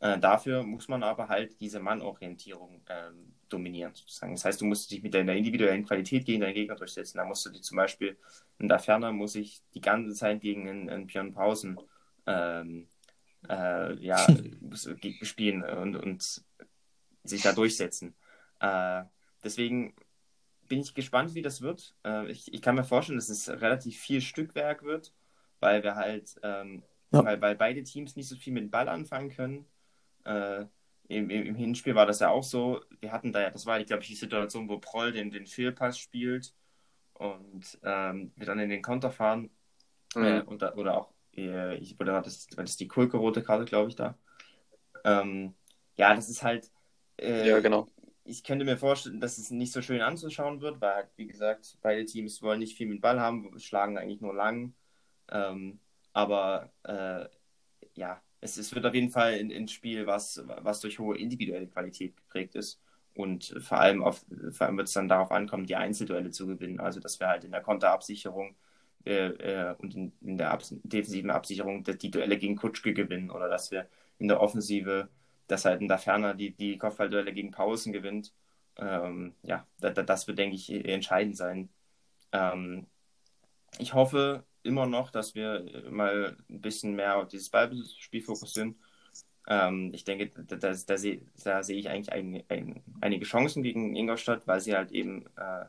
Äh, 0.00 0.18
dafür 0.18 0.62
muss 0.62 0.88
man 0.88 1.02
aber 1.02 1.28
halt 1.28 1.58
diese 1.60 1.80
Mannorientierung 1.80 2.82
äh, 2.86 3.10
dominieren, 3.48 3.94
sozusagen. 3.94 4.34
Das 4.34 4.44
heißt, 4.44 4.60
du 4.60 4.66
musst 4.66 4.90
dich 4.90 5.02
mit 5.02 5.14
deiner 5.14 5.34
individuellen 5.34 5.84
Qualität 5.84 6.26
gegen 6.26 6.40
deinen 6.40 6.54
Gegner 6.54 6.76
durchsetzen. 6.76 7.18
Da 7.18 7.24
musst 7.24 7.46
du 7.46 7.50
dich 7.50 7.62
zum 7.62 7.76
Beispiel, 7.76 8.18
in 8.58 8.68
der 8.68 8.78
Ferne 8.78 9.12
muss 9.12 9.34
ich 9.34 9.62
die 9.74 9.80
ganze 9.80 10.12
Zeit 10.14 10.40
gegen 10.40 10.68
einen, 10.68 10.90
einen 10.90 11.06
Björn 11.06 11.32
Pausen 11.32 11.78
ähm, 12.26 12.88
äh, 13.48 13.94
ja, 13.94 14.18
spielen 15.22 15.62
und, 15.62 15.96
und 15.96 16.44
sich 17.24 17.42
da 17.42 17.52
durchsetzen. 17.52 18.14
Äh, 18.60 19.04
deswegen 19.42 19.94
bin 20.68 20.80
ich 20.80 20.94
gespannt, 20.94 21.34
wie 21.34 21.42
das 21.42 21.62
wird. 21.62 21.94
Äh, 22.04 22.30
ich, 22.30 22.52
ich 22.52 22.62
kann 22.62 22.74
mir 22.74 22.84
vorstellen, 22.84 23.18
dass 23.18 23.28
es 23.28 23.48
relativ 23.48 23.98
viel 23.98 24.20
Stückwerk 24.20 24.82
wird, 24.82 25.14
weil 25.60 25.82
wir 25.82 25.96
halt, 25.96 26.38
ähm, 26.42 26.82
ja. 27.12 27.24
weil, 27.24 27.40
weil 27.40 27.56
beide 27.56 27.82
Teams 27.82 28.16
nicht 28.16 28.28
so 28.28 28.36
viel 28.36 28.52
mit 28.52 28.64
dem 28.64 28.70
Ball 28.70 28.88
anfangen 28.88 29.30
können. 29.30 29.66
Äh, 30.26 30.66
im, 31.08 31.30
im, 31.30 31.54
Hinspiel 31.54 31.94
war 31.94 32.06
das 32.06 32.20
ja 32.20 32.30
auch 32.30 32.42
so. 32.42 32.80
Wir 33.00 33.12
hatten 33.12 33.32
da 33.32 33.40
ja, 33.40 33.50
das 33.50 33.64
war, 33.64 33.82
glaube 33.84 34.02
ich, 34.02 34.08
die 34.08 34.16
Situation, 34.16 34.68
wo 34.68 34.78
Proll 34.78 35.12
den, 35.12 35.30
den 35.30 35.46
Fehlpass 35.46 35.98
spielt 35.98 36.52
und 37.14 37.78
ähm, 37.84 38.32
wir 38.34 38.46
dann 38.46 38.58
in 38.58 38.70
den 38.70 38.82
Konter 38.82 39.10
fahren. 39.10 39.50
Mhm. 40.14 40.24
Äh, 40.24 40.40
und 40.42 40.62
da, 40.62 40.74
oder 40.74 40.98
auch, 40.98 41.12
äh, 41.36 41.76
ich, 41.76 41.98
oder 42.00 42.20
das, 42.22 42.46
das 42.48 42.70
ist 42.70 42.80
die 42.80 42.88
Kulke 42.88 43.18
rote 43.18 43.42
Karte, 43.42 43.64
glaube 43.64 43.88
ich, 43.88 43.94
da. 43.94 44.18
Ähm, 45.04 45.54
ja, 45.96 46.14
das 46.14 46.28
ist 46.28 46.42
halt. 46.42 46.70
Äh, 47.18 47.48
ja, 47.48 47.60
genau 47.60 47.88
ich 48.26 48.42
könnte 48.42 48.64
mir 48.64 48.76
vorstellen, 48.76 49.20
dass 49.20 49.38
es 49.38 49.50
nicht 49.50 49.72
so 49.72 49.82
schön 49.82 50.00
anzuschauen 50.02 50.60
wird, 50.60 50.80
weil, 50.80 51.08
wie 51.16 51.26
gesagt, 51.26 51.78
beide 51.80 52.04
Teams 52.04 52.42
wollen 52.42 52.58
nicht 52.58 52.76
viel 52.76 52.88
mit 52.88 53.00
Ball 53.00 53.20
haben, 53.20 53.58
schlagen 53.58 53.98
eigentlich 53.98 54.20
nur 54.20 54.34
lang. 54.34 54.74
Ähm, 55.30 55.80
aber 56.12 56.72
äh, 56.84 57.26
ja, 57.94 58.20
es, 58.46 58.56
es, 58.56 58.74
wird 58.74 58.86
auf 58.86 58.94
jeden 58.94 59.10
Fall 59.10 59.34
ein, 59.34 59.52
ein, 59.52 59.68
Spiel, 59.68 60.06
was, 60.06 60.42
was 60.62 60.80
durch 60.80 60.98
hohe 60.98 61.18
individuelle 61.18 61.66
Qualität 61.66 62.16
geprägt 62.16 62.54
ist. 62.54 62.80
Und 63.14 63.54
vor 63.60 63.78
allem, 63.78 64.02
auf, 64.02 64.24
vor 64.50 64.66
allem 64.66 64.76
wird 64.76 64.88
es 64.88 64.94
dann 64.94 65.08
darauf 65.08 65.30
ankommen, 65.32 65.66
die 65.66 65.76
Einzelduelle 65.76 66.30
zu 66.30 66.46
gewinnen. 66.46 66.80
Also, 66.80 67.00
dass 67.00 67.20
wir 67.20 67.28
halt 67.28 67.44
in 67.44 67.52
der 67.52 67.62
Konterabsicherung 67.62 68.56
äh, 69.04 69.28
äh, 69.28 69.74
und 69.78 69.94
in, 69.94 70.12
in 70.20 70.38
der 70.38 70.50
Abs 70.50 70.74
defensiven 70.82 71.30
Absicherung 71.30 71.84
die 71.84 72.10
Duelle 72.10 72.38
gegen 72.38 72.56
Kutschke 72.56 72.92
gewinnen 72.94 73.30
oder 73.30 73.48
dass 73.48 73.70
wir 73.70 73.88
in 74.18 74.28
der 74.28 74.40
Offensive 74.40 75.08
dass 75.46 75.64
halt 75.64 75.80
in 75.80 75.88
der 75.88 75.98
Ferner 75.98 76.34
die, 76.34 76.54
die 76.54 76.78
Kopfballduelle 76.78 77.32
gegen 77.32 77.50
Pausen 77.50 77.92
gewinnt. 77.92 78.32
Ähm, 78.76 79.34
ja, 79.42 79.66
da, 79.80 79.90
da, 79.90 80.02
das 80.02 80.26
wird, 80.26 80.38
denke 80.38 80.56
ich, 80.56 80.70
entscheidend 80.70 81.36
sein. 81.36 81.70
Ähm, 82.32 82.86
ich 83.78 83.94
hoffe 83.94 84.44
immer 84.66 84.86
noch, 84.86 85.10
dass 85.10 85.34
wir 85.34 85.64
mal 85.90 86.36
ein 86.50 86.60
bisschen 86.60 86.94
mehr 86.94 87.16
auf 87.18 87.28
dieses 87.28 87.50
Ballspiel 87.50 88.22
fokussieren. 88.22 88.76
Ähm, 89.48 89.92
ich 89.94 90.04
denke, 90.04 90.28
da, 90.44 90.56
da, 90.56 90.74
da 90.74 90.98
sehe 90.98 91.22
da 91.44 91.62
seh 91.62 91.74
ich 91.78 91.88
eigentlich 91.88 92.12
ein, 92.12 92.42
ein, 92.48 92.82
einige 93.00 93.24
Chancen 93.26 93.62
gegen 93.62 93.96
Ingolstadt, 93.96 94.46
weil 94.46 94.60
sie 94.60 94.74
halt 94.76 94.92
eben 94.92 95.26
äh, 95.36 95.66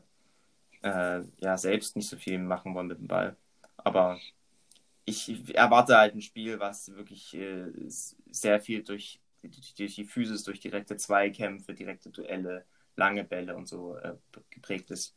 äh, 0.83 1.23
ja, 1.37 1.57
selbst 1.57 1.95
nicht 1.95 2.09
so 2.09 2.17
viel 2.17 2.39
machen 2.39 2.75
wollen 2.75 2.87
mit 2.87 2.99
dem 2.99 3.07
Ball. 3.07 3.37
Aber 3.77 4.19
ich 5.05 5.55
erwarte 5.55 5.97
halt 5.97 6.15
ein 6.15 6.21
Spiel, 6.21 6.59
was 6.59 6.93
wirklich 6.95 7.33
äh, 7.35 7.71
sehr 7.87 8.59
viel 8.59 8.83
durch 8.83 9.21
durch 9.43 9.95
die 9.95 10.05
Physis, 10.05 10.43
durch 10.43 10.59
direkte 10.59 10.97
Zweikämpfe, 10.97 11.73
direkte 11.73 12.09
Duelle, 12.09 12.65
lange 12.95 13.23
Bälle 13.23 13.55
und 13.55 13.67
so 13.67 13.95
äh, 13.97 14.15
geprägt 14.49 14.91
ist. 14.91 15.15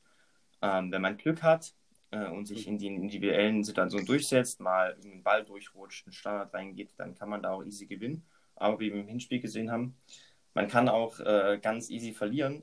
Ähm, 0.63 0.93
wenn 0.93 1.03
man 1.03 1.17
Glück 1.17 1.43
hat 1.43 1.75
äh, 2.11 2.29
und 2.29 2.47
sich 2.47 2.67
in 2.67 2.79
die 2.79 2.87
individuellen 2.87 3.65
Situationen 3.65 4.07
durchsetzt, 4.07 4.61
mal 4.61 4.97
einen 5.03 5.23
Ball 5.23 5.45
durchrutscht, 5.45 6.07
einen 6.07 6.13
Standard 6.13 6.53
reingeht, 6.55 6.95
dann 6.97 7.15
kann 7.15 7.29
man 7.29 7.43
da 7.43 7.53
auch 7.53 7.65
easy 7.65 7.87
gewinnen. 7.87 8.25
Aber 8.57 8.79
wie 8.81 8.93
wir 8.93 9.01
im 9.01 9.09
Hinspiel 9.09 9.41
gesehen 9.41 9.71
haben, 9.71 9.97
man 10.55 10.69
kann 10.69 10.89
auch 10.89 11.21
äh, 11.21 11.59
ganz 11.63 11.91
easy 11.91 12.13
verlieren, 12.13 12.63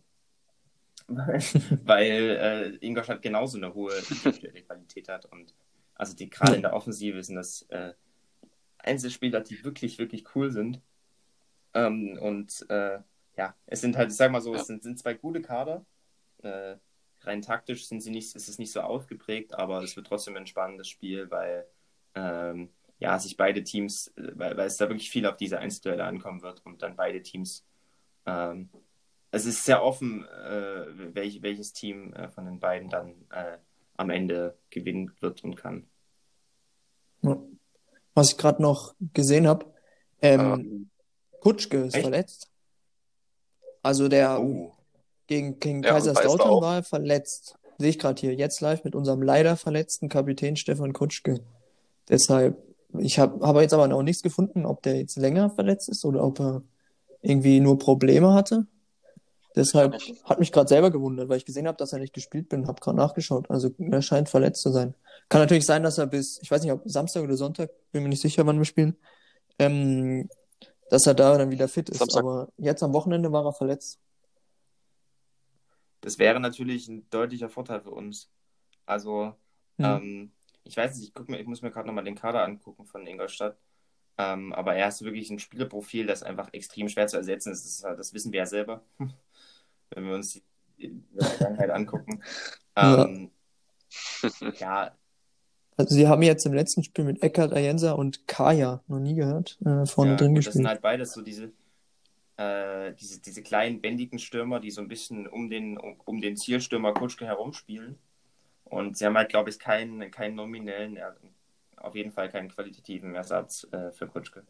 weil 1.08 2.80
äh, 2.82 2.86
Ingolstadt 2.86 3.22
genauso 3.22 3.58
eine 3.58 3.74
hohe 3.74 3.94
individuelle 3.96 4.62
Qualität 4.64 5.08
hat. 5.08 5.26
Und 5.26 5.54
also 5.96 6.16
die 6.16 6.30
gerade 6.30 6.56
in 6.56 6.62
der 6.62 6.74
Offensive 6.74 7.24
sind 7.24 7.36
das 7.36 7.64
äh, 7.70 7.94
Einzelspieler, 8.78 9.42
die 9.42 9.64
wirklich, 9.64 9.98
wirklich 9.98 10.36
cool 10.36 10.52
sind. 10.52 10.82
Ähm, 11.74 12.18
und 12.20 12.66
äh, 12.70 13.00
ja, 13.38 13.56
es 13.66 13.82
sind 13.82 13.98
halt, 13.98 14.10
ich 14.12 14.18
sag 14.18 14.32
mal 14.32 14.42
so, 14.42 14.54
es 14.54 14.68
sind, 14.68 14.84
sind 14.84 15.00
zwei 15.00 15.14
gute 15.14 15.42
Kader. 15.42 15.86
Äh, 16.44 16.76
rein 17.28 17.42
taktisch 17.42 17.88
sind 17.88 18.02
sie 18.02 18.12
nicht, 18.12 18.36
ist 18.36 18.50
es 18.50 18.58
nicht 18.58 18.72
so 18.72 18.82
ausgeprägt, 18.82 19.54
aber 19.54 19.84
es 19.84 19.96
wird 19.96 20.08
trotzdem 20.08 20.36
ein 20.36 20.48
spannendes 20.48 20.88
Spiel, 20.88 21.30
weil 21.30 21.68
ähm, 22.16 22.70
ja, 23.00 23.20
sich 23.20 23.38
beide 23.38 23.64
Teams, 23.64 24.12
weil, 24.16 24.58
weil 24.58 24.68
es 24.68 24.78
da 24.78 24.90
wirklich 24.90 25.10
viel 25.10 25.26
auf 25.26 25.38
diese 25.38 25.60
Einzelduelle 25.60 26.06
ankommen 26.06 26.42
wird 26.42 26.66
und 26.66 26.82
dann 26.82 26.96
beide 26.96 27.22
Teams. 27.22 27.64
Ähm, 28.26 28.70
es 29.30 29.46
ist 29.46 29.66
sehr 29.66 29.84
offen, 29.84 30.26
äh, 30.26 31.14
welch, 31.14 31.42
welches 31.42 31.74
Team 31.74 32.14
äh, 32.14 32.30
von 32.30 32.46
den 32.46 32.60
beiden 32.60 32.90
dann 32.90 33.14
äh, 33.30 33.58
am 33.98 34.10
Ende 34.10 34.58
gewinnen 34.70 35.12
wird 35.20 35.44
und 35.44 35.56
kann. 35.56 35.88
Was 38.14 38.32
ich 38.32 38.38
gerade 38.38 38.62
noch 38.62 38.96
gesehen 39.14 39.48
habe, 39.48 39.74
ähm, 40.22 40.90
Kutschke 41.40 41.86
ist 41.86 41.96
Echt? 41.96 42.04
verletzt. 42.04 42.52
Also 43.84 44.08
der 44.08 44.42
oh. 44.42 44.77
Gegen, 45.28 45.60
gegen 45.60 45.84
ja, 45.84 45.92
Kaiserslautern 45.92 46.62
war 46.62 46.76
er 46.78 46.84
verletzt. 46.84 47.58
Sehe 47.78 47.90
ich 47.90 48.00
gerade 48.00 48.20
hier 48.20 48.34
jetzt 48.34 48.62
live 48.62 48.84
mit 48.84 48.96
unserem 48.96 49.22
leider 49.22 49.56
verletzten 49.56 50.10
Kapitän 50.10 50.56
Stefan 50.56 50.94
Kutschke. 50.94 51.42
Deshalb, 52.10 52.58
ich 52.98 53.20
habe 53.20 53.46
hab 53.46 53.60
jetzt 53.62 53.74
aber 53.74 53.88
noch 53.88 54.02
nichts 54.02 54.24
gefunden, 54.24 54.66
ob 54.66 54.82
der 54.82 54.98
jetzt 54.98 55.18
länger 55.18 55.50
verletzt 55.50 55.90
ist 55.90 56.04
oder 56.06 56.24
ob 56.24 56.40
er 56.40 56.64
irgendwie 57.22 57.60
nur 57.60 57.78
Probleme 57.78 58.34
hatte. 58.34 58.66
Deshalb 59.56 59.98
hat 60.24 60.40
mich 60.40 60.52
gerade 60.52 60.68
selber 60.68 60.92
gewundert, 60.92 61.30
weil 61.30 61.38
ich 61.38 61.46
gesehen 61.46 61.68
habe, 61.68 61.78
dass 61.78 61.92
er 61.92 62.00
nicht 62.00 62.14
gespielt 62.14 62.48
bin, 62.48 62.68
habe 62.68 62.80
gerade 62.80 62.98
nachgeschaut. 62.98 63.50
Also 63.50 63.72
er 63.80 64.02
scheint 64.04 64.30
verletzt 64.30 64.62
zu 64.62 64.72
sein. 64.72 64.94
Kann 65.30 65.42
natürlich 65.42 65.66
sein, 65.66 65.82
dass 65.82 65.98
er 65.98 66.06
bis, 66.06 66.40
ich 66.44 66.52
weiß 66.52 66.62
nicht, 66.62 66.72
ob 66.72 66.82
Samstag 66.86 67.24
oder 67.24 67.36
Sonntag, 67.36 67.72
bin 67.92 68.04
mir 68.04 68.10
nicht 68.10 68.22
sicher, 68.22 68.46
wann 68.46 68.60
wir 68.60 68.66
spielen, 68.66 68.96
ähm, 69.58 70.30
dass 70.90 71.08
er 71.08 71.16
da 71.16 71.38
dann 71.38 71.50
wieder 71.50 71.68
fit 71.68 71.90
ist. 71.90 71.98
Samstag. 71.98 72.22
Aber 72.22 72.50
jetzt 72.58 72.84
am 72.84 72.94
Wochenende 72.94 73.32
war 73.32 73.46
er 73.46 73.54
verletzt. 73.54 74.00
Das 76.02 76.20
wäre 76.20 76.40
natürlich 76.40 76.88
ein 76.88 77.10
deutlicher 77.10 77.50
Vorteil 77.50 77.82
für 77.82 77.92
uns. 77.92 78.32
Also, 78.86 79.36
hm. 79.78 79.86
ähm, 79.86 80.32
ich 80.64 80.78
weiß 80.78 80.98
nicht, 80.98 81.18
ich, 81.18 81.28
mir, 81.28 81.40
ich 81.40 81.48
muss 81.48 81.62
mir 81.62 81.72
gerade 81.72 81.88
nochmal 81.88 82.04
den 82.04 82.16
Kader 82.16 82.44
angucken 82.44 82.86
von 82.86 83.06
Ingolstadt. 83.06 83.58
Ähm, 84.18 84.52
aber 84.54 84.76
er 84.76 84.88
ist 84.88 85.04
wirklich 85.04 85.30
ein 85.30 85.40
Spielerprofil, 85.40 86.08
das 86.08 86.24
einfach 86.24 86.52
extrem 86.54 86.90
schwer 86.90 87.08
zu 87.08 87.18
ersetzen 87.18 87.52
ist. 87.52 87.84
Das, 87.84 87.98
das 87.98 88.14
wissen 88.14 88.32
wir 88.32 88.40
ja 88.40 88.46
selber, 88.46 88.84
wenn 89.92 90.06
wir 90.06 90.16
uns 90.16 90.34
die, 90.34 90.44
die 90.78 91.04
Vergangenheit 91.20 91.70
angucken. 91.70 92.22
Ähm, 92.80 93.32
ja. 94.30 94.52
ja, 94.60 94.98
also 95.78 95.94
sie 95.94 96.08
haben 96.08 96.24
jetzt 96.24 96.46
im 96.48 96.54
letzten 96.54 96.84
Spiel 96.84 97.06
mit 97.06 97.22
Eckhard 97.22 97.54
Ayensa 97.54 97.92
und 97.92 98.28
Kaya 98.28 98.82
noch 98.88 99.00
nie 99.00 99.14
gehört, 99.14 99.60
äh, 99.64 99.86
vorne 99.86 100.12
ja, 100.12 100.18
drin 100.18 100.34
gespielt. 100.34 100.48
Das 100.48 100.54
sind 100.56 100.68
halt 100.68 100.82
beides 100.82 101.14
so 101.14 101.22
diese, 101.22 101.52
äh, 102.38 102.94
diese, 102.94 103.22
diese 103.22 103.44
kleinen, 103.44 103.82
bändigen 103.82 104.20
Stürmer, 104.20 104.60
die 104.60 104.72
so 104.72 104.82
ein 104.82 104.88
bisschen 104.88 105.28
um 105.28 105.50
den, 105.50 105.78
um, 105.78 106.00
um 106.06 106.22
den 106.22 106.38
Zielstürmer 106.38 106.94
Kutschke 106.94 107.26
herumspielen. 107.26 107.98
Und 108.64 108.98
sie 108.98 109.06
haben 109.06 109.18
halt, 109.18 109.30
glaube 109.30 109.50
ich, 109.50 109.60
keinen, 109.60 110.12
keinen 110.12 110.36
nominellen, 110.36 111.00
auf 111.78 111.96
jeden 111.96 112.12
Fall 112.12 112.30
keinen 112.30 112.50
qualitativen 112.50 113.16
Ersatz 113.16 113.68
äh, 113.72 113.92
für 113.92 114.08
Kutschke. 114.08 114.44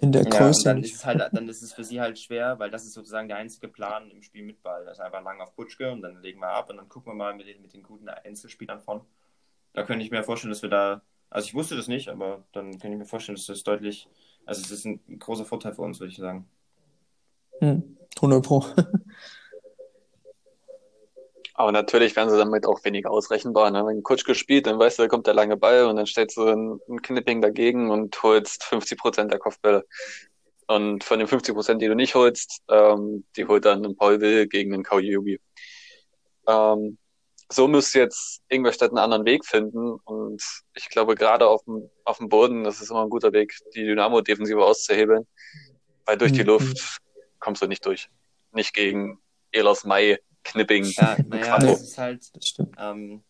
In 0.00 0.12
der 0.12 0.24
Größe. 0.24 0.68
Ja, 0.68 0.74
dann, 0.74 0.82
ist 0.84 0.94
es 0.94 1.04
halt, 1.04 1.28
dann 1.32 1.48
ist 1.48 1.62
es 1.62 1.72
für 1.72 1.82
sie 1.82 2.00
halt 2.00 2.18
schwer, 2.18 2.58
weil 2.60 2.70
das 2.70 2.84
ist 2.84 2.92
sozusagen 2.92 3.26
der 3.26 3.38
einzige 3.38 3.66
Plan 3.66 4.10
im 4.10 4.22
Spiel 4.22 4.44
mit 4.44 4.62
Ball. 4.62 4.84
Das 4.84 4.98
ist 4.98 5.04
einfach 5.04 5.24
lang 5.24 5.40
auf 5.40 5.56
Kutschke 5.56 5.90
und 5.90 6.02
dann 6.02 6.22
legen 6.22 6.40
wir 6.40 6.48
ab 6.48 6.70
und 6.70 6.76
dann 6.76 6.88
gucken 6.88 7.12
wir 7.12 7.16
mal 7.16 7.34
mit 7.34 7.48
den, 7.48 7.60
mit 7.60 7.72
den 7.72 7.82
guten 7.82 8.08
Einzelspielern 8.08 8.80
von. 8.80 9.00
Da 9.72 9.82
könnte 9.82 10.04
ich 10.04 10.12
mir 10.12 10.22
vorstellen, 10.22 10.52
dass 10.52 10.62
wir 10.62 10.70
da, 10.70 11.02
also 11.30 11.46
ich 11.46 11.54
wusste 11.54 11.74
das 11.74 11.88
nicht, 11.88 12.08
aber 12.08 12.44
dann 12.52 12.70
könnte 12.72 12.92
ich 12.92 12.98
mir 12.98 13.06
vorstellen, 13.06 13.36
dass 13.36 13.46
das 13.46 13.64
deutlich, 13.64 14.08
also 14.46 14.62
es 14.62 14.70
ist 14.70 14.84
ein 14.84 15.00
großer 15.18 15.44
Vorteil 15.44 15.74
für 15.74 15.82
uns, 15.82 15.98
würde 15.98 16.12
ich 16.12 16.18
sagen. 16.18 16.48
Hm, 17.60 17.96
100 18.16 18.44
Pro. 18.44 18.64
Aber 21.58 21.72
natürlich 21.72 22.14
werden 22.14 22.30
sie 22.30 22.38
damit 22.38 22.66
auch 22.66 22.84
weniger 22.84 23.10
ausrechenbar. 23.10 23.72
Ne? 23.72 23.84
Wenn 23.84 24.04
Kutschke 24.04 24.36
spielt, 24.36 24.66
dann 24.66 24.78
weißt 24.78 24.96
du, 24.98 25.02
da 25.02 25.08
kommt 25.08 25.26
der 25.26 25.34
lange 25.34 25.56
Ball 25.56 25.86
und 25.86 25.96
dann 25.96 26.06
stellst 26.06 26.36
du 26.36 26.46
ein, 26.46 26.78
ein 26.88 27.02
Knipping 27.02 27.42
dagegen 27.42 27.90
und 27.90 28.22
holst 28.22 28.62
50 28.62 28.96
Prozent 28.96 29.32
der 29.32 29.40
Kopfbälle. 29.40 29.84
Und 30.68 31.02
von 31.02 31.18
den 31.18 31.26
50 31.26 31.56
Prozent, 31.56 31.82
die 31.82 31.88
du 31.88 31.96
nicht 31.96 32.14
holst, 32.14 32.62
ähm, 32.68 33.24
die 33.36 33.46
holt 33.46 33.64
dann 33.64 33.84
ein 33.84 33.96
Paul 33.96 34.20
Will 34.20 34.46
gegen 34.46 34.72
einen 34.72 34.84
Kaujubi. 34.84 35.40
Ähm, 36.46 36.96
so 37.50 37.66
müsste 37.66 37.98
jetzt 37.98 38.40
Ingolstadt 38.48 38.90
einen 38.90 38.98
anderen 38.98 39.24
Weg 39.24 39.44
finden. 39.44 39.94
Und 40.04 40.42
ich 40.74 40.88
glaube, 40.90 41.16
gerade 41.16 41.48
auf 41.48 41.64
dem, 41.64 41.90
auf 42.04 42.18
dem 42.18 42.28
Boden, 42.28 42.62
das 42.62 42.80
ist 42.80 42.90
immer 42.90 43.02
ein 43.02 43.10
guter 43.10 43.32
Weg, 43.32 43.58
die 43.74 43.82
Dynamo-Defensive 43.84 44.64
auszuhebeln. 44.64 45.26
Weil 46.04 46.18
durch 46.18 46.32
die 46.32 46.42
mhm. 46.42 46.46
Luft 46.46 46.98
kommst 47.38 47.62
du 47.62 47.66
nicht 47.66 47.84
durch. 47.84 48.08
Nicht 48.52 48.74
gegen 48.74 49.20
Elos 49.52 49.84
Mai 49.84 50.18
Knipping. 50.44 50.84
Ja, 50.84 51.16
naja, 51.26 51.58
das 51.58 51.82
ist 51.82 51.98
halt. 51.98 52.30
Das 52.34 52.54
ähm, 52.78 53.22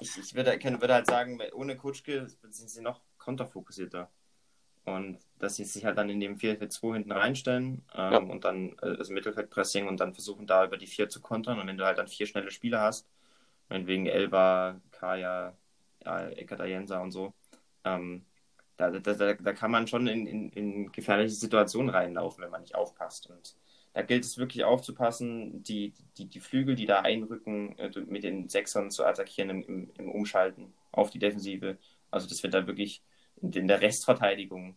ich, 0.00 0.16
ich 0.18 0.34
würde, 0.34 0.58
würde 0.80 0.94
halt 0.94 1.06
sagen, 1.06 1.40
ohne 1.54 1.76
Kutschke 1.76 2.26
sind 2.28 2.70
sie 2.70 2.82
noch 2.82 3.00
konterfokussierter. 3.18 4.10
Und 4.84 5.18
dass 5.38 5.56
sie 5.56 5.64
sich 5.64 5.84
halt 5.84 5.98
dann 5.98 6.08
in 6.08 6.20
dem 6.20 6.36
4-4-2 6.36 6.94
hinten 6.94 7.12
reinstellen 7.12 7.84
ähm, 7.92 8.12
ja. 8.12 8.18
und 8.18 8.44
dann 8.44 8.76
äh, 8.82 8.96
also 8.98 9.12
Mittelfeldpressing 9.12 9.88
und 9.88 9.98
dann 9.98 10.14
versuchen 10.14 10.46
da 10.46 10.64
über 10.64 10.76
die 10.76 10.86
4 10.86 11.08
zu 11.08 11.20
kontern. 11.20 11.58
Und 11.58 11.66
wenn 11.66 11.76
du 11.76 11.84
halt 11.84 11.98
dann 11.98 12.06
vier 12.06 12.26
schnelle 12.26 12.52
Spieler 12.52 12.80
hast, 12.82 13.08
meinetwegen 13.68 14.06
Elba, 14.06 14.80
Kaya, 14.92 15.56
ja, 16.04 16.28
Ekatayensa 16.28 17.00
und 17.00 17.10
so, 17.10 17.34
ähm, 17.84 18.24
da, 18.76 18.90
da, 18.90 19.14
da, 19.14 19.34
da 19.34 19.52
kann 19.52 19.70
man 19.70 19.86
schon 19.86 20.06
in, 20.06 20.26
in, 20.26 20.50
in 20.50 20.92
gefährliche 20.92 21.34
Situationen 21.34 21.90
reinlaufen, 21.90 22.42
wenn 22.44 22.50
man 22.50 22.60
nicht 22.60 22.74
aufpasst. 22.74 23.28
Und 23.28 23.56
da 23.94 24.02
gilt 24.02 24.24
es 24.24 24.36
wirklich 24.36 24.64
aufzupassen, 24.64 25.62
die, 25.62 25.94
die, 26.18 26.26
die 26.26 26.40
Flügel, 26.40 26.74
die 26.74 26.86
da 26.86 27.00
einrücken, 27.00 27.78
äh, 27.78 27.90
mit 28.06 28.24
den 28.24 28.48
Sechsern 28.48 28.90
zu 28.90 29.04
attackieren 29.04 29.50
im, 29.50 29.90
im, 29.96 30.10
Umschalten 30.10 30.74
auf 30.92 31.10
die 31.10 31.18
Defensive. 31.18 31.78
Also, 32.10 32.28
dass 32.28 32.42
wir 32.42 32.50
da 32.50 32.66
wirklich 32.66 33.02
in 33.40 33.68
der 33.68 33.80
Restverteidigung 33.80 34.76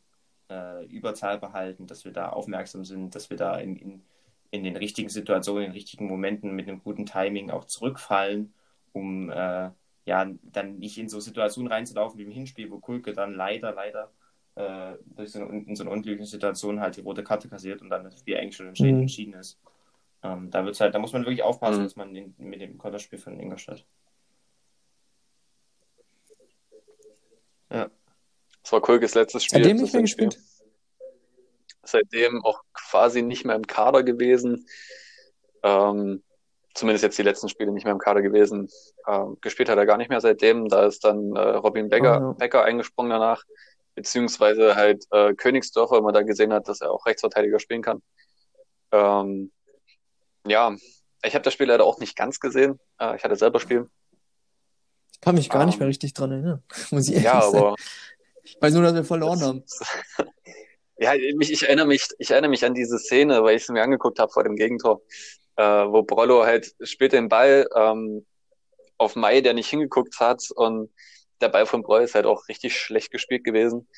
äh, 0.49 0.85
Überzahl 0.85 1.37
behalten, 1.37 1.87
dass 1.87 2.05
wir 2.05 2.13
da 2.13 2.29
aufmerksam 2.29 2.85
sind, 2.85 3.15
dass 3.15 3.29
wir 3.29 3.37
da 3.37 3.57
in, 3.59 3.75
in, 3.75 4.01
in 4.51 4.63
den 4.63 4.77
richtigen 4.77 5.09
Situationen, 5.09 5.63
in 5.63 5.69
den 5.71 5.75
richtigen 5.75 6.07
Momenten 6.07 6.55
mit 6.55 6.67
einem 6.67 6.81
guten 6.81 7.05
Timing 7.05 7.49
auch 7.51 7.65
zurückfallen, 7.65 8.53
um 8.93 9.29
äh, 9.29 9.69
ja 10.09 10.29
dann 10.41 10.79
nicht 10.79 10.97
in 10.97 11.07
so 11.07 11.19
Situationen 11.19 11.71
reinzulaufen 11.71 12.17
wie 12.17 12.23
im 12.23 12.31
Hinspiel, 12.31 12.69
wo 12.71 12.79
Kulke 12.79 13.13
dann 13.13 13.33
leider, 13.33 13.71
leider 13.73 14.11
äh, 14.55 14.97
durch 15.15 15.31
so 15.31 15.39
eine, 15.39 15.63
in 15.63 15.75
so 15.75 15.83
einer 15.83 15.91
unglücklichen 15.91 16.25
Situation 16.25 16.81
halt 16.81 16.97
die 16.97 17.01
rote 17.01 17.23
Karte 17.23 17.47
kassiert 17.47 17.81
und 17.81 17.89
dann 17.89 18.03
das 18.03 18.19
Spiel 18.19 18.35
eigentlich 18.35 18.55
schon 18.55 18.67
entschieden, 18.67 18.95
mhm. 18.95 19.01
entschieden 19.03 19.33
ist. 19.35 19.59
Ähm, 20.23 20.49
da 20.49 20.65
wird's 20.65 20.81
halt, 20.81 20.95
da 20.95 20.99
muss 20.99 21.13
man 21.13 21.23
wirklich 21.23 21.43
aufpassen, 21.43 21.81
mhm. 21.81 21.83
dass 21.83 21.95
man 21.95 22.13
den, 22.13 22.35
mit 22.39 22.59
dem 22.59 22.77
Konterspiel 22.77 23.19
von 23.19 23.39
Ingolstadt. 23.39 23.85
Ja. 27.71 27.89
Das 28.63 28.71
war 28.71 28.81
Kulkes 28.81 29.13
letztes 29.13 29.43
Spiel. 29.43 29.63
Seitdem 29.63 29.77
nicht 29.77 29.93
mehr 29.93 30.01
gespielt. 30.01 30.39
Seitdem 31.83 32.43
auch 32.43 32.63
quasi 32.73 33.21
nicht 33.21 33.45
mehr 33.45 33.55
im 33.55 33.67
Kader 33.67 34.03
gewesen. 34.03 34.65
Ähm, 35.61 36.23
zumindest 36.73 37.03
jetzt 37.03 37.17
die 37.17 37.23
letzten 37.23 37.49
Spiele 37.49 37.71
nicht 37.71 37.83
mehr 37.83 37.93
im 37.93 37.99
Kader 37.99 38.21
gewesen. 38.21 38.69
Ähm, 39.07 39.37
gespielt 39.41 39.69
hat 39.69 39.77
er 39.77 39.85
gar 39.85 39.97
nicht 39.97 40.09
mehr 40.09 40.21
seitdem. 40.21 40.67
Da 40.67 40.85
ist 40.85 41.03
dann 41.03 41.35
äh, 41.35 41.39
Robin 41.39 41.89
Becker, 41.89 42.19
oh, 42.19 42.23
ja. 42.23 42.31
Becker 42.33 42.63
eingesprungen 42.63 43.11
danach 43.11 43.43
beziehungsweise 43.95 44.75
halt 44.75 45.05
äh, 45.11 45.33
Königsdorf, 45.33 45.91
weil 45.91 46.01
man 46.01 46.13
da 46.13 46.21
gesehen 46.21 46.53
hat, 46.53 46.69
dass 46.69 46.79
er 46.79 46.91
auch 46.91 47.05
Rechtsverteidiger 47.05 47.59
spielen 47.59 47.81
kann. 47.81 48.01
Ähm, 48.93 49.51
ja, 50.47 50.75
ich 51.23 51.33
habe 51.33 51.43
das 51.43 51.53
Spiel 51.53 51.67
leider 51.67 51.83
auch 51.83 51.99
nicht 51.99 52.15
ganz 52.15 52.39
gesehen. 52.39 52.79
Äh, 52.99 53.17
ich 53.17 53.23
hatte 53.23 53.35
selber 53.35 53.59
Spiel. 53.59 53.89
Ich 55.11 55.19
kann 55.19 55.35
mich 55.35 55.49
gar 55.49 55.63
ähm, 55.63 55.67
nicht 55.67 55.79
mehr 55.79 55.89
richtig 55.89 56.13
dran 56.13 56.31
erinnern, 56.31 56.63
muss 56.91 57.09
ich 57.09 57.15
ehrlich 57.15 57.25
ja, 57.25 57.41
sagen. 57.41 57.57
Aber, 57.57 57.75
ich 58.43 58.57
weiß 58.61 58.73
nur, 58.73 58.83
dass 58.83 58.93
wir 58.93 59.03
verloren 59.03 59.41
haben. 59.41 59.63
ja, 60.97 61.13
mich, 61.35 61.51
ich 61.51 61.63
erinnere 61.63 61.87
mich, 61.87 62.07
ich 62.19 62.31
erinnere 62.31 62.49
mich 62.49 62.63
an 62.63 62.73
diese 62.73 62.97
Szene, 62.99 63.43
weil 63.43 63.57
ich 63.57 63.63
es 63.63 63.69
mir 63.69 63.83
angeguckt 63.83 64.17
habe 64.19 64.31
vor 64.31 64.43
dem 64.43 64.55
Gegentor, 64.55 65.01
äh, 65.59 65.91
wo 65.91 66.03
Brollo 66.03 66.45
halt 66.45 66.73
spielt 66.83 67.11
den 67.11 67.27
Ball 67.27 67.67
ähm, 67.75 68.25
auf 68.97 69.17
Mai, 69.17 69.41
der 69.41 69.53
nicht 69.53 69.69
hingeguckt 69.69 70.17
hat 70.21 70.49
und 70.55 70.89
der 71.41 71.49
Ball 71.49 71.65
von 71.65 71.83
Breu 71.83 72.01
ist 72.01 72.15
halt 72.15 72.25
auch 72.25 72.47
richtig 72.47 72.79
schlecht 72.79 73.11
gespielt 73.11 73.43
gewesen. 73.43 73.89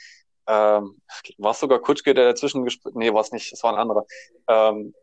Ähm, 0.48 1.00
war 1.38 1.52
es 1.52 1.60
sogar 1.60 1.80
Kutschke, 1.80 2.16
der 2.16 2.26
dazwischen 2.26 2.64
gespielt 2.64 2.96
Nee, 2.96 3.14
war 3.14 3.22
es 3.22 3.32
nicht, 3.32 3.54
es 3.54 3.62
war 3.62 3.74
ein 3.74 3.80
anderer. 3.80 4.06
Ähm, 4.48 4.96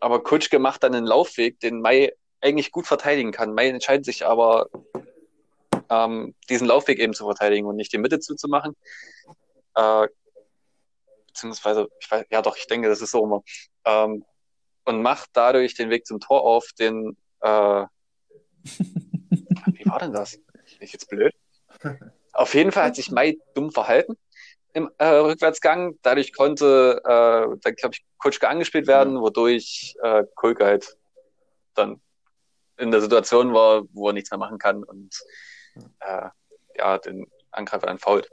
aber 0.00 0.22
Kutschke 0.22 0.58
macht 0.58 0.82
dann 0.82 0.94
einen 0.94 1.06
Laufweg, 1.06 1.60
den 1.60 1.82
Mai 1.82 2.12
eigentlich 2.40 2.72
gut 2.72 2.86
verteidigen 2.86 3.32
kann. 3.32 3.52
Mai 3.52 3.68
entscheidet 3.68 4.06
sich 4.06 4.24
aber, 4.24 4.70
ähm, 5.90 6.34
diesen 6.48 6.66
Laufweg 6.66 6.98
eben 6.98 7.12
zu 7.12 7.26
verteidigen 7.26 7.66
und 7.66 7.76
nicht 7.76 7.92
die 7.92 7.98
Mitte 7.98 8.18
zuzumachen. 8.18 8.74
Äh, 9.74 10.08
beziehungsweise, 11.26 11.88
ich 12.00 12.10
weiß, 12.10 12.24
ja 12.30 12.40
doch, 12.40 12.56
ich 12.56 12.66
denke, 12.66 12.88
das 12.88 13.02
ist 13.02 13.10
so 13.10 13.24
immer. 13.24 13.42
Ähm, 13.84 14.24
und 14.86 15.02
macht 15.02 15.30
dadurch 15.34 15.74
den 15.74 15.90
Weg 15.90 16.06
zum 16.06 16.20
Tor 16.20 16.42
auf, 16.42 16.70
den, 16.78 17.16
äh, 17.40 17.84
wie 18.64 19.86
war 19.86 19.98
denn 19.98 20.12
das? 20.12 20.38
Bin 20.38 20.62
ich 20.80 20.92
jetzt 20.92 21.08
blöd? 21.08 21.34
Auf 22.32 22.54
jeden 22.54 22.70
Fall 22.70 22.84
hat 22.84 22.96
sich 22.96 23.10
Mai 23.10 23.38
dumm 23.54 23.72
verhalten 23.72 24.16
im 24.74 24.90
äh, 24.98 25.06
Rückwärtsgang. 25.06 25.98
Dadurch 26.02 26.34
konnte 26.34 27.00
äh, 27.02 27.56
dann, 27.62 27.74
glaube 27.76 27.94
ich, 27.94 28.04
Kutschke 28.18 28.46
angespielt 28.46 28.86
werden, 28.86 29.20
wodurch 29.20 29.96
äh, 30.02 30.24
Kulke 30.34 30.66
halt 30.66 30.98
dann 31.74 32.00
in 32.76 32.90
der 32.90 33.00
Situation 33.00 33.54
war, 33.54 33.84
wo 33.92 34.08
er 34.08 34.12
nichts 34.12 34.30
mehr 34.30 34.38
machen 34.38 34.58
kann 34.58 34.84
und 34.84 35.18
äh, 36.00 36.28
ja, 36.76 36.98
den 36.98 37.26
Angreifer 37.50 37.86
dann 37.86 37.98
fault. 37.98 38.28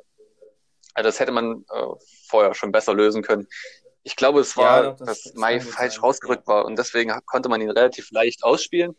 Also 0.93 1.07
das 1.07 1.19
hätte 1.19 1.31
man 1.31 1.65
äh, 1.69 1.85
vorher 2.27 2.53
schon 2.53 2.73
besser 2.73 2.93
lösen 2.93 3.21
können. 3.23 3.47
Ich 4.03 4.17
glaube, 4.17 4.41
es 4.41 4.57
war, 4.57 4.83
ja, 4.83 4.91
das, 4.91 5.07
dass 5.07 5.23
das 5.23 5.33
Mai 5.35 5.61
falsch 5.61 5.93
sein. 5.93 6.01
rausgerückt 6.01 6.45
war 6.45 6.65
und 6.65 6.77
deswegen 6.77 7.13
konnte 7.25 7.47
man 7.47 7.61
ihn 7.61 7.71
relativ 7.71 8.11
leicht 8.11 8.43
ausspielen. 8.43 8.95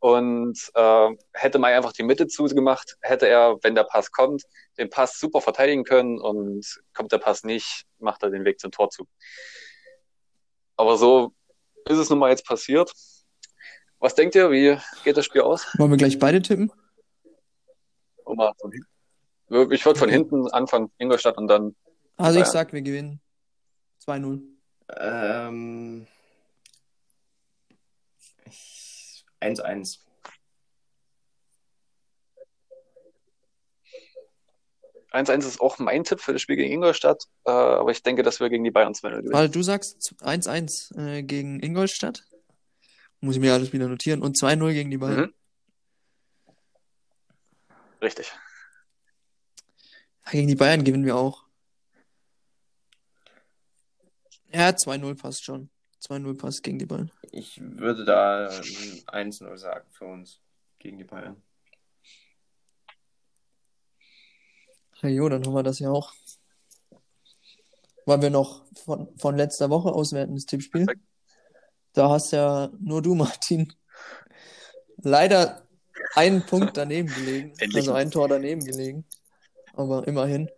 Und 0.00 0.56
äh, 0.74 1.08
hätte 1.32 1.58
Mai 1.58 1.74
einfach 1.76 1.92
die 1.92 2.04
Mitte 2.04 2.28
zugemacht, 2.28 2.96
hätte 3.00 3.26
er, 3.26 3.58
wenn 3.62 3.74
der 3.74 3.82
Pass 3.82 4.12
kommt, 4.12 4.44
den 4.78 4.90
Pass 4.90 5.18
super 5.18 5.40
verteidigen 5.40 5.82
können 5.82 6.20
und 6.20 6.64
kommt 6.94 7.10
der 7.10 7.18
Pass 7.18 7.42
nicht, 7.42 7.84
macht 7.98 8.22
er 8.22 8.30
den 8.30 8.44
Weg 8.44 8.60
zum 8.60 8.70
Tor 8.70 8.90
zu. 8.90 9.08
Aber 10.76 10.96
so 10.98 11.32
ist 11.88 11.98
es 11.98 12.10
nun 12.10 12.20
mal 12.20 12.30
jetzt 12.30 12.46
passiert. 12.46 12.92
Was 13.98 14.14
denkt 14.14 14.36
ihr, 14.36 14.52
wie 14.52 14.78
geht 15.02 15.16
das 15.16 15.24
Spiel 15.24 15.40
aus? 15.40 15.66
Wollen 15.78 15.90
wir 15.90 15.96
gleich 15.96 16.20
beide 16.20 16.40
tippen? 16.42 16.70
Mal 18.24 18.52
von 18.60 18.70
hinten. 18.70 19.72
Ich 19.72 19.84
würde 19.84 19.98
von 19.98 20.10
hinten 20.10 20.46
anfangen, 20.48 20.92
Ingolstadt 20.98 21.38
und 21.38 21.48
dann. 21.48 21.74
Also 22.18 22.38
ich 22.38 22.46
sag, 22.46 22.72
wir 22.72 22.82
gewinnen 22.82 23.20
2-0. 24.04 24.40
Ähm, 24.96 26.06
1-1. 29.40 29.98
Eins 35.10 35.30
eins 35.30 35.46
ist 35.46 35.60
auch 35.60 35.78
mein 35.78 36.04
Tipp 36.04 36.20
für 36.20 36.34
das 36.34 36.42
Spiel 36.42 36.56
gegen 36.56 36.70
Ingolstadt, 36.70 37.24
äh, 37.46 37.50
aber 37.50 37.90
ich 37.90 38.02
denke, 38.02 38.22
dass 38.22 38.40
wir 38.40 38.50
gegen 38.50 38.62
die 38.62 38.70
Bayern 38.70 38.94
2 38.94 39.08
gewinnen. 39.10 39.32
Weil 39.32 39.48
du 39.48 39.62
sagst 39.62 40.14
1-1 40.20 40.98
äh, 40.98 41.22
gegen 41.22 41.60
Ingolstadt. 41.60 42.24
Muss 43.20 43.34
ich 43.34 43.40
mir 43.40 43.54
alles 43.54 43.72
wieder 43.72 43.88
notieren. 43.88 44.22
Und 44.22 44.36
2-0 44.36 44.72
gegen 44.72 44.90
die 44.90 44.98
Bayern. 44.98 45.20
Mhm. 45.20 45.34
Richtig. 48.02 48.32
Gegen 50.30 50.46
die 50.46 50.54
Bayern 50.54 50.84
gewinnen 50.84 51.06
wir 51.06 51.16
auch. 51.16 51.47
Ja, 54.52 54.68
2-0 54.70 55.16
passt 55.16 55.44
schon. 55.44 55.70
2-0 56.02 56.38
passt 56.38 56.62
gegen 56.62 56.78
die 56.78 56.86
Bayern. 56.86 57.10
Ich 57.32 57.60
würde 57.60 58.04
da 58.04 58.48
1-0 58.48 59.56
sagen 59.56 59.86
für 59.90 60.06
uns 60.06 60.40
gegen 60.78 60.98
die 60.98 61.04
Bayern. 61.04 61.42
Ja, 65.02 65.08
jo, 65.08 65.28
dann 65.28 65.44
haben 65.44 65.54
wir 65.54 65.62
das 65.62 65.78
ja 65.78 65.90
auch. 65.90 66.12
Wollen 68.06 68.22
wir 68.22 68.30
noch 68.30 68.64
von, 68.84 69.16
von 69.18 69.36
letzter 69.36 69.70
Woche 69.70 69.90
auswerten, 69.92 70.34
das 70.34 70.46
Tippspiel? 70.46 70.86
Perfekt. 70.86 71.04
Da 71.92 72.10
hast 72.10 72.32
ja 72.32 72.70
nur 72.80 73.02
du, 73.02 73.14
Martin, 73.16 73.72
leider 74.96 75.66
einen 76.14 76.44
Punkt 76.46 76.76
daneben 76.76 77.08
gelegen. 77.08 77.50
Endlich. 77.58 77.76
Also 77.76 77.92
ein 77.92 78.10
Tor 78.10 78.28
daneben 78.28 78.64
gelegen. 78.64 79.04
Aber 79.74 80.06
immerhin. 80.06 80.50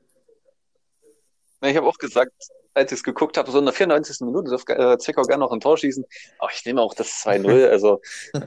Na, 1.60 1.68
Ich 1.68 1.76
habe 1.76 1.86
auch 1.86 1.98
gesagt, 1.98 2.32
als 2.74 2.92
ich 2.92 2.98
es 2.98 3.05
geguckt 3.05 3.36
habe, 3.36 3.51
so 3.51 3.59
in 3.59 3.64
der 3.64 3.74
94. 3.74 4.20
Minute 4.20 4.51
darf 4.51 4.62
äh, 4.68 4.98
Zwickau 4.98 5.22
gerne 5.22 5.40
noch 5.40 5.52
ein 5.52 5.60
Tor 5.60 5.76
schießen. 5.76 6.05
Aber 6.38 6.51
ich 6.52 6.64
nehme 6.64 6.80
auch 6.80 6.94
das 6.94 7.09
2-0. 7.24 7.68
Also 7.70 8.01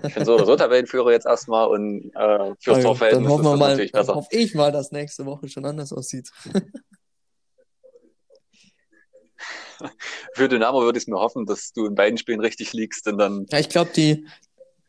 ich 0.05 0.15
bin 0.15 0.25
so 0.25 0.35
oder 0.35 0.45
so 0.45 0.55
Tabellenführer 0.55 1.11
jetzt 1.11 1.25
erstmal 1.25 1.67
und 1.67 2.11
äh, 2.15 2.53
fürs 2.59 2.67
Also, 2.67 2.73
dann 2.73 2.81
Torverhältnis 2.83 3.29
hoffen 3.29 3.45
ist 3.45 3.51
wir 3.51 3.57
mal, 3.57 3.69
natürlich 3.69 3.91
dann 3.91 4.07
hoffe 4.07 4.27
ich 4.31 4.55
mal, 4.55 4.71
dass 4.71 4.91
nächste 4.91 5.25
Woche 5.25 5.49
schon 5.49 5.65
anders 5.65 5.91
aussieht. 5.93 6.31
Für 10.33 10.47
Dynamo 10.47 10.81
würde 10.81 10.97
ich 10.97 11.03
es 11.03 11.07
mir 11.07 11.19
hoffen, 11.19 11.45
dass 11.45 11.73
du 11.73 11.85
in 11.85 11.95
beiden 11.95 12.17
Spielen 12.17 12.39
richtig 12.39 12.73
liegst, 12.73 13.05
denn 13.05 13.17
dann 13.17 13.45
Ja, 13.49 13.59
ich 13.59 13.69
glaube, 13.69 13.91
die, 13.95 14.25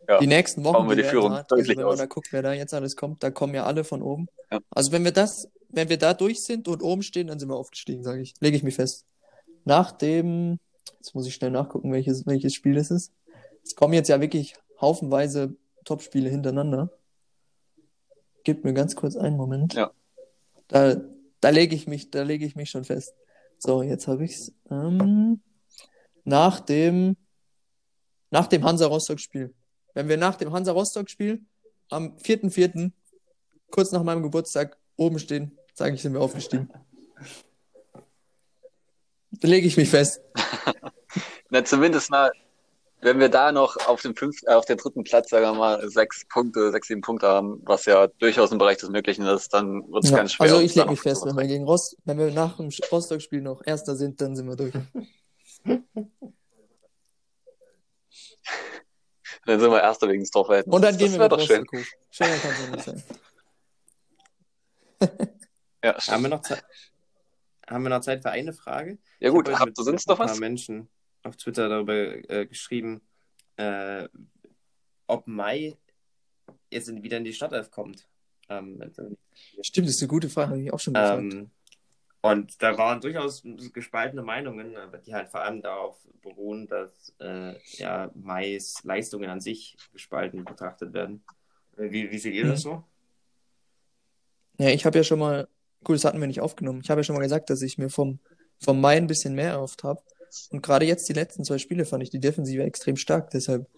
Ja, 0.09 0.19
die 0.19 0.27
nächsten 0.27 0.65
Wochen, 0.65 0.89
wir 0.89 0.97
die 0.97 1.03
werden 1.03 1.11
Führung 1.11 1.33
hart. 1.33 1.51
Also 1.51 1.63
deutlich 1.63 1.77
wenn 1.79 1.87
man 1.87 1.99
da 1.99 2.07
guckt, 2.07 2.29
wer 2.31 2.43
da 2.43 2.53
jetzt 2.53 2.75
alles 2.75 2.95
kommt, 2.95 3.23
da 3.23 3.31
kommen 3.31 3.55
ja 3.55 3.65
alle 3.65 3.85
von 3.85 4.03
oben. 4.03 4.27
Ja. 4.53 4.61
Also 4.71 4.93
wenn 4.93 5.05
wir 5.05 5.13
das, 5.13 5.49
wenn 5.71 5.89
wir 5.89 5.99
da 5.99 6.15
durch 6.15 6.45
sind 6.45 6.69
und 6.69 6.83
oben 6.83 7.03
stehen, 7.03 7.27
dann 7.27 7.39
sind 7.39 7.49
wir 7.49 7.57
aufgestiegen, 7.57 8.05
sage 8.05 8.23
ich. 8.23 8.35
Lege 8.41 8.57
ich 8.57 8.63
mich 8.63 8.77
fest. 8.77 9.05
Nach 9.65 9.93
dem, 9.93 10.59
jetzt 10.95 11.15
muss 11.15 11.27
ich 11.27 11.35
schnell 11.35 11.51
nachgucken, 11.51 11.93
welches, 11.93 12.27
welches 12.27 12.55
Spiel 12.55 12.77
es 12.77 12.91
ist. 12.91 13.13
Es 13.63 13.75
kommen 13.75 13.95
jetzt 13.95 14.09
ja 14.09 14.21
wirklich 14.21 14.57
haufenweise 14.81 15.57
Topspiele 15.85 16.29
hintereinander. 16.29 16.91
Gib 18.45 18.65
mir 18.65 18.75
ganz 18.75 18.95
kurz 18.95 19.17
einen 19.17 19.37
Moment. 19.37 19.75
Ja. 19.75 19.91
Da, 20.69 20.97
da 21.41 21.49
lege 21.49 21.75
ich 21.75 21.87
mich, 21.87 22.11
da 22.11 22.23
lege 22.23 22.45
ich 22.45 22.57
mich 22.57 22.71
schon 22.71 22.85
fest. 22.85 23.15
So, 23.59 23.83
jetzt 23.83 24.07
habe 24.07 24.25
ich's. 24.25 24.53
Ähm, 24.71 25.41
nach 26.25 26.61
dem, 26.61 27.17
nach 28.31 28.47
dem 28.47 28.65
Hansa 28.65 28.87
Rostock-Spiel. 28.87 29.55
Wenn 29.95 30.09
wir 30.09 30.17
nach 30.17 30.37
dem 30.37 30.53
Hansa 30.53 30.73
Rostock-Spiel 30.73 31.43
am 31.91 32.17
4.4., 32.17 32.93
kurz 33.71 33.93
nach 33.93 34.03
meinem 34.03 34.23
Geburtstag, 34.23 34.79
oben 34.97 35.19
stehen, 35.19 35.59
sage 35.75 35.95
ich, 35.95 36.03
sind 36.03 36.13
wir 36.13 36.21
aufgestiegen. 36.21 36.69
Da 39.41 39.49
lege 39.49 39.67
ich 39.67 39.77
mich 39.77 39.91
fest. 39.91 40.21
na, 41.51 41.65
zumindest 41.65 42.11
mal, 42.11 42.31
wenn 43.01 43.19
wir 43.21 43.29
da 43.29 43.53
noch 43.53 43.77
auf 43.87 44.03
dem 44.03 44.17
fünften, 44.17 44.47
äh, 44.47 44.55
auf 44.55 44.65
den 44.65 44.79
dritten 44.79 45.05
Platz, 45.05 45.31
sagen 45.31 45.45
wir 45.45 45.55
mal, 45.55 45.89
sechs 45.89 46.25
Punkte, 46.27 46.71
sechs, 46.73 46.89
sieben 46.89 47.01
Punkte 47.03 47.27
haben, 47.29 47.61
was 47.65 47.85
ja 47.85 48.07
durchaus 48.19 48.51
im 48.53 48.59
Bereich 48.59 48.79
des 48.79 48.89
Möglichen 48.91 49.27
ist, 49.27 49.53
dann 49.53 49.91
wird 49.93 50.05
es 50.05 50.11
Ja, 50.11 50.17
ganz 50.19 50.33
schwer. 50.33 50.45
also 50.45 50.61
ich 50.61 50.75
lege 50.75 50.91
mich 50.91 51.01
fest, 51.01 51.25
wenn 51.27 51.37
wir 51.37 51.47
gegen 51.47 51.65
Rost, 51.65 51.97
wenn 52.05 52.19
wir 52.19 52.31
nach 52.31 52.57
dem 52.57 52.71
Rostock-Spiel 52.91 53.43
noch 53.43 53.63
Erster 53.65 53.97
sind, 53.97 54.21
dann 54.21 54.35
sind 54.37 54.49
wir 54.49 54.57
durch. 54.57 54.73
Dann 59.47 59.61
sind 59.61 59.71
wir 59.71 59.83
Erster 59.83 60.09
wegen 60.09 60.21
des 60.21 60.31
Torverhältnisses. 60.31 60.75
Und 60.75 60.83
dann 60.83 60.97
gehen 60.97 61.13
das 61.13 61.19
wir 61.19 61.29
doch 61.29 61.41
schön. 61.41 61.67
Schöner 62.11 62.37
kann 62.39 62.51
es 62.51 62.61
ja 62.61 62.71
nicht 62.71 62.85
sein. 62.85 63.03
Ja, 65.85 65.99
Haben 65.99 66.23
wir 66.23 66.31
noch 66.31 66.41
Zeit? 66.41 66.65
Haben 67.69 67.83
wir 67.85 67.91
noch 67.91 68.01
Zeit 68.01 68.23
für 68.23 68.31
eine 68.31 68.53
Frage? 68.53 68.99
ja 69.21 69.29
Ich 69.29 69.31
gut, 69.31 69.47
habe 69.47 69.53
heute 69.53 69.59
habt 69.61 69.69
mit 69.71 69.79
ihr 69.79 69.85
sonst 69.85 70.07
ein 70.09 70.13
noch 70.13 70.19
paar 70.19 70.27
was? 70.31 70.41
Menschen 70.41 70.89
auf 71.23 71.37
Twitter 71.37 71.69
darüber 71.69 71.95
äh, 72.31 72.47
geschrieben, 72.47 73.01
äh, 73.57 74.09
ob 75.07 75.27
Mai 75.27 75.77
jetzt 76.71 76.89
wieder 77.03 77.17
in 77.19 77.25
die 77.25 77.33
Startelf 77.33 77.71
kommt. 77.71 78.07
Ähm, 78.49 78.79
Stimmt, 79.63 79.89
das 79.89 79.95
ist 79.97 80.03
eine 80.03 80.09
gute 80.09 80.29
Frage, 80.29 80.51
habe 80.51 80.61
ich 80.63 80.73
auch 80.73 80.81
schon 80.81 80.95
gefragt. 80.95 81.33
ähm, 81.33 81.51
und 82.21 82.63
da 82.63 82.77
waren 82.79 83.01
durchaus 83.01 83.43
gespaltene 83.73 84.23
Meinungen, 84.23 84.77
aber 84.77 84.99
die 84.99 85.15
halt 85.15 85.29
vor 85.29 85.43
allem 85.43 85.61
darauf 85.63 85.99
beruhen, 86.23 86.67
dass 86.67 87.15
äh, 87.21 87.55
ja, 87.77 88.11
Mais 88.15 88.83
Leistungen 88.83 89.29
an 89.31 89.41
sich 89.41 89.77
gespalten 89.93 90.45
betrachtet 90.45 90.93
werden. 90.95 91.23
Äh, 91.77 91.91
Wie, 91.91 92.11
wie 92.11 92.19
seht 92.19 92.35
ihr 92.35 92.47
das 92.47 92.63
so? 92.63 92.85
Ja, 94.59 94.69
ich 94.69 94.85
habe 94.87 94.99
ja 94.99 95.05
schon 95.05 95.19
mal, 95.19 95.49
gut, 95.85 95.97
das 95.97 96.05
hatten 96.05 96.21
wir 96.21 96.27
nicht 96.27 96.41
aufgenommen. 96.41 96.81
Ich 96.83 96.91
habe 96.91 97.01
ja 97.01 97.05
schon 97.05 97.17
mal 97.17 97.23
gesagt, 97.23 97.51
dass 97.51 97.63
ich 97.63 97.79
mir 97.79 97.91
vom, 97.91 98.19
vom 98.61 98.81
Mai 98.81 98.97
ein 98.97 99.07
bisschen 99.07 99.35
mehr 99.35 99.51
erhofft 99.51 99.85
habe. 99.85 100.03
Und 100.51 100.63
gerade 100.63 100.85
jetzt 100.85 101.09
die 101.09 101.13
letzten 101.13 101.45
zwei 101.45 101.59
Spiele 101.59 101.85
fand 101.85 102.03
ich 102.03 102.11
die 102.11 102.21
Defensive 102.21 102.63
extrem 102.63 102.97
stark. 102.97 103.31
Deshalb 103.31 103.69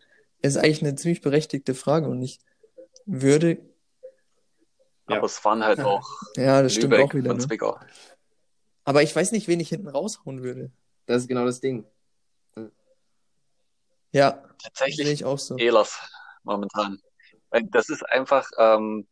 ist 0.43 0.57
es 0.57 0.57
eigentlich 0.57 0.83
eine 0.83 0.95
ziemlich 0.95 1.21
berechtigte 1.21 1.75
Frage 1.75 2.09
und 2.09 2.23
ich 2.23 2.41
würde, 3.05 3.59
Ja. 5.09 5.19
Aber 5.19 5.27
es 5.27 5.45
waren 5.45 5.65
halt 5.65 5.81
auch 5.81 6.09
ja, 6.37 6.63
das 6.63 6.75
stimmt 6.75 6.93
Lübeck 6.93 7.11
auch 7.11 7.15
wieder. 7.15 7.35
Ne? 7.35 7.75
Aber 8.85 9.03
ich 9.03 9.15
weiß 9.15 9.33
nicht, 9.33 9.49
wen 9.49 9.61
ich 9.61 9.69
hinten 9.69 9.89
raushauen 9.89 10.43
würde. 10.43 10.71
Das 11.07 11.23
ist 11.23 11.29
genau 11.29 11.45
das 11.45 11.61
Ding. 11.61 11.85
Ja, 14.13 14.31
sehe 14.31 14.57
Tatsächlich 14.63 15.09
ich 15.11 15.25
auch 15.25 15.39
so. 15.39 15.57
Ehlers 15.57 15.99
momentan. 16.43 17.01
Das 17.71 17.89
ist 17.89 18.03
einfach 18.03 18.49
ähm, 18.59 19.07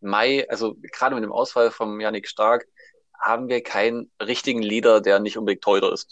Mai, 0.00 0.48
also 0.48 0.76
gerade 0.92 1.14
mit 1.14 1.24
dem 1.24 1.32
Ausfall 1.32 1.70
von 1.70 2.00
Yannick 2.00 2.28
Stark 2.28 2.66
haben 3.18 3.48
wir 3.48 3.62
keinen 3.62 4.10
richtigen 4.20 4.62
Leader, 4.62 5.00
der 5.00 5.20
nicht 5.20 5.36
unbedingt 5.36 5.62
Torhüter 5.62 5.92
ist. 5.92 6.08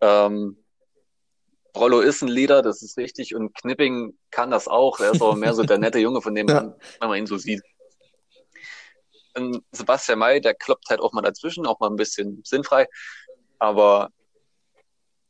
Ähm, 0.00 0.62
Rollo 1.74 2.00
ist 2.00 2.22
ein 2.22 2.28
Leader, 2.28 2.60
das 2.60 2.82
ist 2.82 2.98
richtig, 2.98 3.34
und 3.34 3.54
Knipping 3.54 4.18
kann 4.30 4.50
das 4.50 4.68
auch. 4.68 5.00
Er 5.00 5.12
ist 5.12 5.22
aber 5.22 5.36
mehr 5.36 5.54
so 5.54 5.62
der 5.62 5.78
nette 5.78 5.98
Junge, 5.98 6.20
von 6.20 6.34
dem 6.34 6.46
Ja. 6.48 6.54
man, 6.54 6.74
wenn 7.00 7.08
man 7.08 7.18
ihn 7.18 7.26
so 7.26 7.38
sieht. 7.38 7.62
Und 9.34 9.64
Sebastian 9.72 10.18
May, 10.18 10.40
der 10.40 10.54
kloppt 10.54 10.90
halt 10.90 11.00
auch 11.00 11.12
mal 11.12 11.22
dazwischen, 11.22 11.66
auch 11.66 11.80
mal 11.80 11.88
ein 11.88 11.96
bisschen 11.96 12.42
sinnfrei. 12.44 12.86
Aber 13.58 14.10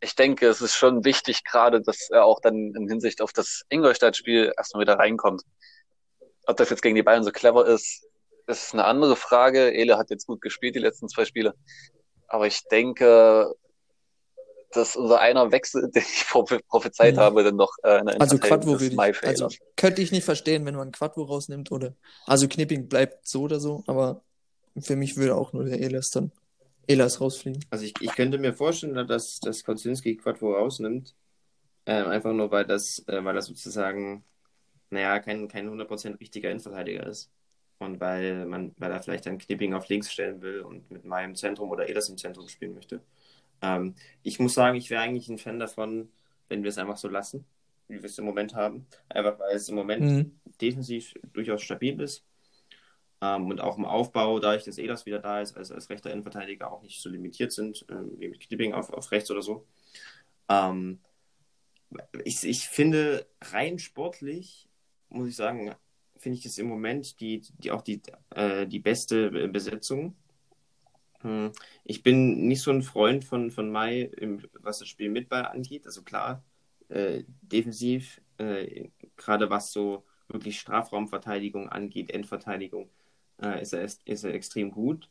ich 0.01 0.17
denke, 0.17 0.49
es 0.49 0.61
ist 0.61 0.75
schon 0.75 1.05
wichtig, 1.05 1.45
gerade, 1.45 1.81
dass 1.81 2.11
er 2.11 2.25
auch 2.25 2.41
dann 2.41 2.75
in 2.75 2.89
Hinsicht 2.89 3.23
auf 3.23 3.33
das 3.33 3.63
Ingolstadt-Spiel 3.69 4.53
erstmal 4.57 4.81
wieder 4.83 4.99
reinkommt. 4.99 5.43
Ob 6.47 6.57
das 6.57 6.71
jetzt 6.71 6.83
gegen 6.83 6.97
die 6.97 7.03
Bayern 7.03 7.25
so 7.25 7.31
clever 7.31 7.67
ist, 7.67 8.09
ist 8.47 8.73
eine 8.73 8.85
andere 8.85 9.17
Frage. 9.17 9.71
Ele 9.71 9.99
hat 9.99 10.11
jetzt 10.11 10.27
gut 10.27 10.41
gespielt, 10.41 10.75
die 10.75 10.81
letzten 10.81 11.09
zwei 11.09 11.25
Spiele. 11.25 11.55
Aber 12.29 12.47
ich 12.47 12.63
denke, 12.69 13.53
dass 14.73 14.97
unser 14.97 15.21
einer 15.21 15.53
Wechsel, 15.53 15.91
den 15.95 16.03
ich 16.03 16.27
prophe- 16.29 16.61
prophezeit 16.69 17.15
Mhm. 17.15 17.21
habe, 17.21 17.45
dann 17.45 17.59
doch 17.59 17.73
äh, 17.83 17.99
in 17.99 18.07
der 18.07 18.17
Also 18.19 18.37
Innenverteidigung 18.37 18.81
Quadvo 18.81 18.81
würde 18.81 19.09
ich, 19.09 19.25
also 19.27 19.49
könnte 19.77 20.03
ich 20.03 20.13
nicht 20.13 20.25
verstehen, 20.25 20.65
wenn 20.67 20.75
man 20.75 20.93
Quadvo 20.93 21.23
rausnimmt 21.25 21.71
oder, 21.73 21.95
also 22.27 22.49
Knipping 22.49 22.89
bleibt 22.89 23.27
so 23.27 23.43
oder 23.43 23.61
so, 23.61 23.85
aber 23.87 24.23
für 24.81 24.97
mich 24.97 25.17
würde 25.17 25.37
auch 25.37 25.53
nur 25.53 25.65
der 25.65 25.81
Elas 25.81 26.11
dann, 26.11 26.33
Elas 26.87 27.21
rausfliegen. 27.21 27.65
Also 27.71 27.85
ich, 27.85 27.95
ich 28.01 28.15
könnte 28.15 28.39
mir 28.39 28.55
vorstellen, 28.55 29.07
dass, 29.07 29.41
dass 29.41 29.63
Konzinski 29.65 30.17
Quattro 30.17 30.55
rausnimmt. 30.55 31.15
Ähm, 31.85 32.07
einfach 32.07 32.33
nur, 32.33 32.51
weil 32.51 32.65
das, 32.65 33.03
äh, 33.09 33.25
weil 33.25 33.35
das 33.35 33.47
sozusagen, 33.47 34.25
naja, 34.93 35.19
kein, 35.21 35.49
kein 35.49 35.69
100% 35.71 36.21
richtiger 36.21 36.51
Innenverteidiger 36.51 37.07
ist. 37.07 37.33
Und 37.79 38.01
weil 38.01 38.47
man, 38.47 38.75
weil 38.79 38.93
er 38.93 39.03
vielleicht 39.03 39.27
dann 39.27 39.39
Knipping 39.39 39.75
auf 39.75 39.89
links 39.89 40.13
stellen 40.13 40.41
will 40.43 40.61
und 40.63 40.91
mit 40.91 41.05
Mai 41.05 41.25
im 41.25 41.35
Zentrum 41.37 41.71
oder 41.71 41.89
Elas 41.89 42.09
im 42.09 42.19
Zentrum 42.19 42.49
spielen 42.49 42.75
möchte. 42.75 43.03
Ähm, 43.63 43.95
ich 44.23 44.39
muss 44.41 44.55
sagen, 44.55 44.77
ich 44.77 44.91
wäre 44.91 45.03
eigentlich 45.03 45.29
ein 45.29 45.39
Fan 45.39 45.59
davon, 45.59 46.11
wenn 46.49 46.63
wir 46.63 46.71
es 46.71 46.79
einfach 46.79 46.97
so 46.99 47.09
lassen, 47.09 47.47
wie 47.89 47.97
wir 48.03 48.05
es 48.07 48.19
im 48.19 48.25
Moment 48.27 48.55
haben. 48.55 48.87
Einfach 49.09 49.39
weil 49.41 49.57
es 49.57 49.69
im 49.69 49.77
Moment 49.77 50.11
Mhm. 50.11 50.41
defensiv 50.61 51.15
durchaus 51.33 51.63
stabil 51.63 52.01
ist. 52.01 52.25
Ähm, 53.23 53.49
und 53.51 53.61
auch 53.61 53.79
im 53.79 53.85
Aufbau, 53.85 54.39
dadurch, 54.41 54.65
dass 54.65 54.79
Elas 54.79 55.07
wieder 55.07 55.21
da 55.21 55.41
ist, 55.41 55.57
als, 55.57 55.71
als 55.73 55.91
rechter 55.91 56.11
Innenverteidiger 56.11 56.73
auch 56.73 56.83
nicht 56.83 57.01
so 57.01 57.09
limitiert 57.09 57.53
sind, 57.53 57.85
ähm, 57.91 58.13
wie 58.19 58.29
mit 58.29 58.41
Knipping 58.41 58.75
auf, 58.75 58.93
auf 58.93 59.11
rechts 59.13 59.31
oder 59.31 59.43
so. 59.43 59.67
Ähm, 60.49 61.01
ich, 62.25 62.45
ich 62.45 62.69
finde, 62.69 63.27
rein 63.41 63.79
sportlich, 63.79 64.69
muss 65.13 65.29
ich 65.29 65.37
sagen, 65.37 65.75
finde 66.17 66.39
ich 66.39 66.47
es 66.47 66.59
im 66.59 66.69
Moment 66.69 67.21
die, 67.21 67.41
die 67.59 67.71
auch 67.71 67.83
die, 67.83 68.03
äh, 68.31 68.67
die 68.67 68.81
beste 68.81 69.31
Besetzung. 69.49 70.17
Hm, 71.23 71.53
Ich 71.85 72.03
bin 72.03 72.47
nicht 72.49 72.63
so 72.63 72.71
ein 72.71 72.83
Freund 72.83 73.25
von, 73.25 73.51
von 73.51 73.71
Mai, 73.71 74.03
im, 74.03 74.43
was 74.61 74.79
das 74.81 74.89
Spiel 74.89 75.11
mit 75.11 75.29
Ball 75.29 75.47
angeht. 75.47 75.87
Also 75.87 76.03
klar, 76.03 76.45
äh, 76.89 77.25
defensiv, 77.43 78.21
äh, 78.39 78.91
gerade 79.17 79.51
was 79.51 79.73
so 79.73 80.05
wirklich 80.29 80.59
Strafraumverteidigung 80.61 81.69
angeht, 81.69 82.11
Endverteidigung, 82.11 82.91
äh, 83.43 83.63
ist, 83.63 83.73
er, 83.73 83.85
ist 83.85 84.25
er 84.25 84.35
extrem 84.35 84.71
gut. 84.71 85.11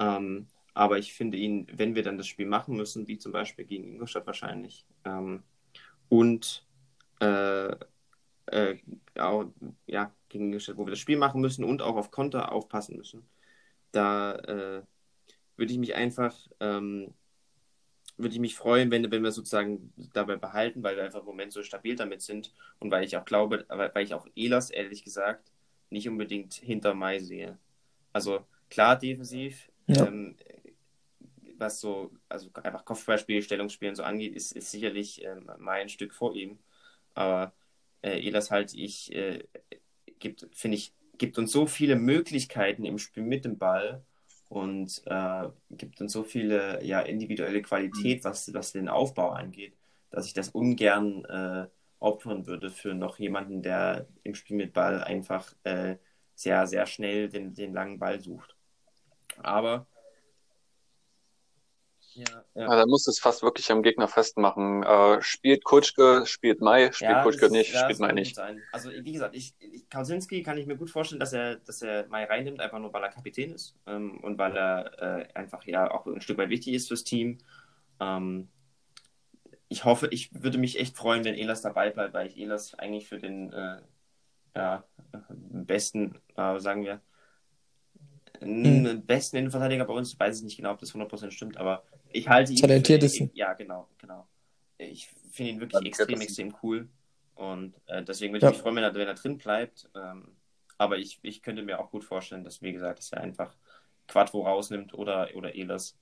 Ähm, 0.00 0.48
aber 0.74 0.98
ich 0.98 1.14
finde 1.14 1.38
ihn, 1.38 1.66
wenn 1.72 1.94
wir 1.94 2.02
dann 2.02 2.18
das 2.18 2.26
Spiel 2.28 2.46
machen 2.46 2.76
müssen, 2.76 3.08
wie 3.08 3.18
zum 3.18 3.32
Beispiel 3.32 3.64
gegen 3.66 3.84
Ingolstadt 3.86 4.26
wahrscheinlich, 4.26 4.86
ähm, 5.04 5.44
und 6.08 6.66
äh, 7.20 7.76
äh, 8.54 8.78
auch, 9.18 9.46
ja, 9.86 10.12
gegen 10.28 10.46
Ingolstadt, 10.46 10.76
wo 10.76 10.86
wir 10.86 10.90
das 10.90 10.98
Spiel 11.00 11.16
machen 11.18 11.40
müssen 11.40 11.64
und 11.64 11.82
auch 11.82 11.96
auf 11.96 12.10
Konter 12.10 12.52
aufpassen 12.52 12.96
müssen, 12.96 13.26
da 13.92 14.34
äh, 14.36 14.82
würde 15.56 15.72
ich 15.72 15.78
mich 15.78 15.94
einfach, 15.94 16.36
ähm, 16.60 17.14
würde 18.16 18.34
ich 18.34 18.40
mich 18.40 18.56
freuen, 18.56 18.90
wenn, 18.90 19.10
wenn 19.10 19.24
wir 19.24 19.32
sozusagen 19.32 19.92
dabei 20.12 20.36
behalten, 20.36 20.82
weil 20.82 20.96
wir 20.96 21.04
einfach 21.04 21.20
im 21.20 21.26
Moment 21.26 21.52
so 21.52 21.62
stabil 21.62 21.96
damit 21.96 22.22
sind 22.22 22.52
und 22.78 22.90
weil 22.90 23.04
ich 23.04 23.16
auch 23.16 23.24
glaube, 23.24 23.64
weil 23.68 24.04
ich 24.04 24.14
auch 24.14 24.26
Elas, 24.36 24.70
ehrlich 24.70 25.02
gesagt, 25.04 25.50
nicht 25.90 26.08
unbedingt 26.08 26.54
hinter 26.54 26.94
Mai 26.94 27.18
sehe. 27.18 27.58
Also 28.12 28.44
klar 28.70 28.96
defensiv, 28.98 29.70
Ja. 29.88 30.06
ähm, 30.06 30.36
was 31.58 31.80
so, 31.80 32.10
also 32.28 32.50
einfach 32.62 32.84
Kopfballspiel, 32.84 33.42
Stellungsspiel 33.42 33.90
und 33.90 33.94
so 33.96 34.02
angeht, 34.02 34.34
ist, 34.34 34.52
ist 34.52 34.70
sicherlich 34.70 35.24
ähm, 35.24 35.50
mein 35.58 35.88
Stück 35.88 36.14
vor 36.14 36.34
ihm. 36.34 36.58
Aber 37.14 37.52
äh, 38.04 38.26
Elas 38.26 38.50
halt, 38.50 38.74
ich, 38.74 39.12
äh, 39.14 39.44
gibt, 40.18 40.48
finde 40.52 40.76
ich, 40.76 40.94
gibt 41.18 41.38
uns 41.38 41.52
so 41.52 41.66
viele 41.66 41.96
Möglichkeiten 41.96 42.84
im 42.84 42.98
Spiel 42.98 43.22
mit 43.22 43.44
dem 43.44 43.58
Ball 43.58 44.04
und 44.48 45.02
äh, 45.06 45.48
gibt 45.70 46.00
uns 46.00 46.12
so 46.12 46.22
viele 46.22 46.84
ja, 46.84 47.00
individuelle 47.00 47.62
Qualität, 47.62 48.24
was, 48.24 48.52
was 48.52 48.72
den 48.72 48.88
Aufbau 48.88 49.30
angeht, 49.30 49.76
dass 50.10 50.26
ich 50.26 50.34
das 50.34 50.50
ungern 50.50 51.24
äh, 51.24 51.66
opfern 51.98 52.46
würde 52.46 52.70
für 52.70 52.94
noch 52.94 53.18
jemanden, 53.18 53.62
der 53.62 54.06
im 54.22 54.34
Spiel 54.34 54.56
mit 54.56 54.72
Ball 54.74 55.02
einfach 55.02 55.54
äh, 55.64 55.96
sehr, 56.34 56.66
sehr 56.66 56.86
schnell 56.86 57.28
den, 57.28 57.54
den 57.54 57.72
langen 57.72 57.98
Ball 57.98 58.20
sucht. 58.20 58.56
Aber 59.38 59.86
ja, 62.14 62.44
ja. 62.54 62.62
ja, 62.62 62.76
dann 62.76 62.88
muss 62.88 63.06
es 63.06 63.18
fast 63.18 63.42
wirklich 63.42 63.70
am 63.72 63.82
Gegner 63.82 64.08
festmachen. 64.08 64.82
Äh, 64.82 65.20
spielt 65.22 65.64
Kutschke, 65.64 66.24
spielt 66.26 66.60
Mai, 66.60 66.92
spielt 66.92 67.10
ja, 67.10 67.22
Kutschke 67.22 67.50
nicht, 67.50 67.72
ja, 67.72 67.84
spielt 67.84 67.98
Mai 67.98 68.12
nicht. 68.12 68.36
Sein. 68.36 68.62
Also 68.72 68.90
wie 68.90 69.12
gesagt, 69.12 69.34
ich, 69.34 69.54
ich, 69.58 69.88
Kausinski 69.88 70.42
kann 70.42 70.58
ich 70.58 70.66
mir 70.66 70.76
gut 70.76 70.90
vorstellen, 70.90 71.20
dass 71.20 71.32
er, 71.32 71.56
dass 71.56 71.82
er 71.82 72.06
Mai 72.08 72.24
reinnimmt, 72.24 72.60
einfach 72.60 72.78
nur 72.78 72.92
weil 72.92 73.02
er 73.02 73.10
Kapitän 73.10 73.52
ist 73.52 73.76
ähm, 73.86 74.18
und 74.22 74.38
weil 74.38 74.56
er 74.56 75.02
äh, 75.02 75.28
einfach 75.34 75.64
ja 75.64 75.90
auch 75.90 76.06
ein 76.06 76.20
Stück 76.20 76.38
weit 76.38 76.50
wichtig 76.50 76.74
ist 76.74 76.88
fürs 76.88 77.04
Team. 77.04 77.38
Ähm, 78.00 78.48
ich 79.68 79.84
hoffe, 79.84 80.08
ich 80.10 80.30
würde 80.32 80.58
mich 80.58 80.78
echt 80.78 80.96
freuen, 80.96 81.24
wenn 81.24 81.34
Elas 81.34 81.62
dabei 81.62 81.90
bleibt, 81.90 82.14
weil 82.14 82.28
ich 82.28 82.38
Elas 82.38 82.74
eigentlich 82.74 83.08
für 83.08 83.18
den 83.18 83.52
äh, 83.52 83.80
ja, 84.54 84.84
besten, 85.40 86.20
äh, 86.36 86.60
sagen 86.60 86.84
wir, 86.84 87.00
mhm. 88.40 89.04
besten 89.04 89.36
Innenverteidiger 89.36 89.84
bei 89.84 89.94
uns, 89.94 90.18
weiß 90.18 90.38
ich 90.38 90.44
nicht 90.44 90.56
genau, 90.56 90.72
ob 90.72 90.78
das 90.78 90.94
100% 90.94 91.30
stimmt, 91.30 91.56
aber 91.56 91.84
ich 92.14 92.28
halte 92.28 92.52
ihn. 92.52 92.58
Talentiertesten. 92.58 93.30
Für, 93.30 93.36
ja, 93.36 93.52
genau, 93.54 93.88
genau. 93.98 94.26
Ich 94.78 95.08
finde 95.32 95.52
ihn 95.52 95.60
wirklich 95.60 95.86
extrem, 95.86 96.20
extrem 96.20 96.54
cool. 96.62 96.88
Und 97.34 97.74
äh, 97.86 98.02
deswegen 98.02 98.32
würde 98.32 98.46
ich 98.46 98.50
ja. 98.50 98.50
mich 98.50 98.60
freuen, 98.60 98.76
wenn 98.76 98.84
er, 98.84 98.94
wenn 98.94 99.08
er 99.08 99.14
drin 99.14 99.38
bleibt. 99.38 99.90
Ähm, 99.94 100.36
aber 100.78 100.98
ich, 100.98 101.18
ich 101.22 101.42
könnte 101.42 101.62
mir 101.62 101.80
auch 101.80 101.90
gut 101.90 102.04
vorstellen, 102.04 102.44
dass, 102.44 102.62
wie 102.62 102.72
gesagt, 102.72 102.98
dass 102.98 103.12
er 103.12 103.20
einfach 103.20 103.54
Quattro 104.08 104.42
rausnimmt 104.42 104.94
oder, 104.94 105.28
oder 105.34 105.54
Elas 105.54 105.96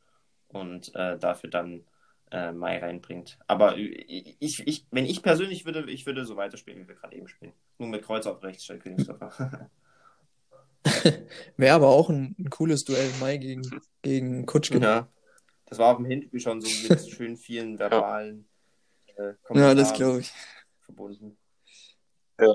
und 0.48 0.94
äh, 0.94 1.18
dafür 1.18 1.50
dann 1.50 1.84
äh, 2.30 2.52
Mai 2.52 2.78
reinbringt. 2.78 3.38
Aber 3.46 3.76
ich, 3.76 4.66
ich, 4.66 4.86
wenn 4.90 5.06
ich 5.06 5.22
persönlich 5.22 5.64
würde, 5.64 5.90
ich 5.90 6.06
würde 6.06 6.24
so 6.24 6.36
weiterspielen, 6.36 6.82
wie 6.82 6.88
wir 6.88 6.94
gerade 6.94 7.16
eben 7.16 7.28
spielen. 7.28 7.52
Nur 7.78 7.88
mit 7.88 8.02
Kreuz 8.02 8.26
auf 8.26 8.42
rechts 8.42 8.64
statt 8.64 8.80
Königsdorfer. 8.80 9.70
Wäre 11.56 11.74
aber 11.74 11.88
auch 11.88 12.10
ein, 12.10 12.34
ein, 12.38 12.50
cooles 12.50 12.84
Duell 12.84 13.10
Mai 13.20 13.36
gegen, 13.36 13.62
gegen 14.02 14.46
Kutschke. 14.46 14.78
Ja. 14.78 15.08
Das 15.72 15.78
war 15.78 15.94
auch 15.94 15.98
im 16.00 16.04
Hinspiel 16.04 16.38
schon 16.38 16.60
so 16.60 16.68
mit 16.86 17.08
schön 17.10 17.34
vielen 17.34 17.78
verbalen 17.78 18.46
äh, 19.16 19.32
Ja, 19.54 19.74
das 19.74 19.94
glaube 19.94 20.20
ich. 20.20 20.30
Verbunden. 20.80 21.38
Ja. 22.38 22.52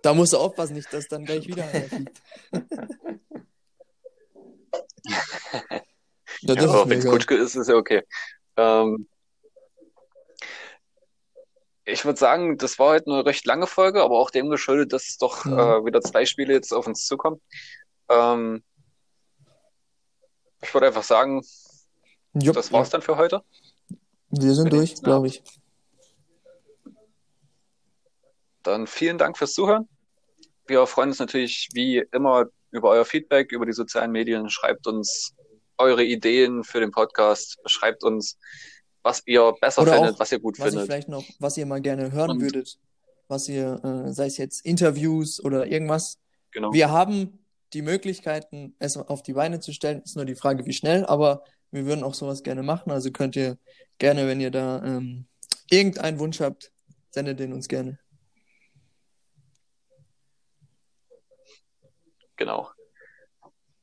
Da 0.00 0.14
musst 0.14 0.32
du 0.32 0.38
aufpassen, 0.38 0.72
nicht, 0.72 0.90
dass 0.90 1.08
dann 1.08 1.26
gleich 1.26 1.46
wieder 1.46 1.68
einer 1.68 1.84
fliegt. 1.84 2.22
ja, 6.40 6.88
wenn 6.88 6.98
es 7.00 7.04
Kutschke 7.04 7.34
ist, 7.34 7.54
ist 7.54 7.68
ja 7.68 7.74
okay. 7.74 8.02
Ähm, 8.56 9.06
ich 11.84 12.02
würde 12.06 12.18
sagen, 12.18 12.56
das 12.56 12.78
war 12.78 12.92
heute 12.92 13.10
eine 13.12 13.26
recht 13.26 13.44
lange 13.44 13.66
Folge, 13.66 14.02
aber 14.02 14.18
auch 14.18 14.30
dem 14.30 14.48
geschuldet, 14.48 14.94
dass 14.94 15.18
doch 15.18 15.44
mhm. 15.44 15.52
äh, 15.52 15.84
wieder 15.84 16.00
zwei 16.00 16.24
Spiele 16.24 16.54
jetzt 16.54 16.72
auf 16.72 16.86
uns 16.86 17.04
zukommen. 17.04 17.42
Ähm, 18.08 18.64
ich 20.62 20.72
würde 20.72 20.86
einfach 20.86 21.02
sagen, 21.02 21.42
Jupp, 22.34 22.54
das 22.54 22.72
war's 22.72 22.88
ja. 22.88 22.92
dann 22.92 23.02
für 23.02 23.16
heute. 23.16 23.42
Wir 24.30 24.54
sind 24.54 24.72
durch, 24.72 24.94
glaube 25.02 25.28
ich. 25.28 25.42
Dann 28.62 28.86
vielen 28.86 29.18
Dank 29.18 29.38
fürs 29.38 29.54
Zuhören. 29.54 29.88
Wir 30.66 30.86
freuen 30.86 31.08
uns 31.08 31.18
natürlich 31.18 31.68
wie 31.72 32.04
immer 32.12 32.46
über 32.70 32.90
euer 32.90 33.04
Feedback, 33.04 33.52
über 33.52 33.64
die 33.64 33.72
sozialen 33.72 34.12
Medien. 34.12 34.50
Schreibt 34.50 34.86
uns 34.86 35.34
eure 35.78 36.04
Ideen 36.04 36.64
für 36.64 36.80
den 36.80 36.90
Podcast. 36.90 37.58
Schreibt 37.64 38.04
uns, 38.04 38.36
was 39.02 39.22
ihr 39.26 39.54
besser 39.60 39.82
Oder 39.82 39.94
findet, 39.94 40.20
was 40.20 40.32
ihr 40.32 40.40
gut 40.40 40.58
was 40.58 40.68
findet. 40.68 40.82
Ihr 40.82 40.86
vielleicht 40.86 41.08
noch, 41.08 41.24
was 41.38 41.56
ihr 41.56 41.64
mal 41.64 41.80
gerne 41.80 42.12
hören 42.12 42.32
Und, 42.32 42.40
würdet. 42.42 42.78
Was 43.28 43.48
ihr, 43.48 43.82
äh, 43.82 44.12
sei 44.12 44.26
es 44.26 44.36
jetzt 44.36 44.64
Interviews 44.64 45.42
oder 45.42 45.66
irgendwas. 45.66 46.18
Genau. 46.50 46.72
Wir 46.72 46.90
haben 46.90 47.44
die 47.72 47.82
Möglichkeiten, 47.82 48.74
es 48.78 48.96
auf 48.96 49.22
die 49.22 49.34
Beine 49.34 49.60
zu 49.60 49.72
stellen. 49.72 50.02
Ist 50.02 50.16
nur 50.16 50.24
die 50.24 50.34
Frage, 50.34 50.66
wie 50.66 50.72
schnell. 50.72 51.04
Aber 51.06 51.44
wir 51.70 51.86
würden 51.86 52.04
auch 52.04 52.14
sowas 52.14 52.42
gerne 52.42 52.62
machen. 52.62 52.90
Also 52.90 53.10
könnt 53.10 53.36
ihr 53.36 53.58
gerne, 53.98 54.26
wenn 54.26 54.40
ihr 54.40 54.50
da 54.50 54.82
ähm, 54.84 55.26
irgendeinen 55.70 56.18
Wunsch 56.18 56.40
habt, 56.40 56.72
sendet 57.10 57.38
den 57.40 57.52
uns 57.52 57.68
gerne. 57.68 57.98
Genau. 62.36 62.70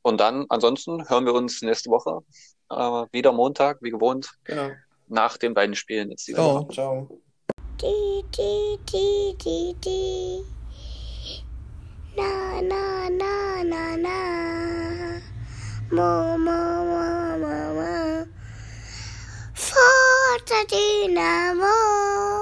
Und 0.01 0.19
dann, 0.19 0.45
ansonsten 0.49 1.09
hören 1.09 1.25
wir 1.25 1.33
uns 1.33 1.61
nächste 1.61 1.89
Woche 1.89 2.21
äh, 2.69 3.05
wieder 3.11 3.31
Montag, 3.31 3.81
wie 3.81 3.91
gewohnt. 3.91 4.29
Genau. 4.43 4.71
Nach 5.07 5.37
den 5.37 5.53
beiden 5.53 5.75
Spielen 5.75 6.09
jetzt 6.09 6.27
diese 6.27 6.37
Ciao. 6.37 6.61
Woche. 6.61 6.73
Ciao. 6.73 7.21
Die, 7.81 8.23
die, 8.37 8.77
die, 8.91 9.37
die, 9.37 9.75
die. 9.83 10.43
Na, 12.15 12.61
na, 12.61 13.09
na, 13.09 13.63
na, 13.63 13.97
na. 13.97 14.84
more, 15.91 16.37
more, 16.37 17.37
more, 17.37 17.37
more, 17.37 18.27
for 19.53 20.39
the 20.47 20.65
dynamo. 20.67 22.35